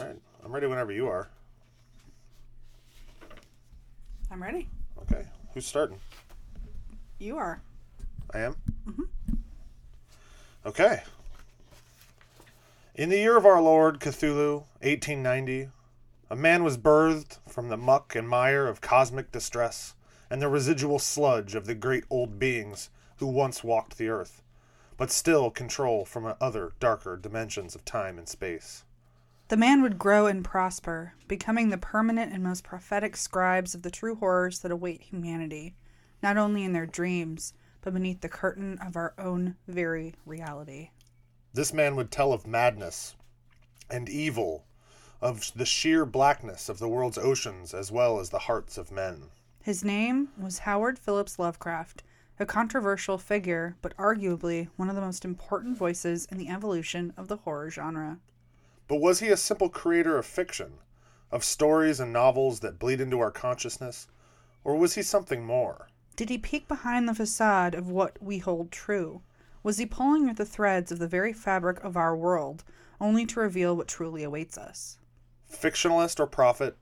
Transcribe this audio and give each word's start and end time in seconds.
All 0.00 0.06
right. 0.06 0.16
I'm 0.42 0.52
ready 0.52 0.66
whenever 0.66 0.92
you 0.92 1.08
are. 1.08 1.28
I'm 4.30 4.42
ready. 4.42 4.68
Okay. 5.02 5.26
Who's 5.52 5.66
starting? 5.66 5.98
You 7.18 7.36
are. 7.36 7.60
I 8.32 8.38
am? 8.40 8.56
Mm-hmm. 8.88 9.34
Okay. 10.64 11.02
In 12.94 13.10
the 13.10 13.18
year 13.18 13.36
of 13.36 13.44
our 13.44 13.60
Lord 13.60 14.00
Cthulhu, 14.00 14.64
1890, 14.80 15.68
a 16.30 16.36
man 16.36 16.64
was 16.64 16.78
birthed 16.78 17.38
from 17.46 17.68
the 17.68 17.76
muck 17.76 18.14
and 18.14 18.26
mire 18.26 18.66
of 18.66 18.80
cosmic 18.80 19.30
distress 19.30 19.94
and 20.30 20.40
the 20.40 20.48
residual 20.48 20.98
sludge 20.98 21.54
of 21.54 21.66
the 21.66 21.74
great 21.74 22.04
old 22.08 22.38
beings 22.38 22.88
who 23.16 23.26
once 23.26 23.62
walked 23.62 23.98
the 23.98 24.08
earth, 24.08 24.40
but 24.96 25.10
still 25.10 25.50
control 25.50 26.06
from 26.06 26.34
other 26.40 26.72
darker 26.80 27.18
dimensions 27.18 27.74
of 27.74 27.84
time 27.84 28.16
and 28.16 28.28
space. 28.28 28.84
The 29.50 29.56
man 29.56 29.82
would 29.82 29.98
grow 29.98 30.26
and 30.26 30.44
prosper, 30.44 31.14
becoming 31.26 31.70
the 31.70 31.76
permanent 31.76 32.32
and 32.32 32.40
most 32.40 32.62
prophetic 32.62 33.16
scribes 33.16 33.74
of 33.74 33.82
the 33.82 33.90
true 33.90 34.14
horrors 34.14 34.60
that 34.60 34.70
await 34.70 35.02
humanity, 35.02 35.74
not 36.22 36.36
only 36.36 36.62
in 36.62 36.72
their 36.72 36.86
dreams, 36.86 37.52
but 37.80 37.92
beneath 37.92 38.20
the 38.20 38.28
curtain 38.28 38.78
of 38.78 38.94
our 38.94 39.12
own 39.18 39.56
very 39.66 40.14
reality. 40.24 40.90
This 41.52 41.72
man 41.72 41.96
would 41.96 42.12
tell 42.12 42.32
of 42.32 42.46
madness 42.46 43.16
and 43.90 44.08
evil, 44.08 44.66
of 45.20 45.50
the 45.56 45.66
sheer 45.66 46.06
blackness 46.06 46.68
of 46.68 46.78
the 46.78 46.88
world's 46.88 47.18
oceans 47.18 47.74
as 47.74 47.90
well 47.90 48.20
as 48.20 48.30
the 48.30 48.38
hearts 48.38 48.78
of 48.78 48.92
men. 48.92 49.30
His 49.64 49.82
name 49.82 50.28
was 50.38 50.60
Howard 50.60 50.96
Phillips 50.96 51.40
Lovecraft, 51.40 52.04
a 52.38 52.46
controversial 52.46 53.18
figure, 53.18 53.74
but 53.82 53.96
arguably 53.96 54.68
one 54.76 54.88
of 54.88 54.94
the 54.94 55.02
most 55.02 55.24
important 55.24 55.76
voices 55.76 56.26
in 56.26 56.38
the 56.38 56.48
evolution 56.48 57.12
of 57.16 57.26
the 57.26 57.38
horror 57.38 57.68
genre. 57.68 58.20
But 58.90 59.00
was 59.00 59.20
he 59.20 59.28
a 59.28 59.36
simple 59.36 59.68
creator 59.68 60.18
of 60.18 60.26
fiction, 60.26 60.78
of 61.30 61.44
stories 61.44 62.00
and 62.00 62.12
novels 62.12 62.58
that 62.58 62.80
bleed 62.80 63.00
into 63.00 63.20
our 63.20 63.30
consciousness, 63.30 64.08
or 64.64 64.74
was 64.74 64.96
he 64.96 65.02
something 65.02 65.44
more? 65.44 65.86
Did 66.16 66.28
he 66.28 66.38
peek 66.38 66.66
behind 66.66 67.08
the 67.08 67.14
facade 67.14 67.76
of 67.76 67.88
what 67.88 68.20
we 68.20 68.38
hold 68.38 68.72
true? 68.72 69.22
Was 69.62 69.78
he 69.78 69.86
pulling 69.86 70.28
at 70.28 70.38
the 70.38 70.44
threads 70.44 70.90
of 70.90 70.98
the 70.98 71.06
very 71.06 71.32
fabric 71.32 71.78
of 71.84 71.96
our 71.96 72.16
world, 72.16 72.64
only 73.00 73.24
to 73.26 73.38
reveal 73.38 73.76
what 73.76 73.86
truly 73.86 74.24
awaits 74.24 74.58
us? 74.58 74.98
Fictionalist 75.48 76.18
or 76.18 76.26
prophet, 76.26 76.76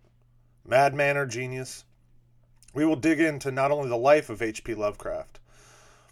madman 0.64 1.18
or 1.18 1.27
genius? 1.27 1.84
We 2.72 2.86
will 2.86 2.96
dig 2.96 3.20
into 3.20 3.50
not 3.50 3.70
only 3.70 3.90
the 3.90 3.98
life 3.98 4.30
of 4.30 4.40
H.P. 4.40 4.74
Lovecraft, 4.77 5.40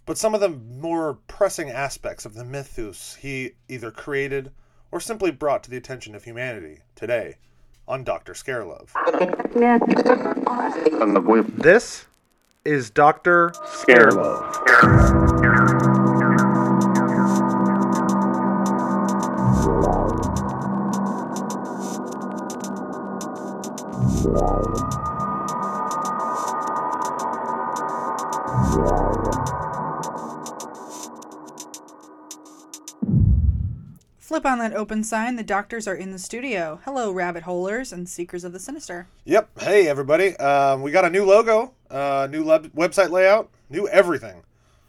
but 0.04 0.18
some 0.18 0.34
of 0.34 0.42
the 0.42 0.50
more 0.50 1.20
pressing 1.26 1.70
aspects 1.70 2.26
of 2.26 2.34
the 2.34 2.44
mythos 2.44 3.14
he 3.14 3.52
either 3.66 3.90
created 3.90 4.52
or 4.90 5.00
simply 5.00 5.30
brought 5.30 5.62
to 5.64 5.70
the 5.70 5.76
attention 5.76 6.14
of 6.14 6.24
humanity 6.24 6.80
today 6.94 7.36
on 7.88 8.04
Dr. 8.04 8.32
Scarelove. 8.32 8.90
This 11.62 12.06
is 12.64 12.90
Dr. 12.90 13.50
Scarelove. 13.50 14.56
Flip 34.36 34.44
on 34.44 34.58
that 34.58 34.74
open 34.74 35.02
sign. 35.02 35.36
The 35.36 35.42
doctors 35.42 35.88
are 35.88 35.94
in 35.94 36.10
the 36.10 36.18
studio. 36.18 36.78
Hello, 36.84 37.10
rabbit 37.10 37.44
holers 37.44 37.90
and 37.90 38.06
seekers 38.06 38.44
of 38.44 38.52
the 38.52 38.58
sinister. 38.58 39.06
Yep. 39.24 39.60
Hey, 39.60 39.88
everybody. 39.88 40.36
Um, 40.36 40.82
we 40.82 40.90
got 40.90 41.06
a 41.06 41.08
new 41.08 41.24
logo, 41.24 41.72
uh, 41.90 42.28
new 42.30 42.44
website 42.44 43.08
layout, 43.08 43.48
new 43.70 43.88
everything. 43.88 44.42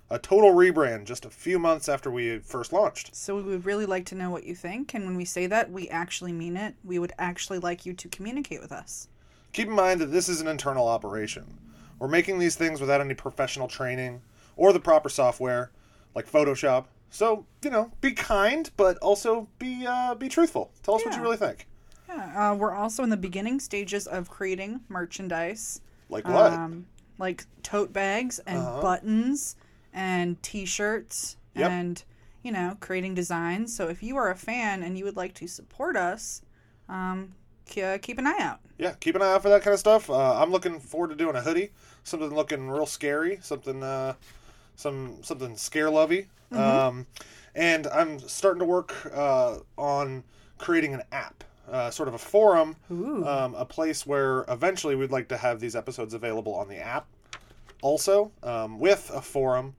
A 0.09 0.19
total 0.19 0.53
rebrand 0.53 1.05
just 1.05 1.23
a 1.23 1.29
few 1.29 1.59
months 1.59 1.87
after 1.87 2.11
we 2.11 2.39
first 2.39 2.73
launched. 2.73 3.15
So 3.15 3.37
we 3.37 3.43
would 3.43 3.65
really 3.65 3.85
like 3.85 4.05
to 4.07 4.15
know 4.15 4.29
what 4.29 4.43
you 4.43 4.53
think, 4.53 4.93
and 4.93 5.05
when 5.05 5.15
we 5.15 5.23
say 5.23 5.47
that, 5.47 5.71
we 5.71 5.87
actually 5.87 6.33
mean 6.33 6.57
it. 6.57 6.75
We 6.83 6.99
would 6.99 7.13
actually 7.17 7.59
like 7.59 7.85
you 7.85 7.93
to 7.93 8.09
communicate 8.09 8.59
with 8.59 8.73
us. 8.73 9.07
Keep 9.53 9.69
in 9.69 9.73
mind 9.73 10.01
that 10.01 10.07
this 10.07 10.27
is 10.27 10.41
an 10.41 10.49
internal 10.49 10.89
operation. 10.89 11.57
We're 11.99 12.09
making 12.09 12.39
these 12.39 12.57
things 12.57 12.81
without 12.81 12.99
any 12.99 13.13
professional 13.13 13.69
training 13.69 14.23
or 14.57 14.73
the 14.73 14.81
proper 14.81 15.07
software, 15.07 15.71
like 16.13 16.29
Photoshop. 16.29 16.87
So 17.09 17.45
you 17.63 17.69
know, 17.69 17.91
be 18.01 18.11
kind, 18.11 18.69
but 18.77 18.97
also 18.99 19.47
be 19.59 19.85
uh, 19.87 20.15
be 20.15 20.29
truthful. 20.29 20.71
Tell 20.83 20.95
us 20.95 21.05
what 21.05 21.15
you 21.15 21.21
really 21.21 21.37
think. 21.37 21.67
Yeah, 22.09 22.51
uh, 22.51 22.55
we're 22.55 22.73
also 22.73 23.03
in 23.03 23.09
the 23.09 23.17
beginning 23.17 23.59
stages 23.59 24.07
of 24.07 24.29
creating 24.29 24.81
merchandise. 24.89 25.81
Like 26.09 26.27
what? 26.27 26.53
um, 26.53 26.85
like 27.17 27.45
tote 27.63 27.91
bags 27.91 28.39
and 28.47 28.59
Uh-huh. 28.59 28.81
buttons 28.81 29.55
and 29.93 30.41
t-shirts 30.43 31.37
Yep. 31.55 31.69
and 31.71 32.03
you 32.43 32.51
know 32.51 32.77
creating 32.79 33.15
designs 33.15 33.75
so 33.75 33.87
if 33.87 34.03
you 34.03 34.15
are 34.15 34.29
a 34.29 34.35
fan 34.35 34.83
and 34.83 34.97
you 34.97 35.03
would 35.05 35.15
like 35.17 35.33
to 35.33 35.47
support 35.47 35.97
us 35.97 36.43
um, 36.87 37.33
ke- 37.67 37.99
keep 38.01 38.19
an 38.19 38.27
eye 38.27 38.37
out 38.39 38.59
yeah, 38.77 38.93
keep 38.99 39.15
an 39.15 39.23
eye 39.23 39.33
out 39.33 39.41
for 39.41 39.49
that 39.49 39.63
kind 39.63 39.73
of 39.73 39.79
stuff. 39.79 40.07
Uh, 40.07 40.39
I'm 40.39 40.51
looking 40.51 40.79
forward 40.79 41.07
to 41.09 41.15
doing 41.15 41.35
a 41.35 41.41
hoodie, 41.41 41.71
something 42.03 42.29
looking 42.29 42.69
real 42.69 42.85
scary, 42.85 43.39
something 43.41 43.81
uh, 43.81 44.13
some 44.77 45.17
something 45.23 45.57
scare 45.57 45.89
lovey. 45.89 46.27
Um, 46.53 47.05
and 47.55 47.87
I'm 47.87 48.19
starting 48.19 48.59
to 48.59 48.65
work 48.65 48.93
uh, 49.13 49.57
on 49.77 50.23
creating 50.59 50.93
an 50.93 51.01
app, 51.11 51.43
uh, 51.69 51.89
sort 51.89 52.07
of 52.07 52.13
a 52.13 52.17
forum, 52.19 52.75
um, 53.27 53.55
a 53.55 53.65
place 53.65 54.05
where 54.05 54.45
eventually 54.47 54.95
we'd 54.95 55.11
like 55.11 55.27
to 55.29 55.37
have 55.37 55.59
these 55.59 55.75
episodes 55.75 56.13
available 56.13 56.53
on 56.55 56.69
the 56.69 56.77
app. 56.77 57.07
Also, 57.81 58.31
um, 58.43 58.79
with 58.79 59.11
a 59.13 59.21
forum, 59.21 59.75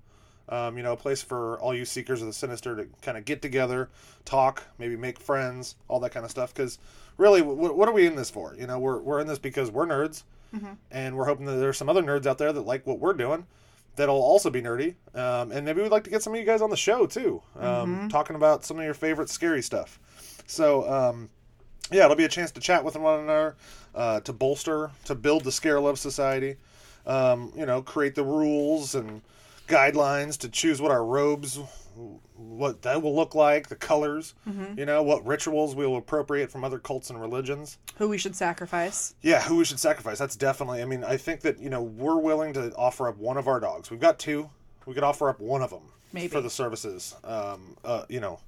um, 0.50 0.76
you 0.76 0.82
know, 0.82 0.92
a 0.92 0.96
place 0.96 1.22
for 1.22 1.58
all 1.60 1.74
you 1.74 1.84
seekers 1.84 2.20
of 2.20 2.26
the 2.26 2.32
sinister 2.32 2.76
to 2.76 2.86
kind 3.02 3.16
of 3.18 3.24
get 3.24 3.40
together, 3.42 3.88
talk, 4.24 4.62
maybe 4.78 4.96
make 4.96 5.18
friends, 5.18 5.76
all 5.88 6.00
that 6.00 6.10
kind 6.10 6.24
of 6.24 6.30
stuff. 6.30 6.52
Because 6.54 6.78
really, 7.16 7.40
w- 7.40 7.72
what 7.72 7.88
are 7.88 7.92
we 7.92 8.06
in 8.06 8.14
this 8.16 8.30
for? 8.30 8.54
You 8.58 8.66
know, 8.66 8.78
we're, 8.78 8.98
we're 8.98 9.20
in 9.20 9.26
this 9.26 9.38
because 9.38 9.70
we're 9.70 9.86
nerds, 9.86 10.22
and 10.90 11.16
we're 11.16 11.26
hoping 11.26 11.46
that 11.46 11.56
there's 11.56 11.76
some 11.76 11.88
other 11.88 12.02
nerds 12.02 12.26
out 12.26 12.38
there 12.38 12.52
that 12.52 12.62
like 12.62 12.86
what 12.86 12.98
we're 12.98 13.12
doing 13.12 13.46
that'll 13.98 14.16
also 14.16 14.48
be 14.48 14.62
nerdy. 14.62 14.94
Um, 15.14 15.52
and 15.52 15.66
maybe 15.66 15.82
we'd 15.82 15.90
like 15.90 16.04
to 16.04 16.10
get 16.10 16.22
some 16.22 16.32
of 16.32 16.40
you 16.40 16.46
guys 16.46 16.62
on 16.62 16.70
the 16.70 16.76
show 16.76 17.06
too, 17.06 17.42
um, 17.58 18.08
talking 18.08 18.36
about 18.36 18.64
some 18.64 18.78
of 18.78 18.84
your 18.84 18.94
favorite 18.94 19.28
scary 19.28 19.62
stuff. 19.62 20.00
So, 20.46 20.90
um, 20.90 21.28
yeah, 21.92 22.04
it'll 22.04 22.16
be 22.16 22.24
a 22.24 22.28
chance 22.28 22.50
to 22.52 22.60
chat 22.60 22.82
with 22.82 22.96
one 22.96 23.20
another, 23.20 23.56
uh, 23.94 24.20
to 24.20 24.32
bolster, 24.32 24.90
to 25.04 25.14
build 25.14 25.44
the 25.44 25.52
Scare 25.52 25.80
Love 25.80 25.98
Society. 25.98 26.56
Um, 27.06 27.52
you 27.56 27.66
know, 27.66 27.82
create 27.82 28.14
the 28.14 28.24
rules 28.24 28.94
and 28.94 29.22
guidelines 29.66 30.38
to 30.38 30.48
choose 30.48 30.80
what 30.80 30.90
our 30.90 31.04
robes, 31.04 31.58
what 32.34 32.82
that 32.82 33.02
will 33.02 33.14
look 33.14 33.34
like, 33.34 33.68
the 33.68 33.76
colors. 33.76 34.34
You 34.76 34.86
know, 34.86 35.02
what 35.02 35.26
rituals 35.26 35.74
we 35.74 35.86
will 35.86 35.96
appropriate 35.96 36.50
from 36.50 36.64
other 36.64 36.78
cults 36.78 37.10
and 37.10 37.20
religions. 37.20 37.78
who 37.96 38.08
we 38.08 38.18
should 38.18 38.36
sacrifice 38.36 39.14
Yeah, 39.22 39.42
who 39.42 39.56
we 39.56 39.64
should 39.64 39.80
sacrifice. 39.80 40.18
That's 40.18 40.36
definitely. 40.36 40.82
I 40.82 40.84
mean, 40.84 41.04
I 41.04 41.16
think 41.16 41.40
that 41.40 41.58
you 41.58 41.70
know 41.70 41.82
we're 41.82 42.18
willing 42.18 42.52
to 42.54 42.74
offer 42.76 43.08
up 43.08 43.16
one 43.18 43.36
of 43.36 43.48
our 43.48 43.60
dogs. 43.60 43.90
We've 43.90 44.00
got 44.00 44.18
two. 44.18 44.50
We 44.86 44.94
could 44.94 45.04
offer 45.04 45.28
up 45.28 45.40
one 45.40 45.62
of 45.62 45.70
them 45.70 45.82
Maybe. 46.12 46.28
for 46.28 46.40
the 46.40 46.50
services. 46.50 47.14
Um, 47.24 47.76
uh, 47.84 48.04
you 48.08 48.20
know, 48.20 48.40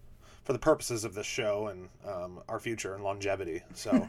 for 0.44 0.53
the 0.53 0.59
purposes 0.59 1.05
of 1.05 1.15
this 1.15 1.27
show 1.27 1.66
and 1.69 1.89
um, 2.06 2.41
our 2.49 2.59
future 2.59 2.94
and 2.94 3.05
longevity. 3.05 3.62
So. 3.75 4.09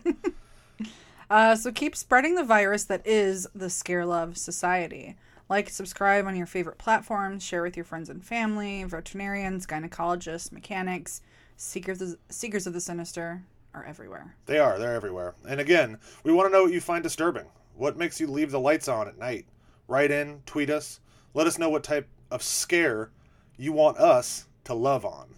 uh, 1.29 1.55
so 1.55 1.71
keep 1.71 1.95
spreading 1.95 2.35
the 2.35 2.43
virus 2.43 2.85
that 2.85 3.05
is 3.05 3.47
the 3.53 3.69
scare 3.69 4.05
love 4.05 4.37
society 4.37 5.17
like 5.51 5.69
subscribe 5.69 6.25
on 6.25 6.35
your 6.35 6.47
favorite 6.47 6.77
platforms 6.77 7.43
share 7.43 7.61
with 7.61 7.75
your 7.75 7.83
friends 7.83 8.09
and 8.09 8.23
family 8.23 8.83
veterinarians 8.85 9.67
gynecologists 9.67 10.51
mechanics 10.51 11.21
seekers 11.57 12.01
of, 12.01 12.17
seekers 12.29 12.65
of 12.65 12.73
the 12.73 12.81
sinister 12.81 13.43
are 13.73 13.85
everywhere 13.85 14.35
They 14.47 14.59
are. 14.59 14.79
They're 14.79 14.95
everywhere. 14.95 15.35
And 15.47 15.59
again, 15.61 15.97
we 16.23 16.33
want 16.33 16.47
to 16.47 16.51
know 16.51 16.63
what 16.63 16.73
you 16.73 16.81
find 16.81 17.03
disturbing. 17.03 17.45
What 17.75 17.97
makes 17.97 18.19
you 18.19 18.27
leave 18.27 18.51
the 18.51 18.59
lights 18.59 18.87
on 18.87 19.07
at 19.07 19.17
night? 19.17 19.45
Write 19.87 20.11
in, 20.11 20.41
tweet 20.45 20.69
us. 20.69 20.99
Let 21.33 21.47
us 21.47 21.57
know 21.57 21.69
what 21.69 21.83
type 21.83 22.07
of 22.31 22.43
scare 22.43 23.11
you 23.57 23.71
want 23.71 23.97
us 23.97 24.47
to 24.65 24.73
love 24.73 25.05
on. 25.05 25.35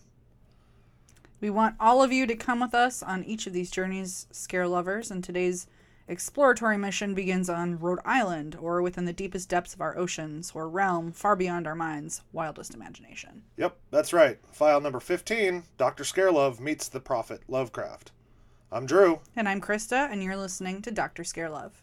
We 1.41 1.49
want 1.49 1.75
all 1.79 2.01
of 2.01 2.11
you 2.11 2.25
to 2.25 2.35
come 2.35 2.61
with 2.61 2.73
us 2.73 3.03
on 3.03 3.23
each 3.23 3.45
of 3.45 3.53
these 3.53 3.69
journeys, 3.69 4.27
scare 4.31 4.67
lovers, 4.67 5.11
and 5.11 5.23
today's 5.23 5.67
exploratory 6.07 6.77
mission 6.77 7.13
begins 7.13 7.49
on 7.49 7.79
Rhode 7.79 7.99
Island 8.03 8.57
or 8.59 8.81
within 8.81 9.05
the 9.05 9.13
deepest 9.13 9.49
depths 9.49 9.73
of 9.73 9.81
our 9.81 9.97
oceans 9.97 10.51
or 10.53 10.67
realm 10.67 11.11
far 11.11 11.35
beyond 11.35 11.67
our 11.67 11.75
minds' 11.75 12.21
wildest 12.31 12.73
imagination. 12.73 13.43
Yep, 13.57 13.77
that's 13.91 14.13
right. 14.13 14.39
File 14.51 14.81
number 14.81 14.99
15 14.99 15.63
Dr. 15.77 16.03
Scarelove 16.03 16.59
meets 16.59 16.87
the 16.87 16.99
Prophet 16.99 17.41
Lovecraft. 17.47 18.11
I'm 18.71 18.85
Drew. 18.85 19.19
And 19.35 19.47
I'm 19.47 19.61
Krista, 19.61 20.11
and 20.11 20.23
you're 20.23 20.35
listening 20.35 20.81
to 20.81 20.91
Dr. 20.91 21.23
Scarelove. 21.23 21.73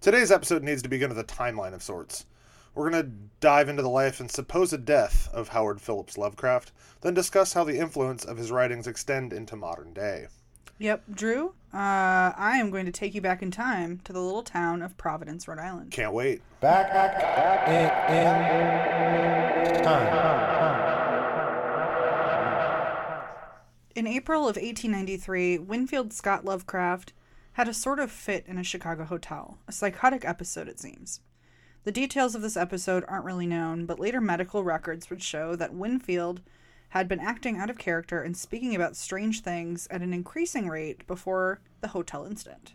Today's 0.00 0.30
episode 0.30 0.62
needs 0.62 0.80
to 0.82 0.88
begin 0.88 1.08
with 1.08 1.18
a 1.18 1.24
timeline 1.24 1.74
of 1.74 1.82
sorts. 1.82 2.24
We're 2.72 2.88
going 2.88 3.02
to 3.02 3.10
dive 3.40 3.68
into 3.68 3.82
the 3.82 3.90
life 3.90 4.20
and 4.20 4.30
supposed 4.30 4.84
death 4.84 5.28
of 5.32 5.48
Howard 5.48 5.80
Phillips 5.80 6.16
Lovecraft, 6.16 6.70
then 7.00 7.14
discuss 7.14 7.52
how 7.52 7.64
the 7.64 7.78
influence 7.78 8.24
of 8.24 8.36
his 8.36 8.52
writings 8.52 8.86
extend 8.86 9.32
into 9.32 9.56
modern 9.56 9.92
day. 9.92 10.28
Yep, 10.78 11.04
Drew. 11.12 11.54
Uh, 11.74 12.32
I 12.36 12.58
am 12.58 12.70
going 12.70 12.86
to 12.86 12.92
take 12.92 13.14
you 13.14 13.20
back 13.20 13.42
in 13.42 13.50
time 13.50 14.00
to 14.04 14.12
the 14.12 14.20
little 14.20 14.44
town 14.44 14.80
of 14.80 14.96
Providence, 14.96 15.48
Rhode 15.48 15.58
Island. 15.58 15.90
Can't 15.90 16.14
wait. 16.14 16.40
Back, 16.60 16.92
back 16.92 17.68
in, 17.68 18.16
in 19.76 19.82
time. 19.82 20.06
In 23.94 24.06
April 24.06 24.42
of 24.42 24.54
1893, 24.54 25.58
Winfield 25.58 26.12
Scott 26.12 26.44
Lovecraft 26.44 27.12
had 27.54 27.66
a 27.66 27.74
sort 27.74 27.98
of 27.98 28.12
fit 28.12 28.44
in 28.46 28.56
a 28.56 28.62
Chicago 28.62 29.04
hotel, 29.04 29.58
a 29.66 29.72
psychotic 29.72 30.24
episode, 30.24 30.68
it 30.68 30.78
seems. 30.78 31.20
The 31.82 31.90
details 31.90 32.36
of 32.36 32.42
this 32.42 32.56
episode 32.56 33.04
aren't 33.08 33.24
really 33.24 33.46
known, 33.46 33.84
but 33.84 33.98
later 33.98 34.20
medical 34.20 34.62
records 34.62 35.10
would 35.10 35.22
show 35.22 35.56
that 35.56 35.74
Winfield 35.74 36.40
had 36.90 37.08
been 37.08 37.20
acting 37.20 37.58
out 37.58 37.70
of 37.70 37.78
character 37.78 38.22
and 38.22 38.36
speaking 38.36 38.74
about 38.74 38.96
strange 38.96 39.40
things 39.40 39.86
at 39.90 40.02
an 40.02 40.12
increasing 40.12 40.68
rate 40.68 41.06
before 41.06 41.60
the 41.80 41.88
hotel 41.88 42.24
incident. 42.24 42.72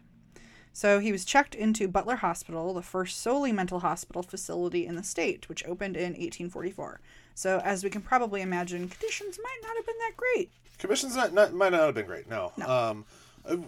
So 0.72 1.00
he 1.00 1.12
was 1.12 1.24
checked 1.24 1.54
into 1.54 1.88
Butler 1.88 2.18
Hospital, 2.18 2.74
the 2.74 2.82
first 2.82 3.20
solely 3.20 3.52
mental 3.52 3.82
hospital 3.82 4.24
facility 4.24 4.88
in 4.88 4.96
the 4.96 5.04
state, 5.04 5.48
which 5.48 5.64
opened 5.66 5.96
in 5.96 6.14
1844. 6.14 7.00
So, 7.36 7.62
as 7.64 7.84
we 7.84 7.90
can 7.90 8.02
probably 8.02 8.42
imagine, 8.42 8.88
conditions 8.88 9.40
might 9.42 9.60
not 9.62 9.76
have 9.76 9.86
been 9.86 9.98
that 10.00 10.18
great. 10.18 10.52
Commissions 10.78 11.16
not, 11.16 11.34
not 11.34 11.54
might 11.54 11.72
not 11.72 11.82
have 11.82 11.96
been 11.96 12.06
great. 12.06 12.30
No. 12.30 12.52
Um, 12.66 13.06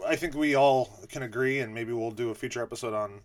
I 0.05 0.15
think 0.15 0.35
we 0.35 0.55
all 0.55 0.99
can 1.09 1.23
agree, 1.23 1.59
and 1.59 1.73
maybe 1.73 1.91
we'll 1.93 2.11
do 2.11 2.29
a 2.29 2.35
future 2.35 2.61
episode 2.61 2.93
on 2.93 3.21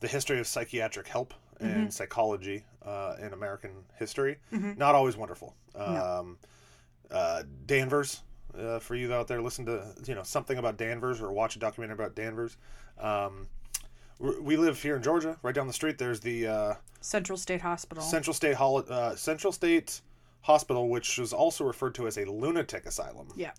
the 0.00 0.08
history 0.08 0.38
of 0.40 0.46
psychiatric 0.46 1.06
help 1.08 1.32
and 1.60 1.92
psychology 1.92 2.64
uh, 2.84 3.14
in 3.20 3.32
American 3.32 3.70
history. 3.98 4.38
Not 4.50 4.94
always 4.94 5.16
wonderful. 5.16 5.54
Um, 5.76 6.38
uh, 7.12 7.42
Danvers, 7.66 8.22
uh, 8.58 8.78
for 8.78 8.94
you 8.94 9.12
out 9.12 9.28
there, 9.28 9.40
listen 9.40 9.66
to 9.66 9.94
you 10.06 10.14
know 10.14 10.22
something 10.22 10.58
about 10.58 10.76
Danvers 10.76 11.20
or 11.20 11.32
watch 11.32 11.56
a 11.56 11.58
documentary 11.58 11.94
about 11.94 12.14
Danvers. 12.14 12.56
Um, 12.98 13.48
we 14.18 14.56
live 14.56 14.80
here 14.80 14.94
in 14.96 15.02
Georgia, 15.02 15.36
right 15.42 15.54
down 15.54 15.66
the 15.66 15.72
street. 15.72 15.98
There's 15.98 16.20
the 16.20 16.46
uh, 16.46 16.74
Central 17.00 17.36
State 17.36 17.60
Hospital. 17.62 18.02
Central 18.02 18.34
State 18.34 18.54
Hol- 18.54 18.84
uh, 18.88 19.16
Central 19.16 19.52
State 19.52 20.00
Hospital, 20.42 20.88
which 20.88 21.18
was 21.18 21.32
also 21.32 21.64
referred 21.64 21.94
to 21.96 22.06
as 22.06 22.18
a 22.18 22.24
lunatic 22.24 22.86
asylum. 22.86 23.28
yeah. 23.36 23.52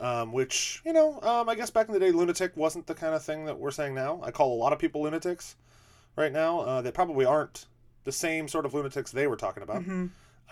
Um, 0.00 0.32
which 0.32 0.80
you 0.84 0.92
know, 0.92 1.20
um, 1.22 1.48
I 1.48 1.56
guess 1.56 1.70
back 1.70 1.88
in 1.88 1.92
the 1.92 1.98
day, 1.98 2.12
lunatic 2.12 2.56
wasn't 2.56 2.86
the 2.86 2.94
kind 2.94 3.14
of 3.16 3.22
thing 3.24 3.46
that 3.46 3.58
we're 3.58 3.72
saying 3.72 3.94
now. 3.96 4.20
I 4.22 4.30
call 4.30 4.54
a 4.54 4.58
lot 4.58 4.72
of 4.72 4.78
people 4.78 5.02
lunatics 5.02 5.56
right 6.14 6.32
now. 6.32 6.60
Uh, 6.60 6.82
that 6.82 6.94
probably 6.94 7.24
aren't 7.24 7.66
the 8.04 8.12
same 8.12 8.46
sort 8.46 8.64
of 8.64 8.74
lunatics 8.74 9.10
they 9.10 9.26
were 9.26 9.34
talking 9.36 9.62
about. 9.64 9.82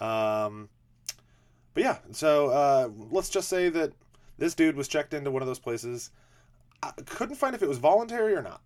Um, 0.01 0.69
but 1.77 1.83
yeah, 1.83 1.99
so 2.11 2.49
uh, 2.49 2.89
let's 3.11 3.29
just 3.29 3.51
say 3.51 3.69
that 3.69 3.93
this 4.39 4.55
dude 4.55 4.77
was 4.77 4.89
checked 4.89 5.13
into 5.13 5.31
one 5.31 5.43
of 5.43 5.47
those 5.47 5.59
places. 5.59 6.11
I 6.83 6.91
couldn't 7.05 7.37
find 7.37 7.55
if 7.55 7.63
it 7.63 7.69
was 7.69 7.77
voluntary 7.77 8.35
or 8.35 8.41
not. 8.41 8.63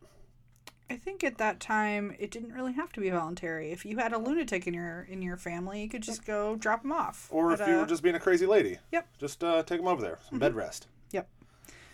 I 0.89 0.95
think 0.95 1.25
at 1.25 1.37
that 1.39 1.59
time 1.59 2.15
it 2.21 2.31
didn't 2.31 2.53
really 2.53 2.73
have 2.75 2.93
to 2.93 3.01
be 3.01 3.11
voluntary. 3.11 3.73
If 3.73 3.85
you 3.85 3.97
had 3.97 4.13
a 4.13 4.19
lunatic 4.19 4.69
in 4.69 4.75
your 4.75 5.09
in 5.11 5.23
your 5.23 5.37
family, 5.37 5.83
you 5.83 5.89
could 5.89 6.05
just 6.05 6.25
go 6.25 6.55
drop 6.55 6.85
him 6.85 6.93
off. 6.93 7.27
Or 7.33 7.53
if 7.53 7.59
you 7.67 7.79
were 7.79 7.87
just 7.87 8.05
being 8.05 8.15
a 8.15 8.21
crazy 8.21 8.47
lady. 8.47 8.79
Yep. 8.93 9.09
Just 9.19 9.43
uh, 9.43 9.65
take 9.65 9.81
him 9.81 9.89
over 9.89 10.01
there. 10.01 10.21
Some 10.29 10.39
bed 10.39 10.55
rest. 10.55 10.87
Yep. 11.11 11.29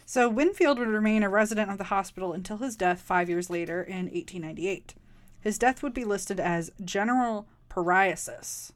So 0.05 0.29
Winfield 0.29 0.79
would 0.79 0.89
remain 0.89 1.23
a 1.23 1.31
resident 1.31 1.71
of 1.71 1.79
the 1.79 1.85
hospital 1.85 2.35
until 2.35 2.59
his 2.59 2.77
death 2.77 3.01
five 3.01 3.31
years 3.31 3.49
later 3.49 3.83
in 3.83 4.11
1898. 4.11 4.95
His 5.41 5.57
death 5.57 5.83
would 5.83 5.95
be 5.95 6.05
listed 6.05 6.39
as 6.39 6.73
general 6.85 7.49
paralysis, 7.71 8.75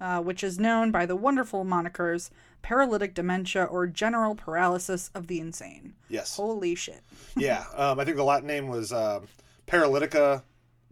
uh, 0.00 0.20
which 0.20 0.44
is 0.44 0.58
known 0.58 0.90
by 0.90 1.06
the 1.06 1.16
wonderful 1.16 1.64
monikers 1.64 2.30
paralytic 2.62 3.14
dementia 3.14 3.64
or 3.64 3.86
general 3.86 4.34
paralysis 4.34 5.10
of 5.14 5.28
the 5.28 5.38
insane. 5.38 5.94
Yes. 6.08 6.36
Holy 6.36 6.74
shit. 6.74 7.00
yeah, 7.36 7.64
um, 7.76 8.00
I 8.00 8.04
think 8.04 8.16
the 8.16 8.24
Latin 8.24 8.48
name 8.48 8.68
was 8.68 8.92
um, 8.92 9.28
paralytica 9.66 10.42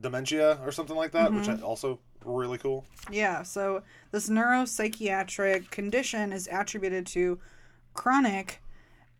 dementia 0.01 0.61
or 0.65 0.71
something 0.71 0.97
like 0.97 1.11
that, 1.12 1.33
which 1.33 1.49
I 1.49 1.56
also 1.62 1.99
really 2.25 2.59
cool. 2.59 2.85
Yeah, 3.11 3.43
so 3.43 3.83
this 4.12 4.29
neuropsychiatric 4.29 5.71
condition 5.71 6.33
is 6.33 6.49
attributed 6.50 7.07
to 7.09 7.39
chronic, 7.93 8.62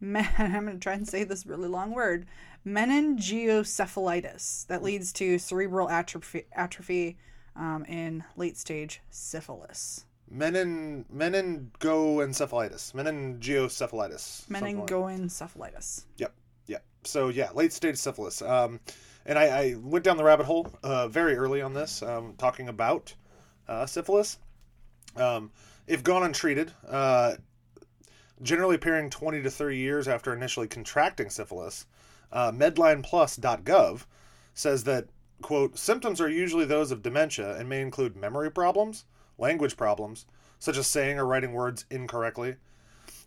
me- 0.01 0.27
I'm 0.39 0.65
going 0.65 0.79
to 0.79 0.83
try 0.83 0.95
and 0.95 1.09
say 1.09 1.25
this 1.25 1.45
really 1.47 1.69
long 1.69 1.93
word, 1.93 2.27
meningiocephalitis 2.67 4.67
that 4.69 4.83
leads 4.83 5.13
to 5.15 5.39
cerebral 5.39 5.91
atrophy, 5.91 6.45
atrophy 6.53 7.17
um, 7.57 7.85
in 7.87 8.25
late 8.37 8.57
stage 8.57 9.01
syphilis. 9.11 10.05
Menin 10.31 11.05
meningoencephalitis, 11.15 12.93
meningiocephalitis. 12.93 14.19
something 14.21 14.79
like- 14.81 14.89
Meningoencephalitis. 14.91 16.05
Yep, 16.17 16.35
yep. 16.67 16.85
So 17.05 17.29
yeah, 17.29 17.51
late 17.53 17.73
stage 17.73 17.97
syphilis. 17.97 18.43
Um, 18.43 18.81
and 19.27 19.39
I, 19.39 19.45
I 19.45 19.75
went 19.75 20.05
down 20.05 20.17
the 20.17 20.25
rabbit 20.25 20.47
hole 20.47 20.67
uh, 20.83 21.09
very 21.09 21.37
early 21.37 21.63
on 21.63 21.73
this, 21.75 22.03
um, 22.03 22.35
talking 22.39 22.69
about 22.69 23.15
uh, 23.69 23.87
syphilis. 23.87 24.39
Um, 25.17 25.51
if 25.87 26.03
gone 26.03 26.23
untreated, 26.25 26.73
uh, 26.89 27.35
generally 28.43 28.75
appearing 28.75 29.11
20 29.11 29.43
to 29.43 29.51
30 29.51 29.77
years 29.79 30.09
after 30.09 30.33
initially 30.35 30.67
contracting 30.67 31.31
syphilis, 31.31 31.87
uh, 32.33 32.51
MedlinePlus.gov 32.53 34.07
says 34.55 34.85
that 34.85 35.07
quote 35.45 35.77
symptoms 35.77 36.23
are 36.23 36.31
usually 36.31 36.65
those 36.65 36.91
of 36.91 37.03
dementia 37.03 37.55
and 37.59 37.69
may 37.69 37.83
include 37.83 38.17
memory 38.17 38.51
problems, 38.51 39.05
language 39.37 39.77
problems 39.77 40.25
such 40.59 40.79
as 40.79 40.87
saying 40.87 41.19
or 41.19 41.27
writing 41.27 41.53
words 41.53 41.85
incorrectly, 41.91 42.57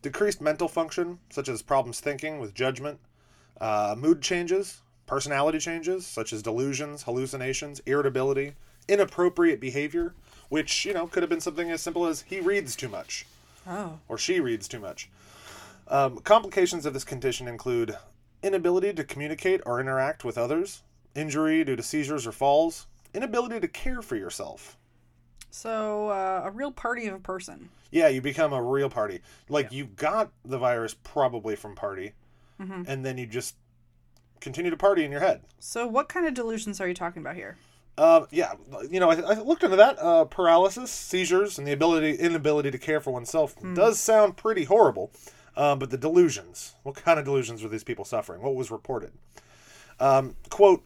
decreased 0.02 0.42
mental 0.42 0.68
function 0.68 1.20
such 1.30 1.48
as 1.48 1.62
problems 1.62 2.00
thinking 2.00 2.40
with 2.40 2.56
judgment, 2.56 3.00
uh, 3.62 3.94
mood 3.96 4.20
changes, 4.24 4.82
personality 5.06 5.60
changes 5.60 6.08
such 6.08 6.34
as 6.34 6.42
delusions, 6.42 7.04
hallucinations, 7.04 7.82
irritability, 7.86 8.54
inappropriate 8.88 9.60
behavior, 9.62 10.16
which 10.50 10.86
you 10.86 10.96
know 10.96 11.06
could 11.06 11.22
have 11.22 11.30
been 11.30 11.40
something 11.40 11.70
as 11.70 11.82
simple 11.82 12.08
as 12.08 12.22
he 12.24 12.40
reads 12.40 12.76
too 12.76 12.90
much 12.90 13.28
Oh. 13.68 14.00
or 14.08 14.18
she 14.18 14.40
reads 14.40 14.68
too 14.68 14.80
much. 14.80 15.08
Um, 15.88 16.18
complications 16.22 16.88
of 16.88 16.96
this 16.96 17.04
condition 17.04 17.48
include 17.48 17.96
inability 18.42 18.92
to 18.94 19.04
communicate 19.04 19.62
or 19.68 19.80
interact 19.80 20.24
with 20.26 20.36
others, 20.40 20.82
injury 21.18 21.64
due 21.64 21.76
to 21.76 21.84
seizures 21.84 22.28
or 22.28 22.32
falls, 22.32 22.88
inability 23.14 23.60
to 23.60 23.68
care 23.68 24.02
for 24.02 24.16
yourself. 24.16 24.78
So, 25.50 26.10
uh, 26.10 26.44
a 26.46 26.52
real 26.52 26.72
party 26.72 27.08
of 27.08 27.16
a 27.16 27.20
person. 27.20 27.70
Yeah, 27.90 28.10
you 28.10 28.22
become 28.22 28.54
a 28.54 28.62
real 28.62 28.90
party. 28.90 29.22
Like 29.50 29.72
you 29.72 29.86
got 29.86 30.32
the 30.46 30.58
virus 30.58 30.96
probably 31.04 31.56
from 31.56 31.74
party, 31.76 32.14
and 32.88 33.06
then 33.06 33.18
you 33.18 33.26
just 33.26 33.56
continue 34.40 34.70
to 34.70 34.78
party 34.78 35.04
in 35.04 35.12
your 35.12 35.22
head. 35.22 35.42
So, 35.60 35.88
what 35.88 36.10
kind 36.10 36.28
of 36.28 36.34
delusions 36.34 36.80
are 36.82 36.88
you 36.88 36.94
talking 36.94 37.22
about 37.22 37.36
here? 37.36 37.58
Uh, 37.98 38.26
yeah, 38.30 38.54
you 38.92 39.00
know, 39.00 39.10
I, 39.10 39.16
I 39.16 39.40
looked 39.40 39.64
into 39.64 39.78
that. 39.78 39.98
Uh, 40.00 40.26
paralysis, 40.26 40.92
seizures, 40.92 41.58
and 41.58 41.66
the 41.66 41.72
ability 41.72 42.14
inability 42.16 42.70
to 42.70 42.78
care 42.78 43.00
for 43.00 43.12
oneself 43.12 43.56
does 43.74 44.00
sound 44.00 44.38
pretty 44.38 44.66
horrible. 44.66 45.12
Um, 45.56 45.80
but 45.80 45.90
the 45.90 45.98
delusions, 45.98 46.76
what 46.84 46.96
kind 46.96 47.18
of 47.18 47.26
delusions 47.26 47.64
were 47.64 47.70
these 47.70 47.84
people 47.84 48.06
suffering? 48.06 48.44
What 48.44 48.54
was 48.54 48.70
reported? 48.70 49.14
Um, 50.00 50.36
quote: 50.52 50.84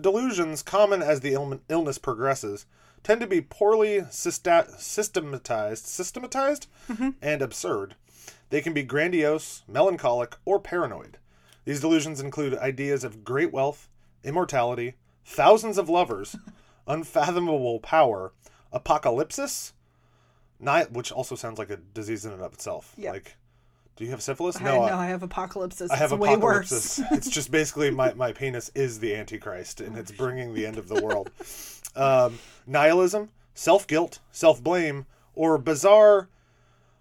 Delusions, 0.00 0.62
common 0.62 1.02
as 1.02 1.20
the 1.20 1.34
Ill- 1.34 1.60
illness 1.68 1.98
progresses, 1.98 2.66
tend 3.02 3.20
to 3.20 3.26
be 3.26 3.40
poorly 3.40 4.04
systematized, 4.10 5.86
systematized, 5.86 6.66
mm-hmm. 6.88 7.10
and 7.22 7.42
absurd. 7.42 7.94
They 8.50 8.60
can 8.60 8.72
be 8.72 8.82
grandiose, 8.82 9.62
melancholic, 9.68 10.36
or 10.44 10.58
paranoid. 10.58 11.18
These 11.64 11.80
delusions 11.80 12.20
include 12.20 12.56
ideas 12.58 13.04
of 13.04 13.24
great 13.24 13.52
wealth, 13.52 13.88
immortality, 14.22 14.94
thousands 15.24 15.78
of 15.78 15.88
lovers, 15.88 16.36
unfathomable 16.86 17.80
power, 17.80 18.32
apocalypsis, 18.72 19.72
ni- 20.58 20.84
which 20.90 21.12
also 21.12 21.34
sounds 21.34 21.58
like 21.58 21.70
a 21.70 21.76
disease 21.76 22.24
in 22.24 22.32
and 22.32 22.42
of 22.42 22.52
itself. 22.52 22.94
Yeah. 22.96 23.12
Like, 23.12 23.36
do 23.96 24.04
you 24.04 24.10
have 24.10 24.22
syphilis? 24.22 24.60
I, 24.60 24.64
No, 24.64 24.86
no, 24.86 24.94
I, 24.94 25.06
have 25.06 25.22
apocalypse. 25.22 25.80
I 25.80 25.96
have 25.96 26.12
it's 26.12 26.20
way 26.20 26.36
worse. 26.36 26.70
apocalypsis. 26.70 27.06
it's 27.12 27.28
just 27.28 27.50
basically 27.50 27.90
my, 27.90 28.12
my 28.14 28.32
penis 28.32 28.70
is 28.74 29.00
the 29.00 29.14
Antichrist, 29.14 29.80
and 29.80 29.96
it's 29.96 30.10
bringing 30.10 30.54
the 30.54 30.66
end 30.66 30.78
of 30.78 30.88
the 30.88 31.02
world. 31.02 31.30
Um, 31.94 32.38
nihilism, 32.66 33.30
self 33.54 33.86
guilt, 33.86 34.18
self 34.32 34.62
blame, 34.62 35.06
or 35.34 35.58
bizarre 35.58 36.28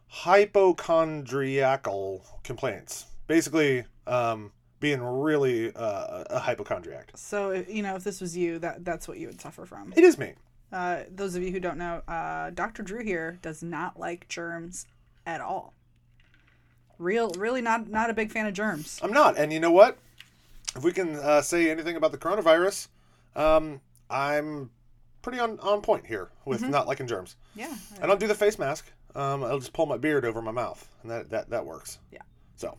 hypochondriacal 0.08 2.24
complaints. 2.44 3.06
Basically, 3.26 3.86
um, 4.06 4.52
being 4.80 5.02
really 5.02 5.74
uh, 5.76 6.26
a 6.30 6.40
hypochondriac. 6.40 7.12
So, 7.16 7.64
you 7.68 7.82
know, 7.82 7.96
if 7.96 8.04
this 8.04 8.22
was 8.22 8.38
you, 8.38 8.60
that 8.60 8.86
that's 8.86 9.08
what 9.08 9.18
you 9.18 9.28
would 9.28 9.42
suffer 9.42 9.66
from. 9.66 9.94
It 9.96 10.04
is 10.04 10.18
me. 10.18 10.34
Uh, 10.72 11.04
those 11.10 11.36
of 11.36 11.44
you 11.44 11.52
who 11.52 11.60
don't 11.60 11.78
know, 11.78 12.02
uh, 12.08 12.50
Dr. 12.50 12.84
Drew 12.84 13.04
here 13.04 13.38
does 13.42 13.64
not 13.64 14.00
like 14.00 14.28
germs 14.28 14.88
at 15.26 15.40
all. 15.40 15.74
Real, 17.04 17.32
really 17.38 17.62
not 17.62 17.90
not 17.90 18.10
a 18.10 18.14
big 18.14 18.32
fan 18.32 18.46
of 18.46 18.54
germs. 18.54 19.00
I'm 19.04 19.12
not. 19.12 19.38
And 19.38 19.52
you 19.52 19.60
know 19.60 19.72
what? 19.72 19.98
If 20.76 20.84
we 20.84 20.92
can 20.92 21.16
uh, 21.16 21.42
say 21.42 21.70
anything 21.70 21.96
about 21.96 22.12
the 22.12 22.18
coronavirus, 22.18 22.88
um, 23.36 23.82
I'm 24.10 24.72
pretty 25.22 25.40
on, 25.40 25.60
on 25.60 25.82
point 25.82 26.06
here 26.06 26.30
with 26.46 26.62
not 26.68 26.88
liking 26.88 27.08
germs. 27.08 27.36
Yeah, 27.56 27.76
I 28.02 28.08
don't 28.08 28.20
do 28.20 28.28
the 28.28 28.36
face 28.36 28.58
mask. 28.58 28.92
Um, 29.16 29.44
I'll 29.44 29.60
just 29.60 29.74
pull 29.74 29.86
my 29.86 29.98
beard 29.98 30.26
over 30.26 30.42
my 30.42 30.52
mouth, 30.52 30.88
and 31.02 31.12
that, 31.12 31.30
that, 31.30 31.50
that 31.52 31.66
works. 31.66 32.00
Yeah. 32.12 32.22
So, 32.56 32.78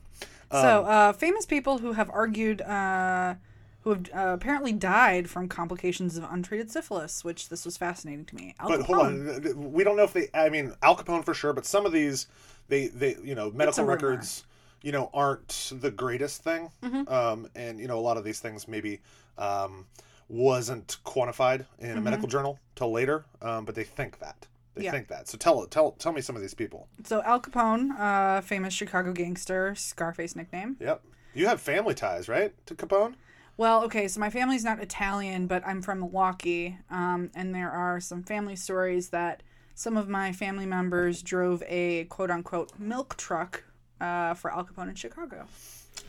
so, 0.51 0.85
uh, 0.85 1.13
famous 1.13 1.47
people 1.47 1.79
who 1.79 1.93
have 1.93 2.11
argued, 2.11 2.61
uh, 2.63 3.35
who 3.83 3.91
have 3.91 4.11
uh, 4.15 4.33
apparently 4.33 4.73
died 4.73 5.29
from 5.29 5.49
complications 5.49 6.17
of 6.17 6.25
untreated 6.31 6.71
syphilis, 6.71 7.25
which 7.25 7.49
this 7.51 7.65
was 7.65 7.77
fascinating 7.77 8.25
to 8.27 8.35
me. 8.35 8.55
Al 8.59 8.69
but 8.69 8.83
hold 8.83 8.99
on, 8.99 9.73
we 9.73 9.85
don't 9.85 9.97
know 9.97 10.05
if 10.05 10.13
they. 10.13 10.29
I 10.35 10.49
mean, 10.49 10.75
Al 10.83 10.97
Capone 10.97 11.25
for 11.25 11.35
sure, 11.35 11.53
but 11.53 11.67
some 11.67 11.87
of 11.87 11.93
these, 11.93 12.27
they 12.69 12.89
they 12.89 13.17
you 13.23 13.35
know 13.35 13.51
medical 13.51 13.85
records, 13.85 14.45
you 14.83 14.93
know, 14.93 15.11
aren't 15.15 15.73
the 15.81 15.91
greatest 15.91 16.43
thing. 16.43 16.71
Mm-hmm. 16.83 17.13
Um, 17.13 17.49
and 17.55 17.79
you 17.81 17.89
know, 17.89 17.99
a 17.99 18.01
lot 18.01 18.17
of 18.17 18.25
these 18.25 18.41
things 18.41 18.67
maybe 18.69 19.01
um, 19.39 19.87
wasn't 20.29 20.97
quantified 21.05 21.67
in 21.79 21.91
a 21.91 21.95
Mm-hmm. 21.95 22.05
medical 22.05 22.29
journal 22.29 22.59
till 22.77 22.91
later. 22.93 23.25
Um, 23.43 23.65
but 23.65 23.75
they 23.75 23.85
think 23.85 24.19
that. 24.21 24.47
They 24.75 24.85
Yeah. 24.85 24.91
think 24.91 25.09
that. 25.09 25.29
So 25.29 25.39
tell 25.39 25.65
tell 25.67 25.93
tell 25.93 26.13
me 26.13 26.21
some 26.21 26.35
of 26.37 26.43
these 26.43 26.55
people. 26.55 26.89
So, 27.05 27.23
Al 27.23 27.41
Capone, 27.41 27.99
uh, 27.99 28.41
famous 28.41 28.75
Chicago 28.75 29.13
gangster, 29.13 29.75
Scarface 29.77 30.35
nickname. 30.35 30.77
Yep. 30.81 31.03
You 31.35 31.47
have 31.49 31.61
family 31.61 31.95
ties, 31.95 32.29
right, 32.29 32.53
to 32.67 32.75
Capone? 32.75 33.15
Well, 33.57 33.85
okay, 33.85 34.09
so 34.09 34.19
my 34.19 34.31
family's 34.31 34.65
not 34.65 34.81
Italian, 34.81 35.47
but 35.47 35.65
I'm 35.65 35.81
from 35.81 36.01
Milwaukee, 36.01 36.79
um, 36.91 37.31
and 37.37 37.55
there 37.55 37.71
are 37.71 38.01
some 38.01 38.23
family 38.25 38.57
stories 38.57 39.11
that 39.11 39.43
some 39.75 39.97
of 39.97 40.09
my 40.09 40.33
family 40.33 40.67
members 40.67 41.23
drove 41.23 41.63
a 41.67 42.05
quote 42.05 42.31
unquote 42.31 42.73
milk 42.79 43.17
truck 43.17 43.65
uh, 44.01 44.35
for 44.35 44.53
Al 44.53 44.65
Capone 44.65 44.91
in 44.91 44.95
Chicago. 44.95 45.47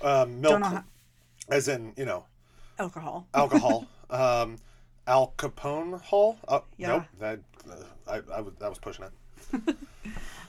Um, 0.01 0.41
milk, 0.41 0.63
how, 0.63 0.84
as 1.50 1.67
in 1.67 1.93
you 1.98 2.05
know 2.05 2.25
alcohol. 2.79 3.27
alcohol. 3.34 3.86
um, 4.10 4.57
Al 5.07 5.34
Capone 5.38 6.01
Hall. 6.01 6.38
Oh, 6.48 6.63
Yeah. 6.77 6.88
Nope. 6.88 7.03
That 7.19 7.39
uh, 7.69 7.75
I, 8.07 8.38
I 8.38 8.41
was 8.41 8.53
that 8.60 8.69
was 8.69 8.79
pushing 8.79 9.05
it. 9.05 9.75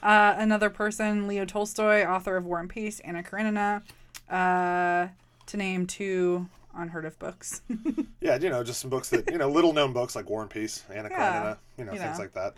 Uh, 0.03 0.35
another 0.37 0.69
person, 0.69 1.27
Leo 1.27 1.43
Tolstoy, 1.43 2.05
author 2.05 2.37
of 2.37 2.45
War 2.45 2.59
and 2.59 2.69
Peace, 2.69 2.99
Anna 2.99 3.23
Karenina, 3.23 3.81
uh, 4.29 5.07
to 5.47 5.57
name 5.57 5.87
two 5.87 6.47
unheard 6.75 7.03
of 7.05 7.17
books. 7.17 7.61
Yeah, 8.21 8.37
you 8.37 8.49
know, 8.49 8.63
just 8.63 8.79
some 8.79 8.91
books 8.91 9.09
that 9.09 9.29
you 9.31 9.39
know, 9.39 9.49
little 9.49 9.73
known 9.73 9.93
books 9.93 10.15
like 10.15 10.29
War 10.29 10.41
and 10.41 10.49
Peace, 10.51 10.83
Anna 10.93 11.09
Yeah, 11.09 11.17
Karenina, 11.17 11.57
you 11.79 11.85
know, 11.85 11.93
you 11.93 11.99
things 11.99 12.17
know. 12.19 12.23
like 12.25 12.33
that. 12.33 12.53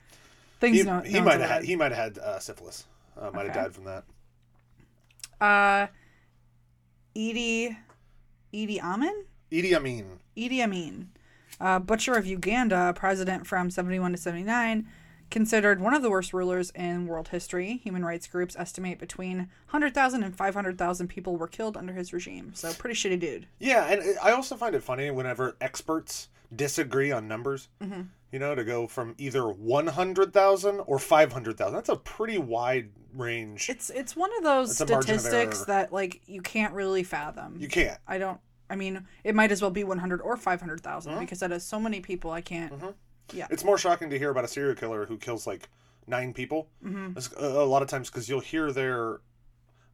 Things 0.60 0.78
He, 0.78 0.84
no, 0.84 1.00
he 1.02 1.20
might 1.20 1.40
have 1.40 1.50
had 1.50 1.64
he 1.64 1.76
might 1.76 1.92
have 1.92 2.16
had 2.16 2.18
uh, 2.18 2.40
syphilis. 2.40 2.86
Uh, 3.18 3.32
might 3.32 3.46
have 3.46 3.56
died 3.56 3.74
from 3.74 3.86
that. 3.86 4.04
Uh, 5.42 5.88
Idi, 7.16 7.76
Idi 8.54 8.82
Amin? 8.82 9.26
Idi 9.52 9.74
Amin. 9.74 10.20
Idi 10.38 10.62
Amin, 10.62 11.10
uh, 11.60 11.80
butcher 11.80 12.14
of 12.14 12.26
Uganda, 12.26 12.94
president 12.96 13.46
from 13.48 13.70
71 13.70 14.14
to 14.14 14.18
79, 14.18 14.88
considered 15.30 15.80
one 15.80 15.94
of 15.94 16.02
the 16.02 16.10
worst 16.10 16.34
rulers 16.34 16.72
in 16.72 17.08
world 17.08 17.30
history. 17.30 17.78
Human 17.84 18.06
rights 18.06 18.28
groups 18.28 18.56
estimate 18.58 19.00
between 19.00 19.50
100,000 19.70 20.24
and 20.24 20.36
500,000 20.36 21.08
people 21.08 21.36
were 21.36 21.48
killed 21.48 21.78
under 21.78 21.94
his 21.94 22.14
regime. 22.14 22.52
So, 22.54 22.74
pretty 22.74 22.96
shitty 22.96 23.20
dude. 23.20 23.48
Yeah, 23.60 23.86
and 23.86 24.18
I 24.22 24.32
also 24.32 24.56
find 24.56 24.76
it 24.76 24.84
funny 24.84 25.12
whenever 25.12 25.56
experts 25.62 26.30
disagree 26.56 27.12
on 27.12 27.28
numbers. 27.28 27.70
Mm-hmm. 27.82 28.02
You 28.32 28.38
know, 28.40 28.54
to 28.54 28.64
go 28.64 28.86
from 28.88 29.16
either 29.18 29.48
one 29.50 29.88
hundred 29.88 30.34
thousand 30.34 30.82
or 30.82 31.00
five 31.00 31.34
hundred 31.34 31.58
thousand. 31.58 31.74
That's 31.76 31.90
a 31.90 31.96
pretty 31.96 32.38
wide 32.38 32.92
range. 33.14 33.70
It's 33.70 33.90
it's 33.90 34.16
one 34.16 34.30
of 34.38 34.44
those 34.44 34.80
a 34.80 34.86
margin 34.86 35.16
of 35.16 35.22
statistics 35.22 35.58
error. 35.60 35.66
that 35.66 35.92
like 35.94 36.22
you 36.28 36.42
can't 36.42 36.74
really 36.74 37.02
fathom. 37.04 37.58
You 37.60 37.68
can't. 37.68 37.98
I 38.08 38.20
don't. 38.20 38.40
I 38.70 38.76
mean, 38.76 39.08
it 39.24 39.34
might 39.34 39.52
as 39.52 39.64
well 39.64 39.72
be 39.72 39.84
100 39.84 40.22
or 40.22 40.38
500,000 40.38 41.12
Uh-huh. 41.12 41.20
because 41.22 41.40
that 41.40 41.52
is 41.52 41.64
so 41.64 41.80
many 41.80 42.02
people. 42.02 42.30
I 42.30 42.42
can't. 42.42 42.72
Yeah. 43.34 43.48
It's 43.50 43.64
more 43.64 43.80
shocking 43.80 44.12
to 44.12 44.20
hear 44.20 44.30
about 44.30 44.44
a 44.44 44.48
serial 44.48 44.76
killer 44.76 45.08
who 45.08 45.18
kills 45.18 45.48
like 45.48 45.68
nine 46.06 46.34
people. 46.34 46.68
Mm-hmm. 46.86 47.18
It's 47.18 47.32
A, 47.34 47.46
a 47.46 47.66
lot 47.66 47.82
of 47.82 47.88
times 47.88 48.12
because 48.12 48.30
you'll 48.30 48.42
hear 48.42 48.72
their 48.72 49.22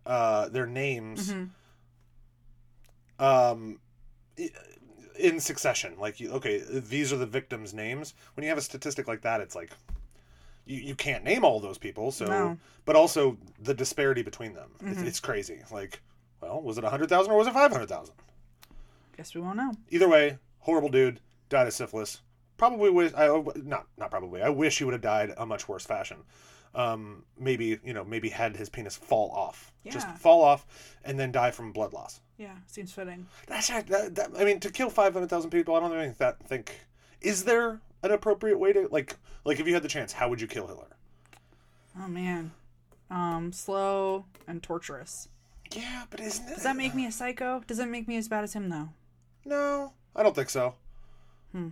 uh, 0.05 0.49
their 0.49 0.65
names 0.67 1.31
Mm-hmm. 1.31 1.45
um, 3.25 3.79
i- 4.37 4.49
in 5.19 5.39
succession. 5.39 5.95
Like, 5.99 6.19
you- 6.19 6.31
okay, 6.33 6.61
these 6.69 7.11
are 7.13 7.17
the 7.17 7.25
victims' 7.25 7.73
names. 7.73 8.13
When 8.35 8.43
you 8.43 8.49
have 8.49 8.57
a 8.57 8.61
statistic 8.61 9.07
like 9.07 9.21
that, 9.21 9.41
it's 9.41 9.55
like 9.55 9.71
you, 10.65 10.77
you 10.77 10.95
can't 10.95 11.23
name 11.23 11.43
all 11.43 11.59
those 11.59 11.77
people. 11.77 12.11
So, 12.11 12.25
No. 12.25 12.31
Mm-hmm. 12.31 12.53
but 12.85 12.95
also 12.95 13.37
the 13.61 13.73
disparity 13.73 14.21
between 14.23 14.53
them. 14.53 14.71
It's, 14.81 15.01
it's 15.01 15.19
crazy. 15.19 15.61
Like, 15.71 16.01
well, 16.41 16.61
was 16.61 16.77
it 16.77 16.83
hundred 16.83 17.09
thousand 17.09 17.31
or 17.33 17.37
was 17.37 17.47
it 17.47 17.53
five 17.53 17.71
hundred 17.71 17.89
thousand? 17.89 18.15
Guess 19.17 19.33
we 19.35 19.41
won't 19.41 19.57
know. 19.57 19.71
Either 19.89 20.09
way, 20.09 20.37
horrible 20.59 20.89
dude 20.89 21.19
died 21.49 21.67
of 21.67 21.73
syphilis. 21.73 22.21
Probably 22.57 22.89
wish 22.89 23.13
I 23.15 23.27
not 23.63 23.87
not 23.97 24.11
probably. 24.11 24.41
I 24.41 24.49
wish 24.49 24.77
he 24.77 24.83
would 24.83 24.93
have 24.93 25.01
died 25.01 25.33
a 25.37 25.45
much 25.45 25.67
worse 25.67 25.85
fashion. 25.85 26.17
Um, 26.73 27.23
maybe 27.39 27.79
you 27.83 27.93
know 27.93 28.03
maybe 28.03 28.27
had 28.29 28.55
his 28.57 28.69
penis 28.69 28.95
fall 28.97 29.31
off, 29.31 29.71
just 29.89 30.09
fall 30.17 30.41
off, 30.41 30.65
and 31.05 31.17
then 31.19 31.31
die 31.31 31.51
from 31.51 31.71
blood 31.71 31.93
loss. 31.93 32.19
Yeah, 32.37 32.55
seems 32.67 32.91
fitting. 32.91 33.27
That's 33.47 33.67
that, 33.69 34.15
that, 34.15 34.29
I 34.37 34.43
mean 34.43 34.59
to 34.59 34.71
kill 34.71 34.89
five 34.89 35.13
hundred 35.13 35.29
thousand 35.29 35.51
people. 35.51 35.75
I 35.75 35.79
don't 35.79 35.91
think 35.91 36.17
that 36.17 36.39
think 36.47 36.79
is 37.21 37.45
there 37.45 37.79
an 38.03 38.11
appropriate 38.11 38.59
way 38.59 38.73
to 38.73 38.87
like 38.91 39.15
like 39.45 39.59
if 39.59 39.67
you 39.67 39.73
had 39.73 39.83
the 39.83 39.89
chance, 39.89 40.13
how 40.13 40.29
would 40.29 40.41
you 40.41 40.47
kill 40.47 40.67
Hitler? 40.67 40.87
Oh 41.97 42.07
man, 42.07 42.51
um, 43.09 43.53
slow 43.53 44.25
and 44.47 44.61
torturous. 44.61 45.29
Yeah, 45.71 46.03
but 46.09 46.19
isn't 46.19 46.45
it? 46.45 46.55
Does 46.55 46.63
that 46.63 46.75
make 46.75 46.93
me 46.93 47.05
a 47.05 47.11
psycho? 47.11 47.63
Does 47.65 47.79
it 47.79 47.87
make 47.87 48.07
me 48.07 48.17
as 48.17 48.27
bad 48.27 48.43
as 48.43 48.53
him 48.53 48.69
though? 48.69 48.89
No, 49.45 49.93
I 50.15 50.23
don't 50.23 50.35
think 50.35 50.49
so. 50.49 50.75
Hmm. 51.51 51.69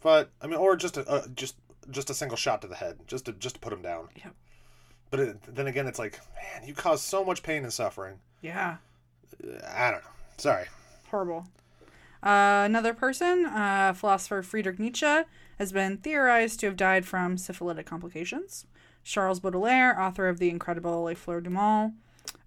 But 0.00 0.30
I 0.40 0.46
mean, 0.46 0.56
or 0.56 0.76
just 0.76 0.96
a 0.96 1.08
uh, 1.08 1.26
just 1.34 1.56
just 1.90 2.10
a 2.10 2.14
single 2.14 2.36
shot 2.36 2.62
to 2.62 2.68
the 2.68 2.76
head, 2.76 2.98
just 3.06 3.24
to 3.26 3.32
just 3.32 3.56
to 3.56 3.60
put 3.60 3.72
him 3.72 3.82
down. 3.82 4.08
Yep. 4.16 4.34
But 5.10 5.20
it, 5.20 5.54
then 5.54 5.66
again, 5.66 5.86
it's 5.86 5.98
like, 5.98 6.20
man, 6.34 6.66
you 6.66 6.74
cause 6.74 7.02
so 7.02 7.24
much 7.24 7.42
pain 7.42 7.62
and 7.62 7.72
suffering. 7.72 8.18
Yeah, 8.40 8.76
I 9.68 9.90
don't 9.90 10.02
know. 10.02 10.10
Sorry. 10.38 10.66
horrible. 11.10 11.46
Uh, 12.22 12.62
another 12.64 12.92
person, 12.92 13.46
uh, 13.46 13.92
philosopher 13.94 14.42
Friedrich 14.42 14.78
Nietzsche, 14.78 15.22
has 15.58 15.72
been 15.72 15.98
theorized 15.98 16.60
to 16.60 16.66
have 16.66 16.76
died 16.76 17.06
from 17.06 17.38
syphilitic 17.38 17.86
complications. 17.86 18.66
Charles 19.04 19.40
Baudelaire, 19.40 19.98
author 20.00 20.28
of 20.28 20.38
the 20.38 20.50
incredible 20.50 21.04
Les 21.04 21.14
Fleurs 21.14 21.44
du 21.44 21.50
Mal, 21.50 21.92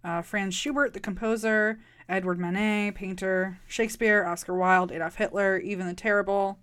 uh, 0.03 0.21
Franz 0.21 0.53
Schubert, 0.53 0.93
the 0.93 0.99
composer, 0.99 1.79
Edward 2.09 2.39
Manet, 2.39 2.91
painter, 2.95 3.59
Shakespeare, 3.67 4.25
Oscar 4.25 4.55
Wilde, 4.55 4.91
Adolf 4.91 5.15
Hitler, 5.15 5.61
Ivan 5.65 5.87
the 5.87 5.93
Terrible. 5.93 6.59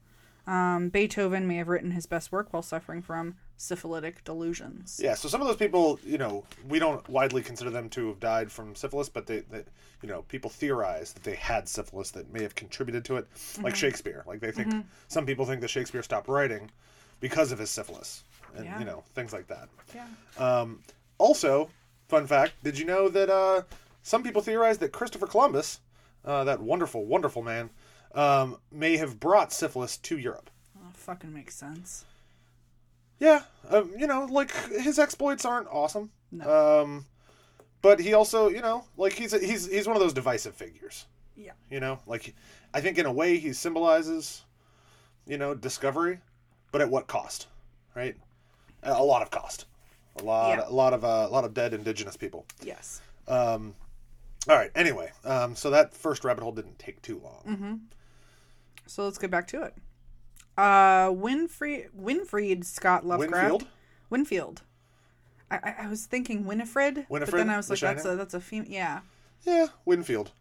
Um, 0.47 0.91
Beethoven 0.91 1.49
may 1.49 1.57
have 1.57 1.69
written 1.69 1.93
his 1.93 2.07
best 2.07 2.31
work 2.31 2.53
while 2.53 2.63
suffering 2.63 3.03
from 3.03 3.37
syphilitic 3.57 4.23
delusions. 4.25 5.01
Yeah. 5.03 5.15
So 5.15 5.29
some 5.29 5.41
of 5.41 5.47
those 5.47 5.57
people, 5.57 5.99
you 6.05 6.19
know, 6.19 6.45
we 6.69 6.79
don't 6.79 7.07
widely 7.09 7.43
consider 7.43 7.71
them 7.71 7.89
to 7.91 8.09
have 8.09 8.21
died 8.21 8.53
from 8.53 8.75
syphilis, 8.75 9.09
but 9.09 9.27
they, 9.27 9.41
they 9.51 9.65
you 10.03 10.09
know, 10.09 10.23
people 10.23 10.51
theorize 10.51 11.13
that 11.13 11.23
they 11.23 11.35
had 11.37 11.69
syphilis 11.69 12.11
that 12.13 12.33
may 12.33 12.43
have 12.43 12.55
contributed 12.55 13.05
to 13.07 13.17
it, 13.17 13.27
like 13.63 13.75
Shakespeare. 13.75 14.25
Like 14.27 14.41
they 14.41 14.53
think 14.53 14.85
some 15.09 15.25
people 15.27 15.47
think 15.47 15.61
that 15.63 15.69
Shakespeare 15.69 16.03
stopped 16.03 16.29
writing 16.29 16.71
because 17.21 17.51
of 17.51 17.59
his 17.59 17.71
syphilis, 17.71 18.25
and 18.55 18.67
Yeah. 18.67 18.79
you 18.79 18.85
know, 18.85 19.03
things 19.15 19.33
like 19.33 19.47
that. 19.49 19.69
Yeah. 19.95 20.07
Um, 20.39 20.83
also, 21.19 21.71
fun 22.09 22.27
fact: 22.27 22.53
Did 22.63 22.79
you 22.79 22.85
know 22.85 23.09
that 23.09 23.31
uh, 23.31 23.63
some 24.03 24.23
people 24.23 24.43
theorize 24.43 24.77
that 24.79 24.93
Christopher 24.93 25.27
Columbus, 25.27 25.81
uh, 26.27 26.45
that 26.45 26.61
wonderful, 26.61 27.07
wonderful 27.07 27.43
man, 27.43 27.71
um, 28.15 28.59
may 28.71 28.99
have 28.99 29.19
brought 29.19 29.51
syphilis 29.51 29.97
to 29.97 30.19
Europe? 30.19 30.51
Oh, 30.79 30.91
fucking 30.93 31.33
makes 31.33 31.55
sense. 31.57 32.05
Yeah, 33.19 33.43
um, 33.71 33.93
you 33.97 34.07
know, 34.07 34.27
like 34.31 34.53
his 34.69 34.99
exploits 34.99 35.45
aren't 35.45 35.69
awesome. 35.69 36.11
Um, 36.45 37.07
but 37.83 38.01
he 38.01 38.15
also, 38.15 38.49
you 38.49 38.61
know, 38.61 38.85
like 38.97 39.13
he's 39.15 39.33
a, 39.33 39.39
he's 39.39 39.67
he's 39.71 39.87
one 39.87 39.97
of 39.97 40.03
those 40.03 40.13
divisive 40.13 40.55
figures. 40.55 41.07
Yeah. 41.37 41.53
You 41.71 41.81
know, 41.81 41.99
like 42.07 42.35
I 42.75 42.81
think 42.81 42.99
in 42.99 43.07
a 43.07 43.13
way 43.13 43.39
he 43.39 43.53
symbolizes, 43.53 44.45
you 45.27 45.39
know, 45.39 45.55
discovery, 45.55 46.19
but 46.73 46.81
at 46.81 46.91
what 46.91 47.07
cost, 47.07 47.47
right? 47.95 48.17
A 48.83 48.93
a 48.93 49.03
lot 49.03 49.23
of 49.23 49.31
cost, 49.31 49.67
a 50.21 50.23
lot, 50.25 50.59
Yeah. 50.59 50.65
a 50.69 50.73
lot 50.73 50.93
of 50.93 51.05
uh, 51.05 51.27
a 51.29 51.33
lot 51.33 51.45
of 51.45 51.55
dead 51.55 51.73
indigenous 51.75 52.17
people. 52.17 52.45
Yes. 52.63 53.01
Um, 53.29 53.75
all 54.49 54.57
right. 54.57 54.71
Anyway, 54.75 55.11
um, 55.25 55.57
so 55.57 55.71
that 55.71 55.95
first 55.95 56.25
rabbit 56.25 56.43
hole 56.43 56.53
didn't 56.53 56.79
take 56.79 57.01
too 57.03 57.21
long. 57.23 57.43
Mm-hmm. 57.49 57.75
So 58.87 59.05
let's 59.05 59.19
get 59.19 59.31
back 59.31 59.47
to 59.49 59.63
it. 59.63 59.75
Uh, 60.57 61.11
Winfried, 61.11 61.89
Winfried 61.99 62.65
Scott 62.65 63.05
Lovecraft. 63.05 63.51
Winfield, 63.51 63.67
Winfield. 64.09 64.63
I, 65.51 65.75
I, 65.81 65.89
was 65.89 66.07
thinking 66.07 66.45
Winifred, 66.45 67.07
but 67.09 67.31
then 67.31 67.51
I 67.51 67.57
was 67.57 67.71
like, 67.71 67.81
that's 67.81 68.05
a 68.05 68.17
that's 68.17 68.35
a 68.35 68.41
female. 68.41 68.71
Yeah, 68.71 69.01
yeah, 69.45 69.67
Winfield. 69.85 70.33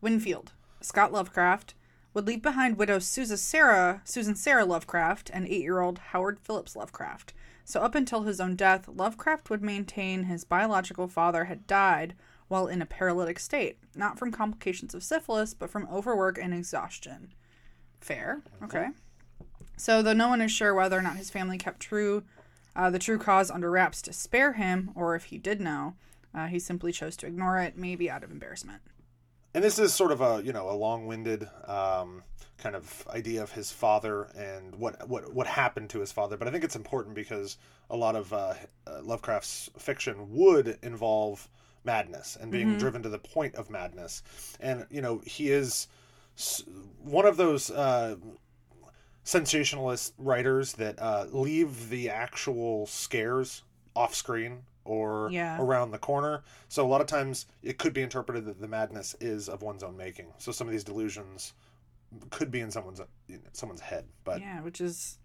Winfield. 0.00 0.52
Scott 0.80 1.12
Lovecraft 1.12 1.74
would 2.14 2.26
leave 2.26 2.42
behind 2.42 2.78
widow 2.78 2.98
Susan 2.98 3.36
Sarah 3.36 4.02
Susan 4.04 4.34
Sarah 4.34 4.64
Lovecraft 4.64 5.30
and 5.32 5.46
eight-year-old 5.46 5.98
Howard 5.98 6.40
Phillips 6.40 6.74
Lovecraft. 6.74 7.32
So 7.64 7.80
up 7.80 7.94
until 7.94 8.22
his 8.22 8.40
own 8.40 8.56
death, 8.56 8.88
Lovecraft 8.88 9.50
would 9.50 9.62
maintain 9.62 10.24
his 10.24 10.42
biological 10.42 11.06
father 11.06 11.44
had 11.44 11.66
died 11.68 12.14
while 12.48 12.66
in 12.66 12.82
a 12.82 12.86
paralytic 12.86 13.38
state, 13.38 13.78
not 13.94 14.18
from 14.18 14.32
complications 14.32 14.92
of 14.92 15.04
syphilis, 15.04 15.54
but 15.54 15.70
from 15.70 15.86
overwork 15.88 16.36
and 16.36 16.52
exhaustion. 16.52 17.32
Fair, 18.00 18.42
okay. 18.64 18.88
So, 19.80 20.02
though 20.02 20.12
no 20.12 20.28
one 20.28 20.42
is 20.42 20.52
sure 20.52 20.74
whether 20.74 20.98
or 20.98 21.02
not 21.02 21.16
his 21.16 21.30
family 21.30 21.56
kept 21.56 21.80
true, 21.80 22.22
uh, 22.76 22.90
the 22.90 22.98
true 22.98 23.18
cause 23.18 23.50
under 23.50 23.70
wraps 23.70 24.02
to 24.02 24.12
spare 24.12 24.52
him, 24.52 24.90
or 24.94 25.14
if 25.14 25.24
he 25.24 25.38
did 25.38 25.60
know, 25.60 25.94
Uh, 26.32 26.46
he 26.46 26.60
simply 26.60 26.92
chose 26.92 27.16
to 27.16 27.26
ignore 27.26 27.58
it, 27.58 27.76
maybe 27.76 28.08
out 28.08 28.22
of 28.22 28.30
embarrassment. 28.30 28.80
and 29.52 29.64
this 29.64 29.80
is 29.80 29.92
sort 29.92 30.12
of 30.12 30.20
a 30.20 30.40
you 30.44 30.52
know 30.52 30.70
a 30.70 30.76
long-winded 30.76 31.48
um, 31.66 32.22
kind 32.58 32.76
of 32.76 33.04
idea 33.08 33.42
of 33.42 33.50
his 33.50 33.72
father 33.72 34.24
and 34.36 34.76
what 34.76 35.08
what 35.08 35.32
what 35.34 35.46
happened 35.48 35.90
to 35.90 35.98
his 35.98 36.12
father. 36.12 36.36
But 36.36 36.46
I 36.46 36.52
think 36.52 36.62
it's 36.62 36.76
important 36.76 37.16
because 37.16 37.56
a 37.88 37.96
lot 37.96 38.14
of 38.14 38.32
uh, 38.32 38.54
uh, 38.86 39.00
Lovecraft's 39.02 39.70
fiction 39.76 40.30
would 40.30 40.78
involve 40.82 41.48
madness 41.82 42.36
and 42.40 42.52
being 42.52 42.78
driven 42.78 43.02
to 43.02 43.08
the 43.08 43.18
point 43.18 43.56
of 43.56 43.70
madness, 43.70 44.22
and 44.60 44.86
you 44.88 45.00
know 45.02 45.20
he 45.26 45.50
is 45.50 45.88
one 47.02 47.26
of 47.26 47.36
those. 47.36 47.70
Uh, 47.72 48.16
sensationalist 49.24 50.14
writers 50.18 50.72
that 50.74 50.98
uh, 51.00 51.26
leave 51.30 51.90
the 51.90 52.08
actual 52.10 52.86
scares 52.86 53.62
off 53.94 54.14
screen 54.14 54.62
or 54.84 55.28
Yeah. 55.30 55.60
around 55.60 55.90
the 55.90 55.98
corner. 55.98 56.42
So 56.68 56.84
a 56.84 56.88
lot 56.88 57.00
of 57.00 57.06
times 57.06 57.46
it 57.62 57.78
could 57.78 57.92
be 57.92 58.02
interpreted 58.02 58.46
that 58.46 58.60
the 58.60 58.68
madness 58.68 59.14
is 59.20 59.48
of 59.48 59.62
one's 59.62 59.82
own 59.82 59.96
making. 59.96 60.26
So 60.38 60.52
some 60.52 60.66
of 60.66 60.72
these 60.72 60.84
delusions 60.84 61.52
could 62.30 62.50
be 62.50 62.60
in 62.60 62.70
someone's 62.70 63.00
in 63.28 63.40
someone's 63.52 63.82
head. 63.82 64.04
But 64.24 64.40
yeah, 64.40 64.60
which 64.62 64.80
is 64.80 65.18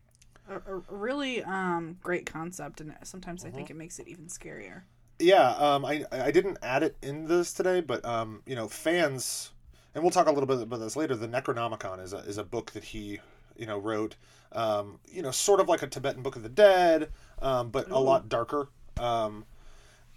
a, 0.48 0.58
a 0.58 0.82
really 0.90 1.42
um, 1.44 1.98
great 2.04 2.26
concept, 2.26 2.82
and 2.82 2.94
sometimes 3.04 3.44
I 3.44 3.48
Mm-hmm. 3.48 3.56
think 3.58 3.70
it 3.72 3.76
makes 3.76 3.98
it 3.98 4.08
even 4.08 4.26
scarier. 4.26 4.84
yeah, 5.20 5.52
um, 5.52 5.86
I 5.86 6.04
I 6.12 6.30
didn't 6.32 6.58
add 6.62 6.84
it 6.84 6.96
in 7.02 7.26
this 7.28 7.54
today, 7.54 7.82
but 7.82 8.04
um, 8.06 8.44
you 8.46 8.56
know, 8.56 8.68
fans, 8.68 9.52
and 9.96 10.04
we'll 10.04 10.12
talk 10.12 10.28
a 10.28 10.32
little 10.32 10.46
bit 10.46 10.62
about 10.62 10.80
this 10.80 10.96
later. 10.96 11.16
The 11.16 11.28
Necronomicon 11.28 12.04
is 12.04 12.14
a 12.14 12.18
is 12.20 12.38
a 12.38 12.44
book 12.44 12.72
that 12.74 12.84
he 12.84 13.20
you 13.58 13.66
know 13.66 13.78
wrote. 13.78 14.16
Um, 14.52 15.00
you 15.06 15.22
know, 15.22 15.32
sort 15.32 15.60
of 15.60 15.68
like 15.68 15.82
a 15.82 15.88
Tibetan 15.88 16.22
Book 16.24 16.36
of 16.38 16.44
the 16.44 16.50
Dead, 16.50 17.10
um, 17.42 17.72
but 17.72 17.90
a 17.92 18.00
lot 18.00 18.30
darker. 18.30 18.70
Um, 18.98 19.46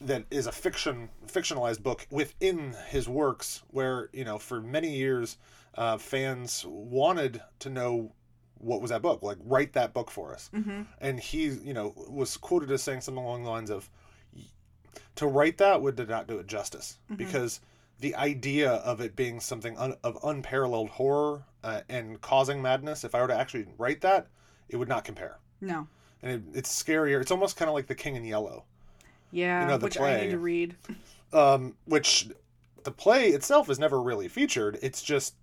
that 0.01 0.25
is 0.31 0.47
a 0.47 0.53
fiction 0.53 1.09
fictionalized 1.27 1.83
book 1.83 2.07
within 2.11 2.75
his 2.89 3.09
works 3.09 3.63
where 3.69 4.09
you 4.13 4.25
know 4.25 4.39
for 4.39 4.61
many 4.61 4.95
years 4.97 5.39
uh, 5.75 5.99
fans 5.99 6.65
wanted 6.69 7.43
to 7.59 7.69
know 7.69 8.13
what 8.59 8.81
was 8.81 8.91
that 8.91 9.03
book 9.03 9.23
like 9.23 9.39
write 9.45 9.73
that 9.73 9.93
book 9.95 10.11
for 10.11 10.33
us 10.33 10.51
Mm-hmm. 10.55 10.83
and 11.01 11.19
he 11.19 11.47
you 11.47 11.75
know 11.75 11.95
was 12.09 12.37
quoted 12.37 12.71
as 12.71 12.81
saying 12.83 13.01
something 13.01 13.23
along 13.25 13.43
the 13.43 13.51
lines 13.51 13.71
of 13.71 13.91
to 15.17 15.27
write 15.27 15.59
that 15.59 15.83
would 15.83 16.09
not 16.09 16.29
do 16.29 16.39
it 16.39 16.47
justice 16.47 16.99
because 17.17 17.61
the 18.01 18.15
idea 18.17 18.73
of 18.73 19.01
it 19.01 19.17
being 19.17 19.41
something 19.41 19.77
un- 19.79 19.97
of 20.05 20.17
unparalleled 20.25 20.91
horror 20.91 21.45
uh, 21.65 21.81
and 21.89 22.21
causing 22.21 22.63
madness 22.63 23.05
if 23.05 23.15
i 23.15 23.21
were 23.21 23.29
to 23.29 23.35
actually 23.39 23.67
write 23.79 24.01
that 24.01 24.27
it 24.69 24.77
would 24.77 24.89
not 24.89 25.05
compare 25.05 25.39
No. 25.61 25.87
and 26.23 26.33
it, 26.33 26.43
it's 26.59 26.83
scarier 26.83 27.21
it's 27.21 27.31
almost 27.31 27.57
kind 27.57 27.69
of 27.69 27.75
like 27.75 27.87
the 27.87 27.95
king 27.95 28.15
in 28.17 28.25
yellow 28.25 28.65
Yeah, 29.33 29.63
you 29.63 29.69
know, 29.69 29.79
the 29.79 29.85
which 29.87 29.97
I 29.97 30.01
play. 30.01 30.25
need 30.25 30.31
to 30.31 30.39
read. 30.39 30.77
um, 31.33 31.75
which 31.87 32.29
the 32.85 32.91
play 32.93 33.29
itself 33.31 33.69
is 33.69 33.79
never 33.79 34.01
really 34.01 34.29
featured. 34.29 34.79
It's 34.81 35.03
just 35.03 35.35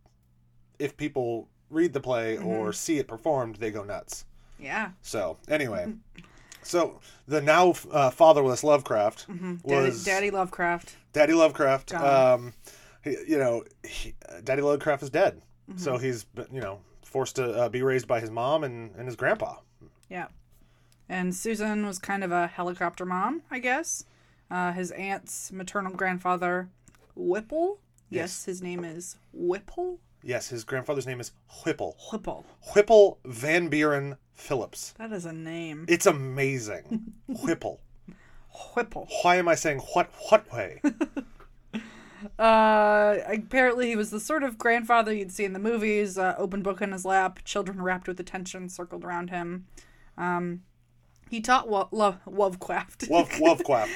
if 0.80 0.98
people 0.98 1.48
read 1.70 1.94
the 1.94 2.00
play 2.00 2.38
or 2.38 2.74
see 2.74 2.98
it 2.98 3.08
performed, 3.08 3.58
they 3.58 3.70
go 3.70 3.84
nuts. 3.84 4.26
Yeah. 4.60 4.92
So 5.04 5.38
anyway, 5.48 5.94
so 6.64 7.00
the 7.28 7.42
now 7.42 7.76
uh, 7.92 8.10
fatherless 8.10 8.64
Lovecraft 8.64 9.28
Daddy, 9.28 9.60
was 9.68 10.04
Daddy 10.04 10.32
Lovecraft. 10.32 10.96
Daddy 11.16 11.34
Lovecraft. 11.34 11.94
Um, 11.94 12.54
he, 13.04 13.12
you 13.28 13.38
know, 13.38 13.64
he, 13.88 14.14
Daddy 14.44 14.62
Lovecraft 14.62 15.02
is 15.04 15.10
dead, 15.10 15.42
Mm-hmm. 15.70 15.80
so 15.80 15.98
he's 15.98 16.28
you 16.52 16.62
know 16.62 16.80
forced 17.04 17.38
to 17.38 17.46
uh, 17.52 17.70
be 17.70 17.82
raised 17.82 18.08
by 18.08 18.20
his 18.20 18.30
mom 18.30 18.64
and, 18.64 18.94
and 18.98 19.08
his 19.08 19.16
grandpa. 19.16 19.56
Yeah. 20.12 20.28
And 21.10 21.34
Susan 21.34 21.86
was 21.88 21.98
kind 21.98 22.24
of 22.24 22.32
a 22.32 22.46
helicopter 22.48 23.04
mom, 23.06 23.42
I 23.50 23.58
guess. 23.60 24.06
Uh, 24.52 24.74
his 24.74 24.92
aunt's 24.92 25.52
maternal 25.52 25.94
grandfather, 25.94 26.70
Whipple. 27.16 27.80
Yes, 28.10 28.22
Yes. 28.22 28.46
his 28.46 28.62
name 28.62 28.84
is 28.84 29.16
Whipple. 29.34 30.00
Yes, 30.24 30.50
his 30.50 30.64
grandfather's 30.64 31.08
name 31.08 31.20
is 31.20 31.32
Whipple. 31.66 31.98
Whipple. 32.12 32.46
Whipple 32.76 33.18
Van 33.26 33.68
Buren 33.70 34.18
Phillips. 34.34 34.94
That 35.00 35.12
is 35.12 35.26
a 35.26 35.34
name. 35.34 35.86
It's 35.88 36.06
amazing. 36.06 37.14
Whipple. 37.28 37.82
Whipple. 38.74 39.08
Why 39.22 39.36
am 39.36 39.48
I 39.48 39.56
saying 39.56 39.80
what 39.94 40.10
what 40.30 40.52
way? 40.52 40.82
Uh, 42.40 43.18
apparently 43.28 43.88
he 43.88 43.96
was 43.96 44.10
the 44.10 44.20
sort 44.20 44.44
of 44.44 44.58
grandfather 44.58 45.14
you'd 45.14 45.32
see 45.32 45.46
in 45.46 45.54
the 45.54 45.60
movies. 45.60 46.18
Uh, 46.18 46.34
open 46.38 46.62
book 46.64 46.82
in 46.82 46.92
his 46.92 47.06
lap, 47.06 47.40
children 47.46 47.82
wrapped 47.82 48.08
with 48.08 48.20
attention 48.20 48.68
circled 48.68 49.06
around 49.06 49.30
him. 49.30 49.68
Um, 50.18 50.62
he 51.30 51.42
taught 51.42 51.68
Wo- 51.68 51.90
Love 51.92 52.20
Lovecraft. 52.26 53.10
Love 53.10 53.40
Lovecraft. 53.40 53.92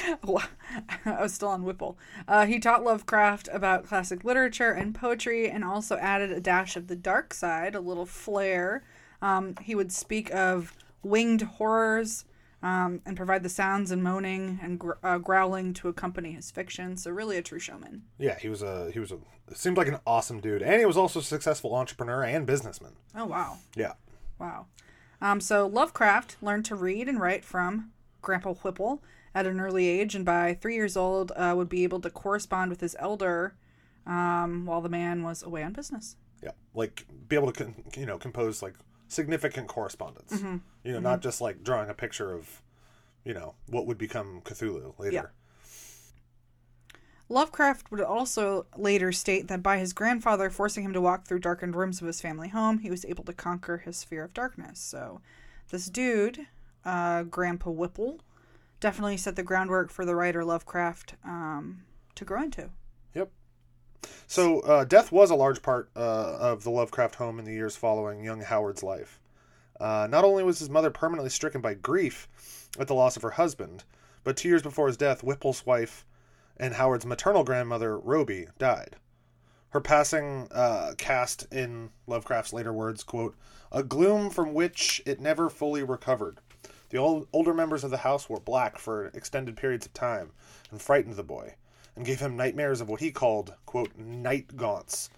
I 1.05 1.21
was 1.21 1.33
still 1.33 1.49
on 1.49 1.63
Whipple. 1.63 1.97
Uh, 2.27 2.45
he 2.45 2.59
taught 2.59 2.83
Lovecraft 2.83 3.49
about 3.51 3.85
classic 3.85 4.23
literature 4.23 4.71
and 4.71 4.95
poetry, 4.95 5.49
and 5.49 5.63
also 5.63 5.97
added 5.97 6.31
a 6.31 6.39
dash 6.39 6.75
of 6.75 6.87
the 6.87 6.95
dark 6.95 7.33
side, 7.33 7.75
a 7.75 7.81
little 7.81 8.05
flair. 8.05 8.83
Um, 9.21 9.55
he 9.61 9.75
would 9.75 9.91
speak 9.91 10.33
of 10.33 10.75
winged 11.03 11.41
horrors 11.41 12.25
um, 12.61 13.01
and 13.05 13.15
provide 13.15 13.43
the 13.43 13.49
sounds 13.49 13.91
and 13.91 14.03
moaning 14.03 14.59
and 14.61 14.79
gr- 14.79 14.93
uh, 15.03 15.17
growling 15.17 15.73
to 15.75 15.87
accompany 15.87 16.33
his 16.33 16.51
fiction. 16.51 16.97
So 16.97 17.11
really 17.11 17.37
a 17.37 17.41
true 17.41 17.59
showman. 17.59 18.03
Yeah, 18.17 18.37
he 18.37 18.49
was 18.49 18.61
a 18.61 18.91
he 18.91 18.99
was 18.99 19.11
a 19.11 19.17
seemed 19.53 19.77
like 19.77 19.87
an 19.87 19.99
awesome 20.05 20.39
dude, 20.41 20.61
and 20.61 20.79
he 20.79 20.85
was 20.85 20.97
also 20.97 21.19
a 21.19 21.23
successful 21.23 21.75
entrepreneur 21.75 22.23
and 22.23 22.45
businessman. 22.45 22.93
Oh 23.15 23.25
wow. 23.25 23.57
Yeah. 23.75 23.93
Wow. 24.39 24.67
Um, 25.21 25.41
so 25.41 25.67
Lovecraft 25.67 26.37
learned 26.41 26.65
to 26.65 26.75
read 26.75 27.09
and 27.09 27.19
write 27.19 27.43
from 27.43 27.91
Grandpa 28.21 28.53
Whipple 28.53 29.01
at 29.35 29.45
an 29.45 29.59
early 29.59 29.87
age, 29.87 30.15
and 30.15 30.25
by 30.25 30.53
three 30.53 30.75
years 30.75 30.97
old, 30.97 31.31
uh, 31.35 31.53
would 31.55 31.69
be 31.69 31.83
able 31.83 31.99
to 32.01 32.09
correspond 32.09 32.69
with 32.71 32.81
his 32.81 32.95
elder 32.99 33.55
um, 34.05 34.65
while 34.65 34.81
the 34.81 34.89
man 34.89 35.23
was 35.23 35.43
away 35.43 35.63
on 35.63 35.73
business. 35.73 36.15
Yeah, 36.41 36.51
like 36.73 37.05
be 37.27 37.35
able 37.35 37.51
to 37.51 37.65
con- 37.65 37.83
you 37.97 38.05
know 38.05 38.17
compose 38.17 38.61
like 38.61 38.75
significant 39.09 39.67
correspondence. 39.67 40.31
Mm-hmm. 40.33 40.57
You 40.85 40.93
know, 40.93 40.99
not 40.99 41.21
just 41.21 41.41
like 41.41 41.63
drawing 41.63 41.89
a 41.89 41.93
picture 41.93 42.33
of 42.33 42.61
you 43.25 43.33
know 43.33 43.55
what 43.67 43.85
would 43.85 43.97
become 43.97 44.41
Cthulhu 44.45 44.97
later. 44.97 45.13
Yeah. 45.13 45.25
Lovecraft 47.31 47.91
would 47.91 48.01
also 48.01 48.65
later 48.75 49.11
state 49.11 49.49
that 49.49 49.61
by 49.61 49.77
his 49.77 49.93
grandfather 49.93 50.49
forcing 50.49 50.83
him 50.83 50.93
to 50.93 51.01
walk 51.01 51.25
through 51.27 51.39
darkened 51.39 51.75
rooms 51.75 52.01
of 52.01 52.07
his 52.07 52.19
family 52.19 52.49
home, 52.49 52.79
he 52.79 52.89
was 52.89 53.05
able 53.05 53.23
to 53.25 53.33
conquer 53.33 53.77
his 53.77 54.03
fear 54.03 54.23
of 54.23 54.33
darkness. 54.33 54.79
So, 54.79 55.21
this 55.69 55.85
dude, 55.87 56.47
uh, 56.83 57.21
Grandpa 57.23 57.69
Whipple, 57.69 58.21
definitely 58.79 59.17
set 59.17 59.35
the 59.35 59.43
groundwork 59.43 59.91
for 59.91 60.05
the 60.05 60.15
writer 60.15 60.43
Lovecraft 60.43 61.15
um, 61.23 61.83
to 62.15 62.25
grow 62.25 62.41
into. 62.41 62.71
So 64.27 64.59
uh, 64.61 64.85
death 64.85 65.11
was 65.11 65.31
a 65.31 65.35
large 65.35 65.61
part 65.61 65.89
uh, 65.95 66.37
of 66.39 66.63
the 66.63 66.71
Lovecraft 66.71 67.15
home 67.15 67.39
in 67.39 67.45
the 67.45 67.53
years 67.53 67.75
following 67.75 68.23
young 68.23 68.41
Howard's 68.41 68.83
life. 68.83 69.19
Uh, 69.79 70.07
not 70.09 70.23
only 70.23 70.43
was 70.43 70.59
his 70.59 70.69
mother 70.69 70.89
permanently 70.89 71.29
stricken 71.29 71.61
by 71.61 71.73
grief 71.73 72.27
at 72.79 72.87
the 72.87 72.93
loss 72.93 73.15
of 73.15 73.23
her 73.23 73.31
husband, 73.31 73.83
but 74.23 74.37
two 74.37 74.49
years 74.49 74.61
before 74.61 74.87
his 74.87 74.97
death, 74.97 75.21
Whipple's 75.21 75.65
wife 75.65 76.05
and 76.57 76.73
Howard's 76.73 77.05
maternal 77.05 77.43
grandmother, 77.43 77.97
Robie, 77.97 78.47
died. 78.57 78.97
Her 79.69 79.79
passing 79.79 80.47
uh, 80.51 80.93
cast, 80.97 81.47
in 81.51 81.91
Lovecraft's 82.07 82.53
later 82.53 82.73
words, 82.73 83.03
quote, 83.03 83.35
a 83.71 83.83
gloom 83.83 84.29
from 84.29 84.53
which 84.53 85.01
it 85.05 85.19
never 85.19 85.49
fully 85.49 85.83
recovered. 85.83 86.39
The 86.89 86.97
old, 86.97 87.27
older 87.31 87.53
members 87.53 87.83
of 87.83 87.91
the 87.91 87.97
house 87.97 88.27
wore 88.27 88.39
black 88.39 88.79
for 88.79 89.07
extended 89.07 89.55
periods 89.55 89.85
of 89.85 89.93
time 89.93 90.31
and 90.71 90.81
frightened 90.81 91.15
the 91.15 91.23
boy, 91.23 91.53
and 91.99 92.05
gave 92.05 92.21
him 92.21 92.37
nightmares 92.37 92.79
of 92.79 92.87
what 92.87 93.01
he 93.01 93.11
called, 93.11 93.53
quote, 93.65 93.91
night 93.97 94.55
gaunts, 94.55 95.09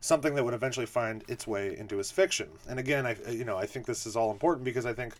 something 0.00 0.34
that 0.34 0.42
would 0.42 0.54
eventually 0.54 0.86
find 0.86 1.22
its 1.28 1.46
way 1.46 1.76
into 1.76 1.98
his 1.98 2.10
fiction. 2.10 2.48
And 2.66 2.80
again, 2.80 3.04
I, 3.04 3.16
you 3.28 3.44
know, 3.44 3.58
I 3.58 3.66
think 3.66 3.84
this 3.84 4.06
is 4.06 4.16
all 4.16 4.30
important 4.30 4.64
because 4.64 4.86
I 4.86 4.94
think 4.94 5.12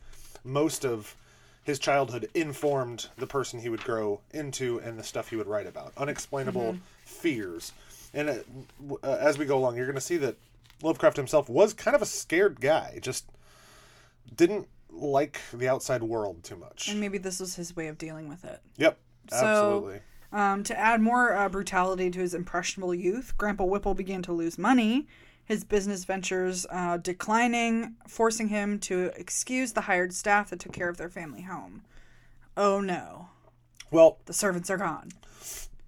most 0.42 0.86
of 0.86 1.14
his 1.64 1.78
childhood 1.78 2.30
informed 2.32 3.08
the 3.18 3.26
person 3.26 3.60
he 3.60 3.68
would 3.68 3.84
grow 3.84 4.22
into 4.30 4.78
and 4.80 4.98
the 4.98 5.02
stuff 5.04 5.28
he 5.28 5.36
would 5.36 5.46
write 5.46 5.66
about. 5.66 5.92
Unexplainable 5.98 6.78
fears. 7.04 7.72
And 8.14 8.30
uh, 8.30 8.34
uh, 9.02 9.18
as 9.20 9.36
we 9.36 9.44
go 9.44 9.58
along, 9.58 9.76
you're 9.76 9.84
going 9.84 9.94
to 9.94 10.00
see 10.00 10.16
that 10.16 10.36
Lovecraft 10.82 11.18
himself 11.18 11.50
was 11.50 11.74
kind 11.74 11.94
of 11.94 12.00
a 12.00 12.06
scared 12.06 12.58
guy, 12.58 12.98
just 13.02 13.26
didn't 14.34 14.66
like 14.90 15.42
the 15.52 15.68
outside 15.68 16.02
world 16.02 16.42
too 16.42 16.56
much. 16.56 16.88
And 16.88 16.98
maybe 17.00 17.18
this 17.18 17.38
was 17.38 17.54
his 17.56 17.76
way 17.76 17.88
of 17.88 17.98
dealing 17.98 18.30
with 18.30 18.46
it. 18.46 18.60
Yep, 18.78 18.96
So- 19.28 19.36
absolutely. 19.36 20.00
Um, 20.32 20.62
to 20.64 20.78
add 20.78 21.00
more 21.02 21.34
uh, 21.34 21.48
brutality 21.48 22.10
to 22.10 22.18
his 22.20 22.32
impressionable 22.34 22.94
youth, 22.94 23.34
Grandpa 23.36 23.64
Whipple 23.64 23.94
began 23.94 24.22
to 24.22 24.32
lose 24.32 24.56
money, 24.58 25.06
his 25.44 25.62
business 25.62 26.04
ventures 26.04 26.64
uh, 26.70 26.96
declining, 26.96 27.96
forcing 28.08 28.48
him 28.48 28.78
to 28.80 29.10
excuse 29.16 29.72
the 29.72 29.82
hired 29.82 30.14
staff 30.14 30.48
that 30.50 30.60
took 30.60 30.72
care 30.72 30.88
of 30.88 30.96
their 30.96 31.10
family 31.10 31.42
home. 31.42 31.82
Oh 32.56 32.80
no, 32.80 33.28
Well, 33.90 34.18
the 34.26 34.32
servants 34.32 34.70
are 34.70 34.78
gone. 34.78 35.10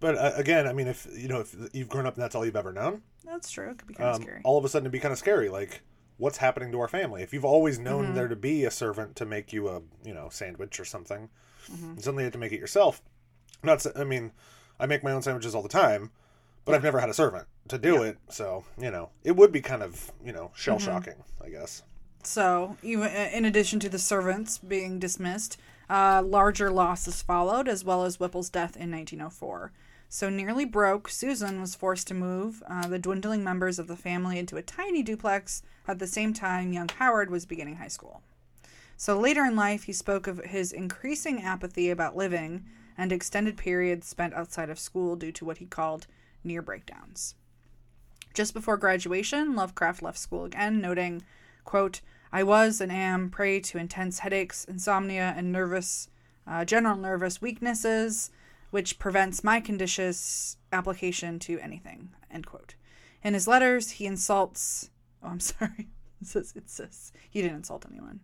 but 0.00 0.16
uh, 0.18 0.32
again, 0.36 0.66
I 0.66 0.72
mean, 0.74 0.88
if 0.88 1.06
you 1.16 1.28
know, 1.28 1.40
if 1.40 1.54
you've 1.72 1.88
grown 1.88 2.04
up 2.06 2.14
and 2.14 2.22
that's 2.22 2.34
all 2.34 2.44
you've 2.44 2.56
ever 2.56 2.72
known, 2.72 3.02
That's 3.24 3.50
true. 3.50 3.70
It 3.70 3.78
could 3.78 3.88
be 3.88 3.94
kind 3.94 4.10
of 4.10 4.16
um, 4.16 4.22
scary. 4.22 4.40
all 4.44 4.58
of 4.58 4.64
a 4.64 4.68
sudden 4.68 4.84
it'd 4.84 4.92
be 4.92 4.98
kind 4.98 5.12
of 5.12 5.18
scary. 5.18 5.48
Like, 5.48 5.80
what's 6.18 6.36
happening 6.38 6.70
to 6.72 6.80
our 6.80 6.88
family? 6.88 7.22
If 7.22 7.32
you've 7.32 7.44
always 7.46 7.78
known 7.78 8.04
Mm-hmm. 8.06 8.14
there 8.14 8.28
to 8.28 8.36
be 8.36 8.64
a 8.64 8.70
servant 8.70 9.16
to 9.16 9.24
make 9.26 9.52
you 9.54 9.68
a 9.68 9.80
you 10.04 10.12
know 10.12 10.28
sandwich 10.30 10.78
or 10.80 10.84
something, 10.84 11.30
Mm-hmm. 11.72 11.84
and 11.92 12.02
suddenly 12.04 12.24
you 12.24 12.26
have 12.26 12.32
to 12.34 12.38
make 12.38 12.52
it 12.52 12.60
yourself. 12.60 13.00
Not, 13.64 13.74
s- 13.86 13.86
I 13.96 14.04
mean, 14.04 14.32
I 14.78 14.86
make 14.86 15.02
my 15.02 15.12
own 15.12 15.22
sandwiches 15.22 15.54
all 15.54 15.62
the 15.62 15.68
time, 15.68 16.10
but 16.64 16.74
I've 16.74 16.82
never 16.82 17.00
had 17.00 17.08
a 17.08 17.14
servant 17.14 17.46
to 17.68 17.78
do 17.78 18.02
it. 18.02 18.18
So 18.28 18.64
you 18.78 18.90
know, 18.90 19.10
it 19.24 19.36
would 19.36 19.52
be 19.52 19.60
kind 19.60 19.82
of 19.82 20.12
you 20.24 20.32
know 20.32 20.50
shell 20.54 20.78
shocking, 20.78 21.14
I 21.44 21.48
guess. 21.48 21.82
So, 22.22 22.78
even 22.82 23.08
in 23.10 23.44
addition 23.44 23.80
to 23.80 23.88
the 23.90 23.98
servants 23.98 24.56
being 24.56 24.98
dismissed, 24.98 25.58
uh, 25.90 26.22
larger 26.24 26.70
losses 26.70 27.20
followed, 27.20 27.68
as 27.68 27.84
well 27.84 28.04
as 28.04 28.16
Whipple's 28.18 28.48
death 28.48 28.76
in 28.76 28.90
1904. 28.90 29.72
So, 30.08 30.30
nearly 30.30 30.64
broke, 30.64 31.10
Susan 31.10 31.60
was 31.60 31.74
forced 31.74 32.06
to 32.08 32.14
move 32.14 32.62
uh, 32.66 32.86
the 32.86 32.98
dwindling 32.98 33.44
members 33.44 33.78
of 33.78 33.88
the 33.88 33.96
family 33.96 34.38
into 34.38 34.56
a 34.56 34.62
tiny 34.62 35.02
duplex 35.02 35.62
at 35.86 35.98
the 35.98 36.06
same 36.06 36.32
time 36.32 36.72
young 36.72 36.88
Howard 36.98 37.28
was 37.30 37.44
beginning 37.44 37.76
high 37.76 37.88
school. 37.88 38.22
So, 38.96 39.18
later 39.20 39.44
in 39.44 39.54
life, 39.54 39.82
he 39.84 39.92
spoke 39.92 40.26
of 40.26 40.38
his 40.38 40.72
increasing 40.72 41.42
apathy 41.42 41.90
about 41.90 42.16
living 42.16 42.64
and 42.96 43.12
extended 43.12 43.56
periods 43.56 44.06
spent 44.06 44.34
outside 44.34 44.70
of 44.70 44.78
school 44.78 45.16
due 45.16 45.32
to 45.32 45.44
what 45.44 45.58
he 45.58 45.66
called 45.66 46.06
near 46.42 46.62
breakdowns. 46.62 47.34
Just 48.34 48.52
before 48.52 48.76
graduation, 48.76 49.54
Lovecraft 49.54 50.02
left 50.02 50.18
school 50.18 50.44
again, 50.44 50.80
noting, 50.80 51.22
quote, 51.64 52.00
I 52.32 52.42
was 52.42 52.80
and 52.80 52.90
am 52.90 53.30
prey 53.30 53.60
to 53.60 53.78
intense 53.78 54.18
headaches, 54.18 54.64
insomnia, 54.64 55.34
and 55.36 55.52
nervous, 55.52 56.08
uh, 56.46 56.64
general 56.64 56.96
nervous 56.96 57.40
weaknesses, 57.40 58.32
which 58.72 58.98
prevents 58.98 59.44
my 59.44 59.60
conditions 59.60 60.56
application 60.72 61.38
to 61.38 61.60
anything, 61.60 62.08
end 62.32 62.46
quote. 62.46 62.74
In 63.22 63.34
his 63.34 63.46
letters, 63.46 63.92
he 63.92 64.06
insults, 64.06 64.90
oh, 65.22 65.28
I'm 65.28 65.40
sorry, 65.40 65.88
it 66.20 66.26
says, 66.26 66.52
it 66.56 66.68
says, 66.68 67.12
he 67.30 67.40
didn't 67.40 67.58
insult 67.58 67.86
anyone. 67.88 68.18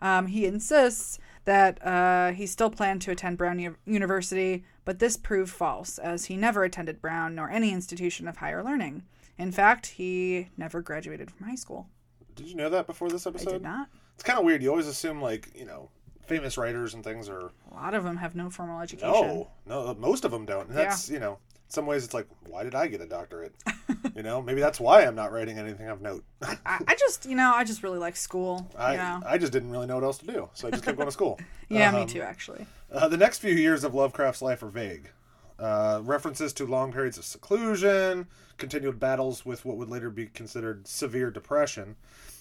Um, 0.00 0.28
he 0.28 0.46
insists 0.46 1.18
that 1.44 1.84
uh, 1.86 2.32
he 2.32 2.46
still 2.46 2.70
planned 2.70 3.02
to 3.02 3.10
attend 3.10 3.38
Brown 3.38 3.58
U- 3.58 3.76
University, 3.86 4.64
but 4.84 4.98
this 4.98 5.16
proved 5.16 5.52
false, 5.52 5.98
as 5.98 6.26
he 6.26 6.36
never 6.36 6.64
attended 6.64 7.00
Brown 7.00 7.34
nor 7.34 7.50
any 7.50 7.72
institution 7.72 8.28
of 8.28 8.36
higher 8.38 8.62
learning. 8.62 9.02
In 9.38 9.52
fact, 9.52 9.86
he 9.86 10.48
never 10.56 10.82
graduated 10.82 11.30
from 11.30 11.46
high 11.46 11.54
school. 11.54 11.88
Did 12.34 12.46
you 12.46 12.54
know 12.54 12.68
that 12.70 12.86
before 12.86 13.08
this 13.08 13.26
episode? 13.26 13.48
I 13.48 13.52
did 13.54 13.62
not. 13.62 13.88
It's 14.14 14.22
kind 14.22 14.38
of 14.38 14.44
weird. 14.44 14.62
You 14.62 14.70
always 14.70 14.86
assume 14.86 15.20
like 15.22 15.48
you 15.54 15.64
know 15.64 15.88
famous 16.26 16.56
writers 16.58 16.94
and 16.94 17.02
things 17.02 17.28
are 17.28 17.50
A 17.70 17.74
lot 17.74 17.94
of 17.94 18.04
them 18.04 18.16
have 18.18 18.34
no 18.36 18.50
formal 18.50 18.80
education. 18.80 19.10
no, 19.12 19.50
no. 19.66 19.94
Most 19.94 20.24
of 20.24 20.30
them 20.30 20.44
don't. 20.44 20.68
And 20.68 20.76
that's 20.76 21.08
you 21.10 21.18
know. 21.18 21.32
In 21.32 21.72
some 21.72 21.86
ways, 21.86 22.04
it's 22.04 22.14
like, 22.14 22.26
why 22.48 22.64
did 22.64 22.74
I 22.74 22.86
get 22.88 23.00
a 23.00 23.06
doctorate? 23.06 23.54
you 24.16 24.22
know, 24.22 24.40
maybe 24.42 24.60
that's 24.60 24.80
why 24.80 25.04
I'm 25.04 25.14
not 25.14 25.32
writing 25.32 25.58
anything 25.58 25.88
of 25.88 26.00
note. 26.00 26.24
I, 26.42 26.56
I 26.66 26.94
just, 26.98 27.26
you 27.26 27.36
know, 27.36 27.52
I 27.54 27.64
just 27.64 27.82
really 27.82 27.98
like 27.98 28.16
school. 28.16 28.70
I, 28.76 28.92
you 28.92 28.98
know? 28.98 29.22
I 29.26 29.38
just 29.38 29.52
didn't 29.52 29.70
really 29.70 29.86
know 29.86 29.96
what 29.96 30.04
else 30.04 30.18
to 30.18 30.26
do, 30.26 30.48
so 30.54 30.68
I 30.68 30.70
just 30.70 30.84
kept 30.84 30.96
going 30.96 31.08
to 31.08 31.12
school. 31.12 31.38
yeah, 31.68 31.90
me 31.90 32.02
Um, 32.02 32.06
too, 32.06 32.22
actually. 32.22 32.66
Uh, 32.92 33.08
the 33.08 33.16
next 33.16 33.38
few 33.38 33.54
years 33.54 33.84
of 33.84 33.94
Lovecraft's 33.94 34.42
life 34.42 34.62
are 34.62 34.68
vague. 34.68 35.10
Uh, 35.58 36.00
references 36.02 36.52
to 36.54 36.64
long 36.66 36.92
periods 36.92 37.18
of 37.18 37.24
seclusion, 37.24 38.26
continued 38.56 38.98
battles 38.98 39.44
with 39.44 39.64
what 39.64 39.76
would 39.76 39.90
later 39.90 40.08
be 40.10 40.26
considered 40.26 40.86
severe 40.88 41.30
depression. 41.30 41.96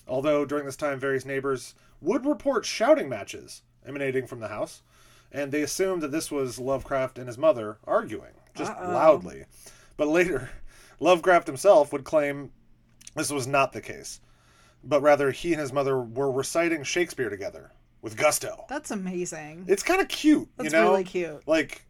Although 0.07 0.45
during 0.45 0.65
this 0.65 0.77
time, 0.77 0.99
various 0.99 1.25
neighbors 1.25 1.75
would 2.01 2.25
report 2.25 2.65
shouting 2.65 3.09
matches 3.09 3.61
emanating 3.85 4.25
from 4.25 4.39
the 4.39 4.47
house, 4.47 4.81
and 5.31 5.51
they 5.51 5.61
assumed 5.61 6.01
that 6.01 6.11
this 6.11 6.31
was 6.31 6.59
Lovecraft 6.59 7.17
and 7.19 7.27
his 7.27 7.37
mother 7.37 7.77
arguing, 7.85 8.31
just 8.55 8.71
Uh-oh. 8.71 8.93
loudly. 8.93 9.45
But 9.97 10.07
later, 10.07 10.49
Lovecraft 10.99 11.47
himself 11.47 11.91
would 11.93 12.03
claim 12.03 12.51
this 13.15 13.31
was 13.31 13.47
not 13.47 13.71
the 13.71 13.81
case, 13.81 14.19
but 14.83 15.01
rather 15.01 15.31
he 15.31 15.51
and 15.53 15.61
his 15.61 15.73
mother 15.73 15.99
were 16.01 16.31
reciting 16.31 16.83
Shakespeare 16.83 17.29
together 17.29 17.71
with 18.01 18.15
gusto. 18.17 18.65
That's 18.69 18.91
amazing. 18.91 19.65
It's 19.67 19.83
kind 19.83 20.01
of 20.01 20.07
cute, 20.07 20.47
That's 20.57 20.65
you 20.65 20.71
know. 20.79 20.83
It's 20.83 20.89
really 20.91 21.03
cute. 21.03 21.47
Like, 21.47 21.85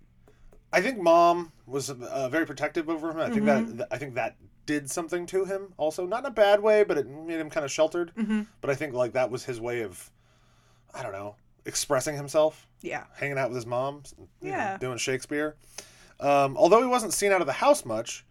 I 0.71 0.81
think 0.81 0.99
mom 0.99 1.51
was 1.65 1.89
uh, 1.89 2.29
very 2.29 2.45
protective 2.45 2.89
over 2.89 3.11
him. 3.11 3.19
I 3.19 3.29
think 3.29 3.43
Mm-hmm. 3.43 3.77
that 3.77 3.87
I 3.91 3.97
think 3.97 4.15
that 4.15 4.35
did 4.65 4.89
something 4.89 5.25
to 5.27 5.45
him. 5.45 5.73
Also, 5.77 6.05
not 6.05 6.19
in 6.19 6.25
a 6.27 6.31
bad 6.31 6.61
way, 6.61 6.83
but 6.83 6.97
it 6.97 7.07
made 7.09 7.39
him 7.39 7.49
kind 7.49 7.65
of 7.65 7.71
sheltered. 7.71 8.11
Mm-hmm. 8.15 8.41
But 8.61 8.69
I 8.69 8.75
think 8.75 8.93
like 8.93 9.13
that 9.13 9.31
was 9.31 9.43
his 9.43 9.59
way 9.59 9.81
of, 9.81 10.11
I 10.93 11.01
don't 11.01 11.11
know, 11.11 11.35
expressing 11.65 12.15
himself, 12.15 12.67
Yeah. 12.81 13.05
hanging 13.15 13.37
out 13.39 13.49
with 13.49 13.55
his 13.55 13.65
mom, 13.65 14.03
you 14.41 14.51
know, 14.51 14.57
Yeah. 14.57 14.77
doing 14.77 14.97
Shakespeare. 14.99 15.55
Um, 16.19 16.55
although 16.57 16.81
he 16.81 16.87
wasn't 16.87 17.13
seen 17.13 17.31
out 17.31 17.41
of 17.41 17.47
the 17.47 17.53
house 17.53 17.83
much, 17.85 18.25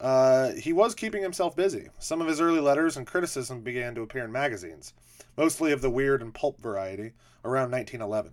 uh, 0.00 0.52
he 0.52 0.72
was 0.72 0.94
keeping 0.94 1.22
himself 1.22 1.56
busy. 1.56 1.88
Some 1.98 2.20
of 2.20 2.28
his 2.28 2.40
early 2.40 2.60
letters 2.60 2.96
and 2.96 3.06
criticism 3.06 3.62
began 3.62 3.94
to 3.94 4.02
appear 4.02 4.24
in 4.24 4.32
magazines, 4.32 4.92
mostly 5.36 5.72
of 5.72 5.80
the 5.80 5.90
weird 5.90 6.22
and 6.22 6.32
pulp 6.32 6.60
variety, 6.60 7.12
around 7.44 7.70
1911. 7.70 8.32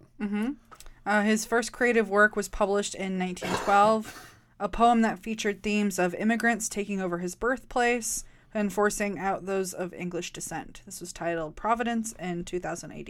Uh, 1.05 1.21
his 1.21 1.45
first 1.45 1.71
creative 1.71 2.09
work 2.09 2.35
was 2.35 2.49
published 2.49 2.95
in 2.95 3.19
1912, 3.19 4.35
a 4.59 4.69
poem 4.69 5.01
that 5.01 5.19
featured 5.19 5.61
themes 5.61 5.99
of 5.99 6.15
immigrants 6.15 6.67
taking 6.69 7.01
over 7.01 7.19
his 7.19 7.35
birthplace 7.35 8.23
and 8.53 8.71
forcing 8.71 9.19
out 9.19 9.45
those 9.45 9.73
of 9.73 9.93
English 9.93 10.33
descent. 10.33 10.81
This 10.85 11.01
was 11.01 11.11
titled 11.11 11.55
Providence 11.55 12.13
in 12.19 12.45
2000 12.45 12.91
AD. 12.91 13.09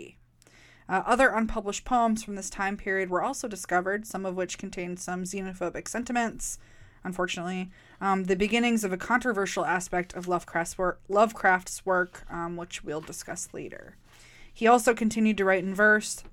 Uh, 0.88 1.04
other 1.06 1.30
unpublished 1.30 1.86
poems 1.86 2.24
from 2.24 2.36
this 2.36 2.50
time 2.50 2.78
period 2.78 3.10
were 3.10 3.22
also 3.24 3.48
discovered, 3.48 4.06
some 4.06 4.26
of 4.26 4.36
which 4.36 4.58
contained 4.58 5.00
some 5.00 5.24
xenophobic 5.24 5.88
sentiments. 5.88 6.58
Unfortunately, 7.06 7.70
um, 8.02 8.24
the 8.24 8.36
beginnings 8.36 8.84
of 8.84 8.91
a 8.91 8.98
controversial 8.98 9.63
aspect 9.63 10.15
of 10.15 10.28
Lovecraft's 10.28 10.76
work, 10.76 11.00
Lovecraft's 11.08 11.86
work 11.86 12.26
um, 12.32 12.58
which 12.58 12.84
we'll 12.84 13.00
discuss 13.00 13.48
later. 13.54 13.96
He 14.52 14.65
also 14.65 14.96
continued 14.96 15.38
to 15.38 15.46
write 15.46 15.63
in 15.63 15.76
verse, 15.76 16.24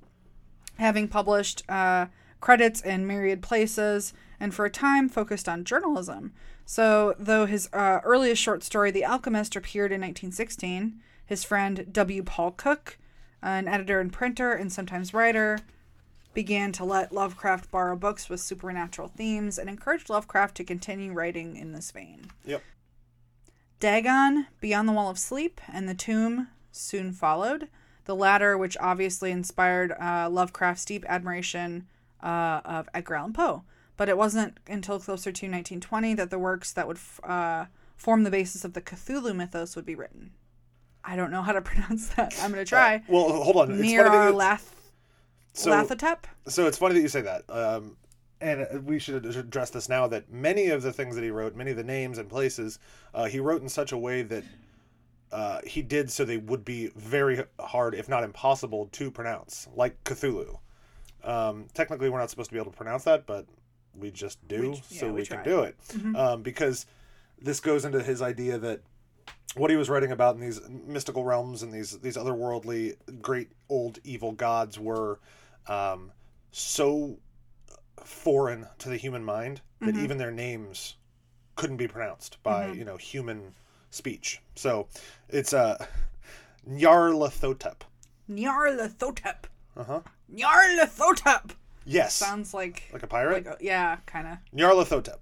having 0.78 1.08
published 1.08 1.62
uh, 1.68 2.06
credits 2.40 2.80
in 2.80 3.06
myriad 3.06 3.42
places, 3.42 4.14
and 4.40 4.54
for 4.54 4.64
a 4.64 4.70
time 4.70 5.10
focused 5.10 5.46
on 5.46 5.64
journalism. 5.64 6.32
So, 6.64 7.14
though 7.18 7.44
his 7.44 7.68
uh, 7.74 8.00
earliest 8.02 8.40
short 8.40 8.62
story, 8.62 8.90
The 8.90 9.04
Alchemist, 9.04 9.54
appeared 9.54 9.92
in 9.92 10.00
1916, 10.00 11.00
his 11.26 11.44
friend 11.44 11.86
W. 11.92 12.22
Paul 12.22 12.52
Cook, 12.52 12.98
an 13.42 13.68
editor 13.68 14.00
and 14.00 14.12
printer 14.12 14.52
and 14.52 14.72
sometimes 14.72 15.12
writer, 15.12 15.58
began 16.34 16.72
to 16.72 16.84
let 16.84 17.12
Lovecraft 17.12 17.70
borrow 17.70 17.96
books 17.96 18.28
with 18.28 18.40
supernatural 18.40 19.08
themes 19.08 19.58
and 19.58 19.68
encouraged 19.68 20.08
Lovecraft 20.10 20.56
to 20.56 20.64
continue 20.64 21.12
writing 21.12 21.56
in 21.56 21.72
this 21.72 21.90
vein. 21.90 22.30
Yep. 22.44 22.62
Dagon, 23.80 24.46
Beyond 24.60 24.88
the 24.88 24.92
Wall 24.92 25.10
of 25.10 25.18
Sleep, 25.18 25.60
and 25.72 25.88
The 25.88 25.94
Tomb 25.94 26.48
soon 26.70 27.12
followed. 27.12 27.68
The 28.04 28.14
latter, 28.16 28.56
which 28.56 28.76
obviously 28.80 29.30
inspired 29.30 29.92
uh, 29.92 30.28
Lovecraft's 30.30 30.84
deep 30.84 31.04
admiration 31.08 31.86
uh, 32.22 32.60
of 32.64 32.88
Edgar 32.94 33.16
Allan 33.16 33.32
Poe. 33.32 33.64
But 33.96 34.08
it 34.08 34.16
wasn't 34.16 34.58
until 34.66 34.98
closer 34.98 35.30
to 35.30 35.46
1920 35.46 36.14
that 36.14 36.30
the 36.30 36.38
works 36.38 36.72
that 36.72 36.88
would 36.88 36.96
f- 36.96 37.20
uh, 37.22 37.66
form 37.96 38.24
the 38.24 38.30
basis 38.30 38.64
of 38.64 38.72
the 38.72 38.80
Cthulhu 38.80 39.34
mythos 39.36 39.76
would 39.76 39.84
be 39.86 39.94
written. 39.94 40.32
I 41.04 41.14
don't 41.14 41.30
know 41.30 41.42
how 41.42 41.52
to 41.52 41.60
pronounce 41.62 42.08
that. 42.10 42.34
I'm 42.40 42.52
going 42.52 42.64
to 42.64 42.68
try. 42.68 43.02
Well, 43.08 43.28
hold 43.42 43.56
on. 43.56 43.70
It's 43.70 43.78
funny 43.80 43.92
you- 43.92 44.00
Nyarlathotep. 44.00 44.62
So, 45.52 45.70
Lathotep? 45.70 46.24
so 46.46 46.66
it's 46.66 46.78
funny 46.78 46.94
that 46.94 47.00
you 47.00 47.08
say 47.08 47.22
that. 47.22 47.42
Um, 47.48 47.96
and 48.40 48.84
we 48.84 48.98
should 48.98 49.24
address 49.24 49.70
this 49.70 49.88
now 49.88 50.08
that 50.08 50.32
many 50.32 50.68
of 50.68 50.82
the 50.82 50.92
things 50.92 51.14
that 51.14 51.22
he 51.22 51.30
wrote, 51.30 51.54
many 51.54 51.70
of 51.70 51.76
the 51.76 51.84
names 51.84 52.18
and 52.18 52.28
places, 52.28 52.78
uh, 53.14 53.26
he 53.26 53.38
wrote 53.38 53.62
in 53.62 53.68
such 53.68 53.92
a 53.92 53.98
way 53.98 54.22
that 54.22 54.42
uh, 55.30 55.60
he 55.64 55.80
did 55.80 56.10
so 56.10 56.24
they 56.24 56.36
would 56.36 56.64
be 56.64 56.88
very 56.96 57.44
hard, 57.60 57.94
if 57.94 58.08
not 58.08 58.24
impossible, 58.24 58.88
to 58.92 59.10
pronounce, 59.10 59.68
like 59.76 60.02
Cthulhu. 60.04 60.58
Um, 61.24 61.66
technically, 61.72 62.10
we're 62.10 62.18
not 62.18 62.30
supposed 62.30 62.50
to 62.50 62.54
be 62.54 62.60
able 62.60 62.72
to 62.72 62.76
pronounce 62.76 63.04
that, 63.04 63.26
but 63.26 63.46
we 63.94 64.10
just 64.10 64.46
do, 64.48 64.60
We- 64.60 64.82
yeah, 64.90 65.00
so 65.00 65.06
we 65.06 65.20
we, 65.20 65.26
can 65.26 65.44
do 65.44 65.60
it. 65.62 65.76
Um, 66.16 66.42
because 66.42 66.86
this 67.40 67.60
goes 67.60 67.84
into 67.84 68.02
his 68.02 68.22
idea 68.22 68.58
that 68.58 68.80
what 69.54 69.70
he 69.70 69.76
was 69.76 69.88
writing 69.88 70.12
about 70.12 70.34
in 70.34 70.40
these 70.40 70.60
mystical 70.68 71.24
realms 71.24 71.62
and 71.62 71.72
these 71.72 71.98
these 71.98 72.16
otherworldly 72.16 72.96
great 73.20 73.50
old 73.68 73.98
evil 74.04 74.32
gods 74.32 74.78
were 74.78 75.20
um, 75.66 76.12
so 76.50 77.18
foreign 78.04 78.66
to 78.78 78.88
the 78.88 78.96
human 78.96 79.24
mind 79.24 79.60
that 79.80 79.96
even 79.96 80.18
their 80.18 80.30
names 80.30 80.96
couldn't 81.56 81.76
be 81.76 81.88
pronounced 81.88 82.42
by 82.42 82.68
you 82.72 82.84
know 82.84 82.96
human 82.96 83.54
speech. 83.90 84.40
So 84.54 84.88
it's 85.28 85.52
uh, 85.52 85.84
Nyarlathotep. 86.68 87.82
Nyarlathotep. 88.30 89.44
Uh 89.76 89.84
huh. 89.84 90.00
Nyarlathotep. 90.34 91.50
Yes, 91.84 92.14
Sounds 92.14 92.54
like, 92.54 92.84
like 92.92 93.02
a 93.02 93.08
pirate. 93.08 93.44
like 93.44 93.56
yeah, 93.60 93.96
kind 94.06 94.28
of. 94.28 94.38
Nyarlathotep. 94.56 95.16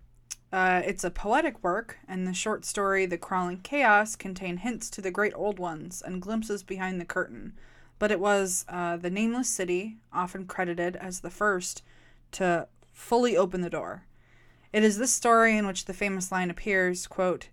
Uh, 0.52 0.82
it's 0.84 1.04
a 1.04 1.10
poetic 1.10 1.62
work, 1.62 1.98
and 2.08 2.26
the 2.26 2.34
short 2.34 2.64
story 2.64 3.06
The 3.06 3.16
Crawling 3.16 3.60
Chaos 3.60 4.16
contain 4.16 4.58
hints 4.58 4.90
to 4.90 5.00
the 5.00 5.10
great 5.10 5.32
old 5.36 5.58
ones 5.58 6.02
and 6.04 6.20
glimpses 6.20 6.62
behind 6.62 7.00
the 7.00 7.04
curtain. 7.04 7.52
But 8.00 8.10
it 8.10 8.18
was 8.18 8.64
uh, 8.68 8.96
the 8.96 9.10
nameless 9.10 9.48
city, 9.48 9.98
often 10.12 10.46
credited 10.46 10.96
as 10.96 11.20
the 11.20 11.30
first, 11.30 11.84
to 12.32 12.66
fully 12.92 13.36
open 13.36 13.60
the 13.60 13.70
door. 13.70 14.06
It 14.72 14.82
is 14.82 14.98
this 14.98 15.12
story 15.12 15.56
in 15.56 15.66
which 15.66 15.84
the 15.84 15.92
famous 15.92 16.32
line 16.32 16.50
appears, 16.50 17.06
quote, 17.06 17.50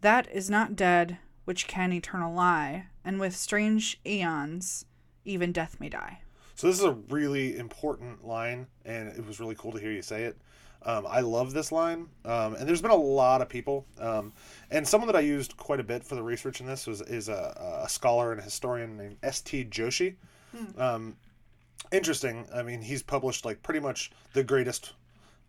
That 0.00 0.28
is 0.32 0.48
not 0.48 0.74
dead 0.74 1.18
which 1.44 1.68
can 1.68 1.92
eternal 1.92 2.32
lie, 2.32 2.86
and 3.04 3.20
with 3.20 3.36
strange 3.36 4.00
aeons 4.06 4.86
even 5.24 5.52
death 5.52 5.76
may 5.78 5.90
die. 5.90 6.20
So 6.54 6.68
this 6.68 6.78
is 6.78 6.84
a 6.84 6.92
really 7.10 7.58
important 7.58 8.24
line, 8.24 8.68
and 8.84 9.08
it 9.08 9.26
was 9.26 9.40
really 9.40 9.56
cool 9.56 9.72
to 9.72 9.78
hear 9.78 9.92
you 9.92 10.02
say 10.02 10.24
it. 10.24 10.38
Um, 10.84 11.06
I 11.08 11.20
love 11.20 11.52
this 11.52 11.70
line, 11.70 12.08
um, 12.24 12.54
and 12.54 12.68
there's 12.68 12.82
been 12.82 12.90
a 12.90 12.96
lot 12.96 13.40
of 13.40 13.48
people, 13.48 13.86
um, 14.00 14.32
and 14.70 14.86
someone 14.86 15.06
that 15.06 15.16
I 15.16 15.20
used 15.20 15.56
quite 15.56 15.78
a 15.78 15.84
bit 15.84 16.02
for 16.02 16.16
the 16.16 16.22
research 16.22 16.60
in 16.60 16.66
this 16.66 16.86
was 16.86 17.00
is 17.02 17.28
a, 17.28 17.80
a 17.84 17.88
scholar 17.88 18.32
and 18.32 18.40
a 18.40 18.44
historian 18.44 18.96
named 18.96 19.16
S. 19.22 19.40
T. 19.40 19.64
Joshi. 19.64 20.16
Um, 20.78 21.16
interesting. 21.92 22.46
I 22.54 22.62
mean, 22.62 22.82
he's 22.82 23.02
published 23.02 23.44
like 23.44 23.62
pretty 23.62 23.80
much 23.80 24.10
the 24.32 24.42
greatest 24.42 24.92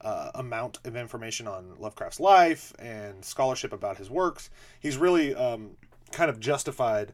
uh, 0.01 0.31
amount 0.35 0.79
of 0.85 0.95
information 0.95 1.47
on 1.47 1.75
Lovecraft's 1.79 2.19
life 2.19 2.73
and 2.79 3.23
scholarship 3.23 3.73
about 3.73 3.97
his 3.97 4.09
works. 4.09 4.49
He's 4.79 4.97
really 4.97 5.33
um, 5.33 5.71
kind 6.11 6.29
of 6.29 6.39
justified 6.39 7.13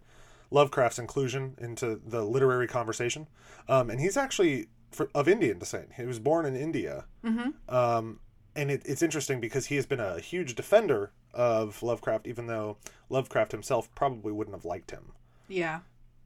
Lovecraft's 0.52 1.00
inclusion 1.00 1.56
into 1.60 2.02
the 2.06 2.24
literary 2.24 2.68
conversation, 2.68 3.28
um, 3.68 3.90
and 3.90 4.00
he's 4.00 4.18
actually 4.18 4.68
for, 4.91 5.10
of 5.15 5.28
Indian 5.28 5.60
descent. 5.60 5.89
He 5.97 6.04
was 6.06 6.19
born 6.19 6.45
in 6.45 6.56
India, 6.56 7.06
um, 7.67 8.19
and 8.56 8.71
it, 8.71 8.82
it's 8.86 9.02
interesting 9.02 9.39
because 9.39 9.67
he 9.67 9.75
has 9.75 9.86
been 9.86 9.99
a 9.99 10.19
huge 10.19 10.56
defender 10.56 11.12
of 11.34 11.82
Lovecraft, 11.84 12.28
even 12.28 12.47
though 12.47 12.78
Lovecraft 13.10 13.52
himself 13.52 13.93
probably 13.95 14.32
wouldn't 14.32 14.56
have 14.56 14.65
liked 14.65 14.91
him 14.91 15.12
Yeah. 15.47 15.80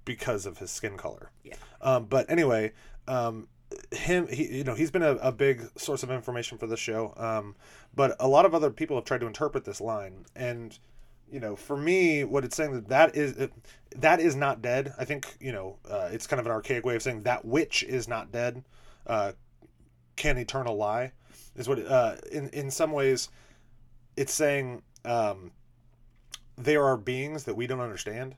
because 0.06 0.46
of 0.46 0.58
his 0.60 0.72
skin 0.72 0.98
color. 0.98 1.32
Yeah. 1.44 1.56
Um, 1.82 2.06
but 2.06 2.30
anyway, 2.30 2.72
um, 3.08 3.48
him, 3.92 4.28
he, 4.28 4.58
you 4.60 4.64
know, 4.64 4.76
he's 4.76 4.92
been 4.92 5.04
a, 5.04 5.16
a 5.16 5.32
big 5.32 5.68
source 5.78 6.04
of 6.04 6.12
information 6.12 6.58
for 6.58 6.68
this 6.68 6.80
show. 6.80 7.14
Um, 7.18 7.56
but 7.94 8.16
a 8.20 8.28
lot 8.28 8.46
of 8.46 8.54
other 8.56 8.70
people 8.70 8.96
have 8.96 9.06
tried 9.06 9.20
to 9.22 9.28
interpret 9.28 9.66
this 9.66 9.82
line, 9.82 10.26
and 10.36 10.78
you 11.34 11.40
know, 11.40 11.56
for 11.56 11.76
me, 11.76 12.24
what 12.24 12.46
it's 12.46 12.56
saying 12.56 12.74
that 12.74 12.88
that 12.90 13.16
is 13.16 13.50
that 13.96 14.20
is 14.20 14.36
not 14.36 14.62
dead. 14.62 14.94
I 15.00 15.06
think 15.06 15.36
you 15.40 15.52
know, 15.52 15.78
uh, 15.90 16.10
it's 16.12 16.28
kind 16.28 16.40
of 16.40 16.46
an 16.46 16.52
archaic 16.52 16.86
way 16.86 16.96
of 16.96 17.02
saying 17.02 17.24
that 17.24 17.44
which 17.44 17.84
is 17.84 18.08
not 18.08 18.32
dead. 18.32 18.64
Uh, 19.08 19.32
can 20.16 20.38
eternal 20.38 20.78
lie? 20.78 21.12
Is 21.56 21.68
what 21.68 21.80
uh, 21.80 22.16
in 22.32 22.50
in 22.50 22.70
some 22.70 22.92
ways, 22.92 23.30
it's 24.16 24.34
saying 24.34 24.84
um, 25.06 25.52
there 26.58 26.84
are 26.86 26.98
beings 26.98 27.46
that 27.46 27.56
we 27.56 27.66
don't 27.68 27.82
understand 27.82 28.36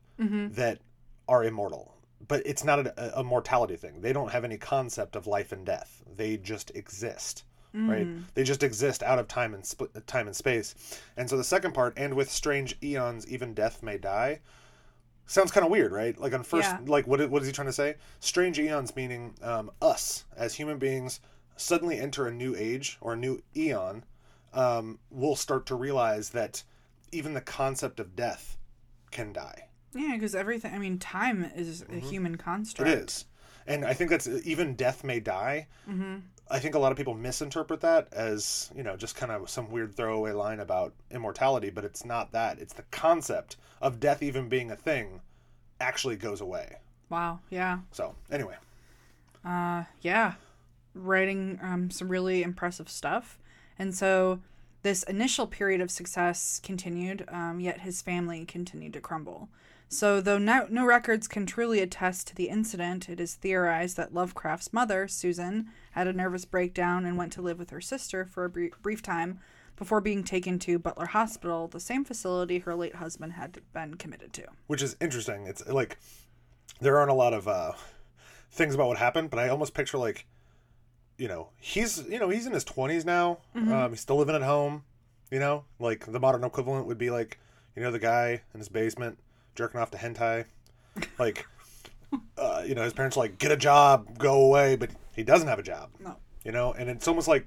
that 0.54 0.80
are 1.28 1.44
immortal 1.44 1.92
but 2.28 2.42
it's 2.46 2.64
not 2.64 2.80
a, 2.88 3.20
a 3.20 3.24
mortality 3.24 3.76
thing 3.76 4.00
they 4.02 4.14
don't 4.14 4.32
have 4.32 4.44
any 4.46 4.58
concept 4.58 5.16
of 5.16 5.28
life 5.28 5.52
and 5.52 5.66
death 5.66 6.02
they 6.16 6.38
just 6.38 6.72
exist 6.76 7.44
right 7.76 8.08
they 8.36 8.44
just 8.44 8.64
exist 8.64 9.04
out 9.04 9.20
of 9.20 9.28
time 9.28 9.54
and 9.54 9.66
sp- 9.68 9.92
time 10.08 10.28
and 10.28 10.36
space 10.36 10.76
and 11.18 11.30
so 11.30 11.36
the 11.36 11.44
second 11.44 11.74
part 11.74 11.94
and 11.98 12.14
with 12.14 12.32
strange 12.32 12.78
eons 12.82 13.28
even 13.28 13.54
death 13.54 13.84
may 13.84 13.98
die 13.98 14.40
sounds 15.26 15.52
kind 15.52 15.66
of 15.66 15.72
weird 15.72 15.92
right 15.92 16.18
like 16.20 16.34
on 16.34 16.44
first 16.44 16.70
Yeah. 16.70 16.80
like 16.86 17.06
what, 17.08 17.30
what 17.30 17.42
is 17.42 17.48
he 17.48 17.52
trying 17.54 17.68
to 17.68 17.74
say 17.74 17.96
strange 18.20 18.58
eons 18.60 18.96
meaning 18.96 19.34
um, 19.42 19.72
us 19.82 20.24
as 20.38 20.54
human 20.56 20.78
beings 20.78 21.20
suddenly 21.58 22.00
enter 22.00 22.28
a 22.28 22.32
new 22.34 22.56
age 22.56 22.98
or 23.02 23.14
a 23.14 23.18
new 23.18 23.42
eon 23.58 24.04
um, 24.54 25.00
we'll 25.10 25.36
start 25.36 25.66
to 25.66 25.76
realize 25.76 26.30
that 26.30 26.64
even 27.12 27.34
the 27.34 27.42
concept 27.42 28.00
of 28.00 28.16
death 28.16 28.58
can 29.12 29.34
die 29.34 29.68
Yeah, 29.94 30.12
because 30.14 30.34
everything. 30.36 30.74
I 30.74 30.78
mean, 30.78 30.98
time 31.00 31.50
is 31.56 31.84
a 31.92 32.00
human 32.00 32.38
construct. 32.38 32.90
Mm-hmm. 32.90 33.00
It 33.02 33.10
is, 33.10 33.26
and 33.68 33.86
I 33.86 33.94
think 33.94 34.10
that's 34.10 34.28
even 34.28 34.76
death 34.76 35.04
may 35.04 35.20
die. 35.20 35.68
Mm-hmm. 35.90 36.16
I 36.50 36.60
think 36.60 36.76
a 36.76 36.80
lot 36.80 36.92
of 36.92 36.98
people 36.98 37.16
misinterpret 37.16 37.82
that 37.82 38.08
as 38.14 38.72
you 38.76 38.84
know 38.84 38.96
just 38.96 39.16
kind 39.16 39.32
of 39.32 39.50
some 39.50 39.72
weird 39.72 39.96
throwaway 39.96 40.32
line 40.32 40.60
about 40.60 40.94
immortality, 41.12 41.70
but 41.70 41.84
it's 41.84 42.06
not 42.06 42.32
that. 42.34 42.60
It's 42.60 42.74
the 42.74 42.84
concept 42.92 43.58
of 43.82 44.00
death 44.00 44.22
even 44.22 44.48
being 44.50 44.72
a 44.72 44.76
thing 44.76 45.22
actually 45.80 46.16
goes 46.16 46.42
away. 46.42 46.78
Wow. 47.10 47.40
Yeah. 47.50 47.80
So 47.92 48.16
anyway, 48.32 48.56
Uh, 49.44 49.84
yeah. 50.02 50.34
Writing 50.94 51.60
um, 51.62 51.92
some 51.92 52.08
really 52.10 52.42
impressive 52.42 52.90
stuff. 52.90 53.38
And 53.78 53.94
so 53.94 54.40
this 54.84 55.04
initial 55.04 55.46
period 55.48 55.82
of 55.82 55.92
success 55.92 56.60
continued, 56.64 57.26
um, 57.28 57.60
yet 57.60 57.82
his 57.82 58.02
family 58.02 58.46
continued 58.46 58.94
to 58.94 59.02
crumble. 59.02 59.50
So, 59.88 60.20
though 60.20 60.38
no, 60.40 60.68
no 60.70 60.86
records 60.86 61.28
can 61.28 61.46
truly 61.46 61.80
attest 61.80 62.28
to 62.28 62.36
the 62.36 62.50
incident, 62.50 63.08
it 63.08 63.20
is 63.20 63.36
theorized 63.36 63.98
that 63.98 64.14
Lovecraft's 64.14 64.74
mother, 64.74 65.08
Susan, 65.08 65.68
had 65.92 66.08
a 66.08 66.14
nervous 66.14 66.44
breakdown 66.44 67.06
and 67.06 67.18
went 67.18 67.32
to 67.34 67.42
live 67.42 67.60
with 67.60 67.70
her 67.70 67.82
sister 67.82 68.26
for 68.26 68.46
a 68.46 68.50
brief, 68.50 68.74
brief 68.82 69.02
time 69.02 69.40
before 69.76 70.02
being 70.02 70.24
taken 70.24 70.58
to 70.60 70.80
Butler 70.80 71.08
Hospital, 71.08 71.68
the 71.68 71.80
same 71.80 72.04
facility 72.06 72.60
her 72.60 72.76
late 72.76 72.96
husband 72.96 73.34
had 73.34 73.60
been 73.74 73.96
committed 73.96 74.34
to. 74.34 74.46
which 74.68 74.82
is 74.82 74.96
interesting. 75.02 75.46
It's 75.48 75.66
like 75.68 75.98
there 76.82 76.98
aren't 76.98 77.12
a 77.12 77.16
lot 77.16 77.34
of 77.34 77.48
uh, 77.48 77.74
things 78.52 78.74
about 78.74 78.88
what 78.88 78.98
happened, 78.98 79.30
but 79.30 79.40
I 79.40 79.50
almost 79.50 79.74
picture 79.74 79.98
like 79.98 80.26
you 81.18 81.28
know 81.28 81.50
he's 81.60 82.04
you 82.10 82.20
know 82.20 82.30
he's 82.30 82.46
in 82.48 82.54
his 82.54 82.64
twenties 82.64 83.06
now. 83.06 83.40
Um, 83.56 83.92
he's 83.92 84.02
still 84.02 84.18
living 84.18 84.36
at 84.36 84.42
home. 84.42 84.84
You 85.32 85.40
know, 85.40 85.66
like 85.80 86.06
the 86.12 86.20
modern 86.20 86.44
equivalent 86.44 86.88
would 86.88 86.98
be 86.98 87.10
like 87.10 87.40
you 87.76 87.82
know 87.82 87.92
the 87.92 88.00
guy 88.00 88.42
in 88.54 88.60
his 88.60 88.70
basement 88.70 89.18
jerking 89.56 89.80
off 89.80 89.92
to 89.92 89.98
hentai, 89.98 90.46
like. 91.20 91.46
Uh, 92.38 92.64
you 92.66 92.76
know, 92.76 92.84
his 92.84 92.94
parents 92.94 93.18
are 93.18 93.22
like, 93.22 93.38
get 93.40 93.52
a 93.52 93.58
job, 93.58 94.18
go 94.18 94.46
away, 94.46 94.78
but 94.78 94.90
he 95.16 95.24
doesn't 95.24 95.50
have 95.50 95.60
a 95.60 95.64
job. 95.64 95.90
No. 96.00 96.16
You 96.46 96.54
know, 96.54 96.72
and 96.72 96.90
it's 96.90 97.10
almost 97.10 97.28
like 97.28 97.46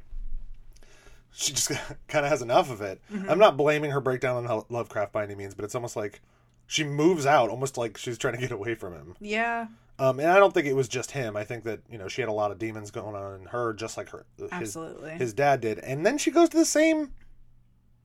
she 1.32 1.52
just 1.52 1.68
kind 2.08 2.26
of 2.26 2.30
has 2.30 2.42
enough 2.42 2.70
of 2.70 2.82
it. 2.82 3.00
I'm 3.28 3.38
not 3.38 3.56
blaming 3.56 3.92
her 3.92 4.00
breakdown 4.00 4.44
on 4.46 4.64
Lovecraft 4.68 5.12
by 5.12 5.22
any 5.24 5.34
means, 5.34 5.54
but 5.54 5.64
it's 5.64 5.74
almost 5.74 5.96
like 5.96 6.20
she 6.66 6.84
moves 6.84 7.24
out, 7.24 7.48
almost 7.48 7.78
like 7.78 7.96
she's 7.96 8.18
trying 8.18 8.34
to 8.34 8.40
get 8.40 8.50
away 8.52 8.74
from 8.74 8.92
him. 8.92 9.14
Yeah, 9.20 9.68
Um, 9.98 10.20
and 10.20 10.28
I 10.28 10.38
don't 10.38 10.52
think 10.52 10.66
it 10.66 10.74
was 10.76 10.88
just 10.88 11.12
him. 11.12 11.34
I 11.34 11.44
think 11.44 11.64
that 11.64 11.80
you 11.90 11.96
know 11.96 12.08
she 12.08 12.20
had 12.20 12.28
a 12.28 12.32
lot 12.32 12.50
of 12.50 12.58
demons 12.58 12.90
going 12.90 13.14
on 13.16 13.40
in 13.40 13.46
her, 13.46 13.72
just 13.72 13.96
like 13.96 14.10
her 14.10 14.26
his, 14.36 14.50
Absolutely. 14.52 15.12
his 15.12 15.32
dad 15.32 15.62
did. 15.62 15.78
And 15.78 16.04
then 16.04 16.18
she 16.18 16.30
goes 16.30 16.50
to 16.50 16.58
the 16.58 16.66
same 16.66 17.12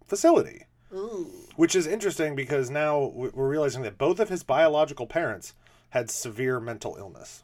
facility, 0.06 0.66
Ooh. 0.94 1.28
which 1.56 1.76
is 1.76 1.88
interesting 1.88 2.36
because 2.36 2.70
now 2.70 3.00
we- 3.14 3.30
we're 3.30 3.48
realizing 3.50 3.82
that 3.84 3.98
both 3.98 4.20
of 4.20 4.30
his 4.30 4.44
biological 4.44 5.08
parents 5.08 5.54
had 5.92 6.10
severe 6.12 6.60
mental 6.60 6.96
illness. 6.98 7.44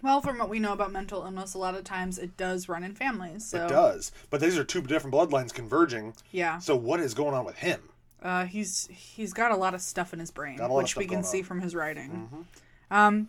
Well, 0.00 0.20
from 0.20 0.38
what 0.38 0.48
we 0.48 0.60
know 0.60 0.72
about 0.72 0.92
mental 0.92 1.22
illness, 1.24 1.54
a 1.54 1.58
lot 1.58 1.74
of 1.74 1.82
times 1.84 2.18
it 2.18 2.36
does 2.36 2.68
run 2.68 2.84
in 2.84 2.94
families. 2.94 3.44
So 3.46 3.64
It 3.64 3.68
does, 3.68 4.12
but 4.30 4.40
these 4.40 4.56
are 4.56 4.62
two 4.64 4.80
different 4.82 5.14
bloodlines 5.14 5.52
converging. 5.52 6.14
yeah, 6.30 6.58
So 6.58 6.76
what 6.76 7.00
is 7.00 7.14
going 7.14 7.34
on 7.34 7.44
with 7.44 7.56
him? 7.58 7.80
uh, 8.22 8.46
he's 8.46 8.88
he's 8.90 9.32
got 9.32 9.52
a 9.52 9.56
lot 9.56 9.74
of 9.74 9.80
stuff 9.80 10.12
in 10.12 10.18
his 10.20 10.30
brain, 10.32 10.56
Got 10.58 10.70
a 10.70 10.72
lot 10.72 10.78
of 10.80 10.82
which 10.84 10.96
we 10.96 11.06
can 11.06 11.22
see 11.24 11.38
on. 11.38 11.44
from 11.44 11.60
his 11.60 11.74
writing. 11.74 12.46
Um, 12.90 13.28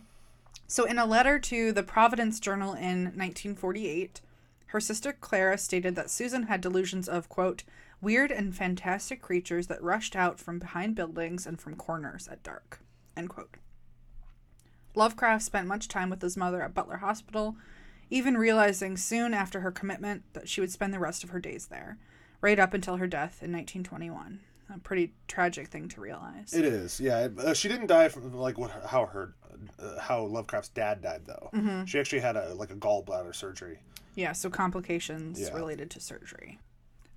so 0.68 0.84
in 0.84 0.98
a 0.98 1.06
letter 1.06 1.38
to 1.40 1.70
the 1.72 1.82
Providence 1.84 2.38
Journal 2.40 2.74
in 2.74 3.04
1948, 3.16 4.20
her 4.66 4.80
sister 4.80 5.12
Clara 5.12 5.58
stated 5.58 5.94
that 5.96 6.10
Susan 6.10 6.44
had 6.44 6.60
delusions 6.60 7.08
of 7.08 7.28
quote 7.28 7.62
weird 8.00 8.30
and 8.30 8.54
fantastic 8.56 9.20
creatures 9.20 9.66
that 9.68 9.82
rushed 9.82 10.16
out 10.16 10.38
from 10.40 10.58
behind 10.58 10.94
buildings 10.94 11.46
and 11.46 11.60
from 11.60 11.76
corners 11.76 12.28
at 12.28 12.42
dark 12.42 12.80
end 13.16 13.28
quote. 13.28 13.56
Lovecraft 14.94 15.44
spent 15.44 15.68
much 15.68 15.88
time 15.88 16.10
with 16.10 16.22
his 16.22 16.36
mother 16.36 16.62
at 16.62 16.74
Butler 16.74 16.96
Hospital, 16.98 17.56
even 18.10 18.36
realizing 18.36 18.96
soon 18.96 19.32
after 19.34 19.60
her 19.60 19.70
commitment 19.70 20.24
that 20.32 20.48
she 20.48 20.60
would 20.60 20.72
spend 20.72 20.92
the 20.92 20.98
rest 20.98 21.22
of 21.22 21.30
her 21.30 21.38
days 21.38 21.66
there, 21.66 21.96
right 22.40 22.58
up 22.58 22.74
until 22.74 22.96
her 22.96 23.06
death 23.06 23.42
in 23.42 23.52
1921. 23.52 24.40
A 24.74 24.78
pretty 24.78 25.12
tragic 25.28 25.68
thing 25.68 25.88
to 25.88 26.00
realize. 26.00 26.52
It 26.52 26.64
is, 26.64 27.00
yeah. 27.00 27.28
Uh, 27.38 27.54
she 27.54 27.68
didn't 27.68 27.86
die 27.88 28.08
from 28.08 28.32
like 28.34 28.56
what 28.58 28.70
how 28.86 29.06
her 29.06 29.34
uh, 29.80 29.98
how 30.00 30.22
Lovecraft's 30.24 30.68
dad 30.70 31.02
died 31.02 31.22
though. 31.26 31.50
She 31.86 31.98
actually 31.98 32.20
had 32.20 32.36
a 32.36 32.54
like 32.54 32.70
a 32.70 32.76
gallbladder 32.76 33.34
surgery. 33.34 33.78
Yeah, 34.14 34.32
so 34.32 34.48
complications 34.50 35.40
Yeah. 35.40 35.52
related 35.54 35.90
to 35.92 36.00
surgery. 36.00 36.58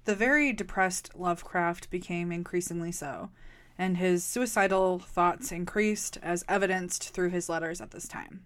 The 0.06 0.16
very 0.16 0.52
depressed 0.54 1.12
Lovecraft 1.16 1.90
became 1.90 2.32
increasingly 2.32 2.92
so, 2.92 3.30
and 3.78 3.98
his 3.98 4.24
suicidal 4.24 5.00
thoughts 5.00 5.52
increased 5.52 6.18
as 6.22 6.44
evidenced 6.50 7.10
through 7.10 7.30
his 7.30 7.50
letters 7.50 7.80
at 7.82 7.92
this 7.92 8.08
time. 8.08 8.44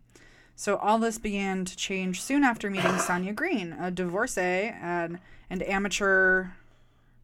So 0.55 0.77
all 0.77 0.97
this 0.99 1.17
began 1.17 1.65
to 1.65 1.75
change 1.75 2.21
soon 2.21 2.43
after 2.43 2.69
meeting 2.69 2.97
Sonia 2.99 3.33
Greene, 3.33 3.73
a 3.73 3.91
divorcee 3.91 4.71
and 4.81 5.19
an 5.49 5.61
amateur 5.63 6.47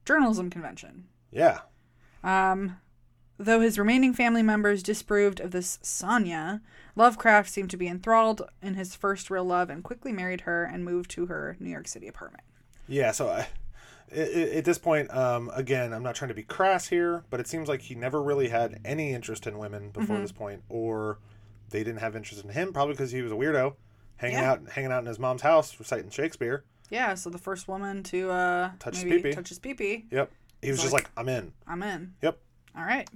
journalism 0.05 0.49
convention. 0.49 1.05
Yeah, 1.31 1.59
Um, 2.23 2.77
Though 3.39 3.61
his 3.61 3.79
remaining 3.79 4.13
family 4.13 4.43
members 4.43 4.83
disapproved 4.83 5.39
of 5.39 5.49
this 5.51 5.79
Sonia, 5.81 6.61
Lovecraft 6.95 7.49
seemed 7.49 7.71
to 7.71 7.77
be 7.77 7.87
enthralled 7.87 8.43
in 8.61 8.75
his 8.75 8.95
first 8.95 9.31
real 9.31 9.43
love 9.43 9.71
and 9.71 9.83
quickly 9.83 10.11
married 10.13 10.41
her 10.41 10.63
and 10.63 10.85
moved 10.85 11.09
to 11.11 11.25
her 11.25 11.57
New 11.59 11.71
York 11.71 11.87
City 11.87 12.07
apartment. 12.07 12.43
yeah. 12.87 13.11
So 13.11 13.29
i- 13.29 13.47
at 14.11 14.65
this 14.65 14.77
point, 14.77 15.13
um, 15.15 15.49
again, 15.53 15.93
I'm 15.93 16.03
not 16.03 16.15
trying 16.15 16.29
to 16.29 16.35
be 16.35 16.43
crass 16.43 16.87
here, 16.87 17.23
but 17.29 17.39
it 17.39 17.47
seems 17.47 17.67
like 17.67 17.81
he 17.81 17.95
never 17.95 18.21
really 18.21 18.49
had 18.49 18.79
any 18.85 19.13
interest 19.13 19.47
in 19.47 19.57
women 19.57 19.89
before 19.89 20.17
this 20.19 20.31
point, 20.31 20.61
or 20.69 21.19
they 21.69 21.83
didn't 21.83 21.99
have 21.99 22.15
interest 22.15 22.43
in 22.43 22.49
him, 22.51 22.73
probably 22.73 22.93
because 22.93 23.11
he 23.11 23.21
was 23.21 23.31
a 23.31 23.35
weirdo, 23.35 23.75
hanging 24.17 24.37
Yeah. 24.37 24.51
out 24.51 24.69
hanging 24.69 24.91
out 24.91 24.99
in 24.99 25.05
his 25.07 25.19
mom's 25.19 25.41
house 25.41 25.77
reciting 25.79 26.09
Shakespeare. 26.09 26.63
Yeah, 26.89 27.15
so 27.15 27.29
the 27.31 27.37
first 27.39 27.67
woman 27.67 28.03
to 28.03 28.29
uh, 28.29 28.71
Touch 28.79 28.95
his 28.97 29.03
pee-pee. 29.05 29.33
touch 29.33 29.49
his 29.49 29.57
pee-pee, 29.59 30.05
Yep, 30.11 30.31
he 30.61 30.69
was 30.69 30.79
just 30.81 30.93
like- 30.93 31.03
like, 31.03 31.11
I'm 31.17 31.29
in. 31.29 31.53
I'm 31.65 31.81
in. 31.81 32.13
Yep. 32.21 32.37
All 32.77 32.83
right. 32.85 33.09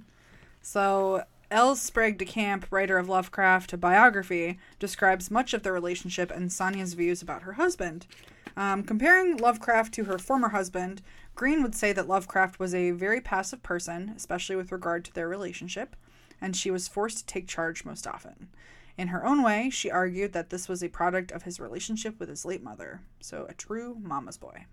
So 0.60 1.24
L. 1.50 1.76
Sprague 1.76 2.18
de 2.18 2.24
Camp, 2.24 2.66
writer 2.70 2.98
of 2.98 3.08
Lovecraft, 3.08 3.78
biography, 3.80 4.58
describes 4.78 5.30
much 5.30 5.54
of 5.54 5.62
their 5.62 5.72
relationship 5.72 6.30
and 6.30 6.52
Sonia's 6.52 6.94
views 6.94 7.22
about 7.22 7.42
her 7.42 7.52
husband. 7.54 8.06
Um, 8.56 8.82
comparing 8.82 9.36
Lovecraft 9.36 9.94
to 9.94 10.04
her 10.04 10.18
former 10.18 10.48
husband, 10.50 11.02
Greene 11.34 11.62
would 11.62 11.74
say 11.74 11.92
that 11.92 12.08
Lovecraft 12.08 12.58
was 12.58 12.74
a 12.74 12.90
very 12.90 13.20
passive 13.20 13.62
person, 13.62 14.12
especially 14.16 14.56
with 14.56 14.72
regard 14.72 15.04
to 15.04 15.14
their 15.14 15.28
relationship, 15.28 15.94
and 16.40 16.56
she 16.56 16.70
was 16.70 16.88
forced 16.88 17.18
to 17.18 17.26
take 17.26 17.46
charge 17.46 17.84
most 17.84 18.06
often. 18.06 18.48
In 18.96 19.08
her 19.08 19.24
own 19.24 19.42
way, 19.42 19.70
she 19.70 19.90
argued 19.90 20.32
that 20.32 20.50
this 20.50 20.68
was 20.68 20.82
a 20.82 20.88
product 20.88 21.30
of 21.30 21.44
his 21.44 21.60
relationship 21.60 22.18
with 22.18 22.28
his 22.28 22.44
late 22.44 22.62
mother, 22.62 23.02
so 23.20 23.46
a 23.48 23.54
true 23.54 23.96
mama's 24.00 24.36
boy. 24.36 24.66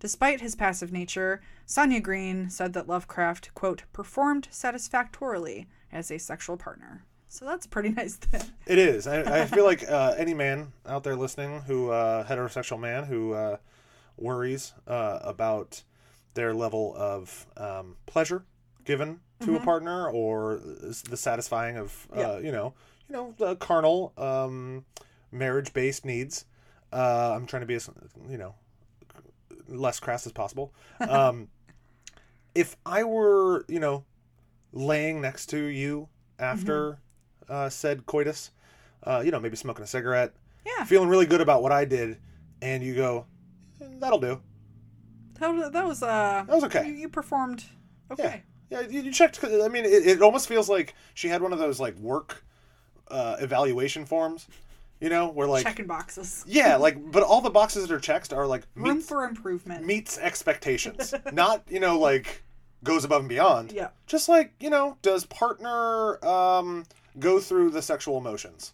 Despite 0.00 0.40
his 0.40 0.54
passive 0.54 0.92
nature, 0.92 1.40
Sonia 1.66 2.00
Greene 2.00 2.50
said 2.50 2.72
that 2.72 2.88
Lovecraft, 2.88 3.52
quote, 3.54 3.84
performed 3.92 4.48
satisfactorily 4.50 5.68
as 5.92 6.10
a 6.10 6.18
sexual 6.18 6.56
partner. 6.56 7.04
So 7.28 7.44
that's 7.44 7.66
a 7.66 7.68
pretty 7.68 7.88
nice 8.02 8.16
thing. 8.16 8.42
It 8.66 8.78
is. 8.78 9.06
I, 9.06 9.42
I 9.42 9.44
feel 9.46 9.64
like 9.64 9.88
uh, 9.88 10.14
any 10.16 10.34
man 10.34 10.72
out 10.86 11.04
there 11.04 11.16
listening 11.16 11.60
who 11.62 11.90
uh, 11.90 12.24
heterosexual 12.26 12.80
man 12.80 13.04
who 13.04 13.32
uh, 13.34 13.56
worries 14.16 14.72
uh, 14.86 15.18
about 15.22 15.82
their 16.34 16.54
level 16.54 16.94
of 16.96 17.46
um, 17.56 17.96
pleasure 18.06 18.44
given 18.84 19.20
to 19.44 19.54
a 19.56 19.60
partner 19.60 20.08
or 20.08 20.60
the 21.10 21.16
satisfying 21.16 21.76
of 21.76 22.08
uh, 22.16 22.18
Yeah. 22.20 22.38
you 22.38 22.50
know 22.52 22.74
you 23.08 23.14
know 23.14 23.34
the 23.38 23.54
carnal 23.56 24.12
um, 24.18 24.84
marriage 25.30 25.72
based 25.72 26.04
needs. 26.04 26.44
Uh, 26.92 27.32
I'm 27.36 27.46
trying 27.46 27.60
to 27.60 27.66
be 27.66 27.74
as 27.74 27.88
you 28.28 28.38
know 28.38 28.54
less 29.68 30.00
crass 30.00 30.26
as 30.26 30.32
possible. 30.32 30.72
Um, 31.00 31.48
if 32.54 32.76
I 32.86 33.04
were 33.04 33.64
you 33.68 33.78
know 33.80 34.04
laying 34.72 35.20
next 35.20 35.46
to 35.50 35.58
you 35.66 36.08
after 36.38 36.98
uh, 37.48 37.68
said 37.68 38.06
coitus, 38.06 38.50
uh, 39.04 39.22
you 39.24 39.30
know, 39.30 39.40
maybe 39.40 39.56
smoking 39.56 39.84
a 39.84 39.86
cigarette, 39.86 40.34
Yeah. 40.66 40.84
feeling 40.84 41.08
really 41.08 41.26
good 41.26 41.40
about 41.40 41.62
what 41.62 41.72
I 41.72 41.84
did, 41.84 42.18
and 42.62 42.82
you 42.82 42.94
go, 42.94 43.26
"Eh, 43.80 43.86
that'll 43.98 44.18
do. 44.20 44.40
That 45.40 45.54
was, 45.54 45.70
that 45.72 45.86
was 45.86 46.02
uh 46.02 46.44
That 46.46 46.54
was 46.54 46.64
okay. 46.64 46.86
You, 46.88 46.94
you 46.94 47.08
performed 47.08 47.64
okay. 48.10 48.42
Yeah, 48.70 48.80
you, 48.82 49.00
you 49.02 49.12
checked. 49.12 49.42
I 49.44 49.68
mean, 49.68 49.84
it, 49.84 50.06
it 50.06 50.22
almost 50.22 50.46
feels 50.48 50.68
like 50.68 50.94
she 51.14 51.28
had 51.28 51.40
one 51.42 51.52
of 51.52 51.58
those 51.58 51.78
like 51.80 51.96
work 51.98 52.44
uh, 53.10 53.36
evaluation 53.40 54.04
forms, 54.04 54.46
you 55.00 55.08
know, 55.08 55.28
where 55.30 55.46
like 55.48 55.62
Checking 55.64 55.86
boxes. 55.86 56.44
yeah, 56.46 56.76
like 56.86 57.10
but 57.12 57.22
all 57.22 57.40
the 57.40 57.48
boxes 57.50 57.86
that 57.86 57.94
are 57.94 58.00
checked 58.00 58.32
are 58.32 58.46
like 58.46 58.64
Room 58.74 58.96
meets, 58.98 59.08
for 59.08 59.24
improvement. 59.24 59.86
meets 59.86 60.18
expectations, 60.18 61.14
not 61.32 61.62
you 61.70 61.80
know 61.80 61.98
like 61.98 62.42
goes 62.84 63.04
above 63.04 63.20
and 63.20 63.28
beyond. 63.28 63.72
Yeah. 63.72 63.88
just 64.06 64.28
like 64.28 64.52
you 64.60 64.68
know, 64.70 64.98
does 65.02 65.24
partner 65.24 66.22
um, 66.26 66.84
go 67.18 67.40
through 67.40 67.70
the 67.70 67.82
sexual 67.82 68.18
emotions? 68.18 68.72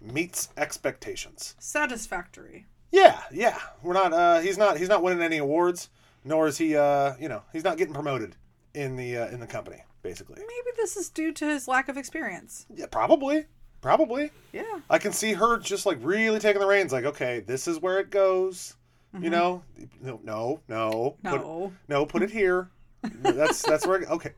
Meets 0.00 0.48
expectations. 0.56 1.54
Satisfactory. 1.58 2.66
Yeah, 2.92 3.20
yeah. 3.32 3.58
We're 3.82 3.94
not. 3.94 4.12
Uh, 4.12 4.40
he's 4.40 4.56
not. 4.56 4.78
He's 4.78 4.88
not 4.88 5.02
winning 5.02 5.22
any 5.22 5.38
awards, 5.38 5.90
nor 6.24 6.46
is 6.46 6.56
he. 6.58 6.76
Uh, 6.76 7.14
you 7.20 7.28
know, 7.28 7.42
he's 7.52 7.64
not 7.64 7.76
getting 7.78 7.94
promoted 7.94 8.36
in 8.74 8.96
the 8.96 9.16
uh, 9.18 9.26
in 9.28 9.40
the 9.40 9.46
company. 9.46 9.82
Basically, 10.02 10.36
Maybe 10.38 10.76
this 10.76 10.96
is 10.96 11.08
due 11.10 11.32
to 11.32 11.44
his 11.46 11.66
lack 11.66 11.88
of 11.88 11.96
experience. 11.96 12.66
yeah, 12.72 12.86
probably, 12.86 13.46
probably. 13.80 14.30
Yeah. 14.52 14.78
I 14.88 14.98
can 14.98 15.12
see 15.12 15.32
her 15.32 15.58
just 15.58 15.84
like 15.84 15.98
really 16.00 16.38
taking 16.38 16.60
the 16.60 16.66
reins. 16.68 16.92
Like, 16.92 17.04
okay, 17.04 17.40
this 17.40 17.66
is 17.66 17.80
where 17.80 17.98
it 17.98 18.10
goes. 18.10 18.74
You 19.20 19.30
know, 19.30 19.62
no, 20.00 20.20
no, 20.22 20.60
no, 20.68 21.16
Put, 21.24 21.40
No. 21.40 21.72
no, 21.88 22.06
put 22.06 22.22
it 22.22 22.30
here. 22.30 22.68
that's 23.02 23.62
that's 23.62 23.86
where. 23.86 24.00
Okay, 24.02 24.32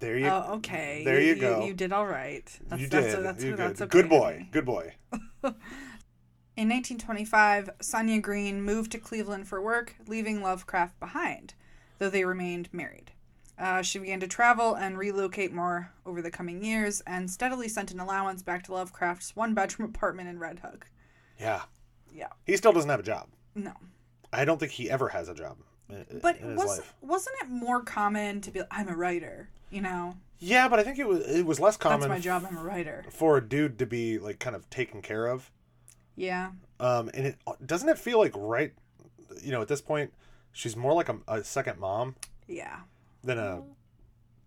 there, 0.00 0.10
there 0.10 0.18
you. 0.18 0.26
Oh, 0.26 0.54
okay. 0.56 1.02
There 1.04 1.20
you 1.20 1.36
go. 1.36 1.64
You, 1.64 1.74
did 1.74 1.92
all 1.92 2.06
right. 2.06 2.44
That's, 2.68 2.82
you 2.82 2.88
that's, 2.88 3.14
did. 3.14 3.24
That's, 3.24 3.44
you 3.44 3.56
that's 3.56 3.78
did. 3.78 3.84
okay, 3.84 4.00
Good 4.00 4.08
boy. 4.10 4.48
Good 4.50 4.64
boy. 4.66 4.94
In 6.56 6.68
1925, 6.68 7.70
Sonia 7.80 8.20
Greene 8.20 8.60
moved 8.62 8.92
to 8.92 8.98
Cleveland 8.98 9.48
for 9.48 9.62
work, 9.62 9.94
leaving 10.06 10.42
Lovecraft 10.42 10.98
behind, 11.00 11.54
though 11.98 12.10
they 12.10 12.24
remained 12.24 12.68
married. 12.72 13.12
Uh, 13.58 13.82
she 13.82 13.98
began 13.98 14.20
to 14.20 14.26
travel 14.26 14.74
and 14.74 14.98
relocate 14.98 15.52
more 15.52 15.92
over 16.04 16.20
the 16.20 16.30
coming 16.30 16.64
years 16.64 17.02
and 17.06 17.30
steadily 17.30 17.68
sent 17.68 17.90
an 17.92 18.00
allowance 18.00 18.42
back 18.42 18.62
to 18.64 18.72
Lovecraft's 18.72 19.36
one 19.36 19.54
bedroom 19.54 19.88
apartment 19.88 20.28
in 20.28 20.38
Red 20.38 20.58
Hook. 20.60 20.90
Yeah. 21.38 21.62
Yeah. 22.12 22.28
He 22.46 22.56
still 22.56 22.72
doesn't 22.72 22.90
have 22.90 23.00
a 23.00 23.04
job. 23.04 23.28
No. 23.54 23.72
I 24.32 24.44
don't 24.44 24.58
think 24.58 24.72
he 24.72 24.90
ever 24.90 25.08
has 25.08 25.28
a 25.28 25.34
job. 25.34 25.58
in- 25.88 26.20
But 26.22 26.38
in 26.38 26.50
his 26.50 26.58
was, 26.58 26.78
life. 26.78 26.94
wasn't 27.00 27.36
it 27.42 27.48
more 27.48 27.82
common 27.82 28.40
to 28.42 28.50
be 28.50 28.62
I'm 28.70 28.88
a 28.88 28.96
writer? 28.96 29.50
You 29.70 29.80
know, 29.82 30.14
Yeah, 30.38 30.68
but 30.68 30.78
I 30.78 30.82
think 30.82 30.98
it 30.98 31.06
was 31.06 31.20
it 31.26 31.46
was 31.46 31.60
less 31.60 31.76
common 31.76 32.00
that's 32.00 32.10
my 32.10 32.18
job, 32.18 32.44
I'm 32.48 32.56
a 32.56 32.62
writer. 32.62 33.04
for 33.10 33.36
a 33.36 33.40
dude 33.46 33.78
to 33.78 33.86
be 33.86 34.18
like 34.18 34.38
kind 34.40 34.56
of 34.56 34.68
taken 34.70 35.00
care 35.02 35.26
of. 35.26 35.50
Yeah. 36.16 36.50
Um, 36.80 37.10
and 37.14 37.26
it 37.26 37.36
doesn't 37.64 37.88
it 37.88 37.98
feel 37.98 38.18
like 38.18 38.32
right, 38.36 38.72
you 39.42 39.52
know, 39.52 39.62
at 39.62 39.68
this 39.68 39.80
point, 39.80 40.12
she's 40.52 40.76
more 40.76 40.92
like 40.92 41.08
a, 41.08 41.18
a 41.28 41.44
second 41.44 41.78
mom 41.78 42.16
Yeah. 42.48 42.80
than 43.22 43.38
a, 43.38 43.62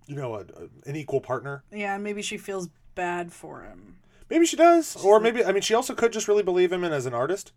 you 0.08 0.16
know, 0.16 0.36
a, 0.36 0.40
a- 0.42 0.90
an 0.90 0.96
equal 0.96 1.22
partner. 1.22 1.64
Yeah, 1.72 1.96
and 1.96 2.04
maybe 2.04 2.22
she 2.22 2.38
feels 2.38 2.68
bad 2.96 3.32
for 3.32 3.62
him. 3.62 3.98
Maybe 4.30 4.46
she 4.46 4.56
does, 4.58 4.96
or 4.98 5.20
maybe 5.20 5.46
I 5.46 5.52
mean, 5.52 5.62
she 5.62 5.74
also 5.74 5.94
could 5.94 6.12
just 6.12 6.28
really 6.28 6.44
believe 6.44 6.72
him 6.74 6.84
in 6.84 6.92
as 6.92 7.06
an 7.06 7.14
artist, 7.14 7.54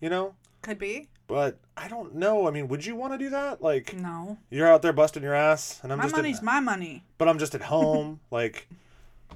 you 0.00 0.08
know. 0.08 0.34
Could 0.62 0.78
be. 0.78 1.08
But 1.32 1.58
I 1.78 1.88
don't 1.88 2.16
know. 2.16 2.46
I 2.46 2.50
mean, 2.50 2.68
would 2.68 2.84
you 2.84 2.94
want 2.94 3.14
to 3.14 3.18
do 3.18 3.30
that? 3.30 3.62
Like, 3.62 3.96
No. 3.96 4.36
you're 4.50 4.68
out 4.68 4.82
there 4.82 4.92
busting 4.92 5.22
your 5.22 5.32
ass, 5.34 5.80
and 5.82 5.90
I'm 5.90 5.98
just 5.98 6.04
My 6.04 6.08
just 6.10 6.16
money's 6.18 6.36
at, 6.36 6.42
my 6.44 6.60
money. 6.60 7.04
but 7.16 7.26
I'm 7.26 7.38
just 7.38 7.54
at 7.54 7.62
home, 7.62 8.20
like, 8.30 8.68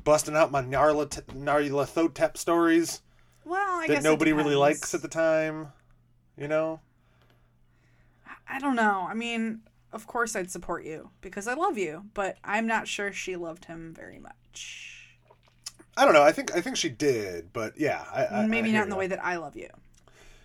busting 0.05 0.37
out 0.37 0.51
my 0.51 0.61
Nyarlath- 0.61 1.23
Nyarlathotep 1.29 2.37
stories. 2.37 3.01
Well, 3.47 3.81
I 3.81 3.87
that 3.87 4.03
nobody 4.03 4.35
really 4.35 4.57
likes 4.57 4.95
at 4.95 5.01
the 5.01 5.09
time. 5.09 5.69
You 6.37 6.49
know? 6.49 6.81
I 8.47 8.59
don't 8.59 8.77
know. 8.77 9.07
I 9.09 9.15
mean, 9.15 9.63
of 9.91 10.07
course 10.07 10.37
I'd 10.37 10.51
support 10.51 10.85
you 10.85 11.09
because 11.23 11.49
I 11.49 11.55
love 11.55 11.79
you, 11.79 12.05
but 12.13 12.37
I'm 12.45 12.67
not 12.67 12.89
sure 12.89 13.11
she 13.11 13.37
loved 13.37 13.65
him 13.65 13.95
very 13.97 14.19
much. 14.19 15.17
I 15.97 16.05
don't 16.05 16.13
know. 16.13 16.23
I 16.23 16.33
think 16.33 16.55
I 16.55 16.61
think 16.61 16.77
she 16.77 16.91
did, 16.91 17.55
but 17.55 17.81
yeah, 17.81 18.05
I, 18.13 18.27
I 18.43 18.47
Maybe 18.47 18.69
I 18.69 18.73
not 18.73 18.83
in 18.85 18.91
the 18.91 18.97
way 18.97 19.07
that 19.07 19.25
I 19.25 19.37
love 19.37 19.57
you. 19.57 19.71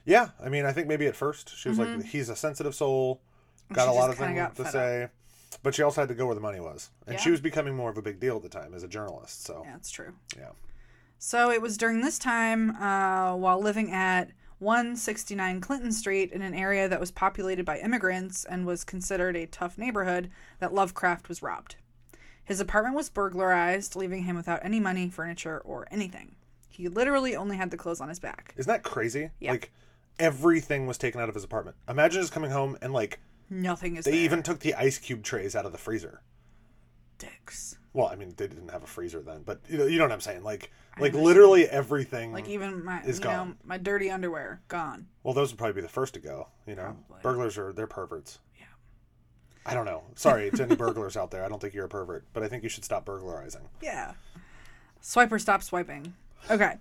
Yeah, 0.05 0.29
I 0.43 0.49
mean, 0.49 0.65
I 0.65 0.71
think 0.71 0.87
maybe 0.87 1.05
at 1.07 1.15
first 1.15 1.55
she 1.57 1.69
was 1.69 1.77
like, 1.77 2.03
he's 2.05 2.29
a 2.29 2.35
sensitive 2.35 2.73
soul, 2.75 3.21
got 3.71 3.87
Mm-hmm. 3.87 3.91
She 3.91 3.97
a 3.97 3.99
lot 3.99 4.09
of 4.09 4.17
things 4.17 4.55
to 4.57 4.65
say, 4.71 5.07
but 5.63 5.75
she 5.75 5.83
also 5.83 6.01
had 6.01 6.07
to 6.09 6.15
go 6.15 6.25
where 6.25 6.35
the 6.35 6.41
money 6.41 6.59
was, 6.59 6.89
and 7.07 7.19
she 7.19 7.29
was 7.31 7.39
becoming 7.41 7.75
more 7.75 7.89
of 7.89 7.97
a 7.97 8.01
big 8.01 8.19
deal 8.19 8.37
at 8.37 8.41
the 8.43 8.49
time 8.49 8.73
as 8.73 8.83
a 8.83 8.87
journalist. 8.87 9.43
So 9.45 9.61
Yeah, 9.65 9.71
that's 9.73 9.91
true. 9.91 10.13
yeah, 10.37 10.49
So 11.19 11.51
it 11.51 11.61
was 11.61 11.77
during 11.77 12.01
this 12.01 12.17
time, 12.17 12.71
uh, 12.77 13.35
while 13.35 13.61
living 13.61 13.91
at 13.91 14.31
169 14.59 15.59
Clinton 15.61 15.91
Street 15.91 16.31
in 16.31 16.41
an 16.41 16.53
area 16.53 16.87
that 16.87 16.99
was 16.99 17.11
populated 17.11 17.65
by 17.65 17.77
immigrants 17.79 18.45
and 18.45 18.65
was 18.65 18.83
considered 18.83 19.35
a 19.35 19.45
tough 19.47 19.77
neighborhood, 19.77 20.29
that 20.59 20.73
Lovecraft 20.73 21.29
was 21.29 21.41
robbed. 21.41 21.75
His 22.43 22.59
apartment 22.59 22.95
was 22.95 23.09
burglarized, 23.09 23.95
leaving 23.95 24.23
him 24.23 24.35
without 24.35 24.59
any 24.63 24.79
money, 24.79 25.09
furniture, 25.09 25.59
or 25.59 25.87
anything. 25.91 26.35
He 26.69 26.87
literally 26.87 27.35
only 27.35 27.57
had 27.57 27.69
the 27.71 27.77
clothes 27.77 28.01
on 28.01 28.09
his 28.09 28.19
back. 28.19 28.53
isn't 28.57 28.69
that 28.71 28.83
crazy? 28.83 29.29
Yeah. 29.39 29.51
Like 29.51 29.71
everything 30.21 30.85
was 30.87 30.97
taken 30.97 31.19
out 31.19 31.27
of 31.29 31.35
his 31.35 31.43
apartment. 31.43 31.75
Imagine 31.89 32.21
just 32.21 32.31
coming 32.33 32.51
home 32.51 32.77
and 32.81 32.93
like 32.93 33.19
Nothing 33.49 33.97
is 33.97 34.05
they 34.05 34.11
there. 34.11 34.19
even 34.21 34.43
took 34.43 34.59
the 34.59 34.75
ice 34.75 34.97
cube 34.97 35.23
trays 35.23 35.55
out 35.55 35.65
of 35.65 35.71
the 35.73 35.77
freezer. 35.77 36.21
dicks. 37.17 37.77
Well, 37.93 38.07
I 38.07 38.15
mean, 38.15 38.33
they 38.37 38.47
didn't 38.47 38.69
have 38.69 38.83
a 38.83 38.87
freezer 38.87 39.21
then, 39.21 39.41
but 39.43 39.59
you 39.67 39.77
know, 39.77 39.85
you 39.85 39.97
know 39.97 40.05
what 40.05 40.13
I'm 40.13 40.21
saying. 40.21 40.43
Like, 40.43 40.71
like 40.97 41.07
understand. 41.09 41.25
literally 41.25 41.65
everything. 41.67 42.31
Like 42.31 42.47
even 42.47 42.85
my 42.85 43.01
Is 43.01 43.19
you 43.19 43.25
know 43.25 43.31
gone. 43.31 43.57
my 43.65 43.77
dirty 43.77 44.09
underwear 44.09 44.61
gone. 44.69 45.07
Well, 45.23 45.33
those 45.33 45.51
would 45.51 45.57
probably 45.57 45.73
be 45.73 45.81
the 45.81 45.89
first 45.89 46.13
to 46.13 46.21
go. 46.21 46.47
You 46.65 46.75
know, 46.75 46.95
Probably. 47.09 47.21
burglars 47.23 47.57
are 47.57 47.73
they're 47.73 47.87
perverts. 47.87 48.39
Yeah. 48.57 48.65
I 49.65 49.73
don't 49.73 49.85
know. 49.85 50.03
Sorry 50.15 50.49
to 50.51 50.63
any 50.63 50.75
burglars 50.75 51.17
out 51.17 51.31
there. 51.31 51.43
I 51.43 51.49
don't 51.49 51.59
think 51.61 51.73
you're 51.73 51.85
a 51.85 51.89
pervert, 51.89 52.25
but 52.31 52.43
I 52.43 52.47
think 52.47 52.63
you 52.63 52.69
should 52.69 52.85
stop 52.85 53.03
burglarizing. 53.03 53.67
Yeah. 53.81 54.13
Swiper 55.03 55.39
stop 55.41 55.61
swiping. 55.61 56.13
Okay. 56.49 56.75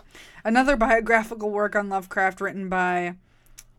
Another 0.44 0.76
biographical 0.76 1.50
work 1.50 1.74
on 1.74 1.88
Lovecraft 1.88 2.40
written 2.40 2.68
by 2.68 3.16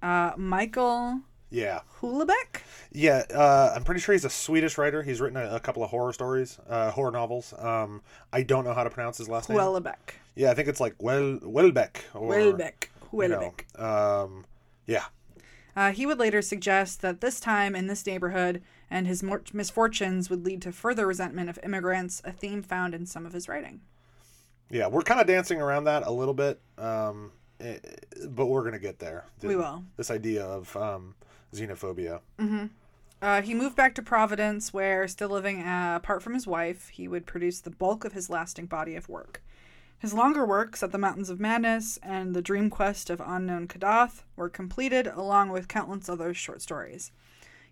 uh, 0.01 0.31
Michael 0.37 1.21
Yeah, 1.49 1.81
Hulebeck. 2.01 2.61
yeah. 2.91 3.23
Uh, 3.33 3.73
I'm 3.75 3.83
pretty 3.83 4.01
sure 4.01 4.13
he's 4.13 4.25
a 4.25 4.29
Swedish 4.29 4.77
writer. 4.77 5.03
He's 5.03 5.19
written 5.21 5.37
a, 5.37 5.55
a 5.55 5.59
couple 5.59 5.83
of 5.83 5.89
horror 5.89 6.13
stories, 6.13 6.59
uh, 6.69 6.91
horror 6.91 7.11
novels. 7.11 7.53
Um, 7.57 8.01
I 8.33 8.43
don't 8.43 8.63
know 8.65 8.73
how 8.73 8.83
to 8.83 8.89
pronounce 8.89 9.17
his 9.17 9.29
last 9.29 9.49
name. 9.49 9.57
Hulebeck. 9.59 10.15
yeah, 10.35 10.51
I 10.51 10.53
think 10.53 10.67
it's 10.67 10.79
like 10.79 10.95
Well 10.99 11.39
Welbeck 11.41 12.05
or 12.13 12.33
Hulebeck. 12.33 12.85
you 13.13 13.27
know, 13.27 13.53
um, 13.85 14.45
yeah, 14.87 15.05
Uh, 15.75 15.91
he 15.91 16.05
would 16.05 16.19
later 16.19 16.41
suggest 16.41 17.01
that 17.01 17.21
this 17.21 17.39
time 17.39 17.75
in 17.75 17.87
this 17.87 18.05
neighborhood 18.05 18.61
and 18.89 19.07
his 19.07 19.23
misfortunes 19.53 20.29
would 20.29 20.45
lead 20.45 20.61
to 20.61 20.71
further 20.71 21.07
resentment 21.07 21.49
of 21.49 21.57
immigrants, 21.63 22.21
a 22.25 22.31
theme 22.31 22.61
found 22.61 22.93
in 22.93 23.05
some 23.05 23.25
of 23.25 23.31
his 23.33 23.47
writing. 23.47 23.79
yeah. 24.69 24.87
We're 24.87 25.01
kind 25.03 25.21
of 25.21 25.27
dancing 25.27 25.61
around 25.61 25.83
that 25.85 26.03
a 26.05 26.11
little 26.11 26.33
bit, 26.33 26.59
um, 26.77 27.31
but 28.29 28.45
we're 28.47 28.63
gonna 28.63 28.79
get 28.79 28.99
there. 28.99 29.25
We 29.41 29.55
will. 29.55 29.83
This 29.97 30.11
idea 30.11 30.45
of 30.45 30.75
um, 30.77 31.15
xenophobia. 31.53 32.21
Uh, 33.21 33.41
he 33.43 33.53
moved 33.53 33.75
back 33.75 33.93
to 33.93 34.01
Providence, 34.01 34.73
where, 34.73 35.07
still 35.07 35.29
living 35.29 35.61
uh, 35.61 35.93
apart 35.95 36.23
from 36.23 36.33
his 36.33 36.47
wife, 36.47 36.89
he 36.89 37.07
would 37.07 37.27
produce 37.27 37.59
the 37.59 37.69
bulk 37.69 38.03
of 38.03 38.13
his 38.13 38.31
lasting 38.31 38.65
body 38.65 38.95
of 38.95 39.07
work. 39.07 39.43
His 39.99 40.11
longer 40.11 40.43
works, 40.43 40.81
At 40.81 40.91
the 40.91 40.97
Mountains 40.97 41.29
of 41.29 41.39
Madness 41.39 41.99
and 42.01 42.33
The 42.33 42.41
Dream 42.41 42.71
Quest 42.71 43.11
of 43.11 43.21
Unknown 43.23 43.67
Kadath, 43.67 44.23
were 44.35 44.49
completed, 44.49 45.05
along 45.05 45.49
with 45.49 45.67
countless 45.67 46.09
other 46.09 46.33
short 46.33 46.63
stories. 46.63 47.11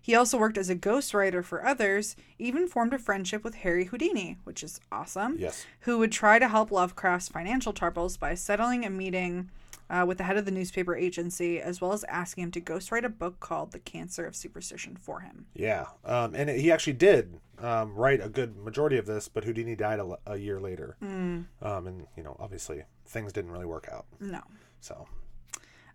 He 0.00 0.14
also 0.14 0.38
worked 0.38 0.56
as 0.56 0.70
a 0.70 0.76
ghostwriter 0.76 1.44
for 1.44 1.66
others, 1.66 2.14
even 2.38 2.68
formed 2.68 2.94
a 2.94 2.98
friendship 3.00 3.42
with 3.42 3.56
Harry 3.56 3.86
Houdini, 3.86 4.38
which 4.44 4.62
is 4.62 4.80
awesome, 4.92 5.34
Yes. 5.36 5.66
who 5.80 5.98
would 5.98 6.12
try 6.12 6.38
to 6.38 6.48
help 6.48 6.70
Lovecraft's 6.70 7.28
financial 7.28 7.72
troubles 7.72 8.16
by 8.16 8.34
settling 8.36 8.84
a 8.84 8.90
meeting 8.90 9.50
uh, 9.90 10.04
with 10.06 10.18
the 10.18 10.24
head 10.24 10.36
of 10.36 10.44
the 10.44 10.50
newspaper 10.50 10.94
agency, 10.96 11.60
as 11.60 11.80
well 11.80 11.92
as 11.92 12.04
asking 12.04 12.44
him 12.44 12.50
to 12.52 12.60
ghostwrite 12.60 13.04
a 13.04 13.08
book 13.10 13.40
called 13.40 13.72
The 13.72 13.80
Cancer 13.80 14.24
of 14.24 14.36
Superstition 14.36 14.96
for 14.96 15.20
him. 15.20 15.46
Yeah, 15.54 15.86
um, 16.04 16.34
and 16.34 16.48
he 16.48 16.70
actually 16.70 16.92
did 16.94 17.40
um, 17.58 17.94
write 17.94 18.24
a 18.24 18.28
good 18.28 18.56
majority 18.56 18.96
of 18.96 19.06
this, 19.06 19.28
but 19.28 19.44
Houdini 19.44 19.74
died 19.76 19.98
a, 19.98 20.16
a 20.26 20.36
year 20.36 20.60
later, 20.60 20.96
um, 21.02 21.46
and 21.60 22.06
you 22.16 22.22
know, 22.22 22.36
obviously, 22.38 22.84
things 23.04 23.32
didn't 23.32 23.50
really 23.50 23.66
work 23.66 23.88
out. 23.92 24.06
No. 24.20 24.42
So, 24.80 25.08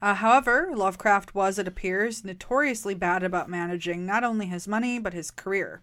Uh, 0.02 0.14
however, 0.16 0.72
Lovecraft 0.76 1.34
was, 1.34 1.58
it 1.58 1.68
appears, 1.68 2.24
notoriously 2.24 2.94
bad 2.94 3.24
about 3.24 3.50
managing 3.50 4.06
not 4.06 4.24
only 4.24 4.46
his 4.48 4.68
money, 4.68 5.00
but 5.00 5.14
his 5.14 5.32
career. 5.32 5.82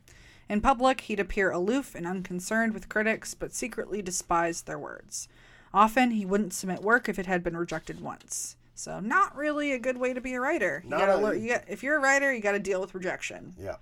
In 0.49 0.61
public, 0.61 1.03
he'd 1.03 1.19
appear 1.19 1.51
aloof 1.51 1.95
and 1.95 2.07
unconcerned 2.07 2.75
with 2.75 2.91
critics, 2.91 3.33
but 3.35 3.55
secretly 3.55 4.03
despised 4.03 4.67
their 4.67 4.79
words. 4.79 5.29
Often, 5.75 6.11
he 6.13 6.25
wouldn't 6.27 6.53
submit 6.53 6.83
work 6.83 7.09
if 7.09 7.19
it 7.19 7.27
had 7.27 7.43
been 7.43 7.57
rejected 7.57 8.01
once. 8.01 8.57
So, 8.75 9.01
not 9.01 9.37
really 9.37 9.73
a 9.73 9.79
good 9.79 9.97
way 9.99 10.13
to 10.13 10.21
be 10.21 10.35
a 10.35 10.41
writer. 10.41 10.81
You 10.85 10.91
Not 10.91 11.01
gotta 11.01 11.27
a- 11.27 11.37
you 11.39 11.49
got, 11.51 11.65
if 11.69 11.83
you're 11.83 11.97
a 11.97 12.01
writer, 12.01 12.33
you 12.33 12.41
got 12.41 12.53
to 12.53 12.59
deal 12.59 12.81
with 12.81 12.95
rejection. 12.95 13.55
yeah, 13.59 13.77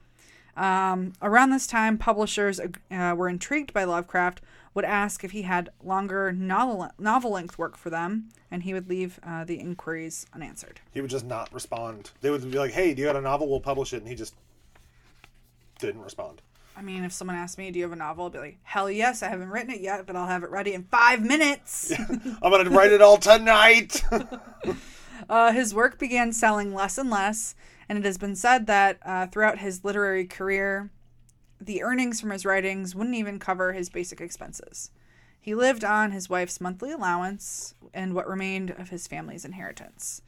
Um, 0.56 1.12
around 1.22 1.50
this 1.50 1.66
time, 1.66 1.96
publishers 1.96 2.60
uh, 2.60 3.14
were 3.16 3.28
intrigued 3.28 3.72
by 3.72 3.84
Lovecraft, 3.84 4.40
would 4.74 4.84
ask 4.84 5.24
if 5.24 5.30
he 5.32 5.42
had 5.42 5.70
longer 5.82 6.32
novel 6.32 6.90
novel 6.98 7.30
length 7.32 7.56
work 7.58 7.76
for 7.76 7.90
them, 7.90 8.28
and 8.50 8.62
he 8.64 8.72
would 8.74 8.88
leave 8.88 9.18
uh, 9.24 9.42
the 9.44 9.58
inquiries 9.58 10.26
unanswered. 10.34 10.80
he 10.92 11.00
would 11.00 11.10
just 11.10 11.24
not 11.24 11.52
respond. 11.52 12.10
They 12.20 12.30
would 12.30 12.48
be 12.50 12.58
like, 12.58 12.70
"Hey, 12.72 12.94
do 12.94 13.02
you 13.02 13.08
got 13.08 13.16
a 13.16 13.20
novel? 13.20 13.48
We'll 13.48 13.58
publish 13.60 13.92
it," 13.92 13.98
and 13.98 14.08
he 14.08 14.14
just 14.14 14.34
didn't 15.78 16.02
respond. 16.02 16.42
I 16.80 16.82
mean, 16.82 17.04
if 17.04 17.12
someone 17.12 17.36
asked 17.36 17.58
me, 17.58 17.70
"Do 17.70 17.78
you 17.78 17.84
have 17.84 17.92
a 17.92 17.96
novel?" 17.96 18.24
I'd 18.24 18.32
be 18.32 18.38
like, 18.38 18.58
"Hell 18.62 18.90
yes, 18.90 19.22
I 19.22 19.28
haven't 19.28 19.50
written 19.50 19.70
it 19.70 19.82
yet, 19.82 20.06
but 20.06 20.16
I'll 20.16 20.26
have 20.26 20.42
it 20.42 20.48
ready 20.48 20.72
in 20.72 20.84
five 20.84 21.22
minutes." 21.22 21.92
I'm 22.42 22.50
gonna 22.50 22.70
write 22.70 22.90
it 22.90 23.02
all 23.02 23.18
tonight. 23.18 24.02
Uh, 25.28 25.52
his 25.52 25.72
work 25.72 25.96
began 25.98 26.32
selling 26.32 26.74
less 26.74 26.98
and 26.98 27.08
less, 27.08 27.54
and 27.88 27.96
it 27.98 28.04
has 28.04 28.18
been 28.18 28.34
said 28.34 28.66
that 28.66 28.98
uh, 29.04 29.26
throughout 29.28 29.58
his 29.58 29.84
literary 29.84 30.26
career, 30.26 30.90
the 31.60 31.82
earnings 31.84 32.20
from 32.20 32.30
his 32.30 32.44
writings 32.44 32.96
wouldn't 32.96 33.14
even 33.14 33.38
cover 33.38 33.72
his 33.72 33.90
basic 33.90 34.20
expenses. 34.20 34.90
He 35.38 35.54
lived 35.54 35.84
on 35.84 36.10
his 36.10 36.28
wife's 36.28 36.60
monthly 36.60 36.90
allowance 36.90 37.74
and 37.94 38.14
what 38.14 38.26
remained 38.26 38.70
of 38.70 38.88
his 38.88 39.06
family's 39.06 39.44
inheritance. 39.44 40.22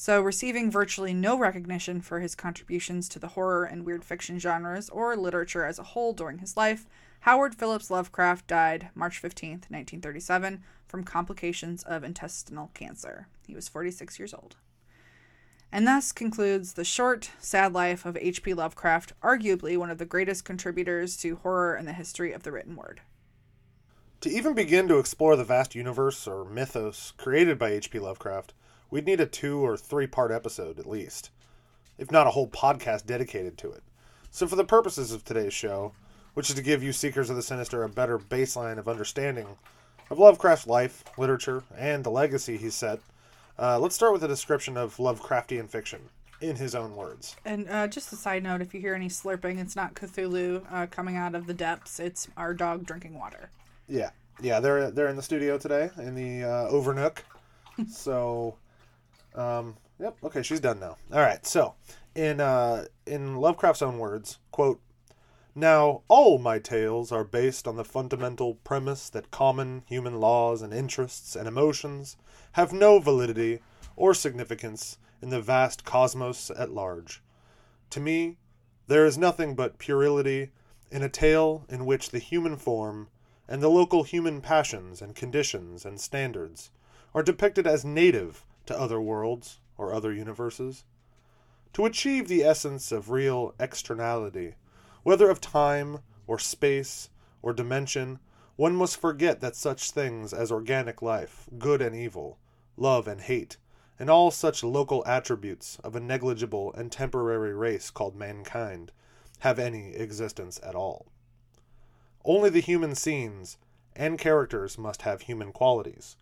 So, 0.00 0.22
receiving 0.22 0.70
virtually 0.70 1.12
no 1.12 1.36
recognition 1.36 2.00
for 2.02 2.20
his 2.20 2.36
contributions 2.36 3.08
to 3.08 3.18
the 3.18 3.34
horror 3.34 3.64
and 3.64 3.84
weird 3.84 4.04
fiction 4.04 4.38
genres 4.38 4.88
or 4.90 5.16
literature 5.16 5.64
as 5.64 5.80
a 5.80 5.82
whole 5.82 6.12
during 6.12 6.38
his 6.38 6.56
life, 6.56 6.86
Howard 7.22 7.56
Phillips 7.56 7.90
Lovecraft 7.90 8.46
died 8.46 8.90
March 8.94 9.20
15th, 9.20 9.66
1937, 9.68 10.62
from 10.86 11.02
complications 11.02 11.82
of 11.82 12.04
intestinal 12.04 12.70
cancer. 12.74 13.26
He 13.44 13.56
was 13.56 13.66
46 13.66 14.20
years 14.20 14.32
old. 14.32 14.54
And 15.72 15.84
thus 15.84 16.12
concludes 16.12 16.74
the 16.74 16.84
short, 16.84 17.32
sad 17.40 17.72
life 17.72 18.06
of 18.06 18.16
H.P. 18.16 18.54
Lovecraft, 18.54 19.14
arguably 19.20 19.76
one 19.76 19.90
of 19.90 19.98
the 19.98 20.04
greatest 20.04 20.44
contributors 20.44 21.16
to 21.16 21.40
horror 21.42 21.76
in 21.76 21.86
the 21.86 21.92
history 21.92 22.32
of 22.32 22.44
the 22.44 22.52
written 22.52 22.76
word. 22.76 23.00
to 24.20 24.30
even 24.30 24.54
begin 24.54 24.86
to 24.86 25.00
explore 25.00 25.34
the 25.34 25.42
vast 25.42 25.74
universe 25.74 26.28
or 26.28 26.44
mythos 26.44 27.12
created 27.16 27.58
by 27.58 27.70
H.P. 27.70 27.98
Lovecraft, 27.98 28.54
we'd 28.90 29.06
need 29.06 29.20
a 29.20 29.26
two 29.26 29.64
or 29.64 29.76
three 29.76 30.06
part 30.06 30.30
episode 30.30 30.78
at 30.78 30.88
least, 30.88 31.30
if 31.98 32.10
not 32.10 32.26
a 32.26 32.30
whole 32.30 32.48
podcast 32.48 33.06
dedicated 33.06 33.58
to 33.58 33.72
it. 33.72 33.82
So, 34.30 34.46
for 34.46 34.56
the 34.56 34.64
purposes 34.64 35.12
of 35.12 35.24
today's 35.24 35.54
show, 35.54 35.92
which 36.34 36.50
is 36.50 36.56
to 36.56 36.62
give 36.62 36.82
you 36.82 36.92
Seekers 36.92 37.30
of 37.30 37.36
the 37.36 37.42
Sinister 37.42 37.82
a 37.82 37.88
better 37.88 38.18
baseline 38.18 38.78
of 38.78 38.88
understanding 38.88 39.46
of 40.10 40.18
Lovecraft's 40.18 40.66
life, 40.66 41.04
literature, 41.16 41.64
and 41.76 42.04
the 42.04 42.10
legacy 42.10 42.56
he 42.56 42.70
set, 42.70 43.00
uh, 43.58 43.78
let's 43.78 43.94
start 43.94 44.12
with 44.12 44.22
a 44.22 44.28
description 44.28 44.76
of 44.76 44.96
Lovecraftian 44.96 45.68
fiction 45.68 46.00
in 46.40 46.56
his 46.56 46.74
own 46.74 46.94
words. 46.94 47.36
And 47.44 47.68
uh, 47.68 47.88
just 47.88 48.12
a 48.12 48.16
side 48.16 48.42
note 48.42 48.60
if 48.60 48.72
you 48.72 48.80
hear 48.80 48.94
any 48.94 49.08
slurping, 49.08 49.58
it's 49.58 49.74
not 49.74 49.94
Cthulhu 49.94 50.64
uh, 50.70 50.86
coming 50.86 51.16
out 51.16 51.34
of 51.34 51.46
the 51.46 51.54
depths, 51.54 51.98
it's 51.98 52.28
our 52.36 52.54
dog 52.54 52.86
drinking 52.86 53.18
water. 53.18 53.50
Yeah, 53.88 54.10
yeah, 54.40 54.60
they're 54.60 54.90
they're 54.90 55.08
in 55.08 55.16
the 55.16 55.22
studio 55.22 55.58
today 55.58 55.90
in 55.98 56.14
the 56.14 56.46
uh, 56.46 56.70
Overnook. 56.70 57.18
so, 57.90 58.54
um, 59.38 59.76
yep, 59.98 60.16
okay, 60.24 60.42
she's 60.42 60.60
done 60.60 60.80
now. 60.80 60.96
All 61.12 61.20
right, 61.20 61.46
so 61.46 61.74
in 62.14 62.40
uh, 62.40 62.86
in 63.06 63.36
Lovecraft's 63.36 63.82
own 63.82 63.98
words, 63.98 64.38
quote. 64.50 64.80
Now, 65.54 66.02
all 66.06 66.38
my 66.38 66.60
tales 66.60 67.10
are 67.10 67.24
based 67.24 67.66
on 67.66 67.76
the 67.76 67.84
fundamental 67.84 68.54
premise 68.54 69.10
that 69.10 69.32
common 69.32 69.82
human 69.86 70.20
laws 70.20 70.62
and 70.62 70.72
interests 70.72 71.34
and 71.34 71.48
emotions 71.48 72.16
have 72.52 72.72
no 72.72 73.00
validity 73.00 73.58
or 73.96 74.14
significance 74.14 74.98
in 75.20 75.30
the 75.30 75.40
vast 75.40 75.84
cosmos 75.84 76.50
at 76.50 76.70
large. 76.70 77.22
To 77.90 78.00
me, 78.00 78.36
there 78.86 79.04
is 79.04 79.18
nothing 79.18 79.56
but 79.56 79.78
puerility 79.78 80.50
in 80.90 81.02
a 81.02 81.08
tale 81.08 81.64
in 81.68 81.86
which 81.86 82.10
the 82.10 82.20
human 82.20 82.56
form 82.56 83.08
and 83.48 83.62
the 83.62 83.68
local 83.68 84.04
human 84.04 84.40
passions 84.40 85.02
and 85.02 85.14
conditions 85.14 85.84
and 85.84 86.00
standards 86.00 86.70
are 87.14 87.22
depicted 87.22 87.66
as 87.66 87.84
native 87.84 88.44
to 88.68 88.78
other 88.78 89.00
worlds 89.00 89.58
or 89.76 89.92
other 89.92 90.12
universes. 90.12 90.84
To 91.72 91.86
achieve 91.86 92.28
the 92.28 92.44
essence 92.44 92.92
of 92.92 93.10
real 93.10 93.54
externality, 93.58 94.54
whether 95.02 95.28
of 95.28 95.40
time 95.40 95.98
or 96.26 96.38
space 96.38 97.10
or 97.42 97.52
dimension, 97.52 98.18
one 98.56 98.74
must 98.74 99.00
forget 99.00 99.40
that 99.40 99.56
such 99.56 99.90
things 99.90 100.32
as 100.32 100.52
organic 100.52 101.00
life, 101.00 101.48
good 101.58 101.80
and 101.80 101.94
evil, 101.94 102.38
love 102.76 103.08
and 103.08 103.20
hate, 103.22 103.56
and 103.98 104.10
all 104.10 104.30
such 104.30 104.62
local 104.62 105.02
attributes 105.06 105.78
of 105.82 105.96
a 105.96 106.00
negligible 106.00 106.72
and 106.74 106.92
temporary 106.92 107.54
race 107.54 107.90
called 107.90 108.14
mankind 108.14 108.92
have 109.40 109.58
any 109.58 109.94
existence 109.94 110.60
at 110.62 110.74
all. 110.74 111.06
Only 112.24 112.50
the 112.50 112.60
human 112.60 112.94
scenes 112.94 113.56
and 113.96 114.18
characters 114.18 114.76
must 114.76 115.02
have 115.02 115.22
human 115.22 115.52
qualities. 115.52 116.16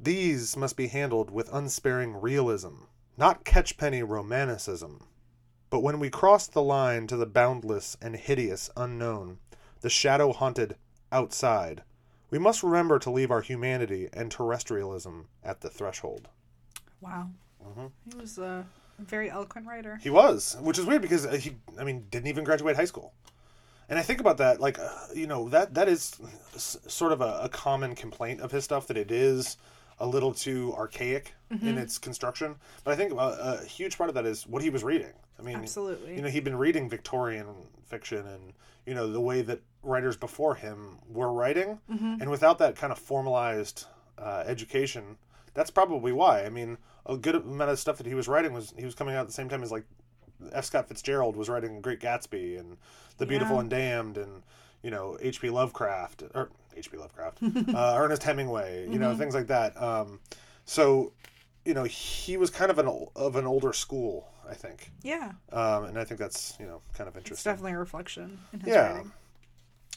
These 0.00 0.56
must 0.56 0.76
be 0.76 0.88
handled 0.88 1.30
with 1.30 1.52
unsparing 1.52 2.20
realism, 2.20 2.84
not 3.16 3.44
catchpenny 3.44 4.06
romanticism. 4.06 5.04
But 5.70 5.80
when 5.82 5.98
we 5.98 6.08
cross 6.08 6.46
the 6.46 6.62
line 6.62 7.06
to 7.08 7.16
the 7.16 7.26
boundless 7.26 7.96
and 8.00 8.16
hideous 8.16 8.70
unknown, 8.76 9.38
the 9.80 9.90
shadow 9.90 10.32
haunted 10.32 10.76
outside, 11.12 11.82
we 12.30 12.38
must 12.38 12.62
remember 12.62 12.98
to 13.00 13.10
leave 13.10 13.30
our 13.30 13.40
humanity 13.40 14.08
and 14.12 14.30
terrestrialism 14.30 15.26
at 15.42 15.60
the 15.60 15.70
threshold. 15.70 16.28
Wow. 17.00 17.28
He 18.10 18.16
was 18.18 18.38
a 18.38 18.64
very 18.98 19.30
eloquent 19.30 19.66
writer. 19.66 19.98
He 20.02 20.10
was, 20.10 20.56
which 20.60 20.78
is 20.78 20.84
weird 20.86 21.02
because 21.02 21.26
uh, 21.26 21.32
he, 21.32 21.56
I 21.78 21.84
mean, 21.84 22.06
didn't 22.10 22.28
even 22.28 22.44
graduate 22.44 22.76
high 22.76 22.84
school. 22.86 23.12
And 23.88 23.98
I 23.98 24.02
think 24.02 24.20
about 24.20 24.38
that, 24.38 24.60
like, 24.60 24.78
uh, 24.78 24.90
you 25.14 25.26
know, 25.26 25.48
that 25.48 25.74
that 25.74 25.88
is 25.88 26.20
s- 26.54 26.76
sort 26.86 27.12
of 27.12 27.20
a, 27.20 27.40
a 27.42 27.48
common 27.48 27.94
complaint 27.94 28.40
of 28.40 28.52
his 28.52 28.64
stuff 28.64 28.86
that 28.88 28.96
it 28.96 29.10
is 29.10 29.56
a 30.00 30.06
little 30.06 30.32
too 30.32 30.74
archaic 30.76 31.34
in 31.50 31.78
its 31.78 31.98
construction. 31.98 32.54
But 32.84 32.92
I 32.92 32.96
think 32.96 33.12
uh, 33.12 33.56
a 33.60 33.64
huge 33.64 33.96
part 33.96 34.08
of 34.10 34.14
that 34.14 34.26
is 34.26 34.46
what 34.46 34.62
he 34.62 34.70
was 34.70 34.84
reading. 34.84 35.12
I 35.38 35.42
mean, 35.42 35.56
Absolutely. 35.56 36.14
you 36.16 36.22
know, 36.22 36.28
he'd 36.28 36.44
been 36.44 36.56
reading 36.58 36.88
Victorian 36.88 37.46
fiction 37.86 38.26
and 38.26 38.52
you 38.86 38.94
know 38.94 39.10
the 39.10 39.20
way 39.20 39.42
that 39.42 39.60
writers 39.82 40.16
before 40.16 40.54
him 40.56 40.98
were 41.08 41.32
writing, 41.32 41.78
and 41.88 42.28
without 42.30 42.58
that 42.58 42.74
kind 42.76 42.92
of 42.92 42.98
formalized 42.98 43.84
uh, 44.18 44.42
education, 44.46 45.16
that's 45.54 45.70
probably 45.70 46.12
why. 46.12 46.44
I 46.44 46.48
mean, 46.48 46.78
a 47.06 47.16
good 47.16 47.34
amount 47.36 47.70
of 47.70 47.78
stuff 47.78 47.96
that 47.98 48.06
he 48.06 48.14
was 48.14 48.28
writing 48.28 48.52
was 48.52 48.74
he 48.78 48.84
was 48.84 48.94
coming 48.94 49.14
out 49.14 49.20
at 49.22 49.26
the 49.28 49.32
same 49.32 49.48
time 49.48 49.62
as 49.62 49.70
like 49.72 49.84
F. 50.52 50.64
Scott 50.64 50.88
Fitzgerald 50.88 51.36
was 51.36 51.48
writing 51.48 51.80
Great 51.80 52.00
Gatsby 52.00 52.58
and 52.58 52.76
The 53.18 53.26
Beautiful 53.26 53.56
Yeah. 53.56 53.60
and 53.60 53.70
Damned 53.70 54.18
and 54.18 54.42
you 54.82 54.90
know 54.90 55.16
H.P. 55.20 55.50
Lovecraft 55.50 56.22
or 56.34 56.50
H.P. 56.78 56.96
Lovecraft, 56.96 57.38
uh, 57.74 57.94
Ernest 57.98 58.22
Hemingway, 58.22 58.88
you 58.90 58.98
know 58.98 59.16
things 59.16 59.34
like 59.34 59.46
that. 59.48 59.80
Um, 59.80 60.20
so 60.64 61.12
you 61.64 61.74
know 61.74 61.84
he 61.84 62.36
was 62.36 62.50
kind 62.50 62.70
of 62.70 62.78
an 62.78 62.88
of 63.16 63.36
an 63.36 63.46
older 63.46 63.72
school, 63.72 64.28
I 64.48 64.54
think, 64.54 64.90
yeah. 65.02 65.32
um, 65.52 65.84
and 65.84 65.98
I 65.98 66.04
think 66.04 66.18
that's 66.20 66.56
you 66.60 66.66
know 66.66 66.80
kind 66.94 67.08
of 67.08 67.16
It's 67.16 67.24
interesting. 67.24 67.52
definitely 67.52 67.72
a 67.72 67.78
reflection 67.78 68.38
in 68.52 68.60
his 68.60 68.68
Yeah. 68.74 68.92
writing. 68.92 69.12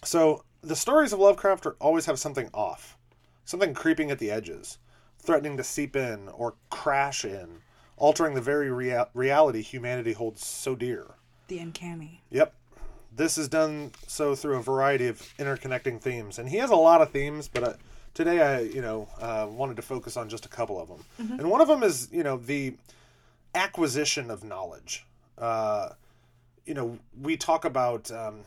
So 0.03 0.43
the 0.61 0.75
stories 0.75 1.13
of 1.13 1.19
Lovecraft 1.19 1.65
are, 1.65 1.75
always 1.79 2.05
have 2.07 2.19
something 2.19 2.49
off, 2.53 2.97
something 3.45 3.73
creeping 3.73 4.09
at 4.11 4.19
the 4.19 4.31
edges, 4.31 4.77
threatening 5.19 5.57
to 5.57 5.63
seep 5.63 5.95
in 5.95 6.27
or 6.29 6.55
crash 6.69 7.23
in, 7.23 7.59
altering 7.97 8.33
the 8.33 8.41
very 8.41 8.71
rea- 8.71 9.05
reality 9.13 9.61
humanity 9.61 10.13
holds 10.13 10.45
so 10.45 10.75
dear. 10.75 11.05
The 11.47 11.59
uncanny. 11.59 12.23
Yep. 12.31 12.53
This 13.13 13.37
is 13.37 13.47
done 13.49 13.91
so 14.07 14.35
through 14.35 14.57
a 14.57 14.61
variety 14.61 15.07
of 15.07 15.19
interconnecting 15.37 15.99
themes, 16.01 16.39
and 16.39 16.47
he 16.47 16.57
has 16.57 16.69
a 16.69 16.75
lot 16.75 17.01
of 17.01 17.11
themes. 17.11 17.47
But 17.47 17.63
uh, 17.63 17.73
today, 18.13 18.41
I 18.41 18.59
you 18.61 18.81
know 18.81 19.09
uh, 19.19 19.47
wanted 19.49 19.75
to 19.77 19.81
focus 19.81 20.15
on 20.15 20.29
just 20.29 20.45
a 20.45 20.49
couple 20.49 20.79
of 20.79 20.87
them, 20.87 21.03
and 21.39 21.49
one 21.49 21.61
of 21.61 21.67
them 21.67 21.83
is 21.83 22.07
you 22.11 22.23
know 22.23 22.37
the 22.37 22.75
acquisition 23.53 24.31
of 24.31 24.43
knowledge. 24.43 25.05
Uh, 25.37 25.89
you 26.65 26.73
know, 26.73 26.97
we 27.19 27.35
talk 27.35 27.65
about 27.65 28.09
um, 28.11 28.41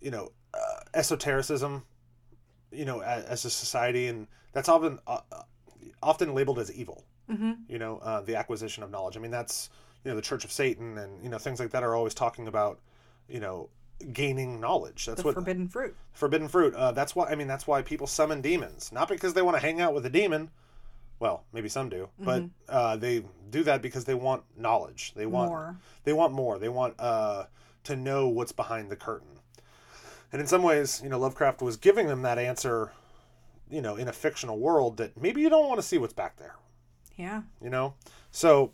you 0.00 0.10
know 0.10 0.30
uh, 0.54 0.80
esotericism, 0.94 1.82
you 2.70 2.84
know, 2.84 3.00
as, 3.00 3.24
as 3.24 3.44
a 3.44 3.50
society, 3.50 4.06
and 4.06 4.26
that's 4.52 4.68
often 4.68 4.98
uh, 5.06 5.20
uh, 5.32 5.42
often 6.02 6.34
labeled 6.34 6.58
as 6.58 6.72
evil. 6.72 7.04
Mm-hmm. 7.30 7.52
You 7.68 7.78
know, 7.78 7.98
uh, 7.98 8.20
the 8.20 8.36
acquisition 8.36 8.82
of 8.82 8.90
knowledge. 8.90 9.16
I 9.16 9.20
mean, 9.20 9.30
that's 9.30 9.70
you 10.04 10.10
know 10.10 10.16
the 10.16 10.22
Church 10.22 10.44
of 10.44 10.52
Satan 10.52 10.98
and 10.98 11.22
you 11.22 11.28
know 11.28 11.38
things 11.38 11.58
like 11.58 11.70
that 11.70 11.82
are 11.82 11.94
always 11.94 12.14
talking 12.14 12.46
about 12.46 12.78
you 13.28 13.40
know 13.40 13.68
gaining 14.12 14.60
knowledge. 14.60 15.06
That's 15.06 15.20
The 15.22 15.26
what 15.26 15.34
forbidden 15.34 15.68
fruit. 15.68 15.96
forbidden 16.12 16.48
fruit. 16.48 16.74
Uh, 16.74 16.92
that's 16.92 17.14
why 17.16 17.26
I 17.28 17.34
mean 17.34 17.46
that's 17.46 17.66
why 17.66 17.82
people 17.82 18.06
summon 18.06 18.40
demons, 18.40 18.90
not 18.92 19.08
because 19.08 19.34
they 19.34 19.42
want 19.42 19.56
to 19.56 19.60
hang 19.62 19.80
out 19.80 19.94
with 19.94 20.04
a 20.06 20.10
demon. 20.10 20.50
Well, 21.20 21.44
maybe 21.52 21.68
some 21.68 21.88
do, 21.88 22.08
but 22.18 22.42
uh, 22.68 22.96
they 22.96 23.24
do 23.50 23.62
that 23.62 23.80
because 23.82 24.04
they 24.04 24.14
want 24.14 24.42
knowledge. 24.58 25.12
They 25.14 25.26
want 25.26 25.48
More. 25.48 25.76
they 26.02 26.12
want 26.12 26.32
more. 26.32 26.58
They 26.58 26.68
want 26.68 26.94
uh, 26.98 27.44
to 27.84 27.96
know 27.96 28.28
what's 28.28 28.52
behind 28.52 28.90
the 28.90 28.96
curtain. 28.96 29.28
And 30.32 30.40
in 30.40 30.48
some 30.48 30.64
ways, 30.64 31.00
you 31.02 31.08
know, 31.08 31.18
Lovecraft 31.20 31.62
was 31.62 31.76
giving 31.76 32.08
them 32.08 32.22
that 32.22 32.38
answer, 32.38 32.90
you 33.70 33.80
know, 33.80 33.94
in 33.94 34.08
a 34.08 34.12
fictional 34.12 34.58
world 34.58 34.96
that 34.96 35.16
maybe 35.20 35.40
you 35.40 35.48
don't 35.48 35.68
want 35.68 35.78
to 35.80 35.86
see 35.86 35.96
what's 35.98 36.12
back 36.12 36.36
there 36.36 36.56
Yeah. 37.16 37.42
you 37.62 37.70
know 37.70 37.94
so 38.32 38.72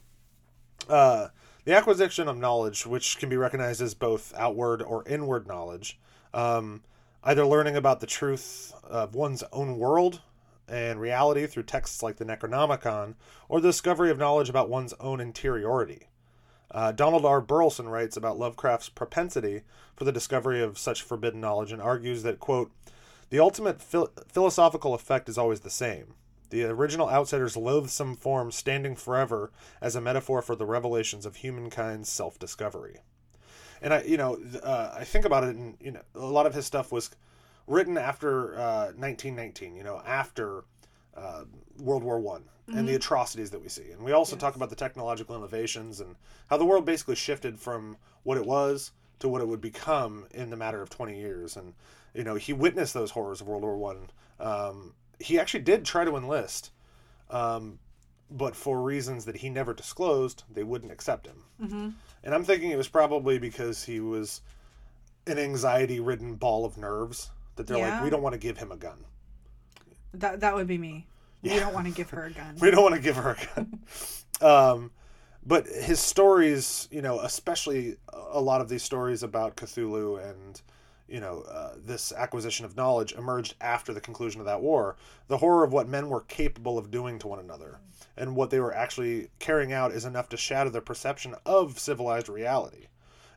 uh, 0.88 1.28
the 1.64 1.74
acquisition 1.74 2.28
of 2.28 2.38
knowledge 2.38 2.86
which 2.86 3.18
can 3.18 3.28
be 3.28 3.36
recognized 3.36 3.80
as 3.80 3.94
both 3.94 4.32
outward 4.36 4.82
or 4.82 5.06
inward 5.06 5.46
knowledge 5.46 5.98
um, 6.34 6.82
either 7.24 7.44
learning 7.44 7.76
about 7.76 8.00
the 8.00 8.06
truth 8.06 8.72
of 8.84 9.14
one's 9.14 9.44
own 9.52 9.78
world 9.78 10.20
and 10.68 11.00
reality 11.00 11.46
through 11.46 11.62
texts 11.62 12.02
like 12.02 12.16
the 12.16 12.24
necronomicon 12.24 13.14
or 13.48 13.60
the 13.60 13.68
discovery 13.68 14.10
of 14.10 14.18
knowledge 14.18 14.48
about 14.48 14.68
one's 14.68 14.94
own 15.00 15.20
interiority 15.20 16.06
uh, 16.72 16.92
Donald 16.92 17.24
R. 17.24 17.40
Burleson 17.40 17.88
writes 17.88 18.16
about 18.16 18.38
Lovecraft's 18.38 18.88
propensity 18.88 19.62
for 19.96 20.04
the 20.04 20.12
discovery 20.12 20.62
of 20.62 20.78
such 20.78 21.02
forbidden 21.02 21.40
knowledge 21.40 21.72
and 21.72 21.82
argues 21.82 22.22
that, 22.22 22.38
quote, 22.38 22.70
the 23.30 23.40
ultimate 23.40 23.80
phil- 23.80 24.12
philosophical 24.28 24.94
effect 24.94 25.28
is 25.28 25.36
always 25.36 25.60
the 25.60 25.70
same. 25.70 26.14
The 26.50 26.64
original 26.64 27.08
outsider's 27.08 27.56
loathsome 27.56 28.16
form 28.16 28.50
standing 28.50 28.96
forever 28.96 29.50
as 29.80 29.96
a 29.96 30.00
metaphor 30.00 30.42
for 30.42 30.56
the 30.56 30.66
revelations 30.66 31.24
of 31.24 31.36
humankind's 31.36 32.08
self 32.08 32.38
discovery. 32.38 32.98
And 33.82 33.94
I, 33.94 34.02
you 34.02 34.16
know, 34.16 34.38
uh, 34.62 34.94
I 34.98 35.04
think 35.04 35.24
about 35.24 35.44
it, 35.44 35.56
and 35.56 35.76
you 35.80 35.92
know, 35.92 36.02
a 36.14 36.20
lot 36.20 36.46
of 36.46 36.54
his 36.54 36.66
stuff 36.66 36.92
was 36.92 37.10
written 37.66 37.96
after 37.96 38.58
uh, 38.58 38.92
1919. 38.96 39.76
You 39.76 39.84
know, 39.84 40.02
after 40.04 40.64
uh, 41.16 41.44
World 41.78 42.04
War 42.04 42.20
One 42.20 42.44
and 42.72 42.88
the 42.88 42.94
atrocities 42.94 43.50
that 43.50 43.60
we 43.60 43.68
see. 43.68 43.90
And 43.90 44.02
we 44.02 44.12
also 44.12 44.36
talk 44.36 44.54
about 44.54 44.70
the 44.70 44.76
technological 44.76 45.36
innovations 45.36 46.00
and 46.00 46.14
how 46.48 46.56
the 46.56 46.64
world 46.64 46.84
basically 46.84 47.16
shifted 47.16 47.58
from 47.58 47.96
what 48.22 48.38
it 48.38 48.46
was 48.46 48.92
to 49.18 49.28
what 49.28 49.42
it 49.42 49.48
would 49.48 49.60
become 49.60 50.26
in 50.32 50.50
the 50.50 50.56
matter 50.56 50.80
of 50.80 50.88
20 50.88 51.18
years. 51.18 51.56
And 51.56 51.74
you 52.14 52.24
know, 52.24 52.36
he 52.36 52.52
witnessed 52.52 52.94
those 52.94 53.10
horrors 53.10 53.40
of 53.40 53.48
World 53.48 53.62
War 53.62 53.76
One. 53.76 54.10
Um, 54.38 54.94
he 55.20 55.38
actually 55.38 55.60
did 55.60 55.84
try 55.84 56.04
to 56.04 56.16
enlist, 56.16 56.70
um, 57.30 57.78
but 58.30 58.56
for 58.56 58.80
reasons 58.80 59.24
that 59.26 59.36
he 59.36 59.50
never 59.50 59.74
disclosed, 59.74 60.44
they 60.52 60.62
wouldn't 60.62 60.92
accept 60.92 61.26
him. 61.26 61.44
Mm-hmm. 61.62 61.88
And 62.24 62.34
I'm 62.34 62.44
thinking 62.44 62.70
it 62.70 62.76
was 62.76 62.88
probably 62.88 63.38
because 63.38 63.84
he 63.84 64.00
was 64.00 64.40
an 65.26 65.38
anxiety-ridden 65.38 66.36
ball 66.36 66.64
of 66.64 66.76
nerves 66.78 67.30
that 67.56 67.66
they're 67.66 67.78
like, 67.78 68.02
we 68.02 68.10
don't 68.10 68.22
want 68.22 68.32
to 68.32 68.38
give 68.38 68.56
him 68.56 68.72
a 68.72 68.76
gun. 68.76 69.04
That 70.14 70.40
that 70.40 70.54
would 70.54 70.66
be 70.66 70.78
me. 70.78 71.06
We 71.42 71.50
don't 71.50 71.74
want 71.74 71.86
to 71.88 71.92
give 71.92 72.10
her 72.10 72.24
a 72.24 72.30
gun. 72.30 72.56
we 72.60 72.70
don't 72.70 72.82
want 72.82 72.94
to 72.94 73.00
give 73.00 73.16
her 73.16 73.36
a 73.36 73.54
gun. 73.54 73.80
um, 74.40 74.90
but 75.44 75.66
his 75.66 76.00
stories, 76.00 76.88
you 76.90 77.02
know, 77.02 77.20
especially 77.20 77.96
a 78.12 78.40
lot 78.40 78.60
of 78.60 78.68
these 78.68 78.82
stories 78.82 79.22
about 79.22 79.56
Cthulhu 79.56 80.22
and 80.28 80.60
you 81.10 81.20
know 81.20 81.42
uh, 81.42 81.74
this 81.84 82.12
acquisition 82.12 82.64
of 82.64 82.76
knowledge 82.76 83.12
emerged 83.12 83.54
after 83.60 83.92
the 83.92 84.00
conclusion 84.00 84.40
of 84.40 84.46
that 84.46 84.62
war. 84.62 84.96
The 85.28 85.38
horror 85.38 85.64
of 85.64 85.72
what 85.72 85.88
men 85.88 86.08
were 86.08 86.20
capable 86.22 86.78
of 86.78 86.90
doing 86.90 87.18
to 87.18 87.28
one 87.28 87.38
another 87.40 87.80
and 88.16 88.36
what 88.36 88.50
they 88.50 88.60
were 88.60 88.74
actually 88.74 89.28
carrying 89.38 89.72
out 89.72 89.92
is 89.92 90.04
enough 90.04 90.28
to 90.30 90.36
shatter 90.36 90.70
their 90.70 90.80
perception 90.80 91.34
of 91.44 91.78
civilized 91.78 92.28
reality 92.28 92.86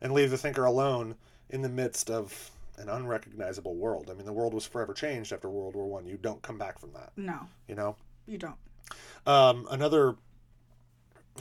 and 0.01 0.13
leave 0.13 0.32
the 0.32 0.38
thinker 0.38 0.65
alone 0.65 1.15
in 1.49 1.61
the 1.61 1.69
midst 1.69 2.09
of 2.09 2.51
an 2.78 2.89
unrecognizable 2.89 3.76
world. 3.76 4.09
I 4.09 4.13
mean, 4.15 4.26
the 4.26 4.34
world 4.34 4.53
was 4.53 4.65
forever 4.65 4.93
changed 4.93 5.32
after 5.32 5.49
World 5.49 5.76
War 5.76 5.86
One. 5.88 6.05
You 6.07 6.17
don't 6.17 6.41
come 6.41 6.57
back 6.57 6.80
from 6.80 6.91
that. 6.93 7.11
No, 7.15 7.47
You 7.67 7.76
know. 7.76 7.95
you 8.26 8.38
don't. 8.38 8.55
Um, 9.26 9.67
another 9.71 10.15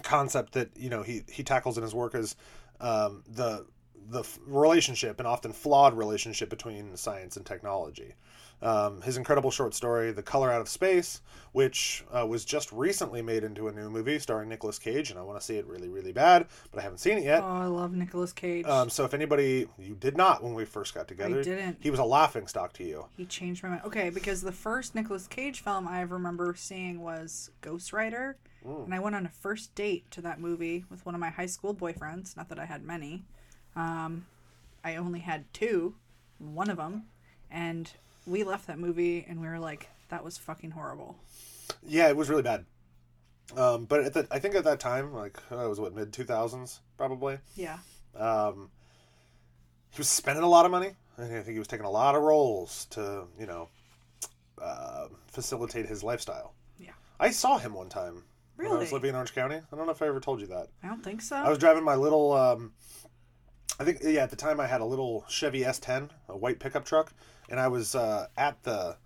concept 0.03 0.53
that 0.55 0.71
you 0.77 0.89
know 0.91 1.03
he 1.03 1.23
he 1.29 1.43
tackles 1.43 1.77
in 1.77 1.83
his 1.83 1.95
work 1.95 2.15
is 2.15 2.37
um, 2.81 3.23
the 3.29 3.67
the 4.11 4.25
relationship 4.47 5.19
and 5.19 5.27
often 5.27 5.53
flawed 5.53 5.95
relationship 5.97 6.49
between 6.51 6.97
science 6.97 7.37
and 7.37 7.45
technology. 7.47 8.15
Um, 8.61 9.01
his 9.03 9.17
incredible 9.17 9.51
short 9.51 9.75
story, 9.75 10.13
"The 10.13 10.23
Color 10.23 10.53
Out 10.53 10.61
of 10.61 10.69
Space," 10.69 11.21
which 11.51 12.05
uh, 12.13 12.25
was 12.25 12.45
just 12.45 12.71
recently 12.71 13.21
made 13.21 13.43
into 13.43 13.67
a 13.67 13.73
new 13.73 13.91
movie 13.91 14.21
starring 14.21 14.49
Nicolas 14.49 14.79
Cage, 14.79 15.11
and 15.11 15.19
I 15.19 15.23
want 15.23 15.41
to 15.41 15.45
see 15.45 15.57
it 15.57 15.67
really, 15.67 15.89
really 15.89 16.13
bad, 16.13 16.47
but 16.71 16.79
I 16.79 16.83
haven't 16.85 16.99
seen 16.99 17.19
it 17.19 17.25
yet. 17.25 17.43
Oh, 17.43 17.47
I 17.47 17.65
love 17.67 17.93
Nicolas 17.93 18.33
Cage. 18.33 18.65
Um, 18.67 18.89
so 18.89 19.05
if 19.05 19.15
anybody 19.15 19.67
you 19.81 19.97
did 19.97 20.17
not 20.17 20.45
when 20.45 20.55
we 20.55 20.65
first 20.65 20.95
got 20.95 21.09
together, 21.09 21.43
didn't. 21.43 21.79
He 21.81 21.91
was 21.91 21.99
a 21.99 22.05
laughing 22.05 22.47
stock 22.47 22.73
to 22.75 22.85
you. 22.85 23.07
he 23.17 23.25
changed 23.27 23.65
my 23.65 23.71
mind. 23.71 23.83
Okay, 23.85 24.11
because 24.11 24.43
the 24.43 24.53
first 24.53 24.95
Nicolas 24.95 25.27
Cage 25.27 25.61
film 25.61 25.89
I 25.89 26.03
remember 26.03 26.55
seeing 26.57 27.01
was 27.01 27.51
Ghost 27.63 27.93
Rider, 27.93 28.37
Mm. 28.65 28.85
and 28.85 28.95
I 28.95 29.01
went 29.01 29.17
on 29.17 29.27
a 29.27 29.29
first 29.29 29.75
date 29.75 30.09
to 30.13 30.21
that 30.21 30.39
movie 30.39 30.85
with 30.89 31.05
one 31.05 31.17
of 31.17 31.21
my 31.21 31.31
high 31.31 31.47
school 31.47 31.75
boyfriends. 31.75 32.37
Not 32.37 32.49
that 32.51 32.61
I 32.61 32.65
had 32.67 32.85
many. 32.85 33.25
Um, 33.77 34.27
I 34.85 34.97
only 34.97 35.21
had 35.21 35.45
two, 35.53 35.95
one 36.39 36.69
of 36.71 36.77
them, 36.77 37.05
and 37.51 37.91
we 38.27 38.45
left 38.45 38.67
that 38.67 38.79
movie 38.79 39.25
and 39.29 39.41
we 39.41 39.47
were 39.49 39.59
like, 39.59 39.89
"That 40.09 40.25
was 40.25 40.39
fucking 40.39 40.73
horrible." 40.73 41.17
Yeah, 41.87 42.09
it 42.09 42.17
was 42.17 42.29
really 42.29 42.43
bad. 42.43 42.65
Um, 43.57 43.85
but 43.85 44.01
at 44.05 44.15
the, 44.15 44.27
I 44.31 44.39
think 44.39 44.55
at 44.55 44.65
that 44.65 44.81
time, 44.81 45.13
like 45.15 45.39
it 45.51 45.55
was 45.69 45.81
what 45.81 45.95
mid 45.95 46.13
two 46.13 46.25
thousands 46.25 46.81
probably. 46.97 47.39
Yeah. 47.57 47.79
Um, 48.17 48.71
he 49.91 49.99
was 49.99 50.09
spending 50.09 50.45
a 50.45 50.49
lot 50.49 50.65
of 50.65 50.71
money. 50.71 50.93
I 51.19 51.27
think 51.27 51.47
he 51.49 51.59
was 51.59 51.69
taking 51.69 51.87
a 51.87 51.91
lot 51.91 52.15
of 52.15 52.23
roles 52.23 52.87
to 52.91 53.25
you 53.39 53.47
know 53.47 53.69
uh, 54.61 55.07
facilitate 55.29 55.87
his 55.87 56.03
lifestyle. 56.03 56.55
Yeah. 56.79 56.93
I 57.21 57.31
saw 57.31 57.59
him 57.59 57.75
one 57.75 57.89
time 57.89 58.25
when 58.57 58.67
I 58.69 58.71
was 58.71 58.79
Really? 58.81 58.93
living 58.93 59.09
in 59.11 59.15
Orange 59.17 59.35
County. 59.35 59.57
I 59.57 59.77
don't 59.77 59.87
know 59.87 59.93
if 59.93 60.03
I 60.03 60.07
ever 60.07 60.21
told 60.21 60.41
you 60.41 60.47
that. 60.49 60.69
I 60.83 60.89
don't 60.89 61.03
think 61.03 61.21
so. 61.23 61.37
I 61.37 61.49
was 61.49 61.59
driving 61.59 61.85
my 61.85 61.95
little. 61.97 62.33
Um, 62.33 62.73
I 63.81 63.85
think 63.85 63.99
yeah. 64.03 64.23
At 64.23 64.31
the 64.31 64.37
time, 64.37 64.61
I 64.61 64.67
had 64.67 64.81
a 64.81 64.85
little 64.85 65.25
Chevy 65.29 65.61
S10, 65.61 66.11
a 66.29 66.37
white 66.37 66.59
pickup 66.61 66.85
truck, 66.85 67.13
and 67.49 67.59
I 67.59 67.69
was 67.69 67.95
uh, 67.95 68.27
at 68.37 68.63
the. 68.63 68.97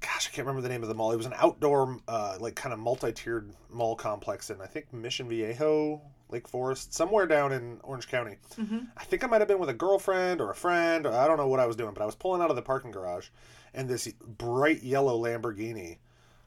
Gosh, 0.00 0.28
I 0.28 0.34
can't 0.34 0.46
remember 0.46 0.60
the 0.60 0.68
name 0.68 0.82
of 0.82 0.88
the 0.88 0.94
mall. 0.94 1.12
It 1.12 1.16
was 1.16 1.24
an 1.26 1.32
outdoor, 1.36 1.98
uh, 2.08 2.36
like 2.38 2.54
kind 2.54 2.74
of 2.74 2.78
multi-tiered 2.78 3.50
mall 3.70 3.96
complex 3.96 4.50
in 4.50 4.60
I 4.60 4.66
think 4.66 4.92
Mission 4.92 5.28
Viejo, 5.30 6.02
Lake 6.28 6.46
Forest, 6.46 6.92
somewhere 6.92 7.26
down 7.26 7.52
in 7.52 7.80
Orange 7.82 8.08
County. 8.08 8.36
Mhm. 8.56 8.88
I 8.98 9.04
think 9.04 9.24
I 9.24 9.28
might 9.28 9.40
have 9.40 9.48
been 9.48 9.58
with 9.58 9.70
a 9.70 9.74
girlfriend 9.74 10.42
or 10.42 10.50
a 10.50 10.54
friend, 10.54 11.06
or 11.06 11.12
I 11.14 11.26
don't 11.26 11.38
know 11.38 11.48
what 11.48 11.58
I 11.60 11.66
was 11.66 11.76
doing, 11.76 11.94
but 11.94 12.02
I 12.02 12.06
was 12.06 12.14
pulling 12.14 12.42
out 12.42 12.50
of 12.50 12.56
the 12.56 12.62
parking 12.62 12.90
garage, 12.90 13.28
and 13.72 13.88
this 13.88 14.06
bright 14.20 14.82
yellow 14.82 15.18
Lamborghini 15.18 15.98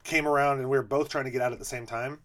came 0.04 0.28
around, 0.28 0.60
and 0.60 0.70
we 0.70 0.76
were 0.76 0.84
both 0.84 1.08
trying 1.08 1.24
to 1.24 1.30
get 1.32 1.42
out 1.42 1.52
at 1.52 1.58
the 1.58 1.64
same 1.64 1.84
time, 1.84 2.20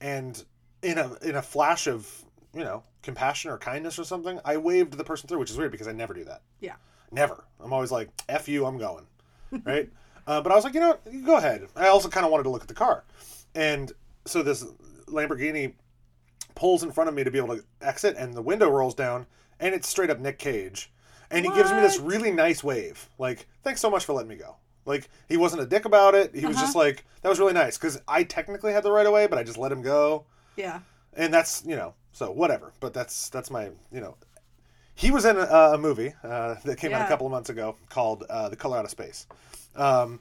and 0.00 0.42
in 0.82 0.96
a 0.96 1.12
in 1.20 1.36
a 1.36 1.42
flash 1.42 1.86
of 1.88 2.24
you 2.54 2.64
know 2.64 2.82
compassion 3.02 3.50
or 3.50 3.58
kindness 3.58 3.98
or 3.98 4.04
something, 4.04 4.40
I 4.44 4.56
waved 4.56 4.94
the 4.94 5.04
person 5.04 5.28
through, 5.28 5.38
which 5.38 5.50
is 5.50 5.56
weird 5.56 5.72
because 5.72 5.88
I 5.88 5.92
never 5.92 6.12
do 6.14 6.24
that. 6.24 6.42
Yeah. 6.60 6.74
Never. 7.12 7.44
I'm 7.62 7.72
always 7.72 7.90
like, 7.90 8.08
"F 8.28 8.48
you, 8.48 8.66
I'm 8.66 8.78
going," 8.78 9.06
right? 9.64 9.88
uh, 10.26 10.40
but 10.40 10.52
I 10.52 10.54
was 10.54 10.64
like, 10.64 10.74
you 10.74 10.80
know, 10.80 10.90
what? 11.02 11.12
you 11.12 11.22
go 11.24 11.36
ahead. 11.36 11.66
I 11.76 11.88
also 11.88 12.08
kind 12.08 12.24
of 12.26 12.30
wanted 12.32 12.44
to 12.44 12.50
look 12.50 12.62
at 12.62 12.68
the 12.68 12.74
car, 12.74 13.04
and 13.54 13.90
so 14.26 14.42
this 14.42 14.64
Lamborghini 15.06 15.72
pulls 16.54 16.82
in 16.82 16.92
front 16.92 17.08
of 17.08 17.14
me 17.14 17.24
to 17.24 17.30
be 17.30 17.38
able 17.38 17.56
to 17.56 17.64
exit, 17.80 18.16
and 18.16 18.34
the 18.34 18.42
window 18.42 18.68
rolls 18.70 18.94
down, 18.94 19.26
and 19.58 19.74
it's 19.74 19.88
straight 19.88 20.10
up 20.10 20.18
Nick 20.18 20.38
Cage, 20.38 20.92
and 21.30 21.44
he 21.44 21.50
gives 21.52 21.70
me 21.72 21.80
this 21.80 21.98
really 21.98 22.30
nice 22.30 22.62
wave, 22.62 23.08
like, 23.18 23.46
"Thanks 23.64 23.80
so 23.80 23.90
much 23.90 24.04
for 24.04 24.12
letting 24.12 24.28
me 24.28 24.36
go." 24.36 24.56
Like 24.86 25.08
he 25.28 25.36
wasn't 25.36 25.62
a 25.62 25.66
dick 25.66 25.84
about 25.84 26.14
it. 26.14 26.34
He 26.34 26.46
was 26.46 26.56
Uh-huh. 26.56 26.64
just 26.66 26.76
like, 26.76 27.04
"That 27.22 27.28
was 27.28 27.38
really 27.38 27.52
nice," 27.52 27.76
because 27.76 28.00
I 28.08 28.22
technically 28.24 28.72
had 28.72 28.82
the 28.82 28.92
right 28.92 29.06
of 29.06 29.12
way, 29.12 29.26
but 29.26 29.38
I 29.38 29.42
just 29.42 29.58
let 29.58 29.72
him 29.72 29.82
go 29.82 30.24
yeah. 30.56 30.80
and 31.14 31.32
that's 31.34 31.64
you 31.66 31.76
know 31.76 31.94
so 32.12 32.30
whatever 32.30 32.72
but 32.80 32.92
that's 32.94 33.28
that's 33.30 33.50
my 33.50 33.64
you 33.92 34.00
know 34.00 34.16
he 34.94 35.10
was 35.10 35.24
in 35.24 35.36
a, 35.36 35.40
a 35.74 35.78
movie 35.78 36.12
uh, 36.24 36.56
that 36.64 36.76
came 36.78 36.92
out 36.92 37.02
a 37.02 37.08
couple 37.08 37.26
of 37.26 37.30
months 37.30 37.50
ago 37.50 37.76
called 37.88 38.24
uh, 38.28 38.48
the 38.48 38.56
color 38.56 38.76
out 38.78 38.84
of 38.84 38.90
space 38.90 39.26
um, 39.76 40.20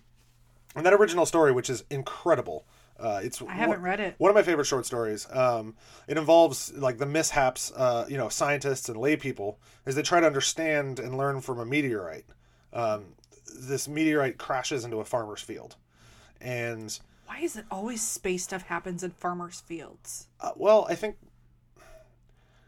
and 0.76 0.86
that 0.86 0.94
original 0.94 1.26
story 1.26 1.52
which 1.52 1.70
is 1.70 1.84
incredible 1.90 2.64
Uh, 3.00 3.22
it's 3.24 3.42
I 3.42 3.54
haven't 3.54 3.80
one- 3.80 3.82
read 3.92 4.00
it. 4.02 4.16
One 4.18 4.30
of 4.30 4.36
my 4.36 4.44
favorite 4.44 4.68
short 4.68 4.86
stories. 4.86 5.26
Um, 5.32 5.76
it 6.08 6.18
involves 6.18 6.74
like 6.74 6.98
the 6.98 7.06
mishaps, 7.06 7.72
uh, 7.72 8.06
you 8.10 8.18
know, 8.18 8.28
scientists 8.28 8.90
and 8.90 8.98
lay 9.00 9.16
people 9.16 9.58
as 9.86 9.96
they 9.96 10.02
try 10.04 10.20
to 10.20 10.28
understand 10.28 11.00
and 11.00 11.16
learn 11.18 11.40
from 11.40 11.60
a 11.62 11.66
meteorite. 11.66 12.26
Um, 12.74 13.16
this 13.58 13.88
meteorite 13.88 14.38
crashes 14.38 14.84
into 14.84 15.00
a 15.00 15.06
farmer's 15.06 15.42
field, 15.42 15.78
and 16.42 17.00
Why 17.26 17.40
is 17.40 17.56
it 17.56 17.64
always 17.72 18.02
space 18.02 18.44
stuff 18.44 18.64
happens 18.64 19.02
in 19.02 19.12
farmers' 19.12 19.62
fields? 19.62 20.28
uh, 20.42 20.52
well, 20.58 20.86
I 20.90 20.96
think 20.96 21.16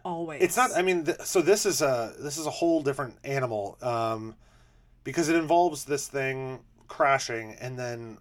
Always. 0.04 0.42
it's 0.42 0.58
not. 0.58 0.72
I 0.76 0.82
mean, 0.82 1.06
th- 1.06 1.20
so 1.22 1.42
this 1.42 1.66
is 1.66 1.82
a 1.82 2.14
this 2.20 2.38
is 2.38 2.46
a 2.46 2.50
whole 2.52 2.82
different 2.82 3.16
animal 3.24 3.78
um, 3.82 4.36
because 5.04 5.30
it 5.30 5.36
involves 5.36 5.86
this 5.86 6.08
thing 6.08 6.60
crashing 6.88 7.56
and 7.62 7.78
then 7.78 8.18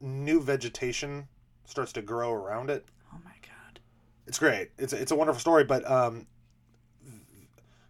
new 0.00 0.40
vegetation 0.40 1.28
starts 1.64 1.92
to 1.92 2.02
grow 2.02 2.32
around 2.32 2.70
it. 2.70 2.84
Oh 3.14 3.18
my 3.24 3.30
god. 3.42 3.80
it's 4.26 4.38
great. 4.38 4.70
It's 4.78 4.92
a, 4.92 5.00
it's 5.00 5.12
a 5.12 5.16
wonderful 5.16 5.40
story, 5.40 5.64
but 5.64 5.88
um, 5.90 6.26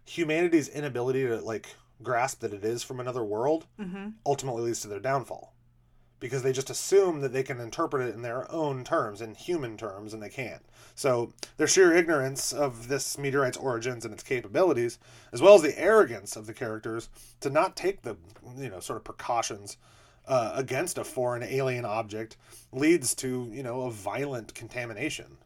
humanity's 0.05 0.67
inability 0.69 1.25
to 1.27 1.37
like 1.37 1.67
grasp 2.03 2.41
that 2.41 2.53
it 2.53 2.63
is 2.65 2.83
from 2.83 2.99
another 2.99 3.23
world 3.23 3.65
Mm-hmm. 3.79 4.09
ultimately 4.25 4.63
leads 4.63 4.81
to 4.81 4.87
their 4.87 4.99
downfall 4.99 5.50
because 6.21 6.43
they 6.43 6.53
just 6.53 6.69
assume 6.69 7.19
that 7.19 7.33
they 7.33 7.43
can 7.43 7.59
interpret 7.59 8.07
it 8.07 8.15
in 8.15 8.21
their 8.21 8.49
own 8.49 8.85
terms, 8.85 9.21
in 9.21 9.35
human 9.35 9.75
terms, 9.75 10.13
and 10.13 10.23
they 10.23 10.29
can't. 10.29 10.61
So 10.95 11.33
their 11.57 11.67
sheer 11.67 11.91
ignorance 11.91 12.53
of 12.53 12.87
this 12.87 13.17
meteorite's 13.17 13.57
origins 13.57 14.05
and 14.05 14.13
its 14.13 14.23
capabilities, 14.23 14.99
as 15.33 15.41
well 15.41 15.55
as 15.55 15.63
the 15.63 15.77
arrogance 15.77 16.37
of 16.37 16.45
the 16.45 16.53
characters 16.53 17.09
to 17.41 17.49
not 17.49 17.75
take 17.75 18.03
the 18.03 18.15
you 18.57 18.69
know 18.69 18.79
sort 18.79 18.97
of 18.97 19.03
precautions 19.03 19.75
uh, 20.27 20.51
against 20.55 20.99
a 20.99 21.03
foreign 21.03 21.43
alien 21.43 21.83
object, 21.83 22.37
leads 22.71 23.15
to 23.15 23.49
you 23.51 23.63
know 23.63 23.81
a 23.81 23.91
violent 23.91 24.53
contamination 24.53 25.37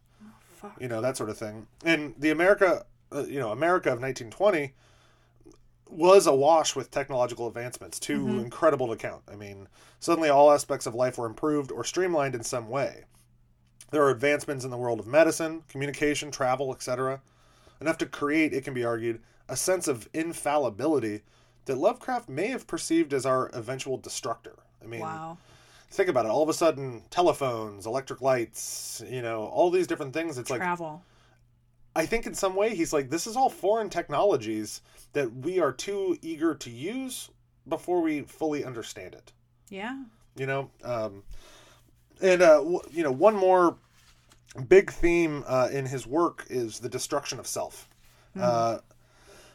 Fuck. 0.55 0.75
you 0.79 0.89
know 0.89 1.01
that 1.01 1.17
sort 1.17 1.29
of 1.29 1.37
thing 1.37 1.67
and 1.83 2.13
the 2.17 2.29
america 2.29 2.85
uh, 3.11 3.23
you 3.23 3.39
know 3.39 3.51
america 3.51 3.89
of 3.89 4.01
1920 4.01 4.73
was 5.89 6.27
awash 6.27 6.75
with 6.75 6.89
technological 6.91 7.47
advancements 7.47 7.99
too 7.99 8.19
mm-hmm. 8.19 8.39
incredible 8.39 8.87
to 8.87 8.95
count 8.95 9.21
i 9.31 9.35
mean 9.35 9.67
suddenly 10.05 10.29
all 10.29 10.51
aspects 10.51 10.85
of 10.85 10.93
life 10.93 11.17
were 11.17 11.25
improved 11.25 11.71
or 11.71 11.83
streamlined 11.83 12.35
in 12.35 12.43
some 12.43 12.69
way. 12.69 13.05
There 13.89 14.03
are 14.03 14.11
advancements 14.11 14.63
in 14.63 14.69
the 14.69 14.77
world 14.77 14.99
of 14.99 15.07
medicine 15.07 15.63
communication 15.67 16.29
travel 16.29 16.71
etc 16.71 17.21
enough 17.81 17.97
to 17.97 18.05
create 18.05 18.53
it 18.53 18.63
can 18.63 18.73
be 18.73 18.85
argued 18.85 19.19
a 19.49 19.55
sense 19.55 19.87
of 19.87 20.07
infallibility 20.13 21.21
that 21.65 21.77
lovecraft 21.77 22.29
may 22.29 22.47
have 22.47 22.67
perceived 22.67 23.13
as 23.13 23.25
our 23.25 23.49
eventual 23.53 23.97
destructor. 23.97 24.55
I 24.83 24.85
mean 24.85 25.01
Wow. 25.01 25.37
think 25.89 26.09
about 26.09 26.25
it. 26.25 26.29
All 26.29 26.43
of 26.43 26.49
a 26.49 26.53
sudden 26.53 27.03
telephones 27.09 27.87
electric 27.87 28.21
lights 28.21 29.03
you 29.09 29.23
know 29.23 29.45
all 29.45 29.71
these 29.71 29.87
different 29.87 30.13
things 30.13 30.37
it's 30.37 30.51
like 30.51 30.59
Travel. 30.59 31.03
I 31.95 32.05
think 32.05 32.25
in 32.25 32.33
some 32.33 32.55
way 32.55 32.75
he's 32.75 32.91
like, 32.91 33.09
this 33.09 33.25
is 33.25 33.35
all 33.35 33.49
foreign 33.49 33.89
technologies 33.89 34.81
that 35.13 35.33
we 35.33 35.59
are 35.59 35.71
too 35.71 36.17
eager 36.21 36.53
to 36.55 36.69
use 36.69 37.29
before 37.67 38.01
we 38.01 38.21
fully 38.21 38.65
understand 38.65 39.13
it. 39.13 39.31
Yeah. 39.69 40.03
You 40.35 40.45
know, 40.45 40.69
um, 40.83 41.23
and 42.21 42.41
uh, 42.41 42.57
w- 42.57 42.81
you 42.91 43.03
know, 43.03 43.11
one 43.11 43.35
more 43.35 43.77
big 44.67 44.91
theme 44.91 45.43
uh, 45.47 45.69
in 45.71 45.85
his 45.85 46.05
work 46.05 46.45
is 46.49 46.79
the 46.79 46.89
destruction 46.89 47.39
of 47.39 47.47
self. 47.47 47.89
Uh, 48.37 48.79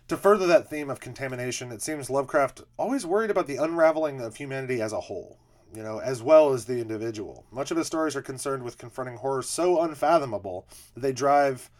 to 0.09 0.16
further 0.16 0.47
that 0.47 0.70
theme 0.70 0.88
of 0.88 1.01
contamination, 1.01 1.70
it 1.70 1.82
seems 1.82 2.09
Lovecraft 2.09 2.62
always 2.78 3.05
worried 3.05 3.30
about 3.30 3.47
the 3.47 3.57
unraveling 3.57 4.22
of 4.22 4.36
humanity 4.36 4.80
as 4.80 4.95
a 4.95 5.01
whole, 5.01 5.38
you 5.74 5.82
know, 5.82 5.99
as 5.99 6.22
well 6.22 6.53
as 6.55 6.64
the 6.64 6.80
individual. 6.80 7.45
Much 7.53 7.70
of 7.70 7.76
his 7.76 7.86
stories 7.86 8.16
are 8.16 8.22
concerned 8.22 8.62
with 8.62 8.78
confronting 8.78 9.16
horrors 9.16 9.49
so 9.49 9.82
unfathomable 9.82 10.66
that 10.95 11.01
they 11.01 11.12
drive 11.12 11.70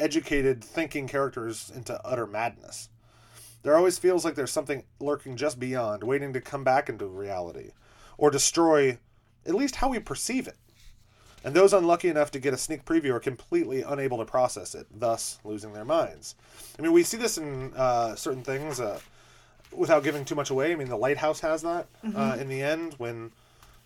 educated, 0.00 0.64
thinking 0.64 1.06
characters 1.06 1.70
into 1.74 2.00
utter 2.04 2.26
madness. 2.26 2.88
There 3.62 3.76
always 3.76 3.98
feels 3.98 4.24
like 4.24 4.34
there's 4.34 4.50
something 4.50 4.84
lurking 4.98 5.36
just 5.36 5.60
beyond, 5.60 6.02
waiting 6.02 6.32
to 6.32 6.40
come 6.40 6.64
back 6.64 6.88
into 6.88 7.06
reality, 7.06 7.72
or 8.16 8.30
destroy 8.30 8.98
at 9.46 9.54
least 9.54 9.76
how 9.76 9.90
we 9.90 9.98
perceive 9.98 10.48
it. 10.48 10.56
And 11.42 11.54
those 11.54 11.72
unlucky 11.72 12.08
enough 12.08 12.30
to 12.32 12.38
get 12.38 12.52
a 12.52 12.58
sneak 12.58 12.84
preview 12.84 13.12
are 13.14 13.20
completely 13.20 13.82
unable 13.82 14.18
to 14.18 14.24
process 14.24 14.74
it, 14.74 14.86
thus 14.94 15.38
losing 15.44 15.72
their 15.72 15.84
minds. 15.84 16.34
I 16.78 16.82
mean, 16.82 16.92
we 16.92 17.02
see 17.02 17.16
this 17.16 17.38
in 17.38 17.72
uh, 17.74 18.14
certain 18.14 18.42
things 18.42 18.78
uh, 18.78 19.00
without 19.72 20.04
giving 20.04 20.24
too 20.24 20.34
much 20.34 20.50
away. 20.50 20.72
I 20.72 20.76
mean, 20.76 20.88
the 20.88 20.96
lighthouse 20.96 21.40
has 21.40 21.62
that 21.62 21.86
uh, 22.14 22.36
in 22.38 22.48
the 22.48 22.62
end 22.62 22.94
when 22.98 23.32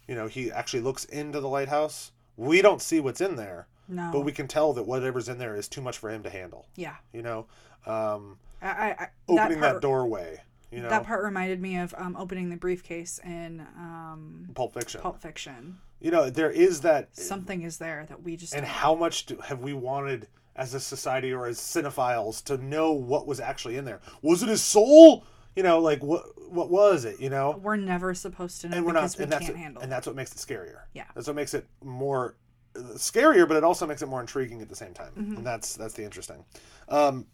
you 0.08 0.14
know 0.14 0.26
he 0.26 0.50
actually 0.50 0.80
looks 0.80 1.04
into 1.04 1.40
the 1.40 1.48
lighthouse. 1.48 2.10
We 2.36 2.60
don't 2.62 2.82
see 2.82 2.98
what's 2.98 3.20
in 3.20 3.36
there, 3.36 3.68
No. 3.88 4.10
but 4.12 4.20
we 4.20 4.32
can 4.32 4.48
tell 4.48 4.72
that 4.74 4.84
whatever's 4.84 5.28
in 5.28 5.38
there 5.38 5.54
is 5.56 5.68
too 5.68 5.80
much 5.80 5.98
for 5.98 6.10
him 6.10 6.22
to 6.22 6.30
handle. 6.30 6.66
yeah. 6.76 6.96
You 7.12 7.22
know, 7.22 7.46
um, 7.86 8.38
I, 8.62 8.68
I, 8.68 8.96
I 8.98 9.08
opening 9.28 9.60
that, 9.60 9.70
part, 9.72 9.82
doorway. 9.82 10.40
You 10.70 10.80
know, 10.82 10.88
That 10.88 11.04
part 11.04 11.22
reminded 11.22 11.60
me 11.60 11.76
of 11.78 11.94
um, 11.96 12.16
opening 12.16 12.48
the 12.50 12.56
briefcase 12.56 13.20
in 13.24 13.60
um, 13.76 14.48
Pulp 14.54 14.74
Fiction. 14.74 15.00
Pulp 15.00 15.20
Fiction. 15.20 15.78
You 16.00 16.10
know, 16.10 16.30
there 16.30 16.50
is 16.50 16.80
that 16.80 17.16
Something 17.16 17.62
is 17.62 17.78
there 17.78 18.06
that 18.08 18.22
we 18.22 18.36
just 18.36 18.54
and 18.54 18.62
don't- 18.62 18.70
how 18.70 18.94
much 18.94 19.26
do, 19.26 19.36
have 19.38 19.60
we 19.60 19.72
wanted 19.72 20.28
as 20.56 20.72
a 20.74 20.80
society 20.80 21.32
or 21.32 21.46
as 21.46 21.58
cinephiles 21.58 22.42
to 22.44 22.56
know 22.58 22.92
what 22.92 23.26
was 23.26 23.38
actually 23.40 23.76
in 23.76 23.84
there? 23.84 24.00
Was 24.22 24.42
it 24.42 24.48
his 24.48 24.62
soul? 24.62 25.24
You 25.56 25.62
know, 25.62 25.78
like 25.78 26.02
what 26.02 26.24
what 26.50 26.68
was 26.70 27.04
it? 27.04 27.20
You 27.20 27.30
know, 27.30 27.60
we're 27.62 27.76
never 27.76 28.12
supposed 28.14 28.60
to 28.62 28.68
know 28.68 28.76
and 28.76 28.86
we're 28.86 28.92
because 28.94 29.12
not, 29.14 29.18
we 29.18 29.22
and 29.24 29.32
that's 29.32 29.44
can't 29.44 29.54
what, 29.54 29.62
handle 29.62 29.82
and 29.82 29.92
that's 29.92 30.06
what 30.06 30.16
makes 30.16 30.32
it 30.32 30.38
scarier. 30.38 30.80
Yeah. 30.94 31.04
that's 31.14 31.26
what 31.28 31.36
makes 31.36 31.54
it 31.54 31.66
more 31.82 32.34
scarier, 32.74 33.46
but 33.46 33.56
it 33.56 33.64
also 33.64 33.86
makes 33.86 34.02
it 34.02 34.08
more 34.08 34.20
intriguing 34.20 34.60
at 34.62 34.68
the 34.68 34.76
same 34.76 34.94
time, 34.94 35.12
Mm-hmm. 35.18 35.36
and 35.36 35.46
that's 35.46 35.74
that's 35.76 35.94
the 35.94 36.04
interesting. 36.04 36.44
Um, 36.88 37.26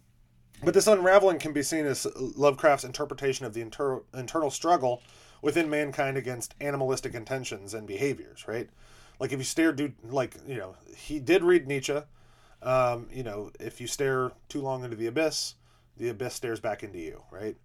but 0.63 0.75
this 0.75 0.87
unraveling 0.87 1.39
can 1.39 1.53
be 1.53 1.63
seen 1.63 1.87
as 1.87 2.07
Lovecraft's 2.17 2.85
interpretation 2.85 3.47
of 3.47 3.55
the 3.55 3.63
inter- 3.63 4.03
internal 4.15 4.51
struggle 4.51 5.03
within 5.43 5.71
mankind 5.71 6.19
against 6.19 6.55
animalistic 6.61 7.15
intentions 7.15 7.73
and 7.73 7.87
behaviors, 7.87 8.47
right? 8.47 8.69
Like 9.19 9.33
if 9.33 9.39
you 9.39 9.45
stare, 9.45 9.73
do 9.73 9.93
like 10.05 10.37
you 10.47 10.57
know, 10.57 10.77
he 10.97 11.19
did 11.19 11.43
read 11.43 11.67
Nietzsche. 11.67 11.99
Um, 12.63 13.09
you 13.11 13.23
know, 13.23 13.51
if 13.59 13.81
you 13.81 13.87
stare 13.87 14.33
too 14.51 14.61
long 14.61 14.85
into 14.85 14.97
the 14.97 15.07
abyss, 15.07 15.55
the 15.97 16.11
abyss 16.11 16.35
stares 16.35 16.61
back 16.61 16.83
into 16.83 16.99
you, 16.99 17.23
right? 17.31 17.57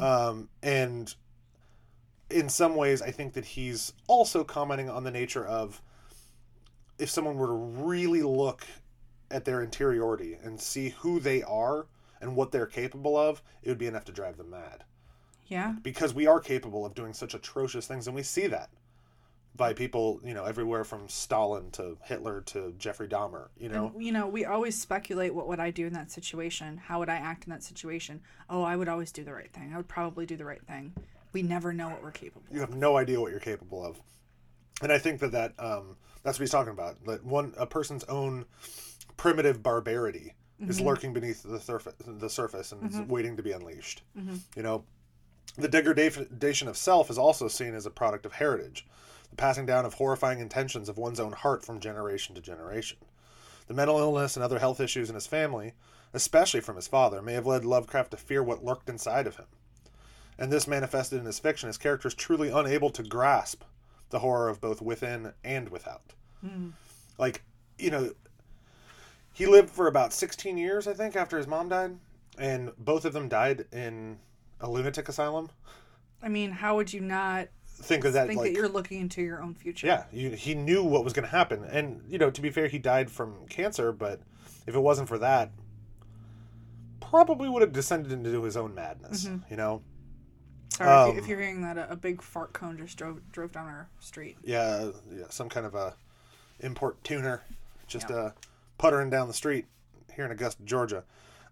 Um, 0.00 0.48
and 0.62 1.14
in 2.30 2.48
some 2.48 2.74
ways, 2.76 3.00
I 3.02 3.10
think 3.12 3.34
that 3.34 3.44
he's 3.44 3.92
also 4.08 4.42
commenting 4.44 4.88
on 4.90 5.04
the 5.04 5.10
nature 5.10 5.44
of 5.46 5.80
if 7.00 7.10
someone 7.10 7.36
were 7.36 7.46
to 7.48 7.52
really 7.52 8.22
look 8.22 8.66
at 9.30 9.44
their 9.44 9.62
interiority 9.62 10.36
and 10.42 10.60
see 10.60 10.90
who 11.00 11.20
they 11.20 11.42
are 11.42 11.86
and 12.20 12.36
what 12.36 12.52
they're 12.52 12.66
capable 12.66 13.16
of, 13.16 13.42
it 13.62 13.68
would 13.68 13.78
be 13.78 13.86
enough 13.86 14.04
to 14.04 14.12
drive 14.12 14.36
them 14.36 14.50
mad. 14.50 14.84
yeah. 15.48 15.74
Because 15.82 16.12
we 16.14 16.26
are 16.26 16.40
capable 16.40 16.84
of 16.84 16.94
doing 16.94 17.12
such 17.12 17.34
atrocious 17.34 17.86
things, 17.86 18.06
and 18.06 18.14
we 18.14 18.22
see 18.22 18.46
that 18.48 18.70
by 19.56 19.72
people, 19.72 20.20
you 20.24 20.32
know, 20.34 20.44
everywhere 20.44 20.84
from 20.84 21.08
Stalin 21.08 21.70
to 21.72 21.96
Hitler 22.04 22.40
to 22.42 22.72
Jeffrey 22.78 23.08
Dahmer, 23.08 23.48
you 23.58 23.68
know. 23.68 23.90
And, 23.94 24.04
you 24.04 24.12
know, 24.12 24.26
we 24.28 24.44
always 24.44 24.80
speculate 24.80 25.34
what 25.34 25.48
would 25.48 25.60
I 25.60 25.70
do 25.70 25.86
in 25.86 25.92
that 25.94 26.10
situation? 26.10 26.76
How 26.76 26.98
would 27.00 27.08
I 27.08 27.16
act 27.16 27.44
in 27.44 27.50
that 27.50 27.62
situation? 27.62 28.20
Oh, 28.48 28.62
I 28.62 28.76
would 28.76 28.88
always 28.88 29.10
do 29.12 29.24
the 29.24 29.32
right 29.34 29.52
thing. 29.52 29.72
I 29.72 29.76
would 29.76 29.88
probably 29.88 30.24
do 30.26 30.36
the 30.36 30.44
right 30.44 30.64
thing. 30.66 30.92
We 31.32 31.42
never 31.42 31.72
know 31.72 31.88
what 31.88 32.02
we're 32.02 32.10
capable. 32.10 32.46
you 32.52 32.60
have 32.60 32.74
no 32.74 32.96
idea 32.96 33.20
what 33.20 33.30
you're 33.30 33.38
capable 33.40 33.84
of 33.84 34.00
and 34.82 34.90
i 34.90 34.98
think 34.98 35.20
that 35.20 35.30
that 35.30 35.52
um, 35.60 35.96
that's 36.22 36.38
what 36.38 36.42
he's 36.42 36.50
talking 36.50 36.72
about. 36.72 37.04
That 37.06 37.24
one 37.24 37.54
a 37.56 37.66
person's 37.66 38.04
own 38.04 38.44
primitive 39.16 39.62
barbarity 39.62 40.34
is 40.60 40.76
mm-hmm. 40.76 40.86
lurking 40.86 41.12
beneath 41.12 41.42
the 41.42 41.60
surface 41.60 41.94
the 42.06 42.30
surface 42.30 42.72
and 42.72 42.90
is 42.90 42.96
mm-hmm. 42.96 43.08
waiting 43.08 43.36
to 43.36 43.42
be 43.42 43.52
unleashed. 43.52 44.02
Mm-hmm. 44.18 44.36
You 44.56 44.62
know 44.62 44.84
the 45.56 45.68
degradation 45.68 46.68
of 46.68 46.76
self 46.76 47.10
is 47.10 47.18
also 47.18 47.48
seen 47.48 47.74
as 47.74 47.86
a 47.86 47.90
product 47.90 48.24
of 48.24 48.32
heritage 48.32 48.86
the 49.30 49.36
passing 49.36 49.66
down 49.66 49.84
of 49.84 49.94
horrifying 49.94 50.40
intentions 50.40 50.88
of 50.88 50.98
one's 50.98 51.20
own 51.20 51.32
heart 51.32 51.64
from 51.64 51.80
generation 51.80 52.34
to 52.34 52.40
generation. 52.40 52.98
The 53.66 53.74
mental 53.74 53.98
illness 53.98 54.36
and 54.36 54.44
other 54.44 54.58
health 54.58 54.80
issues 54.80 55.08
in 55.08 55.14
his 55.14 55.26
family 55.26 55.74
especially 56.12 56.60
from 56.60 56.76
his 56.76 56.88
father 56.88 57.22
may 57.22 57.34
have 57.34 57.46
led 57.46 57.64
lovecraft 57.64 58.10
to 58.10 58.16
fear 58.16 58.42
what 58.42 58.64
lurked 58.64 58.88
inside 58.88 59.26
of 59.26 59.36
him. 59.36 59.46
And 60.38 60.50
this 60.50 60.66
manifested 60.66 61.20
in 61.20 61.26
his 61.26 61.38
fiction 61.38 61.68
as 61.68 61.76
characters 61.76 62.14
truly 62.14 62.50
unable 62.50 62.90
to 62.90 63.02
grasp 63.02 63.62
the 64.10 64.18
horror 64.18 64.48
of 64.48 64.60
both 64.60 64.82
within 64.82 65.32
and 65.42 65.68
without. 65.68 66.12
Hmm. 66.40 66.70
Like, 67.18 67.42
you 67.78 67.90
know, 67.90 68.12
he 69.32 69.46
lived 69.46 69.70
for 69.70 69.86
about 69.86 70.12
16 70.12 70.58
years, 70.58 70.86
I 70.86 70.94
think, 70.94 71.16
after 71.16 71.38
his 71.38 71.46
mom 71.46 71.68
died, 71.68 71.96
and 72.38 72.72
both 72.78 73.04
of 73.04 73.12
them 73.12 73.28
died 73.28 73.66
in 73.72 74.18
a 74.60 74.70
lunatic 74.70 75.08
asylum. 75.08 75.50
I 76.22 76.28
mean, 76.28 76.50
how 76.50 76.76
would 76.76 76.92
you 76.92 77.00
not 77.00 77.48
Think 77.82 78.04
of 78.04 78.12
that, 78.12 78.26
think 78.26 78.38
like, 78.40 78.52
that 78.52 78.58
you're 78.58 78.68
looking 78.68 79.00
into 79.00 79.22
your 79.22 79.42
own 79.42 79.54
future? 79.54 79.86
yeah, 79.86 80.04
you, 80.12 80.30
he 80.30 80.54
knew 80.54 80.84
what 80.84 81.02
was 81.02 81.14
going 81.14 81.24
to 81.24 81.30
happen. 81.30 81.64
And, 81.64 82.02
you 82.06 82.18
know, 82.18 82.30
to 82.30 82.42
be 82.42 82.50
fair, 82.50 82.68
he 82.68 82.78
died 82.78 83.10
from 83.10 83.46
cancer, 83.48 83.90
but 83.90 84.20
if 84.66 84.74
it 84.74 84.80
wasn't 84.80 85.08
for 85.08 85.16
that, 85.18 85.50
probably 87.00 87.48
would 87.48 87.62
have 87.62 87.72
descended 87.72 88.12
into 88.12 88.42
his 88.42 88.56
own 88.56 88.74
madness, 88.74 89.24
mm-hmm. 89.24 89.50
you 89.50 89.56
know? 89.56 89.82
Sorry 90.80 90.90
if, 90.90 91.08
Um, 91.08 91.14
you, 91.16 91.22
if 91.22 91.28
you're 91.28 91.40
hearing 91.40 91.62
that 91.62 91.76
a, 91.78 91.92
a 91.92 91.96
big 91.96 92.22
fart 92.22 92.52
cone 92.52 92.78
just 92.78 92.96
drove 92.96 93.20
drove 93.32 93.52
down 93.52 93.66
our 93.66 93.88
street. 94.00 94.36
yeah, 94.42 94.90
yeah, 95.10 95.24
some 95.30 95.48
kind 95.48 95.66
of 95.66 95.74
a 95.74 95.94
import 96.60 97.02
tuner, 97.04 97.42
just 97.86 98.08
Yeah. 98.10 98.16
uh, 98.16 98.30
puttering 98.78 99.10
down 99.10 99.28
the 99.28 99.34
street 99.34 99.66
here 100.14 100.24
in 100.24 100.30
Augusta, 100.30 100.62
Georgia. 100.64 101.04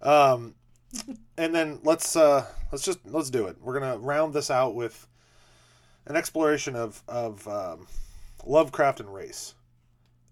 Um, 0.03 0.55
and 1.37 1.55
then 1.55 1.81
let's 1.83 2.17
uh, 2.17 2.47
let's 2.73 2.85
just 2.85 3.01
let's 3.05 3.31
do 3.31 3.47
it. 3.47 3.57
We're 3.61 3.79
gonna 3.79 3.99
round 3.99 4.33
this 4.33 4.51
out 4.51 4.75
with 4.75 5.07
an 6.07 6.17
exploration 6.17 6.75
of 6.75 7.03
of 7.07 7.47
um, 7.47 7.87
Lovecraft 8.47 9.01
and 9.01 9.13
race, 9.13 9.55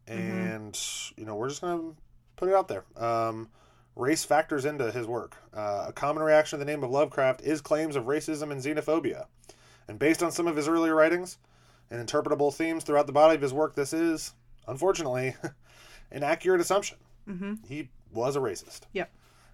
and 0.06 0.78
you 1.16 1.24
know 1.26 1.36
we're 1.36 1.48
just 1.48 1.60
gonna 1.60 1.92
put 2.36 2.48
it 2.48 2.54
out 2.54 2.68
there. 2.68 2.84
Um, 2.96 3.50
race 3.96 4.24
factors 4.24 4.64
into 4.64 4.92
his 4.92 5.06
work. 5.06 5.36
Uh, 5.54 5.86
a 5.88 5.92
common 5.92 6.22
reaction 6.22 6.58
to 6.58 6.64
the 6.64 6.70
name 6.70 6.84
of 6.84 6.90
Lovecraft 6.90 7.40
is 7.40 7.60
claims 7.60 7.96
of 7.96 8.04
racism 8.04 8.52
and 8.52 8.62
xenophobia, 8.62 9.26
and 9.88 9.98
based 9.98 10.22
on 10.22 10.30
some 10.30 10.46
of 10.46 10.54
his 10.54 10.68
earlier 10.68 10.94
writings 10.94 11.38
and 11.90 12.06
interpretable 12.06 12.54
themes 12.54 12.84
throughout 12.84 13.06
the 13.06 13.12
body 13.12 13.34
of 13.34 13.42
his 13.42 13.54
work, 13.54 13.74
this 13.74 13.92
is 13.92 14.34
unfortunately 14.68 15.34
an 16.12 16.22
accurate 16.22 16.60
assumption. 16.60 16.98
Mm-hmm. 17.28 17.54
He 17.66 17.88
was 18.12 18.36
a 18.36 18.40
racist. 18.40 18.82
Yep. 18.92 19.10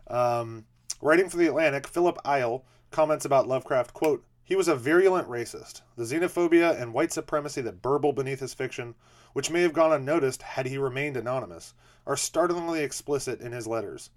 Um, 0.08 0.64
writing 1.00 1.28
for 1.28 1.36
the 1.36 1.46
Atlantic, 1.46 1.86
Philip 1.86 2.18
Eil 2.26 2.64
comments 2.90 3.24
about 3.24 3.48
Lovecraft, 3.48 3.94
quote, 3.94 4.24
he 4.44 4.56
was 4.56 4.68
a 4.68 4.74
virulent 4.74 5.28
racist. 5.28 5.82
The 5.96 6.02
xenophobia 6.02 6.78
and 6.80 6.92
white 6.92 7.12
supremacy 7.12 7.60
that 7.62 7.80
burble 7.80 8.12
beneath 8.12 8.40
his 8.40 8.54
fiction, 8.54 8.94
which 9.32 9.50
may 9.50 9.62
have 9.62 9.72
gone 9.72 9.92
unnoticed 9.92 10.42
had 10.42 10.66
he 10.66 10.78
remained 10.78 11.16
anonymous, 11.16 11.74
are 12.06 12.16
startlingly 12.16 12.82
explicit 12.82 13.40
in 13.40 13.52
his 13.52 13.66
letters. 13.66 14.10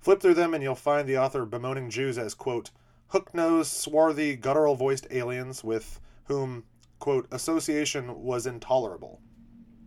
Flip 0.00 0.20
through 0.20 0.34
them 0.34 0.54
and 0.54 0.62
you'll 0.62 0.74
find 0.74 1.08
the 1.08 1.18
author 1.18 1.44
bemoaning 1.44 1.90
Jews 1.90 2.18
as, 2.18 2.34
quote, 2.34 2.70
hook-nosed, 3.08 3.72
swarthy, 3.72 4.36
guttural-voiced 4.36 5.06
aliens 5.10 5.64
with 5.64 6.00
whom, 6.24 6.64
quote, 6.98 7.26
association 7.30 8.22
was 8.22 8.46
intolerable. 8.46 9.20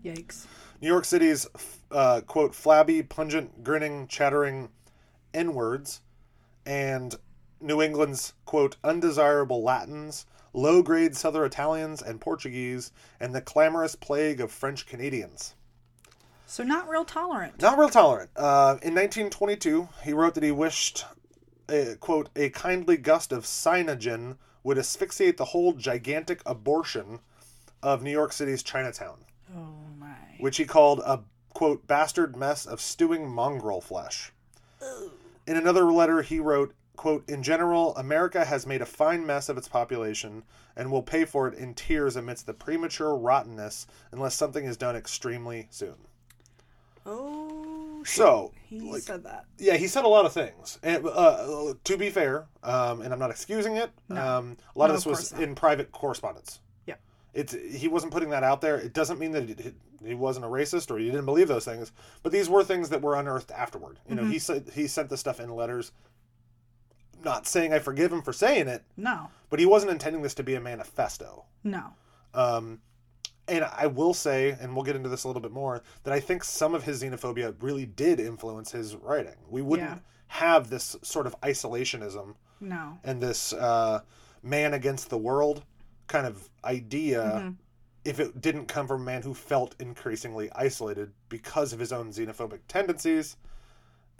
Yikes. 0.03 0.47
New 0.81 0.87
York 0.87 1.05
City's, 1.05 1.47
uh, 1.91 2.21
quote, 2.21 2.55
flabby, 2.55 3.03
pungent, 3.03 3.63
grinning, 3.63 4.07
chattering 4.07 4.69
N 5.33 5.53
words, 5.53 6.01
and 6.65 7.15
New 7.59 7.81
England's, 7.81 8.33
quote, 8.45 8.77
undesirable 8.83 9.63
Latins, 9.63 10.25
low 10.53 10.81
grade 10.81 11.15
Southern 11.15 11.45
Italians 11.45 12.01
and 12.01 12.19
Portuguese, 12.19 12.91
and 13.19 13.33
the 13.33 13.41
clamorous 13.41 13.95
plague 13.95 14.41
of 14.41 14.51
French 14.51 14.87
Canadians. 14.87 15.53
So 16.51 16.65
not 16.65 16.89
real 16.89 17.05
tolerant. 17.05 17.61
Not 17.61 17.77
real 17.77 17.87
tolerant. 17.87 18.29
Uh, 18.35 18.75
in 18.81 18.93
1922, 18.93 19.87
he 20.03 20.11
wrote 20.11 20.33
that 20.33 20.43
he 20.43 20.51
wished, 20.51 21.05
a, 21.69 21.95
quote, 21.95 22.27
a 22.35 22.49
kindly 22.49 22.97
gust 22.97 23.31
of 23.31 23.45
cyanogen 23.45 24.35
would 24.61 24.77
asphyxiate 24.77 25.37
the 25.37 25.45
whole 25.45 25.71
gigantic 25.71 26.41
abortion 26.45 27.19
of 27.81 28.03
New 28.03 28.11
York 28.11 28.33
City's 28.33 28.63
Chinatown 28.63 29.19
Oh 29.55 29.75
my. 29.97 30.09
which 30.41 30.57
he 30.57 30.65
called 30.65 30.99
a 31.05 31.21
quote 31.53 31.87
bastard 31.87 32.35
mess 32.35 32.65
of 32.65 32.81
stewing 32.81 33.29
mongrel 33.29 33.79
flesh. 33.79 34.33
In 35.47 35.55
another 35.55 35.85
letter 35.85 36.21
he 36.21 36.41
wrote, 36.41 36.73
quote, 36.97 37.23
In 37.29 37.43
general, 37.43 37.95
America 37.95 38.43
has 38.43 38.67
made 38.67 38.81
a 38.81 38.85
fine 38.85 39.25
mess 39.25 39.47
of 39.47 39.57
its 39.57 39.69
population 39.69 40.43
and 40.75 40.91
will 40.91 41.01
pay 41.01 41.23
for 41.23 41.47
it 41.47 41.53
in 41.53 41.73
tears 41.73 42.17
amidst 42.17 42.45
the 42.45 42.53
premature 42.53 43.15
rottenness 43.15 43.87
unless 44.11 44.35
something 44.35 44.65
is 44.65 44.75
done 44.75 44.97
extremely 44.97 45.69
soon. 45.69 45.95
Oh. 47.05 48.01
shit. 48.03 48.15
So, 48.15 48.51
he 48.67 48.79
like, 48.81 49.01
said 49.01 49.23
that. 49.23 49.45
yeah, 49.57 49.75
he 49.77 49.87
said 49.87 50.05
a 50.05 50.07
lot 50.07 50.25
of 50.25 50.33
things. 50.33 50.79
And 50.83 51.05
uh, 51.05 51.73
to 51.83 51.97
be 51.97 52.09
fair, 52.09 52.45
um, 52.63 53.01
and 53.01 53.13
I'm 53.13 53.19
not 53.19 53.31
excusing 53.31 53.75
it, 53.77 53.91
No. 54.09 54.15
um, 54.39 54.57
a 54.75 54.79
lot 54.79 54.87
No, 54.87 54.93
of 54.93 54.97
this 54.97 55.05
of 55.05 55.09
was 55.11 55.33
not. 55.33 55.41
in 55.43 55.55
private 55.55 55.91
correspondence. 55.91 56.59
Yeah. 56.85 56.95
It's 57.33 57.53
he 57.53 57.87
wasn't 57.87 58.11
putting 58.13 58.29
that 58.31 58.43
out 58.43 58.61
there. 58.61 58.77
It 58.77 58.93
doesn't 58.93 59.19
mean 59.19 59.31
that 59.31 59.47
he, 59.47 59.73
he 60.09 60.13
wasn't 60.15 60.45
a 60.45 60.49
racist 60.49 60.89
or 60.91 60.97
he 60.97 61.05
didn't 61.05 61.25
believe 61.25 61.47
those 61.47 61.65
things. 61.65 61.91
But 62.23 62.31
these 62.31 62.49
were 62.49 62.63
things 62.63 62.89
that 62.89 63.01
were 63.01 63.15
unearthed 63.15 63.51
afterward. 63.51 63.99
You 64.09 64.15
know, 64.15 64.25
he 64.25 64.39
said 64.39 64.71
he 64.73 64.87
sent 64.87 65.09
the 65.09 65.17
stuff 65.17 65.39
in 65.39 65.49
letters. 65.49 65.91
Not 67.23 67.45
saying 67.45 67.71
I 67.71 67.77
forgive 67.79 68.11
him 68.11 68.23
for 68.23 68.33
saying 68.33 68.67
it, 68.67 68.83
No. 68.97 69.29
but 69.51 69.59
he 69.59 69.65
wasn't 69.67 69.91
intending 69.91 70.23
this 70.23 70.33
to 70.35 70.43
be 70.43 70.55
a 70.55 70.59
manifesto. 70.59 71.45
No. 71.63 71.83
Um, 72.33 72.79
and 73.47 73.65
I 73.65 73.87
will 73.87 74.13
say, 74.13 74.55
and 74.59 74.75
we'll 74.75 74.83
get 74.85 74.95
into 74.95 75.09
this 75.09 75.23
a 75.23 75.27
little 75.27 75.41
bit 75.41 75.51
more, 75.51 75.81
that 76.03 76.13
I 76.13 76.19
think 76.19 76.43
some 76.43 76.73
of 76.75 76.83
his 76.83 77.03
xenophobia 77.03 77.55
really 77.61 77.85
did 77.85 78.19
influence 78.19 78.71
his 78.71 78.95
writing. 78.95 79.35
We 79.49 79.61
wouldn't 79.61 79.89
Yeah. 79.89 79.99
have 80.27 80.69
this 80.69 80.95
sort 81.01 81.27
of 81.27 81.35
isolationism 81.41 82.35
No. 82.59 82.99
and 83.03 83.21
this 83.21 83.51
uh, 83.53 84.01
man 84.43 84.73
against 84.73 85.09
the 85.09 85.17
world 85.17 85.63
kind 86.07 86.25
of 86.27 86.49
idea 86.63 87.21
Mhm. 87.45 87.55
if 88.05 88.19
it 88.19 88.39
didn't 88.41 88.67
come 88.67 88.87
from 88.87 89.01
a 89.01 89.05
man 89.05 89.21
who 89.23 89.33
felt 89.33 89.75
increasingly 89.79 90.51
isolated 90.53 91.11
because 91.29 91.73
of 91.73 91.79
his 91.79 91.91
own 91.91 92.11
xenophobic 92.11 92.59
tendencies 92.67 93.37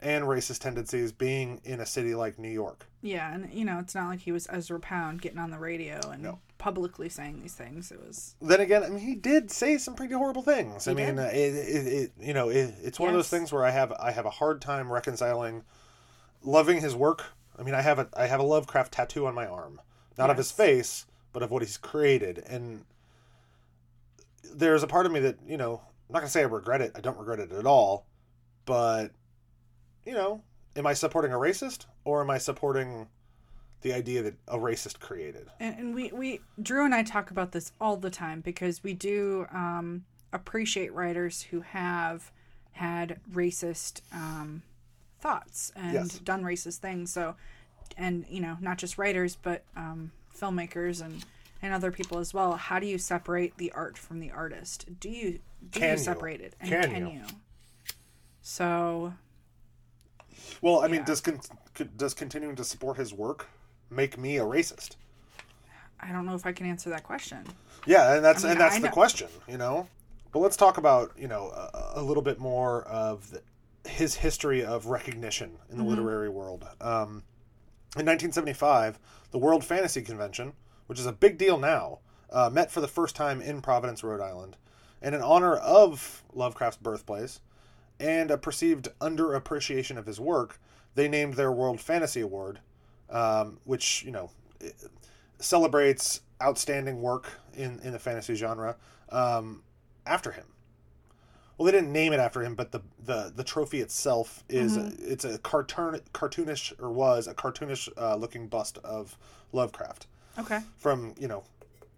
and 0.00 0.24
racist 0.24 0.58
tendencies 0.58 1.12
being 1.12 1.60
in 1.64 1.80
a 1.80 1.86
city 1.86 2.14
like 2.14 2.38
New 2.38 2.48
York. 2.50 2.86
Yeah, 3.02 3.32
and 3.32 3.52
you 3.52 3.64
know, 3.64 3.78
it's 3.78 3.94
not 3.94 4.08
like 4.08 4.20
he 4.20 4.32
was 4.32 4.48
Ezra 4.50 4.80
Pound 4.80 5.22
getting 5.22 5.38
on 5.38 5.50
the 5.50 5.58
radio 5.58 6.00
and 6.10 6.22
No. 6.22 6.40
Publicly 6.62 7.08
saying 7.08 7.40
these 7.40 7.54
things. 7.54 7.90
It 7.90 8.00
was 8.06 8.36
Then 8.40 8.60
again, 8.60 8.84
I 8.84 8.88
mean, 8.88 9.00
he 9.00 9.16
did 9.16 9.50
say 9.50 9.78
some 9.78 9.96
pretty 9.96 10.14
horrible 10.14 10.42
things. 10.42 10.86
I 10.86 10.94
mean, 10.94 11.18
uh, 11.18 11.28
it, 11.32 11.36
it, 11.36 11.86
it, 11.86 12.12
you 12.20 12.32
know, 12.32 12.50
it, 12.50 12.72
it's 12.80 13.00
one 13.00 13.10
of 13.10 13.16
those 13.16 13.28
things 13.28 13.52
where 13.52 13.64
I 13.64 13.70
have 13.70 13.92
I 13.98 14.12
have 14.12 14.26
a 14.26 14.30
hard 14.30 14.62
time 14.62 14.90
reconciling 14.90 15.64
loving 16.44 16.80
his 16.80 16.94
work. 16.94 17.24
I 17.58 17.64
mean, 17.64 17.74
I 17.74 17.82
have 17.82 17.98
a 17.98 18.08
I 18.16 18.26
have 18.26 18.38
a 18.38 18.44
Lovecraft 18.44 18.92
tattoo 18.92 19.26
on 19.26 19.34
my 19.34 19.44
arm, 19.44 19.80
not 20.16 20.30
of 20.30 20.36
his 20.36 20.52
face, 20.52 21.04
but 21.32 21.42
of 21.42 21.50
what 21.50 21.62
he's 21.62 21.76
created. 21.76 22.44
And 22.46 22.84
there's 24.54 24.84
a 24.84 24.86
part 24.86 25.04
of 25.04 25.10
me 25.10 25.18
that 25.18 25.38
you 25.44 25.56
know, 25.56 25.82
I'm 26.08 26.12
not 26.12 26.20
gonna 26.20 26.30
say 26.30 26.42
I 26.42 26.44
regret 26.44 26.80
it. 26.80 26.92
I 26.94 27.00
don't 27.00 27.18
regret 27.18 27.40
it 27.40 27.50
at 27.50 27.66
all, 27.66 28.06
but 28.66 29.10
you 30.06 30.14
know, 30.14 30.44
am 30.76 30.86
I 30.86 30.94
supporting 30.94 31.32
a 31.32 31.36
racist 31.36 31.86
or 32.04 32.20
am 32.20 32.30
I 32.30 32.38
supporting 32.38 33.08
the 33.82 33.92
idea 33.92 34.22
that 34.22 34.34
a 34.48 34.56
racist 34.58 34.98
created? 35.00 35.48
and, 35.60 35.78
and 35.78 35.94
we 35.94 36.10
we 36.12 36.40
Drew 36.60 36.84
and 36.84 36.94
I 36.94 37.02
talk 37.02 37.30
about 37.30 37.52
this 37.52 37.72
all 37.80 37.96
the 37.96 38.10
time 38.10 38.40
because 38.40 38.82
we 38.82 38.94
do 38.94 39.46
um, 39.52 40.04
appreciate 40.32 40.92
writers 40.92 41.42
who 41.42 41.60
have 41.60 42.30
had 42.72 43.20
racist 43.32 44.00
um, 44.12 44.62
thoughts 45.20 45.72
and 45.76 45.92
Yes. 45.94 46.18
done 46.20 46.42
racist 46.42 46.78
things. 46.78 47.12
So, 47.12 47.34
and 47.98 48.24
you 48.28 48.40
know, 48.40 48.56
not 48.60 48.78
just 48.78 48.96
writers 48.98 49.36
but 49.36 49.64
um, 49.76 50.12
filmmakers 50.36 51.02
and 51.04 51.24
and 51.64 51.72
other 51.72 51.92
people 51.92 52.18
as 52.18 52.34
well. 52.34 52.54
How 52.56 52.78
do 52.80 52.86
you 52.86 52.98
separate 52.98 53.56
the 53.56 53.70
art 53.72 53.96
from 53.98 54.18
the 54.20 54.30
artist? 54.32 54.86
Do 54.98 55.08
you 55.08 55.38
do 55.70 55.78
Can 55.80 55.82
you 55.90 55.96
you? 55.98 55.98
separate 55.98 56.40
it? 56.40 56.54
And 56.60 56.70
Can 56.70 56.90
can, 56.90 57.06
you? 57.06 57.12
you? 57.12 57.22
So 58.40 59.14
Well, 60.60 60.80
I 60.82 60.86
mean, 60.88 61.00
Yeah. 61.00 61.04
does 61.06 61.20
con- 61.20 61.40
does 61.96 62.14
continuing 62.14 62.56
to 62.56 62.64
support 62.64 62.96
his 62.96 63.12
work 63.14 63.48
make 63.92 64.18
me 64.18 64.38
a 64.38 64.42
racist? 64.42 64.96
I 66.00 66.10
don't 66.10 66.26
know 66.26 66.34
if 66.34 66.46
I 66.46 66.52
can 66.52 66.66
answer 66.66 66.90
that 66.90 67.04
question. 67.04 67.44
Yeah, 67.86 68.14
and 68.14 68.24
that's 68.24 68.42
I 68.44 68.48
mean, 68.48 68.52
and 68.52 68.60
that's 68.60 68.76
I 68.76 68.80
the 68.80 68.86
know- 68.86 68.92
question, 68.92 69.28
you 69.48 69.58
know. 69.58 69.88
But 70.32 70.38
let's 70.40 70.56
talk 70.56 70.78
about 70.78 71.12
you 71.16 71.28
know 71.28 71.48
a, 71.50 71.92
a 71.96 72.02
little 72.02 72.22
bit 72.22 72.38
more 72.38 72.84
of 72.84 73.30
the, 73.30 73.42
his 73.88 74.14
history 74.14 74.64
of 74.64 74.86
recognition 74.86 75.58
in 75.70 75.76
the 75.78 75.84
literary 75.84 76.28
world. 76.28 76.64
Um, 76.80 77.22
in 77.98 78.06
1975, 78.06 78.98
the 79.30 79.38
World 79.38 79.62
Fantasy 79.64 80.00
Convention, 80.00 80.54
which 80.86 80.98
is 80.98 81.04
a 81.06 81.12
big 81.12 81.36
deal 81.36 81.58
now, 81.58 81.98
uh, 82.30 82.48
met 82.50 82.70
for 82.70 82.80
the 82.80 82.88
first 82.88 83.14
time 83.14 83.42
in 83.42 83.60
Providence, 83.60 84.02
Rhode 84.02 84.22
Island, 84.22 84.56
and 85.02 85.14
in 85.14 85.20
honor 85.20 85.56
of 85.56 86.24
Lovecraft's 86.32 86.78
birthplace 86.78 87.40
and 88.00 88.30
a 88.30 88.38
perceived 88.38 88.88
underappreciation 89.00 89.98
of 89.98 90.06
his 90.06 90.18
work, 90.18 90.58
they 90.94 91.08
named 91.08 91.34
their 91.34 91.52
World 91.52 91.80
Fantasy 91.80 92.20
Award, 92.22 92.60
um, 93.12 93.58
which 93.64 94.02
you 94.04 94.10
know 94.10 94.30
celebrates 95.38 96.20
outstanding 96.42 97.00
work 97.00 97.32
in, 97.54 97.78
in 97.84 97.92
the 97.92 97.98
fantasy 97.98 98.34
genre 98.34 98.76
um, 99.10 99.62
after 100.06 100.32
him. 100.32 100.44
Well, 101.56 101.66
they 101.66 101.72
didn't 101.72 101.92
name 101.92 102.12
it 102.12 102.18
after 102.18 102.42
him, 102.42 102.54
but 102.54 102.72
the 102.72 102.80
the, 103.04 103.32
the 103.34 103.44
trophy 103.44 103.80
itself 103.80 104.42
is 104.48 104.76
it's 104.76 105.24
a 105.24 105.38
cartoon 105.38 106.00
cartoonish 106.12 106.72
or 106.80 106.90
was 106.90 107.26
a 107.28 107.34
cartoonish 107.34 107.88
uh, 107.96 108.16
looking 108.16 108.48
bust 108.48 108.78
of 108.82 109.16
Lovecraft 109.52 110.06
Okay. 110.38 110.60
from 110.78 111.14
you 111.20 111.28
know 111.28 111.44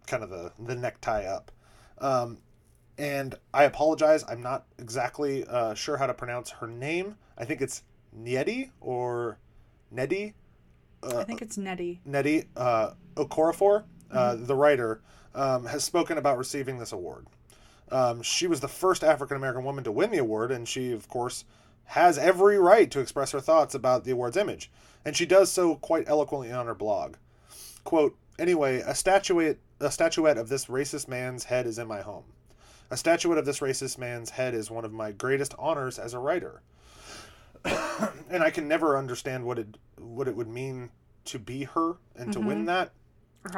kind 0.06 0.22
of 0.22 0.28
the 0.30 0.52
the 0.58 0.74
necktie 0.74 1.24
up. 1.24 1.50
Um, 1.98 2.38
and 2.98 3.36
I 3.54 3.64
apologize. 3.64 4.24
I'm 4.28 4.42
not 4.42 4.66
exactly 4.78 5.44
uh, 5.46 5.74
sure 5.74 5.96
how 5.96 6.06
to 6.06 6.14
pronounce 6.14 6.50
her 6.50 6.66
name. 6.66 7.16
I 7.38 7.44
think 7.44 7.60
it's 7.62 7.82
Niedi 8.16 8.70
or 8.80 9.38
Nedi. 9.94 10.34
I 11.04 11.24
think 11.24 11.42
it's 11.42 11.58
Nettie. 11.58 12.00
Nettie 12.04 12.44
uh, 12.56 12.92
Okorafor, 13.14 13.84
uh, 14.10 14.36
the 14.36 14.54
writer, 14.54 15.00
um, 15.34 15.66
has 15.66 15.84
spoken 15.84 16.18
about 16.18 16.38
receiving 16.38 16.78
this 16.78 16.92
award. 16.92 17.26
Um, 17.90 18.22
she 18.22 18.46
was 18.46 18.60
the 18.60 18.68
first 18.68 19.04
African 19.04 19.36
American 19.36 19.64
woman 19.64 19.84
to 19.84 19.92
win 19.92 20.10
the 20.10 20.18
award, 20.18 20.50
and 20.50 20.68
she, 20.68 20.92
of 20.92 21.08
course, 21.08 21.44
has 21.86 22.16
every 22.18 22.58
right 22.58 22.90
to 22.90 23.00
express 23.00 23.32
her 23.32 23.40
thoughts 23.40 23.74
about 23.74 24.04
the 24.04 24.12
award's 24.12 24.36
image. 24.36 24.70
And 25.04 25.16
she 25.16 25.26
does 25.26 25.52
so 25.52 25.76
quite 25.76 26.08
eloquently 26.08 26.50
on 26.50 26.66
her 26.66 26.74
blog. 26.74 27.16
Quote, 27.84 28.16
Anyway, 28.38 28.78
a 28.80 28.94
statuette, 28.94 29.58
a 29.78 29.90
statuette 29.90 30.38
of 30.38 30.48
this 30.48 30.66
racist 30.66 31.06
man's 31.06 31.44
head 31.44 31.66
is 31.66 31.78
in 31.78 31.86
my 31.86 32.00
home. 32.00 32.24
A 32.90 32.96
statuette 32.96 33.38
of 33.38 33.46
this 33.46 33.60
racist 33.60 33.96
man's 33.96 34.30
head 34.30 34.54
is 34.54 34.70
one 34.70 34.84
of 34.84 34.92
my 34.92 35.12
greatest 35.12 35.54
honors 35.58 35.98
as 35.98 36.14
a 36.14 36.18
writer. 36.18 36.62
and 38.30 38.42
I 38.42 38.50
can 38.50 38.68
never 38.68 38.96
understand 38.96 39.44
what 39.44 39.58
it 39.58 39.76
what 39.98 40.28
it 40.28 40.36
would 40.36 40.48
mean 40.48 40.90
to 41.26 41.38
be 41.38 41.64
her 41.64 41.94
and 42.16 42.32
to 42.32 42.40
win 42.40 42.64
that. 42.66 42.90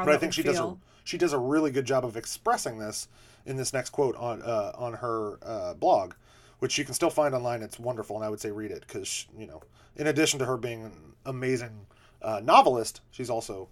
But 0.04 0.09
I 0.14 0.16
think 0.18 0.32
she 0.32 0.42
does 0.42 0.57
a 0.59 0.76
she 1.04 1.18
does 1.18 1.32
a 1.32 1.38
really 1.38 1.70
good 1.70 1.84
job 1.84 2.04
of 2.04 2.16
expressing 2.16 2.78
this 2.78 3.09
in 3.44 3.57
this 3.57 3.72
next 3.72 3.90
quote 3.90 4.16
on 4.16 4.42
uh, 4.42 4.72
on 4.76 4.94
her 4.94 5.38
uh, 5.42 5.74
blog, 5.74 6.14
which 6.59 6.78
you 6.78 6.84
can 6.84 6.94
still 6.94 7.11
find 7.11 7.34
online. 7.34 7.62
It's 7.62 7.78
wonderful, 7.78 8.16
and 8.16 8.24
I 8.24 8.28
would 8.28 8.40
say 8.40 8.50
read 8.50 8.70
it 8.70 8.84
because 8.86 9.26
you 9.38 9.46
know, 9.46 9.62
in 9.96 10.07
addition 10.09 10.38
to 10.40 10.44
her 10.46 10.57
being 10.57 10.84
an 10.84 10.92
amazing 11.24 11.86
uh, 12.22 12.40
novelist, 12.42 13.00
she's 13.11 13.30
also 13.30 13.68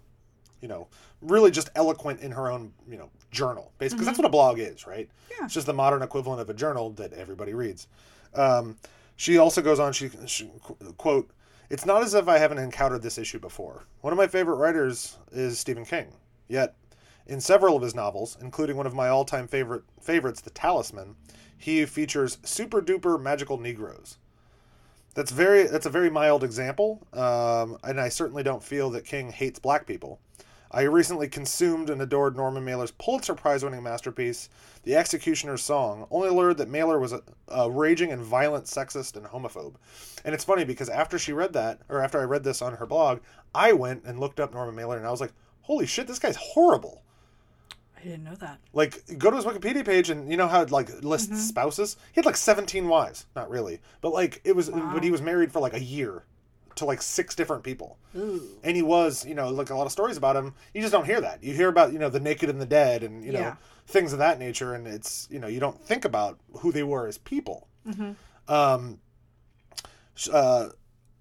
you 0.61 0.67
know 0.67 0.87
really 1.21 1.51
just 1.51 1.69
eloquent 1.75 2.21
in 2.21 2.31
her 2.31 2.49
own 2.49 2.73
you 2.89 2.97
know 2.97 3.09
journal, 3.31 3.71
basically. 3.77 3.99
'cause 3.99 4.07
that's 4.07 4.17
what 4.19 4.25
a 4.27 4.29
blog 4.31 4.59
is, 4.59 4.87
right? 4.87 5.09
Yeah. 5.31 5.45
It's 5.45 5.53
just 5.53 5.67
the 5.67 5.73
modern 5.73 6.01
equivalent 6.01 6.41
of 6.41 6.49
a 6.49 6.53
journal 6.53 6.91
that 6.91 7.11
everybody 7.13 7.53
reads. 7.53 7.87
Um, 8.33 8.77
she 9.15 9.37
also 9.37 9.61
goes 9.61 9.79
on. 9.79 9.93
She, 9.93 10.09
she 10.25 10.49
quote. 10.97 11.29
It's 11.69 11.85
not 11.85 12.03
as 12.03 12.13
if 12.13 12.27
I 12.27 12.37
haven't 12.37 12.59
encountered 12.59 13.01
this 13.01 13.17
issue 13.17 13.39
before. 13.39 13.85
One 14.01 14.13
of 14.13 14.17
my 14.17 14.27
favorite 14.27 14.57
writers 14.57 15.17
is 15.31 15.57
Stephen 15.57 15.83
King. 15.83 16.13
Yet, 16.47 16.75
in 17.25 17.41
several 17.41 17.75
of 17.75 17.81
his 17.81 17.95
novels, 17.95 18.37
including 18.39 18.77
one 18.77 18.85
of 18.85 18.93
my 18.93 19.07
all-time 19.07 19.47
favorite 19.47 19.83
favorites, 19.99 20.41
The 20.41 20.51
Talisman, 20.51 21.15
he 21.57 21.83
features 21.85 22.37
super 22.43 22.81
duper 22.81 23.19
magical 23.19 23.57
Negroes. 23.57 24.17
That's 25.15 25.31
very 25.31 25.63
that's 25.63 25.85
a 25.85 25.89
very 25.89 26.09
mild 26.09 26.43
example, 26.43 27.07
um, 27.13 27.77
and 27.83 27.99
I 27.99 28.09
certainly 28.09 28.43
don't 28.43 28.61
feel 28.61 28.89
that 28.91 29.05
King 29.05 29.31
hates 29.31 29.59
black 29.59 29.87
people. 29.87 30.19
I 30.75 30.81
recently 30.81 31.29
consumed 31.29 31.89
and 31.89 32.01
adored 32.01 32.35
Norman 32.35 32.65
Mailer's 32.65 32.91
Pulitzer 32.91 33.33
Prize-winning 33.33 33.81
masterpiece, 33.81 34.49
The 34.83 34.97
Executioner's 34.97 35.63
Song. 35.63 36.05
Only 36.11 36.29
learned 36.29 36.57
that 36.57 36.67
Mailer 36.67 36.99
was 36.99 37.13
a, 37.13 37.21
a 37.47 37.71
raging 37.71 38.11
and 38.11 38.21
violent 38.21 38.65
sexist 38.65 39.15
and 39.15 39.25
homophobe. 39.25 39.75
And 40.25 40.35
it's 40.35 40.43
funny 40.43 40.65
because 40.65 40.89
after 40.89 41.17
she 41.17 41.31
read 41.31 41.53
that, 41.53 41.79
or 41.87 42.01
after 42.01 42.19
I 42.19 42.25
read 42.25 42.43
this 42.43 42.61
on 42.61 42.73
her 42.73 42.85
blog, 42.85 43.21
I 43.55 43.71
went 43.71 44.03
and 44.03 44.19
looked 44.19 44.41
up 44.41 44.53
Norman 44.53 44.75
Mailer, 44.75 44.97
and 44.97 45.07
I 45.07 45.11
was 45.11 45.21
like, 45.21 45.31
"Holy 45.61 45.85
shit, 45.85 46.07
this 46.07 46.19
guy's 46.19 46.35
horrible!" 46.35 47.03
I 47.97 48.03
didn't 48.03 48.25
know 48.25 48.35
that. 48.35 48.59
Like, 48.73 49.01
go 49.17 49.29
to 49.29 49.37
his 49.37 49.45
Wikipedia 49.45 49.85
page, 49.85 50.09
and 50.09 50.29
you 50.29 50.35
know 50.35 50.49
how 50.49 50.61
it 50.61 50.71
like 50.71 51.01
lists 51.01 51.29
mm-hmm. 51.29 51.37
spouses. 51.37 51.95
He 52.11 52.19
had 52.19 52.25
like 52.25 52.35
seventeen 52.35 52.89
wives. 52.89 53.27
Not 53.33 53.49
really, 53.49 53.79
but 54.01 54.11
like 54.11 54.41
it 54.43 54.57
was. 54.57 54.69
But 54.69 55.05
he 55.05 55.11
was 55.11 55.21
married 55.21 55.53
for 55.53 55.61
like 55.61 55.73
a 55.73 55.81
year 55.81 56.25
to 56.75 56.85
like 56.85 57.01
six 57.01 57.35
different 57.35 57.63
people. 57.63 57.97
Ooh. 58.17 58.41
And 58.63 58.75
he 58.75 58.81
was, 58.81 59.25
you 59.25 59.33
know, 59.35 59.49
like 59.49 59.69
a 59.69 59.75
lot 59.75 59.85
of 59.85 59.91
stories 59.91 60.17
about 60.17 60.35
him. 60.35 60.53
You 60.73 60.81
just 60.81 60.91
don't 60.91 61.05
hear 61.05 61.21
that. 61.21 61.43
You 61.43 61.53
hear 61.53 61.69
about, 61.69 61.93
you 61.93 61.99
know, 61.99 62.09
the 62.09 62.19
naked 62.19 62.49
and 62.49 62.59
the 62.61 62.65
dead, 62.65 63.03
and 63.03 63.23
you 63.23 63.31
know, 63.31 63.39
Yeah. 63.39 63.55
things 63.87 64.13
of 64.13 64.19
that 64.19 64.39
nature. 64.39 64.73
And 64.73 64.85
it's, 64.87 65.27
you 65.31 65.39
know, 65.39 65.47
you 65.47 65.59
don't 65.59 65.79
think 65.85 66.05
about 66.05 66.39
who 66.59 66.71
they 66.71 66.83
were 66.83 67.07
as 67.07 67.17
people. 67.17 67.67
Um, 68.47 68.99
uh, 70.31 70.69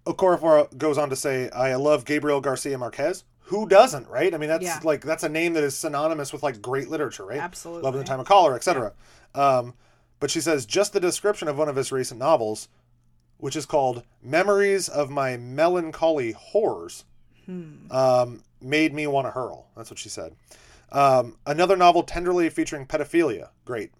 Okorafor 0.06 0.76
goes 0.76 0.98
on 0.98 1.08
to 1.10 1.16
say, 1.16 1.48
"I 1.50 1.74
love 1.76 2.04
Gabriel 2.04 2.40
Garcia 2.40 2.76
Marquez." 2.78 3.24
Who 3.48 3.68
doesn't, 3.68 4.08
right? 4.08 4.32
I 4.34 4.38
mean, 4.38 4.48
that's 4.48 4.64
Yeah. 4.64 4.80
like 4.82 5.02
that's 5.02 5.22
a 5.22 5.28
name 5.28 5.52
that 5.54 5.64
is 5.64 5.76
synonymous 5.76 6.32
with 6.32 6.42
like 6.42 6.60
great 6.62 6.88
literature, 6.88 7.24
right? 7.24 7.40
Absolutely. 7.40 7.82
Love 7.82 7.94
in 7.94 7.98
the 8.00 8.06
Time 8.06 8.20
of 8.20 8.26
Cholera, 8.26 8.54
etc. 8.56 8.92
Um, 9.34 9.74
but 10.20 10.30
she 10.30 10.40
says 10.40 10.64
just 10.66 10.92
the 10.92 11.00
description 11.00 11.48
of 11.48 11.58
one 11.58 11.68
of 11.68 11.76
his 11.76 11.92
recent 11.92 12.18
novels, 12.20 12.68
which 13.38 13.56
is 13.56 13.66
called 13.66 14.02
"Memories 14.22 14.88
of 14.88 15.10
My 15.10 15.36
Melancholy 15.36 16.34
Whores," 16.34 17.04
um, 17.90 18.42
made 18.60 18.94
me 18.94 19.06
want 19.06 19.26
to 19.26 19.30
hurl. 19.32 19.66
That's 19.76 19.90
what 19.90 19.98
she 19.98 20.08
said. 20.08 20.34
Um, 20.92 21.36
another 21.46 21.76
novel 21.76 22.02
tenderly 22.04 22.48
featuring 22.50 22.86
pedophilia. 22.86 23.50
Great. 23.64 23.90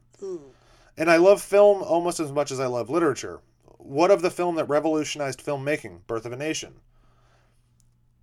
And 0.97 1.11
I 1.11 1.17
love 1.17 1.43
film 1.43 1.83
almost 1.83 2.21
as 2.21 2.31
much 2.31 2.51
as 2.53 2.61
I 2.61 2.67
love 2.67 2.89
literature. 2.89 3.41
What 3.79 4.11
of 4.11 4.23
the 4.23 4.31
film 4.31 4.55
that 4.55 4.65
revolutionized 4.67 5.45
filmmaking, 5.45 6.07
Birth 6.07 6.25
of 6.25 6.33
a 6.33 6.37
Nation? 6.37 6.75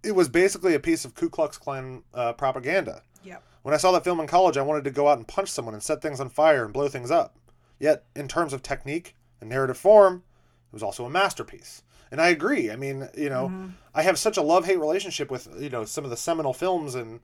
It 0.04 0.16
was 0.16 0.30
basically 0.30 0.74
a 0.74 0.80
piece 0.80 1.06
of 1.06 1.14
Ku 1.14 1.30
Klux 1.30 1.58
Klan 1.58 2.04
uh, 2.14 2.34
propaganda. 2.34 3.04
Yep. 3.24 3.44
When 3.62 3.74
I 3.76 3.78
saw 3.78 3.92
that 3.92 4.04
film 4.04 4.20
in 4.20 4.26
college, 4.26 4.58
I 4.58 4.64
wanted 4.64 4.86
to 4.86 4.92
go 4.92 5.08
out 5.08 5.18
and 5.18 5.28
punch 5.28 5.50
someone 5.50 5.76
and 5.76 5.84
set 5.84 6.02
things 6.02 6.20
on 6.20 6.30
fire 6.30 6.64
and 6.64 6.74
blow 6.74 6.88
things 6.88 7.12
up. 7.12 7.36
Yet, 7.78 8.06
in 8.16 8.28
terms 8.28 8.54
of 8.54 8.64
technique 8.64 9.16
and 9.40 9.50
narrative 9.50 9.78
form, 9.78 10.24
it 10.72 10.74
was 10.74 10.84
also 10.84 11.06
a 11.06 11.10
masterpiece. 11.10 11.84
And 12.12 12.22
I 12.22 12.30
agree. 12.30 12.72
I 12.72 12.76
mean, 12.76 13.08
you 13.18 13.30
know, 13.30 13.72
I 13.94 14.02
have 14.04 14.18
such 14.18 14.38
a 14.38 14.42
love 14.42 14.66
hate 14.66 14.80
relationship 14.80 15.30
with, 15.30 15.48
you 15.60 15.70
know, 15.70 15.86
some 15.86 16.04
of 16.04 16.10
the 16.10 16.18
seminal 16.18 16.54
films 16.54 16.96
and, 16.96 17.20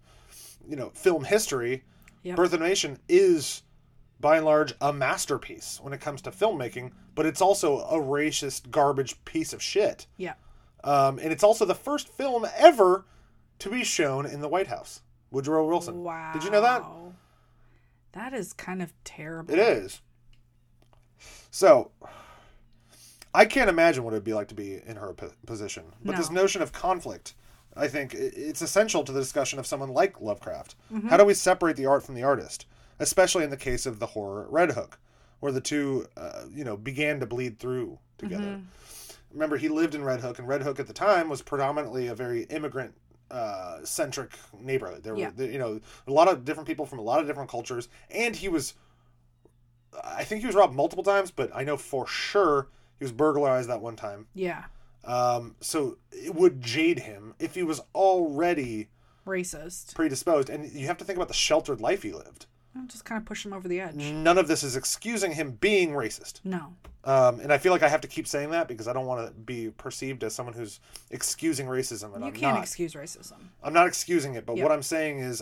you 0.68 0.76
know, 0.76 0.91
film 0.91 1.24
history. 1.24 1.84
Yep. 2.24 2.36
Birth 2.36 2.54
of 2.54 2.62
a 2.62 2.68
Nation 2.68 3.00
is, 3.08 3.64
by 4.20 4.38
and 4.38 4.45
large, 4.45 4.74
a 4.82 4.91
masterpiece 4.91 5.80
when 5.82 5.93
it 5.93 6.02
comes 6.02 6.22
to 6.24 6.32
filmmaking, 6.32 6.91
but 7.16 7.26
it's 7.26 7.41
also 7.41 7.80
a 7.80 7.98
racist, 7.98 8.70
garbage 8.70 9.24
piece 9.26 9.54
of 9.54 9.62
shit. 9.62 10.08
Yeah. 10.18 10.34
Um, 10.84 11.20
and 11.20 11.32
it's 11.32 11.43
also 11.43 11.66
the 11.66 11.76
first 11.76 12.10
film 12.10 12.45
ever 12.58 13.06
to 13.60 13.70
be 13.70 13.84
shown 13.84 14.26
in 14.26 14.41
the 14.41 14.48
White 14.48 14.68
House. 14.68 15.02
Woodrow 15.32 15.68
Wilson. 15.68 16.04
Wow. 16.04 16.32
Did 16.34 16.43
you 16.43 16.52
know 16.52 16.62
that? 16.62 16.84
That 18.14 18.34
is 18.34 18.54
kind 18.54 18.82
of 18.82 18.93
terrible. 19.04 19.54
It 19.54 19.60
is. 19.60 20.02
So, 21.52 21.91
I 23.38 23.46
can't 23.46 23.70
imagine 23.70 24.04
what 24.04 24.14
it 24.14 24.18
would 24.18 24.24
be 24.24 24.34
like 24.34 24.48
to 24.48 24.56
be 24.56 24.82
in 24.84 24.96
her 24.96 25.14
po- 25.14 25.32
position. 25.46 25.84
But 26.04 26.18
this 26.18 26.32
notion 26.32 26.64
of 26.64 26.72
conflict, 26.72 27.36
I 27.76 27.88
think 27.88 28.16
it's 28.16 28.64
essential 28.64 29.04
to 29.04 29.12
the 29.12 29.20
discussion 29.20 29.60
of 29.60 29.68
someone 29.68 29.90
like 29.94 30.20
Lovecraft. 30.20 30.76
Mm-hmm. 30.92 31.10
How 31.10 31.18
do 31.18 31.24
we 31.26 31.36
separate 31.36 31.76
the 31.76 31.86
art 31.86 32.04
from 32.04 32.16
the 32.16 32.24
artist? 32.24 32.66
Especially 32.98 33.44
in 33.44 33.52
the 33.52 33.58
case 33.58 33.86
of 33.86 34.00
the 34.00 34.08
horror 34.08 34.46
at 34.46 34.50
Red 34.50 34.72
Hook, 34.72 34.98
where 35.40 35.52
the 35.52 35.62
two, 35.62 36.08
uh, 36.18 36.46
you 36.52 36.64
know, 36.64 36.76
began 36.76 37.20
to 37.20 37.28
bleed 37.28 37.60
through 37.60 38.00
together. 38.18 38.44
Mm-hmm. 38.44 39.14
Remember, 39.34 39.58
he 39.58 39.70
lived 39.70 39.94
in 39.94 40.04
Red 40.04 40.22
Hook, 40.22 40.40
and 40.40 40.48
Red 40.48 40.64
Hook 40.64 40.80
at 40.80 40.88
the 40.88 40.94
time 40.94 41.30
was 41.30 41.44
predominantly 41.44 42.08
a 42.08 42.16
very 42.16 42.44
immigrant 42.46 42.96
uh, 43.30 43.84
centric 43.84 44.32
neighborhood. 44.60 45.04
There 45.04 45.16
Yeah. 45.16 45.30
were, 45.38 45.44
you 45.44 45.60
know, 45.60 45.80
a 46.08 46.12
lot 46.12 46.28
of 46.28 46.44
different 46.44 46.66
people 46.66 46.88
from 46.88 46.98
a 46.98 47.04
lot 47.04 47.20
of 47.20 47.28
different 47.28 47.52
cultures, 47.52 47.88
and 48.10 48.36
he 48.36 48.50
was 48.50 48.74
I 50.04 50.24
think 50.24 50.42
he 50.42 50.48
was 50.48 50.56
robbed 50.56 50.76
multiple 50.76 51.04
times, 51.04 51.30
but 51.30 51.52
I 51.54 51.64
know 51.64 51.78
for 51.78 52.08
sure 52.08 52.68
he 53.00 53.04
was 53.06 53.12
burglarized 53.12 53.70
that 53.70 53.82
one 53.82 53.95
time. 53.95 54.28
Yeah. 54.34 54.66
Um, 55.04 55.56
so 55.62 55.98
it 56.12 56.36
would 56.36 56.62
jade 56.62 57.00
him 57.00 57.34
if 57.39 57.56
he 57.56 57.64
was 57.64 57.82
already 57.95 58.89
Racist. 59.26 59.95
predisposed. 59.95 60.50
And 60.50 60.70
you 60.72 60.88
have 60.88 60.98
to 60.98 61.06
think 61.06 61.18
about 61.18 61.28
the 61.30 61.34
sheltered 61.34 61.80
life 61.82 62.04
he 62.04 62.12
lived. 62.12 62.45
I'll 62.76 62.86
just 62.88 63.06
kind 63.06 63.18
of 63.20 63.26
push 63.26 63.45
him 63.45 63.54
over 63.54 63.68
the 63.68 63.80
edge. 63.80 63.95
None 63.95 64.38
of 64.38 64.48
this 64.48 64.64
is 64.64 64.76
excusing 64.76 65.32
him 65.32 65.52
being 65.52 65.91
racist. 65.91 66.41
No. 66.43 66.74
Um, 67.06 67.39
and 67.39 67.52
I 67.54 67.58
feel 67.58 67.72
like 67.72 67.82
I 67.84 67.88
have 67.88 68.02
to 68.02 68.08
keep 68.08 68.28
saying 68.28 68.52
that 68.52 68.68
because 68.68 68.88
I 68.88 68.93
don't 68.93 69.06
want 69.06 69.26
to 69.26 69.34
be 69.34 69.70
perceived 69.72 70.24
as 70.24 70.36
someone 70.36 70.54
who's 70.54 70.80
excusing 71.10 71.66
racism. 71.68 72.14
And 72.14 72.22
You 72.24 72.28
I'm 72.28 72.34
can't 72.34 72.56
not. 72.56 72.64
excuse 72.64 72.93
racism. 72.93 73.38
I'm 73.64 73.74
not 73.74 73.88
excusing 73.88 74.36
it, 74.36 74.45
but 74.45 74.58
Yep. 74.58 74.64
what 74.64 74.72
I'm 74.74 74.84
saying 74.84 75.20
is, 75.20 75.41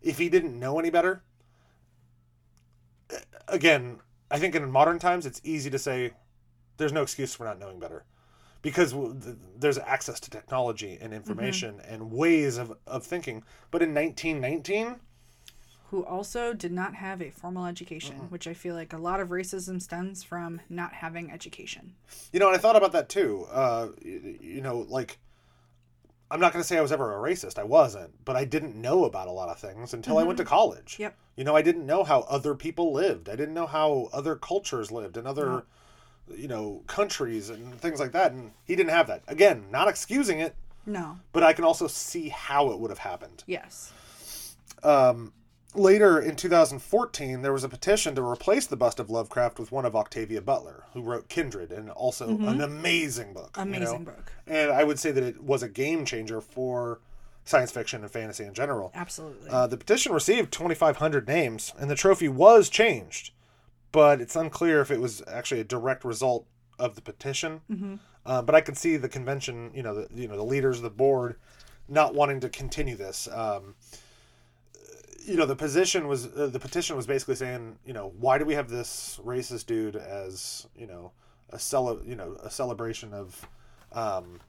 if 0.00 0.16
he 0.18 0.28
didn't 0.28 0.58
know 0.58 0.78
any 0.78 0.88
better, 0.90 1.22
again, 3.48 3.98
I 4.30 4.38
think 4.38 4.54
in 4.54 4.70
modern 4.70 4.98
times 4.98 5.26
it's 5.26 5.40
easy 5.44 5.70
to 5.70 5.78
say 5.78 6.12
there's 6.80 6.92
no 6.92 7.02
excuse 7.02 7.34
for 7.34 7.44
not 7.44 7.58
knowing 7.60 7.78
better, 7.78 8.04
because 8.62 8.94
there's 9.56 9.78
access 9.78 10.18
to 10.20 10.30
technology 10.30 10.98
and 11.00 11.14
information 11.14 11.80
and 11.88 12.10
ways 12.10 12.58
of, 12.58 12.76
of 12.86 13.04
thinking. 13.04 13.44
But 13.70 13.82
in 13.82 13.94
1919, 13.94 14.96
Who 15.90 16.04
also 16.04 16.52
did 16.52 16.72
not 16.72 16.94
have 16.96 17.20
a 17.22 17.30
formal 17.30 17.66
education, 17.66 18.16
Mm-hmm. 18.16 18.26
which 18.26 18.46
I 18.46 18.54
feel 18.54 18.74
like 18.74 18.92
a 18.92 18.98
lot 18.98 19.20
of 19.20 19.28
racism 19.28 19.80
stems 19.80 20.22
from 20.22 20.60
not 20.68 20.92
having 20.94 21.30
education. 21.30 21.94
you 22.32 22.38
know, 22.40 22.48
and 22.48 22.56
I 22.56 22.60
thought 22.60 22.76
about 22.76 22.92
that 22.92 23.08
too. 23.08 23.46
Uh, 23.50 23.88
you 24.02 24.60
know, 24.62 24.86
like. 24.88 25.18
I'm 26.32 26.38
not 26.38 26.52
going 26.52 26.62
to 26.62 26.68
say 26.68 26.78
I 26.78 26.80
was 26.80 26.92
ever 26.92 27.12
a 27.12 27.18
racist. 27.28 27.58
I 27.58 27.64
wasn't, 27.64 28.24
but 28.24 28.36
I 28.36 28.44
didn't 28.44 28.76
know 28.76 29.04
about 29.04 29.26
a 29.26 29.32
lot 29.32 29.48
of 29.48 29.58
things 29.58 29.94
until 29.94 30.16
I 30.16 30.22
went 30.22 30.36
to 30.38 30.44
college. 30.44 30.94
Yep. 30.96 31.16
You 31.34 31.42
know, 31.42 31.56
I 31.56 31.62
didn't 31.62 31.84
know 31.84 32.04
how 32.04 32.20
other 32.28 32.54
people 32.54 32.92
lived. 32.92 33.28
I 33.28 33.34
didn't 33.34 33.52
know 33.54 33.66
how 33.66 34.08
other 34.12 34.36
cultures 34.36 34.92
lived 34.92 35.16
and 35.16 35.26
other, 35.26 35.64
you 36.36 36.48
know, 36.48 36.82
countries 36.86 37.50
and 37.50 37.74
things 37.80 38.00
like 38.00 38.12
that. 38.12 38.32
And 38.32 38.52
he 38.64 38.76
didn't 38.76 38.90
have 38.90 39.06
that. 39.08 39.22
Again, 39.28 39.64
not 39.70 39.88
excusing 39.88 40.40
it, 40.40 40.54
No. 40.86 41.18
but 41.32 41.42
I 41.42 41.52
can 41.52 41.64
also 41.64 41.86
see 41.86 42.28
how 42.28 42.70
it 42.70 42.78
would 42.78 42.90
have 42.90 42.98
happened. 43.00 43.44
Yes. 43.46 43.92
Um, 44.82 45.32
later 45.74 46.18
in 46.20 46.36
2014, 46.36 47.42
there 47.42 47.52
was 47.52 47.64
a 47.64 47.68
petition 47.68 48.14
to 48.14 48.22
replace 48.22 48.66
the 48.66 48.76
bust 48.76 48.98
of 48.98 49.10
Lovecraft 49.10 49.58
with 49.58 49.70
one 49.72 49.84
of 49.84 49.94
Octavia 49.94 50.40
Butler, 50.40 50.84
who 50.94 51.02
wrote 51.02 51.28
Kindred 51.28 51.70
and 51.72 51.90
also 51.90 52.28
an 52.28 52.60
amazing 52.60 53.32
book. 53.34 53.56
you 53.58 53.64
know? 53.64 53.76
Amazing 53.76 54.04
book. 54.04 54.32
And 54.46 54.70
I 54.70 54.84
would 54.84 54.98
say 54.98 55.10
that 55.10 55.22
it 55.22 55.42
was 55.42 55.62
a 55.62 55.68
game 55.68 56.04
changer 56.04 56.40
for 56.40 57.00
science 57.44 57.72
fiction 57.72 58.02
and 58.02 58.10
fantasy 58.10 58.44
in 58.44 58.54
general. 58.54 58.92
Absolutely. 58.94 59.48
Uh, 59.50 59.66
the 59.66 59.76
petition 59.76 60.12
received 60.12 60.52
2,500 60.52 61.26
names, 61.26 61.72
and 61.78 61.90
the 61.90 61.94
trophy 61.94 62.28
was 62.28 62.68
changed, 62.68 63.32
but 63.92 64.20
it's 64.20 64.36
unclear 64.36 64.80
if 64.80 64.90
it 64.90 65.00
was 65.00 65.22
actually 65.26 65.60
a 65.60 65.64
direct 65.64 66.04
result 66.04 66.46
of 66.78 66.94
the 66.94 67.00
petition. 67.02 67.60
Mm-hmm. 67.70 67.94
Uh, 68.26 68.42
but 68.42 68.54
I 68.54 68.60
can 68.60 68.74
see 68.74 68.96
the 68.96 69.08
convention, 69.08 69.70
you 69.74 69.82
know, 69.82 69.94
the 69.94 70.08
you 70.14 70.28
know 70.28 70.36
the 70.36 70.44
leaders 70.44 70.76
of 70.76 70.82
the 70.82 70.90
board 70.90 71.36
not 71.88 72.14
wanting 72.14 72.40
to 72.40 72.48
continue 72.48 72.96
this. 72.96 73.28
Um, 73.32 73.74
you 75.24 75.36
know 75.36 75.46
the 75.46 75.56
position 75.56 76.08
was 76.08 76.26
uh, 76.34 76.46
the 76.46 76.58
petition 76.58 76.96
was 76.96 77.06
basically 77.06 77.34
saying 77.34 77.78
you 77.84 77.92
know 77.92 78.12
why 78.18 78.38
do 78.38 78.44
we 78.44 78.54
have 78.54 78.68
this 78.68 79.20
racist 79.24 79.66
dude 79.66 79.96
as 79.96 80.66
you 80.74 80.86
know 80.86 81.12
a 81.50 81.58
cele- 81.58 82.00
you 82.04 82.16
know 82.16 82.36
a 82.42 82.50
celebration 82.50 83.12
of 83.12 83.46
um 83.92 84.40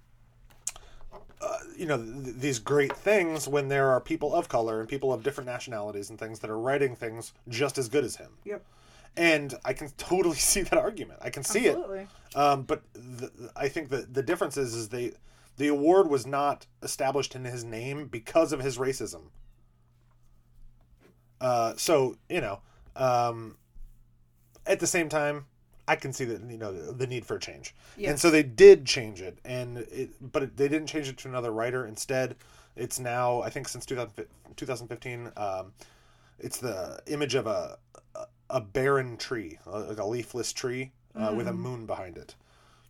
uh, 1.42 1.58
you 1.76 1.86
know 1.86 1.98
th- 1.98 2.36
these 2.38 2.60
great 2.60 2.96
things 2.96 3.48
when 3.48 3.68
there 3.68 3.89
are 3.89 4.00
people 4.00 4.34
of 4.34 4.48
color 4.48 4.80
and 4.80 4.88
people 4.88 5.12
of 5.12 5.24
different 5.24 5.50
nationalities 5.50 6.10
and 6.10 6.18
things 6.18 6.39
that 6.39 6.50
are 6.50 6.58
writing 6.60 6.96
things 6.96 7.34
just 7.50 7.78
as 7.78 7.89
good 7.89 8.04
as 8.06 8.16
him 8.16 8.30
Yep. 8.46 8.64
And 9.18 9.55
i 9.66 9.74
can 9.74 9.89
totally 9.97 10.36
see 10.51 10.62
that 10.62 10.78
argument. 10.78 11.20
I 11.22 11.30
can 11.30 11.43
see 11.43 11.68
it. 11.68 11.76
Um, 12.36 12.64
but 12.64 12.82
the, 12.93 13.51
I 13.55 13.68
think 13.68 13.89
that 13.89 14.14
the 14.14 14.24
difference 14.24 14.57
is 14.57 14.74
is 14.74 14.89
they 14.89 15.14
the 15.57 15.68
award 15.68 16.09
was 16.09 16.26
not 16.26 16.66
established 16.82 17.36
in 17.36 17.43
his 17.45 17.64
name 17.64 18.07
because 18.07 18.53
of 18.53 18.62
his 18.62 18.78
racism. 18.78 19.24
Uh, 21.39 21.74
so 21.76 22.18
you 22.30 22.41
know, 22.41 22.59
um, 22.95 23.57
at 24.66 24.80
the 24.80 24.88
same 24.88 25.09
time, 25.09 25.45
I 25.88 25.95
can 25.95 26.14
see 26.14 26.26
that 26.26 26.41
you 26.49 26.57
know 26.57 26.72
the, 26.72 26.93
the 26.93 27.07
need 27.07 27.26
for 27.26 27.36
a 27.36 27.39
change, 27.39 27.76
and 28.12 28.20
so 28.20 28.30
they 28.30 28.43
did 28.43 28.86
change 28.86 29.22
it, 29.22 29.39
and 29.43 29.80
it, 29.80 30.09
but 30.32 30.43
it, 30.43 30.57
they 30.57 30.68
didn't 30.68 30.88
change 30.88 31.09
it 31.09 31.18
to 31.20 31.28
another 31.28 31.51
writer. 31.51 31.86
Instead, 31.86 32.36
it's 32.76 32.99
now 32.99 33.41
I 33.41 33.49
think 33.49 33.68
since 33.68 33.86
2000, 33.86 34.26
2015, 34.55 35.32
um, 35.36 35.74
it's 36.39 36.57
the 36.57 37.01
image 37.07 37.36
of 37.36 37.47
a 37.47 37.78
a- 38.52 38.62
barren 38.62 39.18
tree, 39.18 39.60
like 39.66 39.97
a 39.97 40.06
leafless 40.06 40.54
tree 40.54 40.91
uh, 41.16 41.34
with 41.36 41.47
a 41.47 41.54
moon 41.54 41.86
behind 41.86 42.18
it. 42.18 42.36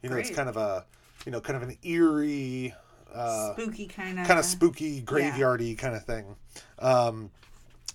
You 0.02 0.10
know, 0.10 0.18
it's 0.18 0.30
kind 0.32 0.50
of 0.50 0.58
a 0.58 0.86
you 1.26 1.32
know 1.32 1.42
kind 1.42 1.62
of 1.62 1.68
an 1.68 1.78
eerie. 1.84 2.74
Uh, 3.14 3.54
Spooky 3.54 3.88
kind 3.88 4.20
of. 4.20 4.28
kind 4.28 4.40
of 4.40 4.46
spooky, 4.46 5.02
graveyardy 5.02 5.78
kind 5.78 5.96
of 5.96 6.06
thing. 6.06 6.36
Um, 6.80 7.30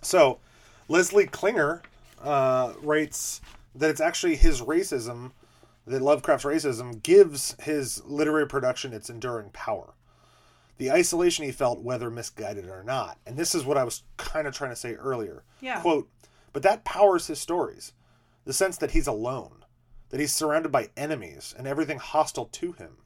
so, 0.03 0.39
Leslie 0.89 1.27
Klinger 1.27 1.83
uh, 2.23 2.75
writes 2.83 3.41
that 3.75 3.91
it's 3.91 4.01
actually 4.01 4.37
his 4.37 4.61
racism, 4.61 5.33
that 5.87 6.03
Lovecraft's 6.03 6.45
racism 6.45 7.03
gives 7.03 7.57
his 7.63 8.05
literary 8.05 8.47
production 8.47 8.93
its 8.93 9.09
enduring 9.09 9.51
power. 9.51 9.95
The 10.79 10.91
isolation 10.93 11.45
he 11.47 11.53
felt, 11.53 11.81
whether 11.81 12.11
misguided 12.11 12.67
or 12.69 12.83
not. 12.85 13.17
And 13.27 13.37
this 13.39 13.55
is 13.55 13.65
what 13.65 13.79
I 13.79 13.85
was 13.85 14.03
kind 14.19 14.47
of 14.47 14.55
trying 14.55 14.71
to 14.71 14.77
say 14.77 14.95
earlier. 14.95 15.43
Yeah. 15.63 15.81
Quote, 15.81 16.09
but 16.57 16.63
that 16.63 16.87
powers 16.87 17.27
his 17.27 17.39
stories. 17.39 17.93
The 18.47 18.55
sense 18.55 18.79
that 18.79 18.93
he's 18.93 19.07
alone, 19.07 19.63
that 20.09 20.21
he's 20.21 20.33
surrounded 20.33 20.73
by 20.73 20.89
enemies 20.97 21.55
and 21.59 21.67
everything 21.67 21.99
hostile 21.99 22.47
to 22.47 22.73
him. 22.73 22.97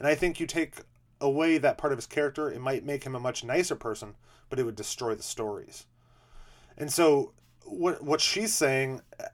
And 0.00 0.08
I 0.08 0.16
think 0.16 0.40
you 0.40 0.46
take 0.48 0.74
away 1.20 1.58
that 1.58 1.78
part 1.78 1.92
of 1.92 1.98
his 1.98 2.08
character, 2.08 2.50
it 2.50 2.60
might 2.60 2.84
make 2.84 3.04
him 3.04 3.14
a 3.14 3.20
much 3.20 3.44
nicer 3.44 3.76
person, 3.76 4.16
but 4.48 4.58
it 4.58 4.64
would 4.64 4.74
destroy 4.74 5.14
the 5.14 5.22
stories. 5.22 5.86
And 6.76 6.92
so 6.92 7.32
what 7.64 8.02
what 8.02 8.20
she's 8.20 8.52
saying 8.52 9.02
eh, 9.20 9.26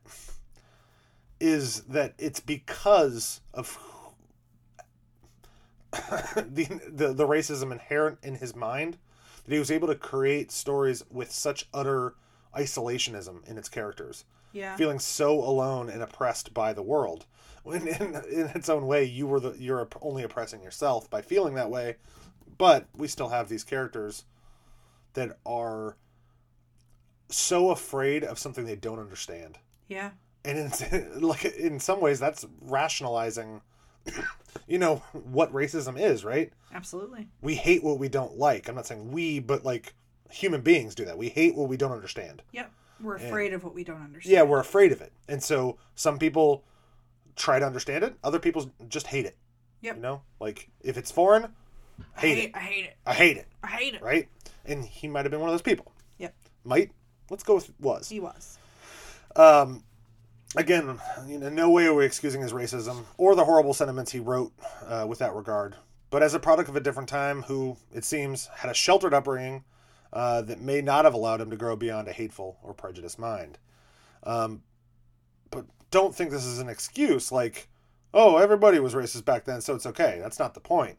is 1.41 1.81
that 1.85 2.13
it's 2.19 2.41
because 2.41 3.41
of 3.55 3.79
the, 5.95 6.79
the 6.93 7.15
the 7.15 7.27
racism 7.27 7.73
inherent 7.73 8.19
in 8.23 8.35
his 8.35 8.55
mind 8.55 8.99
that 9.47 9.55
he 9.55 9.59
was 9.59 9.71
able 9.71 9.89
to 9.89 9.95
create 9.95 10.53
stories 10.53 11.03
with 11.11 11.31
such 11.31 11.67
utter 11.73 12.17
isolationism 12.55 13.47
in 13.49 13.57
its 13.59 13.69
characters 13.69 14.25
Yeah. 14.53 14.77
feeling 14.77 14.99
so 14.99 15.39
alone 15.43 15.89
and 15.89 16.03
oppressed 16.03 16.53
by 16.55 16.73
the 16.73 16.83
world. 16.83 17.27
When 17.67 17.89
in, 17.89 18.15
in 18.31 18.47
its 18.55 18.69
own 18.69 18.87
way, 18.87 19.03
you 19.03 19.27
were 19.27 19.41
the 19.41 19.53
you're 19.59 19.89
only 20.01 20.23
oppressing 20.23 20.63
yourself 20.63 21.11
by 21.11 21.21
feeling 21.21 21.55
that 21.55 21.69
way, 21.69 21.97
but 22.59 22.87
we 22.97 23.09
still 23.09 23.31
have 23.31 23.49
these 23.49 23.65
characters 23.65 24.25
that 25.15 25.37
are 25.45 25.97
so 27.29 27.71
afraid 27.71 28.23
of 28.23 28.39
something 28.39 28.65
they 28.67 28.77
don't 28.77 29.01
understand, 29.01 29.59
yeah. 29.89 30.11
and 30.45 30.73
in, 30.93 31.21
like 31.21 31.45
in 31.45 31.81
some 31.81 32.01
ways, 32.01 32.21
that's 32.21 32.47
rationalizing, 32.61 33.63
you 34.69 34.79
know, 34.79 34.97
what 35.13 35.53
racism 35.53 35.99
is, 36.01 36.25
right? 36.25 36.53
Absolutely. 36.73 37.27
We 37.43 37.57
hate 37.57 37.83
what 37.83 37.99
we 37.99 38.09
don't 38.09 38.39
like. 38.39 38.69
I'm 38.69 38.77
not 38.77 38.87
saying 38.87 39.11
we, 39.11 39.41
but 39.41 39.65
like 39.65 39.95
human 40.31 40.61
beings 40.61 40.95
do 40.95 41.05
that. 41.05 41.17
We 41.19 41.29
hate 41.29 41.55
what 41.57 41.69
we 41.69 41.77
don't 41.77 41.93
understand. 41.93 42.43
Yep. 42.53 42.71
We're 43.01 43.17
afraid 43.17 43.53
of 43.53 43.63
what 43.65 43.75
we 43.75 43.85
don't 43.85 44.01
understand. 44.03 44.33
yeah 44.33 44.43
we're 44.43 44.59
afraid 44.61 44.91
of 44.91 45.03
it 45.03 45.13
and 45.29 45.43
so 45.43 45.77
some 45.97 46.19
people 46.19 46.65
try 47.37 47.59
to 47.59 47.67
understand 47.67 48.03
it 48.05 48.15
other 48.25 48.39
people 48.39 48.71
just 48.89 49.09
hate 49.09 49.27
it 49.27 49.37
Yep. 49.83 49.97
you 49.97 50.03
know 50.03 50.23
like 50.41 50.71
if 50.81 50.97
it's 50.97 51.11
foreign 51.11 51.45
I 52.17 52.21
hate 52.21 52.35
hate, 52.39 52.45
it 52.45 52.51
I 52.55 52.61
hate 52.61 52.85
it. 52.87 52.97
i 53.05 53.13
hate 53.13 53.37
it 53.37 53.47
I 53.63 53.67
hate 53.67 53.95
it. 53.95 54.01
right 54.03 54.29
and 54.65 54.83
he 54.83 55.09
might 55.09 55.27
have 55.27 55.31
been 55.31 55.41
one 55.41 55.51
of 55.51 55.53
those 55.53 55.61
people 55.61 55.93
Yep. 56.17 56.35
might 56.65 56.91
let's 57.29 57.43
go 57.43 57.57
with 57.57 57.71
was 57.81 58.09
He 58.09 58.19
was. 58.19 58.57
um 59.37 59.85
again 60.57 60.99
you 61.29 61.37
know 61.37 61.51
no 61.51 61.69
way 61.69 61.85
are 61.85 61.93
we 61.95 62.07
excusing 62.07 62.41
his 62.41 62.55
racism 62.55 63.05
or 63.19 63.35
the 63.35 63.45
horrible 63.45 63.75
sentiments 63.75 64.11
he 64.11 64.21
wrote 64.21 64.53
uh, 64.87 65.05
with 65.07 65.19
that 65.19 65.35
regard 65.35 65.77
but 66.09 66.23
as 66.23 66.33
a 66.33 66.39
product 66.41 66.71
of 66.71 66.77
a 66.77 66.81
different 66.81 67.11
time 67.11 67.43
who 67.43 67.77
it 67.93 68.07
seems 68.07 68.47
had 68.57 68.71
a 68.71 68.75
sheltered 68.75 69.13
upbringing 69.13 69.65
uh, 70.13 70.43
that 70.43 70.61
may 70.61 70.81
not 70.81 71.05
have 71.05 71.15
allowed 71.15 71.41
him 71.41 71.51
to 71.51 71.57
grow 71.57 71.77
beyond 71.77 72.09
a 72.09 72.13
hateful 72.13 72.59
or 72.63 72.75
prejudiced 72.75 73.19
mind. 73.19 73.59
Um, 74.23 74.63
but 75.51 75.67
don't 75.91 76.15
think 76.15 76.31
this 76.31 76.45
is 76.45 76.59
an 76.59 76.69
excuse 76.69 77.31
like 77.31 77.69
oh 78.13 78.39
everybody 78.39 78.79
was 78.79 78.95
racist 78.95 79.25
back 79.25 79.45
then 79.45 79.61
so 79.61 79.75
it's 79.75 79.87
okay. 79.87 80.19
That's 80.21 80.39
not 80.39 80.55
the 80.55 80.61
point. 80.61 80.99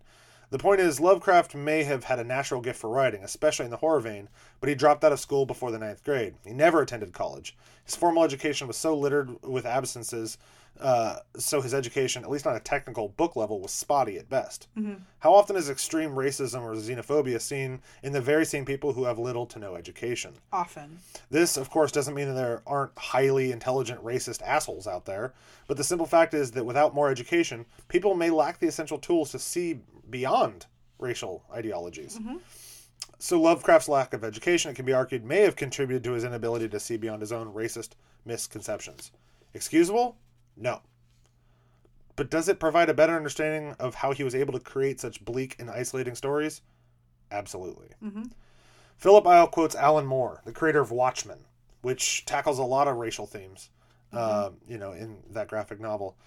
The 0.49 0.59
point 0.59 0.79
is 0.79 0.99
lovecraft 0.99 1.55
may 1.55 1.83
have 1.83 2.05
had 2.05 2.19
a 2.19 2.23
natural 2.23 2.61
gift 2.61 2.79
for 2.79 2.89
writing 2.89 3.23
especially 3.23 3.65
in 3.65 3.71
the 3.71 3.77
horror 3.77 3.99
vein 3.99 4.29
but 4.59 4.69
he 4.69 4.75
dropped 4.75 5.03
out 5.03 5.11
of 5.11 5.19
school 5.19 5.45
before 5.45 5.71
the 5.71 5.79
ninth 5.79 6.03
grade. 6.03 6.35
He 6.45 6.53
never 6.53 6.81
attended 6.81 7.11
college. 7.13 7.57
His 7.83 7.95
formal 7.95 8.23
education 8.23 8.67
was 8.67 8.77
so 8.77 8.97
littered 8.97 9.41
with 9.43 9.65
absences 9.65 10.37
uh, 10.79 11.17
so 11.37 11.61
his 11.61 11.73
education 11.73 12.23
at 12.23 12.29
least 12.29 12.45
on 12.47 12.55
a 12.55 12.59
technical 12.59 13.09
book 13.09 13.35
level 13.35 13.59
was 13.61 13.71
spotty 13.71 14.17
at 14.17 14.29
best 14.29 14.67
how 15.19 15.33
often 15.33 15.55
is 15.55 15.69
extreme 15.69 16.11
racism 16.11 16.61
or 16.61 16.73
xenophobia 16.75 17.41
seen 17.41 17.81
in 18.03 18.13
the 18.13 18.21
very 18.21 18.45
same 18.45 18.65
people 18.65 18.93
who 18.93 19.03
have 19.05 19.17
little 19.19 19.45
to 19.45 19.59
no 19.59 19.75
education 19.75 20.33
Often. 20.53 20.99
this, 21.29 21.57
of 21.57 21.69
course, 21.69 21.91
doesn't 21.91 22.13
mean 22.13 22.27
that 22.27 22.33
there 22.35 22.61
aren't 22.67 22.97
highly 22.97 23.51
intelligent 23.51 24.03
racist 24.03 24.41
assholes 24.43 24.87
out 24.87 25.05
there, 25.05 25.33
but 25.67 25.77
the 25.77 25.83
simple 25.83 26.05
fact 26.05 26.33
is 26.33 26.51
that 26.51 26.65
without 26.65 26.93
more 26.93 27.09
education, 27.09 27.65
people 27.87 28.13
may 28.15 28.29
lack 28.29 28.59
the 28.59 28.67
essential 28.67 28.97
tools 28.97 29.31
to 29.31 29.39
see 29.39 29.79
beyond 30.09 30.65
racial 30.99 31.43
ideologies. 31.53 32.19
So 33.19 33.41
Lovecraft's 33.41 33.89
lack 33.89 34.13
of 34.13 34.23
education, 34.23 34.69
it 34.71 34.75
can 34.75 34.85
be 34.85 34.93
argued, 34.93 35.25
may 35.25 35.41
have 35.41 35.55
contributed 35.55 36.03
to 36.03 36.11
his 36.11 36.23
inability 36.23 36.69
to 36.69 36.79
see 36.79 36.97
beyond 36.97 37.21
his 37.21 37.31
own 37.31 37.51
racist 37.53 37.91
misconceptions. 38.25 39.11
Excusable? 39.53 40.17
No. 40.57 40.81
But 42.15 42.31
does 42.31 42.49
it 42.49 42.59
provide 42.59 42.89
a 42.89 42.95
better 42.95 43.15
understanding 43.15 43.75
of 43.79 43.95
how 43.95 44.11
he 44.11 44.23
was 44.23 44.33
able 44.33 44.53
to 44.53 44.59
create 44.59 44.99
such 44.99 45.23
bleak 45.23 45.55
and 45.59 45.69
isolating 45.69 46.15
stories? 46.15 46.61
Absolutely. 47.31 47.89
mhm. 48.03 48.31
Philip 48.97 49.27
Eil 49.27 49.47
quotes 49.47 49.75
Alan 49.75 50.07
Moore, 50.07 50.41
the 50.43 50.51
creator 50.51 50.79
of 50.79 50.89
Watchmen, 50.89 51.45
which 51.81 52.25
tackles 52.25 52.57
a 52.57 52.63
lot 52.63 52.87
of 52.87 52.97
racial 52.97 53.27
themes, 53.27 53.69
uh, 54.11 54.49
you 54.67 54.79
know, 54.79 54.93
in 54.93 55.17
that 55.29 55.47
graphic 55.47 55.79
novel. 55.79 56.17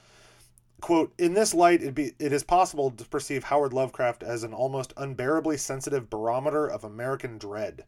Quote, 0.80 1.12
in 1.18 1.34
this 1.34 1.52
light, 1.52 1.82
it, 1.82 1.94
be, 1.94 2.12
it 2.20 2.32
is 2.32 2.44
possible 2.44 2.90
to 2.92 3.04
perceive 3.06 3.44
Howard 3.44 3.72
Lovecraft 3.72 4.22
as 4.22 4.44
an 4.44 4.54
almost 4.54 4.92
unbearably 4.96 5.56
sensitive 5.56 6.08
barometer 6.08 6.66
of 6.66 6.84
American 6.84 7.36
dread. 7.36 7.84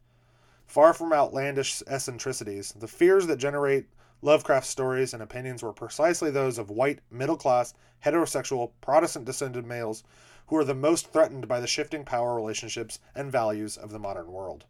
Far 0.67 0.93
from 0.93 1.13
outlandish 1.13 1.83
eccentricities, 1.87 2.73
the 2.73 2.89
fears 2.89 3.29
that 3.29 3.37
generate 3.37 3.87
Lovecraft's 4.23 4.71
stories 4.71 5.13
and 5.13 5.23
opinions 5.23 5.63
were 5.63 5.73
precisely 5.73 6.31
those 6.31 6.57
of 6.57 6.71
white, 6.71 7.01
middle 7.11 7.37
class, 7.37 7.75
heterosexual, 8.05 8.71
Protestant 8.81 9.25
descended 9.25 9.67
males 9.67 10.05
who 10.47 10.57
are 10.57 10.65
the 10.65 10.75
most 10.75 11.13
threatened 11.13 11.49
by 11.49 11.59
the 11.59 11.67
shifting 11.67 12.05
power 12.05 12.35
relationships 12.35 13.01
and 13.15 13.33
values 13.33 13.77
of 13.77 13.91
the 13.91 13.99
modern 13.99 14.31
world. 14.31 14.65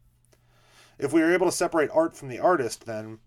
If 0.97 1.13
we 1.13 1.21
are 1.21 1.31
able 1.31 1.45
to 1.45 1.51
separate 1.51 1.89
art 1.93 2.15
from 2.15 2.29
the 2.29 2.39
artist, 2.39 2.85
then 2.85 3.19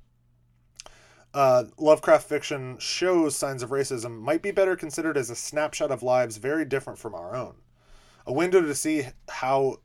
uh, 1.35 1.65
Lovecraft 1.77 2.29
fiction 2.29 2.79
shows 2.79 3.37
signs 3.37 3.63
of 3.63 3.71
racism 3.71 4.19
might 4.19 4.43
be 4.43 4.51
better 4.51 4.75
considered 4.75 5.17
as 5.17 5.31
a 5.31 5.37
snapshot 5.37 5.91
of 5.91 6.03
lives 6.03 6.39
very 6.39 6.65
different 6.65 6.99
from 6.99 7.15
our 7.15 7.37
own. 7.37 7.57
A 8.27 8.33
window 8.33 8.61
to 8.63 8.75
see 8.75 9.09
how 9.29 9.77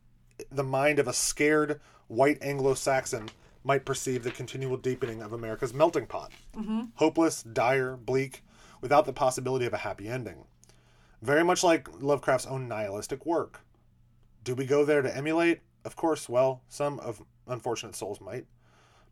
the 0.50 0.64
mind 0.64 0.98
of 0.98 1.08
a 1.08 1.14
scared 1.14 1.80
white 2.08 2.38
Anglo 2.42 2.74
Saxon 2.74 3.30
might 3.64 3.86
perceive 3.86 4.24
the 4.24 4.32
continual 4.32 4.78
deepening 4.78 5.22
of 5.22 5.34
America's 5.34 5.74
melting 5.74 6.08
pot. 6.08 6.32
Hopeless, 6.96 7.44
dire, 7.44 7.96
bleak, 7.96 8.44
without 8.82 9.06
the 9.06 9.14
possibility 9.14 9.66
of 9.66 9.74
a 9.74 9.78
happy 9.78 10.08
ending. 10.08 10.46
Very 11.22 11.44
much 11.44 11.64
like 11.64 11.88
Lovecraft's 12.02 12.48
own 12.48 12.68
nihilistic 12.68 13.26
work. 13.26 13.62
Do 14.44 14.56
we 14.56 14.66
go 14.66 14.84
there 14.84 15.04
to 15.04 15.16
emulate? 15.16 15.60
Of 15.86 15.96
course, 15.96 16.28
well, 16.28 16.62
some 16.68 17.00
of 17.00 17.22
unfortunate 17.48 17.96
souls 17.96 18.20
might. 18.20 18.46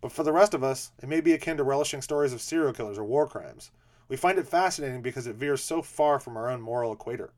But 0.01 0.11
for 0.11 0.23
the 0.23 0.33
rest 0.33 0.53
of 0.53 0.63
us, 0.63 0.91
it 1.03 1.09
may 1.09 1.21
be 1.21 1.33
akin 1.33 1.57
to 1.57 1.63
relishing 1.63 2.01
stories 2.01 2.33
of 2.33 2.41
serial 2.41 2.73
killers 2.73 2.97
or 2.97 3.03
war 3.03 3.27
crimes. 3.27 3.69
We 4.07 4.17
find 4.17 4.39
it 4.39 4.47
fascinating 4.47 5.01
because 5.01 5.27
it 5.27 5.35
veers 5.35 5.63
so 5.63 5.81
far 5.81 6.19
from 6.19 6.35
our 6.35 6.49
own 6.49 6.61
moral 6.61 6.93
equator. 6.93 7.31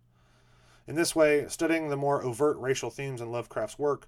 In 0.87 0.95
this 0.95 1.15
way, 1.15 1.45
studying 1.47 1.89
the 1.89 1.97
more 1.97 2.23
overt 2.23 2.57
racial 2.57 2.89
themes 2.89 3.19
in 3.19 3.31
Lovecraft's 3.31 3.77
work 3.77 4.07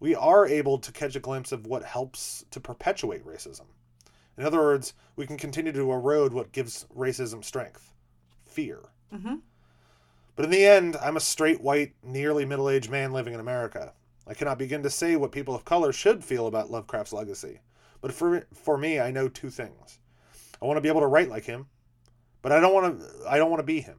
we 0.00 0.14
are 0.14 0.46
able 0.46 0.78
to 0.78 0.92
catch 0.92 1.16
a 1.16 1.20
glimpse 1.20 1.52
of 1.52 1.66
what 1.66 1.84
helps 1.84 2.44
to 2.50 2.60
perpetuate 2.60 3.24
racism. 3.24 3.66
In 4.36 4.44
other 4.44 4.58
words, 4.58 4.94
we 5.16 5.26
can 5.26 5.36
continue 5.36 5.72
to 5.72 5.92
erode 5.92 6.32
what 6.32 6.52
gives 6.52 6.86
racism 6.94 7.44
strength 7.44 7.92
fear. 8.44 8.80
Mm-hmm. 9.12 9.36
But 10.36 10.44
in 10.44 10.50
the 10.50 10.66
end, 10.66 10.96
I'm 10.96 11.16
a 11.16 11.20
straight, 11.20 11.60
white, 11.60 11.94
nearly 12.02 12.44
middle 12.44 12.68
aged 12.68 12.90
man 12.90 13.12
living 13.12 13.34
in 13.34 13.40
America. 13.40 13.92
I 14.26 14.34
cannot 14.34 14.58
begin 14.58 14.82
to 14.82 14.90
say 14.90 15.16
what 15.16 15.32
people 15.32 15.54
of 15.54 15.64
color 15.64 15.92
should 15.92 16.24
feel 16.24 16.46
about 16.46 16.70
Lovecraft's 16.70 17.12
legacy. 17.12 17.60
But 18.00 18.12
for, 18.12 18.46
for 18.52 18.76
me, 18.76 18.98
I 18.98 19.10
know 19.10 19.28
two 19.28 19.50
things. 19.50 19.98
I 20.60 20.66
want 20.66 20.76
to 20.76 20.80
be 20.80 20.88
able 20.88 21.02
to 21.02 21.06
write 21.06 21.28
like 21.28 21.44
him, 21.44 21.66
but 22.42 22.52
I 22.52 22.60
don't 22.60 22.74
want 22.74 22.98
to 22.98 23.06
I 23.28 23.38
don't 23.38 23.50
want 23.50 23.60
to 23.60 23.66
be 23.66 23.80
him. 23.80 23.98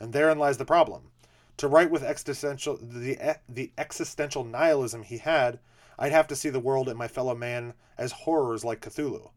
And 0.00 0.12
therein 0.12 0.38
lies 0.38 0.56
the 0.56 0.64
problem. 0.64 1.10
To 1.58 1.68
write 1.68 1.90
with 1.90 2.02
existential 2.02 2.78
the 2.80 3.38
the 3.48 3.72
existential 3.78 4.44
nihilism 4.44 5.02
he 5.02 5.18
had, 5.18 5.60
I'd 5.98 6.12
have 6.12 6.26
to 6.28 6.36
see 6.36 6.50
the 6.50 6.60
world 6.60 6.88
and 6.88 6.98
my 6.98 7.08
fellow 7.08 7.34
man 7.34 7.74
as 7.96 8.12
horrors 8.12 8.64
like 8.64 8.80
Cthulhu, 8.80 9.30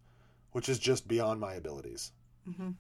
which 0.52 0.68
is 0.68 0.80
just 0.80 1.08
beyond 1.08 1.40
my 1.40 1.54
abilities. 1.54 2.12
Mm-hmm. 2.50 2.72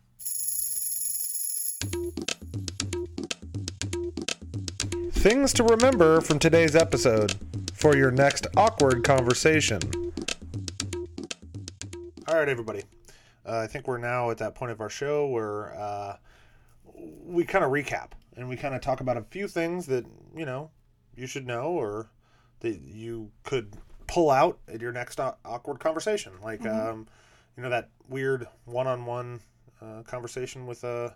Things 5.11 5.53
to 5.53 5.63
remember 5.63 6.21
from 6.21 6.39
today's 6.39 6.75
episode 6.75 7.35
for 7.73 7.95
your 7.95 8.11
next 8.11 8.47
awkward 8.55 9.03
conversation. 9.03 9.79
All 12.27 12.35
right, 12.35 12.49
everybody. 12.49 12.83
Uh, 13.45 13.59
I 13.59 13.67
think 13.67 13.87
we're 13.87 13.97
now 13.97 14.31
at 14.31 14.37
that 14.39 14.55
point 14.55 14.71
of 14.71 14.81
our 14.81 14.89
show 14.89 15.27
where 15.27 15.75
uh, 15.75 16.17
we 17.25 17.43
kind 17.43 17.63
of 17.63 17.71
recap 17.71 18.11
and 18.35 18.47
we 18.49 18.55
kind 18.55 18.75
of 18.75 18.81
talk 18.81 19.01
about 19.01 19.17
a 19.17 19.23
few 19.23 19.47
things 19.47 19.85
that, 19.87 20.05
you 20.35 20.45
know, 20.45 20.71
you 21.15 21.27
should 21.27 21.47
know 21.47 21.71
or 21.71 22.09
that 22.59 22.79
you 22.81 23.31
could 23.43 23.75
pull 24.07 24.29
out 24.31 24.59
at 24.67 24.81
your 24.81 24.91
next 24.91 25.19
awkward 25.19 25.79
conversation. 25.79 26.33
Like, 26.41 26.65
um, 26.65 27.07
you 27.55 27.63
know, 27.63 27.69
that 27.69 27.89
weird 28.07 28.47
one 28.65 28.87
on 28.87 29.05
one 29.05 29.41
conversation 30.05 30.65
with 30.65 30.83
a 30.83 31.15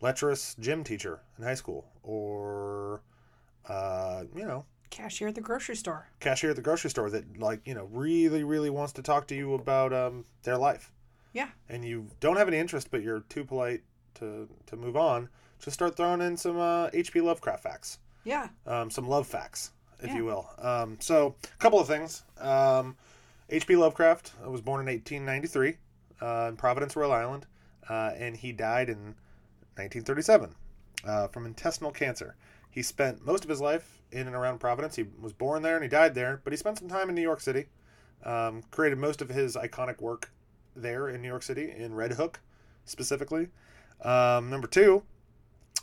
lecherous 0.00 0.54
gym 0.60 0.84
teacher 0.84 1.20
in 1.36 1.44
high 1.44 1.54
school 1.54 1.86
or 2.02 3.02
uh, 3.68 4.24
you 4.34 4.44
know, 4.44 4.64
Cashier 4.90 5.28
at 5.28 5.34
the 5.34 5.40
grocery 5.40 5.76
store. 5.76 6.08
cashier 6.20 6.50
at 6.50 6.56
the 6.56 6.62
grocery 6.62 6.90
store 6.90 7.10
that 7.10 7.38
like, 7.38 7.60
you 7.66 7.74
know, 7.74 7.84
really, 7.92 8.42
really 8.42 8.70
wants 8.70 8.92
to 8.94 9.02
talk 9.02 9.26
to 9.28 9.34
you 9.34 9.54
about 9.54 9.92
um, 9.92 10.24
their 10.44 10.56
life. 10.56 10.92
Yeah. 11.34 11.48
And 11.68 11.84
you 11.84 12.08
don't 12.20 12.36
have 12.36 12.48
any 12.48 12.56
interest, 12.56 12.90
but 12.90 13.02
you're 13.02 13.20
too 13.28 13.44
polite 13.44 13.82
to, 14.18 14.48
to 14.66 14.76
move 14.76 14.96
on. 14.96 15.28
Just 15.60 15.74
start 15.74 15.96
throwing 15.96 16.20
in 16.20 16.36
some 16.36 16.58
uh, 16.58 16.88
H.P. 16.92 17.20
Lovecraft 17.20 17.62
facts, 17.62 17.98
Yeah. 18.24 18.48
um, 18.66 18.90
some 18.90 19.08
love 19.08 19.26
facts, 19.26 19.72
if 20.00 20.08
Yeah. 20.08 20.16
you 20.16 20.24
will. 20.24 20.48
Um, 20.58 20.96
so, 21.00 21.34
a 21.42 21.56
couple 21.58 21.80
of 21.80 21.86
things. 21.88 22.22
Um, 22.40 22.96
H.P. 23.50 23.76
Lovecraft 23.76 24.32
was 24.46 24.60
born 24.60 24.80
in 24.80 24.86
1893 24.86 25.76
uh, 26.20 26.46
in 26.50 26.56
Providence, 26.56 26.94
Rhode 26.94 27.12
Island, 27.12 27.46
uh, 27.88 28.12
and 28.16 28.36
he 28.36 28.52
died 28.52 28.88
in 28.88 29.14
1937 29.76 30.54
uh, 31.04 31.28
from 31.28 31.46
intestinal 31.46 31.90
cancer. 31.90 32.36
He 32.70 32.82
spent 32.82 33.24
most 33.24 33.42
of 33.44 33.50
his 33.50 33.60
life 33.60 33.98
in 34.12 34.26
and 34.26 34.36
around 34.36 34.58
Providence. 34.58 34.96
He 34.96 35.06
was 35.20 35.32
born 35.32 35.62
there 35.62 35.74
and 35.74 35.82
he 35.82 35.88
died 35.88 36.14
there, 36.14 36.40
but 36.44 36.52
he 36.52 36.56
spent 36.56 36.78
some 36.78 36.88
time 36.88 37.08
in 37.08 37.14
New 37.14 37.22
York 37.22 37.40
City. 37.40 37.66
Um, 38.24 38.62
created 38.72 38.98
most 38.98 39.22
of 39.22 39.28
his 39.28 39.54
iconic 39.56 40.00
work 40.00 40.30
there 40.74 41.08
in 41.08 41.22
New 41.22 41.28
York 41.28 41.42
City, 41.44 41.70
in 41.76 41.94
Red 41.94 42.12
Hook 42.12 42.40
specifically. 42.84 43.48
Um, 44.02 44.50
number 44.50 44.66
two, 44.66 45.02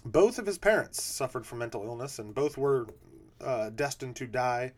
both 0.06 0.40
of 0.40 0.46
his 0.46 0.58
parents 0.58 1.02
suffered 1.02 1.46
from 1.46 1.60
mental 1.60 1.84
illness, 1.84 2.20
and 2.20 2.34
both 2.34 2.58
were 2.58 2.88
uh, 3.42 3.70
destined 3.72 4.16
to 4.18 4.28
die 4.28 4.72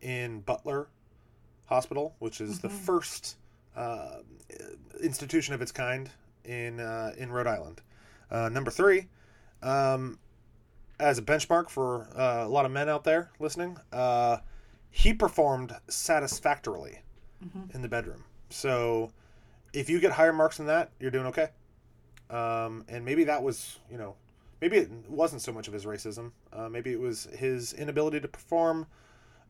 in 0.00 0.40
Butler 0.40 0.88
Hospital, 1.66 2.14
which 2.18 2.40
is 2.40 2.60
the 2.60 2.68
first 2.68 3.36
uh, 3.74 4.18
institution 5.02 5.54
of 5.54 5.62
its 5.62 5.72
kind 5.72 6.10
in 6.44 6.80
uh, 6.80 7.12
in 7.18 7.30
Rhode 7.30 7.46
Island. 7.46 7.80
Uh, 8.30 8.48
number 8.48 8.70
three, 8.70 9.08
um, 9.62 10.18
as 10.98 11.18
a 11.18 11.22
benchmark 11.22 11.68
for 11.68 12.08
uh, 12.16 12.44
a 12.46 12.48
lot 12.48 12.64
of 12.64 12.72
men 12.72 12.88
out 12.88 13.04
there 13.04 13.30
listening, 13.38 13.76
uh, 13.92 14.38
he 14.90 15.12
performed 15.12 15.74
satisfactorily 15.88 17.00
in 17.74 17.82
the 17.82 17.88
bedroom. 17.88 18.24
So 18.50 19.10
if 19.72 19.90
you 19.90 20.00
get 20.00 20.12
higher 20.12 20.32
marks 20.32 20.56
than 20.56 20.66
that, 20.66 20.90
you're 21.00 21.10
doing 21.10 21.26
okay. 21.26 21.48
Um, 22.30 22.84
and 22.88 23.04
maybe 23.04 23.24
that 23.24 23.42
was, 23.42 23.78
you 23.90 23.98
know, 23.98 24.14
maybe 24.60 24.78
it 24.78 24.90
wasn't 25.08 25.42
so 25.42 25.52
much 25.52 25.68
of 25.68 25.74
his 25.74 25.84
racism. 25.84 26.32
Uh, 26.52 26.68
maybe 26.68 26.92
it 26.92 27.00
was 27.00 27.24
his 27.36 27.72
inability 27.72 28.20
to 28.20 28.28
perform 28.28 28.86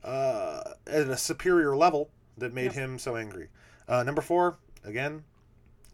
uh, 0.05 0.63
at 0.87 1.09
a 1.09 1.17
superior 1.17 1.77
level 1.77 2.11
that 2.39 2.53
made 2.53 2.67
Yep. 2.67 2.75
him 2.75 2.99
so 2.99 3.17
angry. 3.17 3.49
Uh, 3.89 4.03
number 4.03 4.21
four, 4.21 4.57
again, 4.85 5.25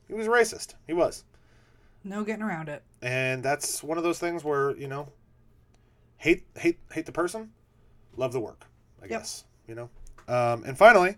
he 0.09 0.15
was 0.15 0.27
racist. 0.27 0.75
He 0.87 0.93
was. 0.93 1.25
No 2.05 2.25
getting 2.25 2.43
around 2.43 2.69
it. 2.69 2.83
And 3.01 3.43
that's 3.45 3.83
one 3.83 3.97
of 3.97 4.03
those 4.05 4.19
things 4.19 4.43
where, 4.43 4.77
you 4.77 4.89
know, 4.89 5.09
hate 6.17 6.45
hate 6.57 6.79
hate 6.93 7.07
the 7.07 7.13
person, 7.13 7.53
love 8.17 8.33
the 8.33 8.41
work, 8.41 8.67
I 9.03 9.07
guess, 9.07 9.45
you 9.69 9.75
know. 9.77 9.89
Um, 10.27 10.65
and 10.65 10.77
finally, 10.77 11.17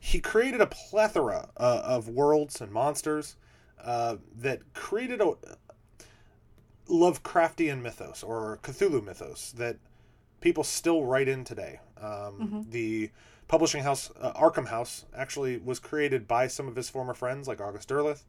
he 0.00 0.20
created 0.20 0.60
a 0.62 0.66
plethora 0.66 1.50
uh, 1.58 1.82
of 1.84 2.08
worlds 2.08 2.60
and 2.60 2.72
monsters 2.72 3.36
uh, 3.84 4.16
that 4.40 4.60
created 4.74 5.20
a 5.20 5.34
Lovecraftian 6.88 7.80
mythos 7.80 8.22
or 8.22 8.58
Cthulhu 8.62 9.02
mythos 9.04 9.52
that 9.52 9.76
people 10.40 10.64
still 10.64 11.04
write 11.04 11.28
in 11.28 11.44
today. 11.44 11.80
Um, 12.00 12.36
The 12.70 13.10
publishing 13.48 13.82
house, 13.82 14.10
uh, 14.20 14.32
Arkham 14.32 14.68
House, 14.68 15.04
actually 15.16 15.58
was 15.58 15.78
created 15.78 16.26
by 16.26 16.46
some 16.48 16.66
of 16.68 16.76
his 16.76 16.88
former 16.90 17.14
friends, 17.14 17.46
like 17.46 17.60
August 17.60 17.88
Derleth, 17.88 18.24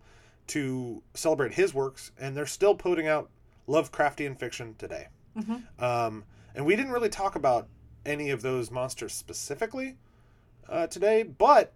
to 0.47 1.01
celebrate 1.13 1.53
his 1.53 1.73
works, 1.73 2.11
and 2.19 2.35
they're 2.35 2.45
still 2.45 2.75
putting 2.75 3.07
out 3.07 3.29
Lovecraftian 3.67 4.37
fiction 4.37 4.75
today. 4.77 5.07
Um, 5.79 6.25
and 6.53 6.65
we 6.65 6.75
didn't 6.75 6.91
really 6.91 7.09
talk 7.09 7.35
about 7.35 7.67
any 8.05 8.29
of 8.29 8.41
those 8.41 8.69
monsters 8.69 9.13
specifically 9.13 9.97
uh, 10.69 10.87
today, 10.87 11.23
but 11.23 11.73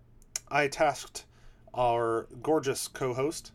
I 0.50 0.68
tasked 0.68 1.26
our 1.74 2.28
gorgeous 2.42 2.88
co-host 2.88 3.52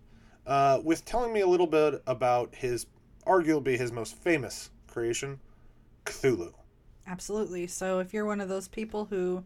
uh, 0.47 0.80
with 0.82 1.05
telling 1.05 1.32
me 1.32 1.40
a 1.40 1.47
little 1.47 1.66
bit 1.66 2.03
about 2.07 2.55
his, 2.55 2.86
arguably 3.26 3.78
his 3.78 3.93
most 3.93 4.14
famous 4.16 4.70
creation, 4.86 5.40
Cthulhu. 6.05 6.53
Absolutely. 7.07 7.66
So 7.66 7.99
if 8.01 8.12
you're 8.14 8.24
one 8.26 8.40
of 8.40 8.49
those 8.49 8.68
people 8.68 9.07
who, 9.07 9.45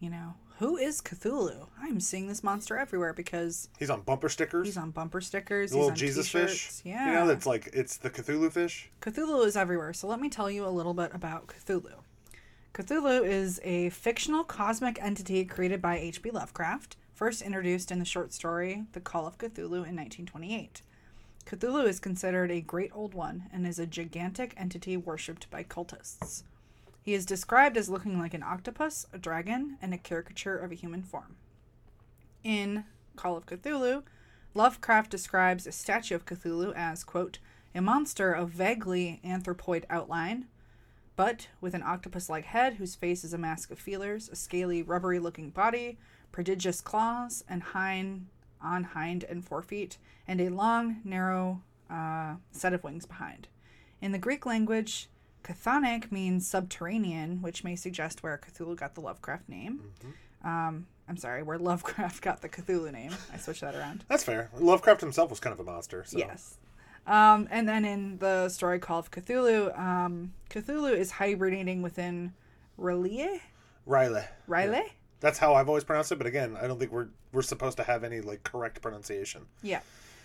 you 0.00 0.10
know, 0.10 0.34
who 0.58 0.76
is 0.76 1.00
Cthulhu? 1.00 1.66
I'm 1.80 1.98
seeing 1.98 2.28
this 2.28 2.44
monster 2.44 2.76
everywhere 2.78 3.12
because 3.12 3.68
He's 3.78 3.90
on 3.90 4.02
bumper 4.02 4.28
stickers. 4.28 4.68
he's 4.68 4.76
on 4.76 4.90
bumper 4.90 5.20
stickers. 5.20 5.70
the 5.70 5.76
he's 5.76 5.80
little 5.80 5.90
on 5.90 5.96
Jesus 5.96 6.26
t-shirts. 6.26 6.52
fish. 6.52 6.80
Yeah. 6.84 7.06
You 7.08 7.12
know, 7.14 7.26
that's 7.26 7.46
like 7.46 7.70
it's 7.72 7.96
the 7.96 8.10
Cthulhu 8.10 8.52
fish. 8.52 8.90
Cthulhu 9.00 9.44
is 9.46 9.56
everywhere, 9.56 9.92
so 9.92 10.06
let 10.06 10.20
me 10.20 10.28
tell 10.28 10.50
you 10.50 10.64
a 10.64 10.68
little 10.70 10.94
bit 10.94 11.10
about 11.14 11.48
Cthulhu. 11.48 11.94
Cthulhu 12.74 13.26
is 13.26 13.60
a 13.64 13.90
fictional 13.90 14.44
cosmic 14.44 15.02
entity 15.02 15.44
created 15.44 15.82
by 15.82 15.98
H.P. 15.98 16.30
Lovecraft, 16.30 16.96
first 17.14 17.42
introduced 17.42 17.90
in 17.90 17.98
the 17.98 18.04
short 18.04 18.32
story 18.32 18.84
The 18.92 19.00
Call 19.00 19.26
of 19.26 19.38
Cthulhu 19.38 19.86
in 19.86 19.96
1928. 19.96 20.82
Cthulhu 21.44 21.86
is 21.86 22.00
considered 22.00 22.50
a 22.50 22.60
great 22.60 22.90
old 22.94 23.14
one 23.14 23.44
and 23.52 23.66
is 23.66 23.78
a 23.78 23.86
gigantic 23.86 24.54
entity 24.56 24.96
worshipped 24.96 25.50
by 25.50 25.64
cultists. 25.64 26.44
He 27.02 27.14
is 27.14 27.26
described 27.26 27.76
as 27.76 27.90
looking 27.90 28.18
like 28.18 28.32
an 28.32 28.42
octopus, 28.42 29.06
a 29.12 29.18
dragon, 29.18 29.76
and 29.82 29.92
a 29.92 29.98
caricature 29.98 30.56
of 30.56 30.70
a 30.70 30.76
human 30.76 31.02
form. 31.02 31.36
In 32.44 32.84
Call 33.16 33.36
of 33.36 33.46
Cthulhu, 33.46 34.04
Lovecraft 34.54 35.10
describes 35.10 35.66
a 35.66 35.72
statue 35.72 36.14
of 36.14 36.26
Cthulhu 36.26 36.72
as, 36.74 37.04
quote, 37.04 37.38
a 37.74 37.80
monster 37.80 38.32
of 38.32 38.50
vaguely 38.50 39.20
anthropoid 39.24 39.84
outline, 39.90 40.46
but 41.16 41.48
with 41.60 41.74
an 41.74 41.82
octopus 41.82 42.28
like 42.28 42.44
head 42.44 42.74
whose 42.74 42.94
face 42.94 43.24
is 43.24 43.32
a 43.32 43.38
mask 43.38 43.70
of 43.70 43.78
feelers, 43.78 44.28
a 44.28 44.36
scaly, 44.36 44.82
rubbery 44.82 45.18
looking 45.18 45.50
body, 45.50 45.98
prodigious 46.32 46.80
claws, 46.80 47.44
and 47.48 47.62
hind 47.62 48.26
on 48.60 48.84
hind 48.84 49.24
and 49.24 49.44
forefeet, 49.44 49.96
and 50.26 50.40
a 50.40 50.48
long, 50.48 51.00
narrow 51.04 51.62
uh, 51.90 52.34
set 52.50 52.72
of 52.72 52.82
wings 52.84 53.06
behind. 53.06 53.48
In 54.00 54.12
the 54.12 54.18
Greek 54.18 54.46
language, 54.46 55.08
Chthonic 55.44 56.10
means 56.12 56.46
subterranean, 56.46 57.42
which 57.42 57.64
may 57.64 57.76
suggest 57.76 58.22
where 58.22 58.38
Cthulhu 58.38 58.76
got 58.76 58.94
the 58.94 59.00
Lovecraft 59.00 59.48
name. 59.48 59.92
Um, 60.44 60.86
I'm 61.08 61.16
sorry, 61.16 61.42
where 61.42 61.58
Lovecraft 61.58 62.22
got 62.22 62.40
the 62.40 62.48
Cthulhu 62.48 62.92
name. 62.92 63.12
I 63.32 63.36
switched 63.36 63.60
that 63.60 63.74
around. 63.74 64.04
That's 64.08 64.24
fair. 64.24 64.50
Lovecraft 64.58 65.00
himself 65.00 65.30
was 65.30 65.40
kind 65.40 65.52
of 65.52 65.60
a 65.60 65.64
monster. 65.64 66.04
So. 66.06 66.18
Yes. 66.18 66.56
Um, 67.06 67.48
and 67.50 67.68
then 67.68 67.84
in 67.84 68.18
the 68.18 68.48
story 68.48 68.78
Call 68.78 69.00
of 69.00 69.10
Cthulhu, 69.10 69.76
um, 69.78 70.32
Cthulhu 70.50 70.96
is 70.96 71.12
hibernating 71.12 71.82
within 71.82 72.32
R'lyeh. 72.78 73.40
R'lyeh. 73.88 74.28
R'lyeh? 74.48 74.90
That's 75.22 75.38
how 75.38 75.54
I've 75.54 75.68
always 75.68 75.84
pronounced 75.84 76.12
it, 76.12 76.18
but 76.18 76.26
again, 76.26 76.56
I 76.60 76.66
don't 76.66 76.78
think 76.78 76.92
we're 76.92 77.08
we're 77.32 77.42
supposed 77.42 77.78
to 77.78 77.84
have 77.84 78.04
any 78.04 78.20
like 78.20 78.42
correct 78.42 78.82
pronunciation. 78.82 79.46
Yeah. 79.62 79.80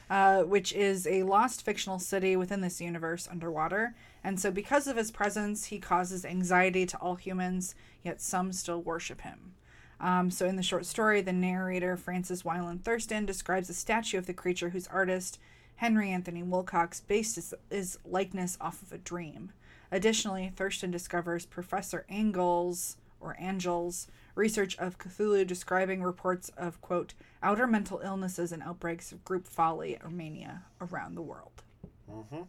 uh, 0.09 0.43
which 0.43 0.73
is 0.73 1.05
a 1.07 1.23
lost 1.23 1.63
fictional 1.63 1.99
city 1.99 2.35
within 2.35 2.61
this 2.61 2.81
universe 2.81 3.27
underwater. 3.29 3.93
And 4.23 4.39
so, 4.39 4.51
because 4.51 4.87
of 4.87 4.97
his 4.97 5.11
presence, 5.11 5.65
he 5.65 5.79
causes 5.79 6.25
anxiety 6.25 6.85
to 6.87 6.97
all 6.97 7.15
humans, 7.15 7.75
yet 8.03 8.21
some 8.21 8.51
still 8.51 8.81
worship 8.81 9.21
him. 9.21 9.53
Um, 9.99 10.29
so, 10.31 10.45
in 10.45 10.55
the 10.55 10.63
short 10.63 10.85
story, 10.85 11.21
the 11.21 11.33
narrator, 11.33 11.95
Francis 11.97 12.43
Wayland 12.43 12.83
Thurston, 12.83 13.25
describes 13.25 13.69
a 13.69 13.73
statue 13.73 14.17
of 14.17 14.25
the 14.25 14.33
creature 14.33 14.69
whose 14.69 14.87
artist, 14.87 15.39
Henry 15.77 16.09
Anthony 16.09 16.43
Wilcox, 16.43 17.01
based 17.01 17.35
his, 17.35 17.53
his 17.69 17.99
likeness 18.05 18.57
off 18.59 18.81
of 18.81 18.91
a 18.91 18.97
dream. 18.97 19.51
Additionally, 19.91 20.51
Thurston 20.55 20.91
discovers 20.91 21.45
Professor 21.45 22.05
Angell's 22.09 22.97
or 23.19 23.35
Angell's 23.39 24.07
research 24.37 24.77
of 24.77 24.97
Cthulhu 24.97 25.45
describing 25.45 26.03
reports 26.03 26.49
of 26.57 26.79
quote 26.81 27.13
outer 27.41 27.67
mental 27.67 27.99
illnesses 28.03 28.51
and 28.51 28.63
outbreaks 28.63 29.11
of 29.11 29.25
group 29.25 29.47
folly 29.47 29.97
or 30.03 30.09
mania 30.09 30.63
around 30.79 31.15
the 31.15 31.21
world. 31.21 31.63
Mm-hmm. 32.09 32.43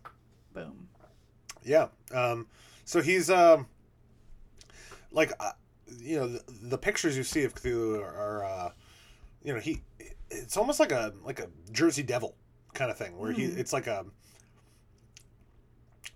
Boom. 0.53 0.89
Yeah. 1.65 1.89
Um, 2.13 2.47
so 2.85 3.01
he's 3.01 3.31
um, 3.31 3.67
like, 5.11 5.33
uh, 5.41 5.53
you 5.99 6.19
know, 6.19 6.29
the, 6.29 6.43
the 6.63 6.79
pictures 6.79 7.17
you 7.17 7.25
see 7.25 7.45
of 7.45 7.55
Cthulhu 7.55 8.01
are, 8.01 8.15
are 8.15 8.45
uh, 8.45 8.71
you 9.43 9.55
know, 9.55 9.61
he. 9.61 9.83
It's 10.31 10.59
almost 10.59 10.79
like 10.79 10.93
a 10.93 11.15
like 11.25 11.41
a 11.41 11.49
Jersey 11.73 12.03
Devil 12.03 12.35
kind 12.75 12.91
of 12.91 12.99
thing, 12.99 13.17
where 13.19 13.33
he. 13.33 13.45
It's 13.45 13.73
like 13.73 13.87
a. 13.87 14.05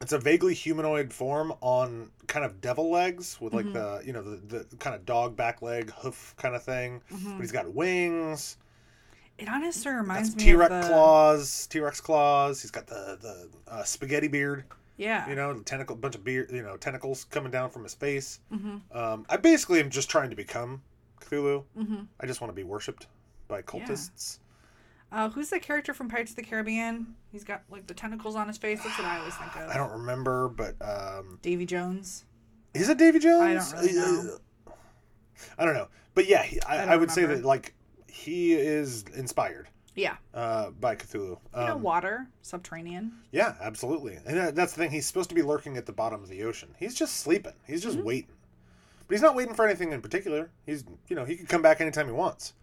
It's 0.02 0.12
a 0.12 0.18
vaguely 0.18 0.52
humanoid 0.52 1.12
form 1.12 1.52
on 1.60 2.10
kind 2.26 2.44
of 2.44 2.60
devil 2.60 2.90
legs 2.90 3.38
with 3.40 3.54
like 3.54 3.72
the 3.72 4.02
you 4.04 4.12
know 4.12 4.22
the, 4.22 4.66
the 4.70 4.76
kind 4.76 4.96
of 4.96 5.06
dog 5.06 5.36
back 5.36 5.62
leg 5.62 5.90
hoof 5.92 6.34
kind 6.36 6.54
of 6.54 6.62
thing, 6.62 7.00
but 7.08 7.40
he's 7.40 7.52
got 7.52 7.72
wings. 7.72 8.56
It 9.38 9.48
honestly 9.48 9.92
reminds 9.92 10.30
some 10.30 10.38
me 10.38 10.44
T 10.44 10.54
Rex 10.54 10.72
of 10.72 10.82
the 10.82 10.88
claws, 10.88 11.66
T 11.68 11.80
Rex 11.80 12.00
claws. 12.00 12.60
He's 12.60 12.70
got 12.70 12.86
the 12.86 13.18
the 13.20 13.48
uh, 13.70 13.82
spaghetti 13.84 14.28
beard. 14.28 14.64
yeah. 14.96 15.28
You 15.28 15.34
know, 15.34 15.54
the 15.54 15.64
tentacle, 15.64 15.96
bunch 15.96 16.14
of 16.14 16.24
beard, 16.24 16.50
you 16.52 16.62
know, 16.62 16.76
tentacles 16.76 17.24
coming 17.24 17.50
down 17.50 17.70
from 17.70 17.82
his 17.84 17.94
face. 17.94 18.40
Mm-hmm. 18.52 18.96
Um, 18.96 19.24
I 19.28 19.36
basically 19.36 19.80
am 19.80 19.88
just 19.90 20.10
trying 20.10 20.30
to 20.30 20.36
become 20.36 20.82
Cthulhu. 21.20 21.64
Mm-hmm. 21.78 22.02
I 22.20 22.26
just 22.26 22.40
want 22.40 22.50
to 22.50 22.56
be 22.56 22.64
worshipped 22.64 23.06
by 23.48 23.62
cultists. 23.62 24.38
Uh, 25.12 25.28
who's 25.28 25.50
the 25.50 25.60
character 25.60 25.92
from 25.92 26.08
Pirates 26.08 26.30
of 26.30 26.36
the 26.36 26.42
Caribbean? 26.42 27.14
He's 27.30 27.44
got 27.44 27.62
like 27.70 27.86
the 27.86 27.94
tentacles 27.94 28.34
on 28.34 28.48
his 28.48 28.56
face. 28.56 28.82
That's 28.82 28.96
what 28.98 29.06
I 29.06 29.18
always 29.18 29.34
think 29.34 29.54
of. 29.56 29.68
I 29.68 29.76
don't 29.76 29.92
remember, 29.92 30.48
but 30.48 30.74
um, 30.80 31.38
Davy 31.42 31.66
Jones. 31.66 32.24
is 32.74 32.88
it 32.88 32.96
Davy 32.98 33.18
Jones? 33.18 33.72
I 33.74 33.76
don't 33.76 33.84
really 33.84 33.94
know. 34.24 34.38
I 35.58 35.64
don't 35.64 35.74
know, 35.74 35.88
but 36.14 36.26
yeah, 36.28 36.42
he, 36.42 36.60
I 36.62 36.84
I, 36.86 36.92
I, 36.94 36.96
would 36.96 37.10
say 37.10 37.26
that 37.26 37.44
like 37.44 37.74
he 38.06 38.54
is 38.54 39.04
inspired 39.14 39.68
Yeah. 39.94 40.16
uh, 40.32 40.70
by 40.70 40.94
Cthulhu. 40.96 41.30
You 41.30 41.38
know, 41.54 41.74
Um, 41.74 41.82
water, 41.82 42.28
subterranean. 42.42 43.12
yeah, 43.32 43.54
absolutely, 43.60 44.18
and 44.26 44.56
that's 44.56 44.72
the 44.72 44.78
thing. 44.78 44.90
He's 44.90 45.04
supposed 45.06 45.28
to 45.30 45.34
be 45.34 45.42
lurking 45.42 45.76
at 45.76 45.84
the 45.84 45.92
bottom 45.92 46.22
of 46.22 46.28
the 46.28 46.42
ocean. 46.44 46.74
He's 46.78 46.94
just 46.94 47.16
sleeping. 47.16 47.52
He's 47.66 47.80
Mm-hmm. 47.82 47.92
just 47.92 48.04
waiting, 48.04 48.34
but 49.08 49.14
he's 49.14 49.22
not 49.22 49.34
waiting 49.34 49.54
for 49.54 49.66
anything 49.66 49.92
in 49.92 50.00
particular. 50.00 50.50
He's 50.64 50.84
you 51.08 51.16
know 51.16 51.24
he 51.26 51.36
could 51.36 51.48
come 51.48 51.60
back 51.62 51.80
anytime 51.82 52.06
he 52.06 52.12
wants, 52.12 52.54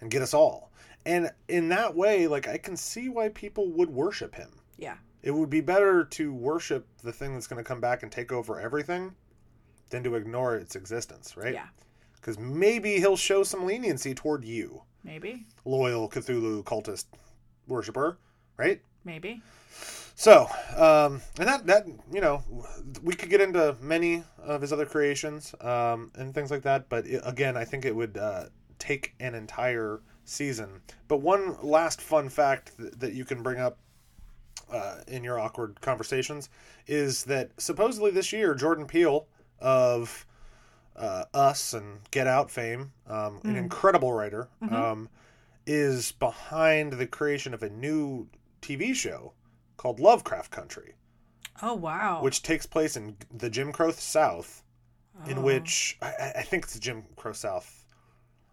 and 0.00 0.10
get 0.10 0.22
us 0.22 0.32
all. 0.32 0.69
And 1.06 1.30
in 1.48 1.68
that 1.70 1.94
way, 1.94 2.26
like 2.26 2.48
I 2.48 2.58
can 2.58 2.76
see 2.76 3.08
why 3.08 3.30
people 3.30 3.70
would 3.72 3.90
worship 3.90 4.34
him. 4.34 4.50
Yeah. 4.78 4.96
It 5.22 5.32
would 5.32 5.50
be 5.50 5.60
better 5.60 6.04
to 6.04 6.32
worship 6.32 6.86
the 7.02 7.12
thing 7.12 7.34
that's 7.34 7.46
going 7.46 7.62
to 7.62 7.66
come 7.68 7.80
back 7.80 8.02
and 8.02 8.10
take 8.10 8.32
over 8.32 8.58
everything 8.60 9.14
than 9.90 10.02
to 10.04 10.14
ignore 10.14 10.56
its 10.56 10.76
existence, 10.76 11.36
right? 11.36 11.54
Yeah. 11.54 11.66
Because 12.16 12.38
maybe 12.38 12.96
he'll 12.96 13.16
show 13.16 13.42
some 13.42 13.64
leniency 13.64 14.14
toward 14.14 14.44
you, 14.44 14.82
Maybe. 15.04 15.46
loyal 15.64 16.08
Cthulhu 16.08 16.62
cultist 16.64 17.06
worshiper, 17.66 18.18
right? 18.56 18.80
Maybe. 19.04 19.42
So, 20.14 20.46
um, 20.76 21.22
and 21.38 21.48
that 21.48 21.66
that 21.66 21.86
you 22.12 22.20
know, 22.20 22.44
we 23.02 23.14
could 23.14 23.30
get 23.30 23.40
into 23.40 23.74
many 23.80 24.22
of 24.38 24.60
his 24.60 24.70
other 24.70 24.84
creations 24.84 25.54
um, 25.62 26.10
and 26.14 26.34
things 26.34 26.50
like 26.50 26.62
that, 26.62 26.90
but 26.90 27.06
it, 27.06 27.22
again, 27.24 27.56
I 27.56 27.64
think 27.64 27.86
it 27.86 27.96
would 27.96 28.18
uh, 28.18 28.44
take 28.78 29.14
an 29.18 29.34
entire 29.34 30.00
season. 30.30 30.80
But 31.08 31.18
one 31.18 31.56
last 31.62 32.00
fun 32.00 32.28
fact 32.28 32.76
th- 32.78 32.92
that 32.98 33.12
you 33.12 33.24
can 33.24 33.42
bring 33.42 33.58
up 33.58 33.78
uh, 34.72 34.98
in 35.08 35.24
your 35.24 35.38
awkward 35.38 35.80
conversations 35.80 36.48
is 36.86 37.24
that 37.24 37.50
supposedly 37.58 38.10
this 38.10 38.32
year 38.32 38.54
Jordan 38.54 38.86
Peele 38.86 39.26
of 39.58 40.24
uh, 40.96 41.24
Us 41.34 41.72
and 41.74 41.98
Get 42.10 42.26
Out 42.26 42.50
fame, 42.50 42.92
um, 43.06 43.40
an 43.44 43.56
incredible 43.56 44.12
writer, 44.12 44.48
um, 44.70 45.08
is 45.66 46.12
behind 46.12 46.94
the 46.94 47.06
creation 47.06 47.52
of 47.54 47.62
a 47.62 47.70
new 47.70 48.28
TV 48.62 48.94
show 48.94 49.32
called 49.76 49.98
Lovecraft 50.00 50.50
Country, 50.50 50.94
Oh 51.62 51.74
wow. 51.74 52.22
which 52.22 52.42
takes 52.42 52.66
place 52.66 52.96
in 52.96 53.16
the 53.34 53.48
Jim 53.50 53.72
Crow 53.72 53.90
South, 53.92 54.62
in 55.26 55.38
Oh. 55.38 55.42
which 55.42 55.96
I, 56.02 56.06
I- 56.08 56.32
I 56.38 56.42
think 56.42 56.64
it's 56.64 56.78
Jim 56.78 57.04
Crow 57.16 57.32
South. 57.32 57.79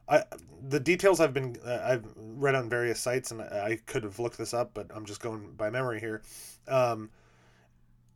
I, 0.09 0.23
the 0.69 0.79
details 0.79 1.19
I've 1.19 1.33
been 1.33 1.57
uh, 1.65 1.79
I've 1.83 2.05
read 2.15 2.55
on 2.55 2.69
various 2.69 2.99
sites 2.99 3.31
and 3.31 3.41
I, 3.41 3.45
I 3.71 3.79
could 3.85 4.03
have 4.03 4.19
looked 4.19 4.37
this 4.37 4.53
up, 4.53 4.71
but 4.73 4.87
I'm 4.93 5.05
just 5.05 5.19
going 5.21 5.51
by 5.57 5.69
memory 5.69 5.99
here. 5.99 6.21
Um, 6.67 7.09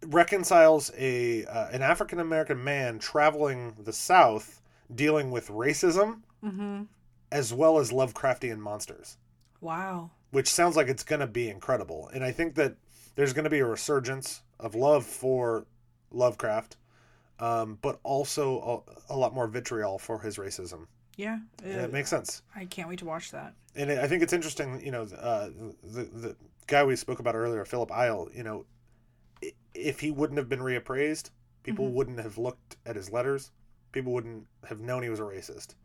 reconciles 0.05 0.91
a 0.97 1.45
uh, 1.45 1.67
an 1.71 1.81
African 1.81 2.19
American 2.19 2.63
man 2.63 2.99
traveling 2.99 3.75
the 3.83 3.93
South, 3.93 4.61
dealing 4.93 5.31
with 5.31 5.47
racism 5.49 6.21
Mm-hmm. 6.43 6.85
as 7.31 7.53
well 7.53 7.77
as 7.77 7.91
Lovecraftian 7.91 8.57
monsters 8.57 9.17
Wow. 9.61 10.09
which 10.31 10.47
sounds 10.47 10.75
like 10.75 10.87
it's 10.87 11.03
going 11.03 11.19
to 11.19 11.27
be 11.27 11.49
incredible. 11.51 12.09
And 12.11 12.23
I 12.23 12.31
think 12.31 12.55
that 12.55 12.77
there's 13.13 13.31
going 13.31 13.43
to 13.43 13.49
be 13.51 13.59
a 13.59 13.65
resurgence 13.67 14.41
of 14.59 14.73
love 14.73 15.05
for 15.05 15.67
Lovecraft, 16.09 16.77
um, 17.39 17.77
but 17.83 17.99
also 18.01 18.83
a, 19.09 19.13
a 19.13 19.15
lot 19.15 19.35
more 19.35 19.45
vitriol 19.45 19.99
for 19.99 20.17
his 20.21 20.37
racism. 20.37 20.87
Yeah. 21.21 21.37
Uh, 21.63 21.69
it 21.69 21.93
makes 21.93 22.09
sense. 22.09 22.41
I 22.55 22.65
can't 22.65 22.89
wait 22.89 22.99
to 22.99 23.05
watch 23.05 23.29
that. 23.31 23.53
And 23.75 23.91
I 23.91 24.07
think 24.07 24.23
it's 24.23 24.33
interesting, 24.33 24.83
you 24.83 24.91
know, 24.91 25.03
uh, 25.03 25.49
the, 25.83 26.03
the 26.03 26.35
guy 26.67 26.83
we 26.83 26.95
spoke 26.95 27.19
about 27.19 27.35
earlier, 27.35 27.63
Philip 27.63 27.91
Eil, 27.91 28.29
you 28.33 28.43
know, 28.43 28.65
if 29.75 29.99
he 29.99 30.09
wouldn't 30.11 30.37
have 30.37 30.49
been 30.49 30.59
reappraised, 30.59 31.29
people 31.63 31.85
Mhm. 31.87 31.93
wouldn't 31.93 32.19
have 32.19 32.37
looked 32.37 32.77
at 32.85 32.95
his 32.95 33.11
letters. 33.11 33.51
People 33.91 34.13
wouldn't 34.13 34.47
have 34.67 34.79
known 34.79 35.03
he 35.03 35.09
was 35.09 35.19
a 35.19 35.23
racist. 35.23 35.75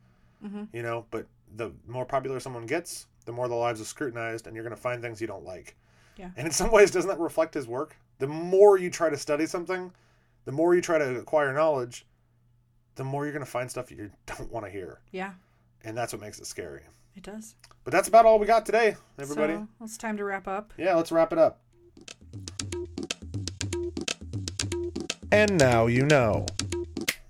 Mm-hmm. 0.45 0.65
You 0.73 0.83
know, 0.83 1.07
but 1.11 1.27
the 1.57 1.73
more 1.87 2.05
popular 2.07 2.41
someone 2.41 2.67
gets, 2.67 3.07
the 3.27 3.33
more 3.33 3.47
the 3.49 3.55
lives 3.55 3.81
are 3.81 3.85
scrutinized, 3.85 4.47
and 4.47 4.55
you're 4.57 4.65
going 4.65 4.75
to 4.75 4.81
find 4.81 5.03
things 5.03 5.21
you 5.21 5.27
don't 5.27 5.45
like. 5.45 5.77
Yeah. 6.17 6.31
And 6.37 6.47
in 6.47 6.53
some 6.53 6.71
ways, 6.73 6.91
doesn't 6.91 7.09
that 7.11 7.19
reflect 7.21 7.53
his 7.55 7.67
work? 7.69 7.97
The 8.19 8.27
more 8.27 8.79
you 8.79 8.89
try 8.91 9.11
to 9.11 9.17
study 9.19 9.45
something, 9.47 9.93
the 10.47 10.53
more 10.53 10.75
you 10.75 10.81
try 10.81 10.99
to 10.99 11.19
acquire 11.19 11.53
knowledge, 11.53 12.07
the 12.97 13.05
more 13.05 13.25
you're 13.25 13.33
going 13.33 13.45
to 13.45 13.51
find 13.51 13.71
stuff 13.71 13.91
you 13.91 14.11
don't 14.27 14.51
want 14.53 14.67
to 14.67 14.71
hear. 14.73 15.01
Yeah, 15.13 15.33
And 15.85 15.97
that's 15.97 16.13
what 16.13 16.21
makes 16.21 16.41
it 16.41 16.47
scary. 16.47 16.83
it 17.15 17.23
does. 17.23 17.55
But 17.85 17.93
that's 17.93 18.09
about 18.09 18.27
all 18.27 18.39
we 18.41 18.47
got 18.47 18.67
today, 18.67 18.97
everybody. 19.19 19.55
So 19.55 19.69
it's 19.85 19.97
time 19.97 20.17
to 20.17 20.25
wrap 20.25 20.49
up. 20.49 20.73
Yeah, 20.77 20.97
let's 20.97 21.13
wrap 21.13 21.33
it 21.33 21.39
up. 21.39 21.61
And 25.33 25.59
now 25.59 25.87
you 25.87 26.05
know. 26.07 26.47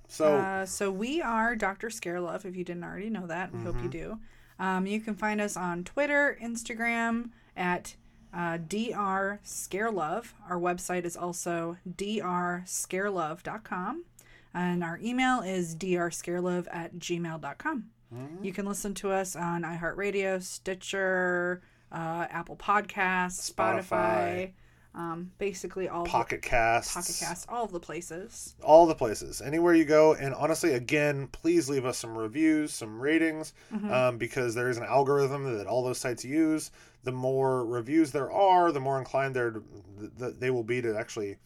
So, 0.08 0.36
Uh, 0.36 0.64
so 0.66 0.90
we 0.90 1.20
are 1.20 1.54
Dr. 1.56 1.88
Scarelove, 1.88 2.44
if 2.46 2.56
you 2.56 2.64
didn't 2.64 2.84
already 2.84 3.10
know 3.10 3.26
that. 3.26 3.52
We 3.52 3.60
hope 3.62 3.76
you 3.82 3.88
do. 3.90 4.18
Um, 4.58 4.86
you 4.86 5.00
can 5.00 5.14
find 5.14 5.38
us 5.40 5.56
on 5.56 5.84
Twitter, 5.84 6.36
Instagram 6.42 7.30
at 7.56 7.94
uh, 8.32 8.56
Dr. 8.58 9.40
Scarelove. 9.44 10.32
Our 10.48 10.58
website 10.58 11.04
is 11.04 11.16
also 11.16 11.76
drscarelove.com. 11.88 14.04
And 14.56 14.82
our 14.82 14.98
email 15.02 15.42
is 15.42 15.76
drscarelove 15.76 16.66
at 16.72 16.96
gmail.com. 16.98 17.84
You 18.40 18.52
can 18.52 18.64
listen 18.64 18.94
to 18.94 19.10
us 19.10 19.36
on 19.36 19.62
iHeartRadio, 19.62 20.42
Stitcher, 20.42 21.60
uh, 21.92 22.26
Apple 22.30 22.56
Podcasts, 22.56 23.52
Spotify, 23.52 23.84
Spotify. 23.84 24.52
um, 24.94 25.30
basically 25.36 25.88
all 25.90 26.06
Pocket 26.06 26.40
Casts. 26.40 26.94
the 26.94 27.00
Pocket 27.00 27.16
Casts, 27.20 27.46
all 27.50 27.64
of 27.64 27.72
the 27.72 27.80
places. 27.80 28.54
all 28.62 28.86
the 28.86 28.94
places, 28.94 29.42
anywhere 29.42 29.74
you 29.74 29.84
go. 29.84 30.14
And 30.14 30.32
honestly, 30.34 30.72
again, 30.72 31.26
please 31.26 31.68
leave 31.68 31.84
us 31.84 31.98
some 31.98 32.16
reviews, 32.16 32.72
some 32.72 32.98
ratings, 32.98 33.52
um, 33.90 34.16
because 34.16 34.54
there 34.54 34.70
is 34.70 34.78
an 34.78 34.84
algorithm 34.84 35.58
that 35.58 35.66
all 35.66 35.84
those 35.84 35.98
sites 35.98 36.24
use. 36.24 36.70
The 37.04 37.12
more 37.12 37.66
reviews 37.66 38.12
there 38.12 38.32
are, 38.32 38.72
the 38.72 38.80
more 38.80 38.98
inclined 38.98 39.36
they're 39.36 39.60
they 40.18 40.50
will 40.50 40.64
be 40.64 40.80
to 40.80 40.96
actually 40.96 41.36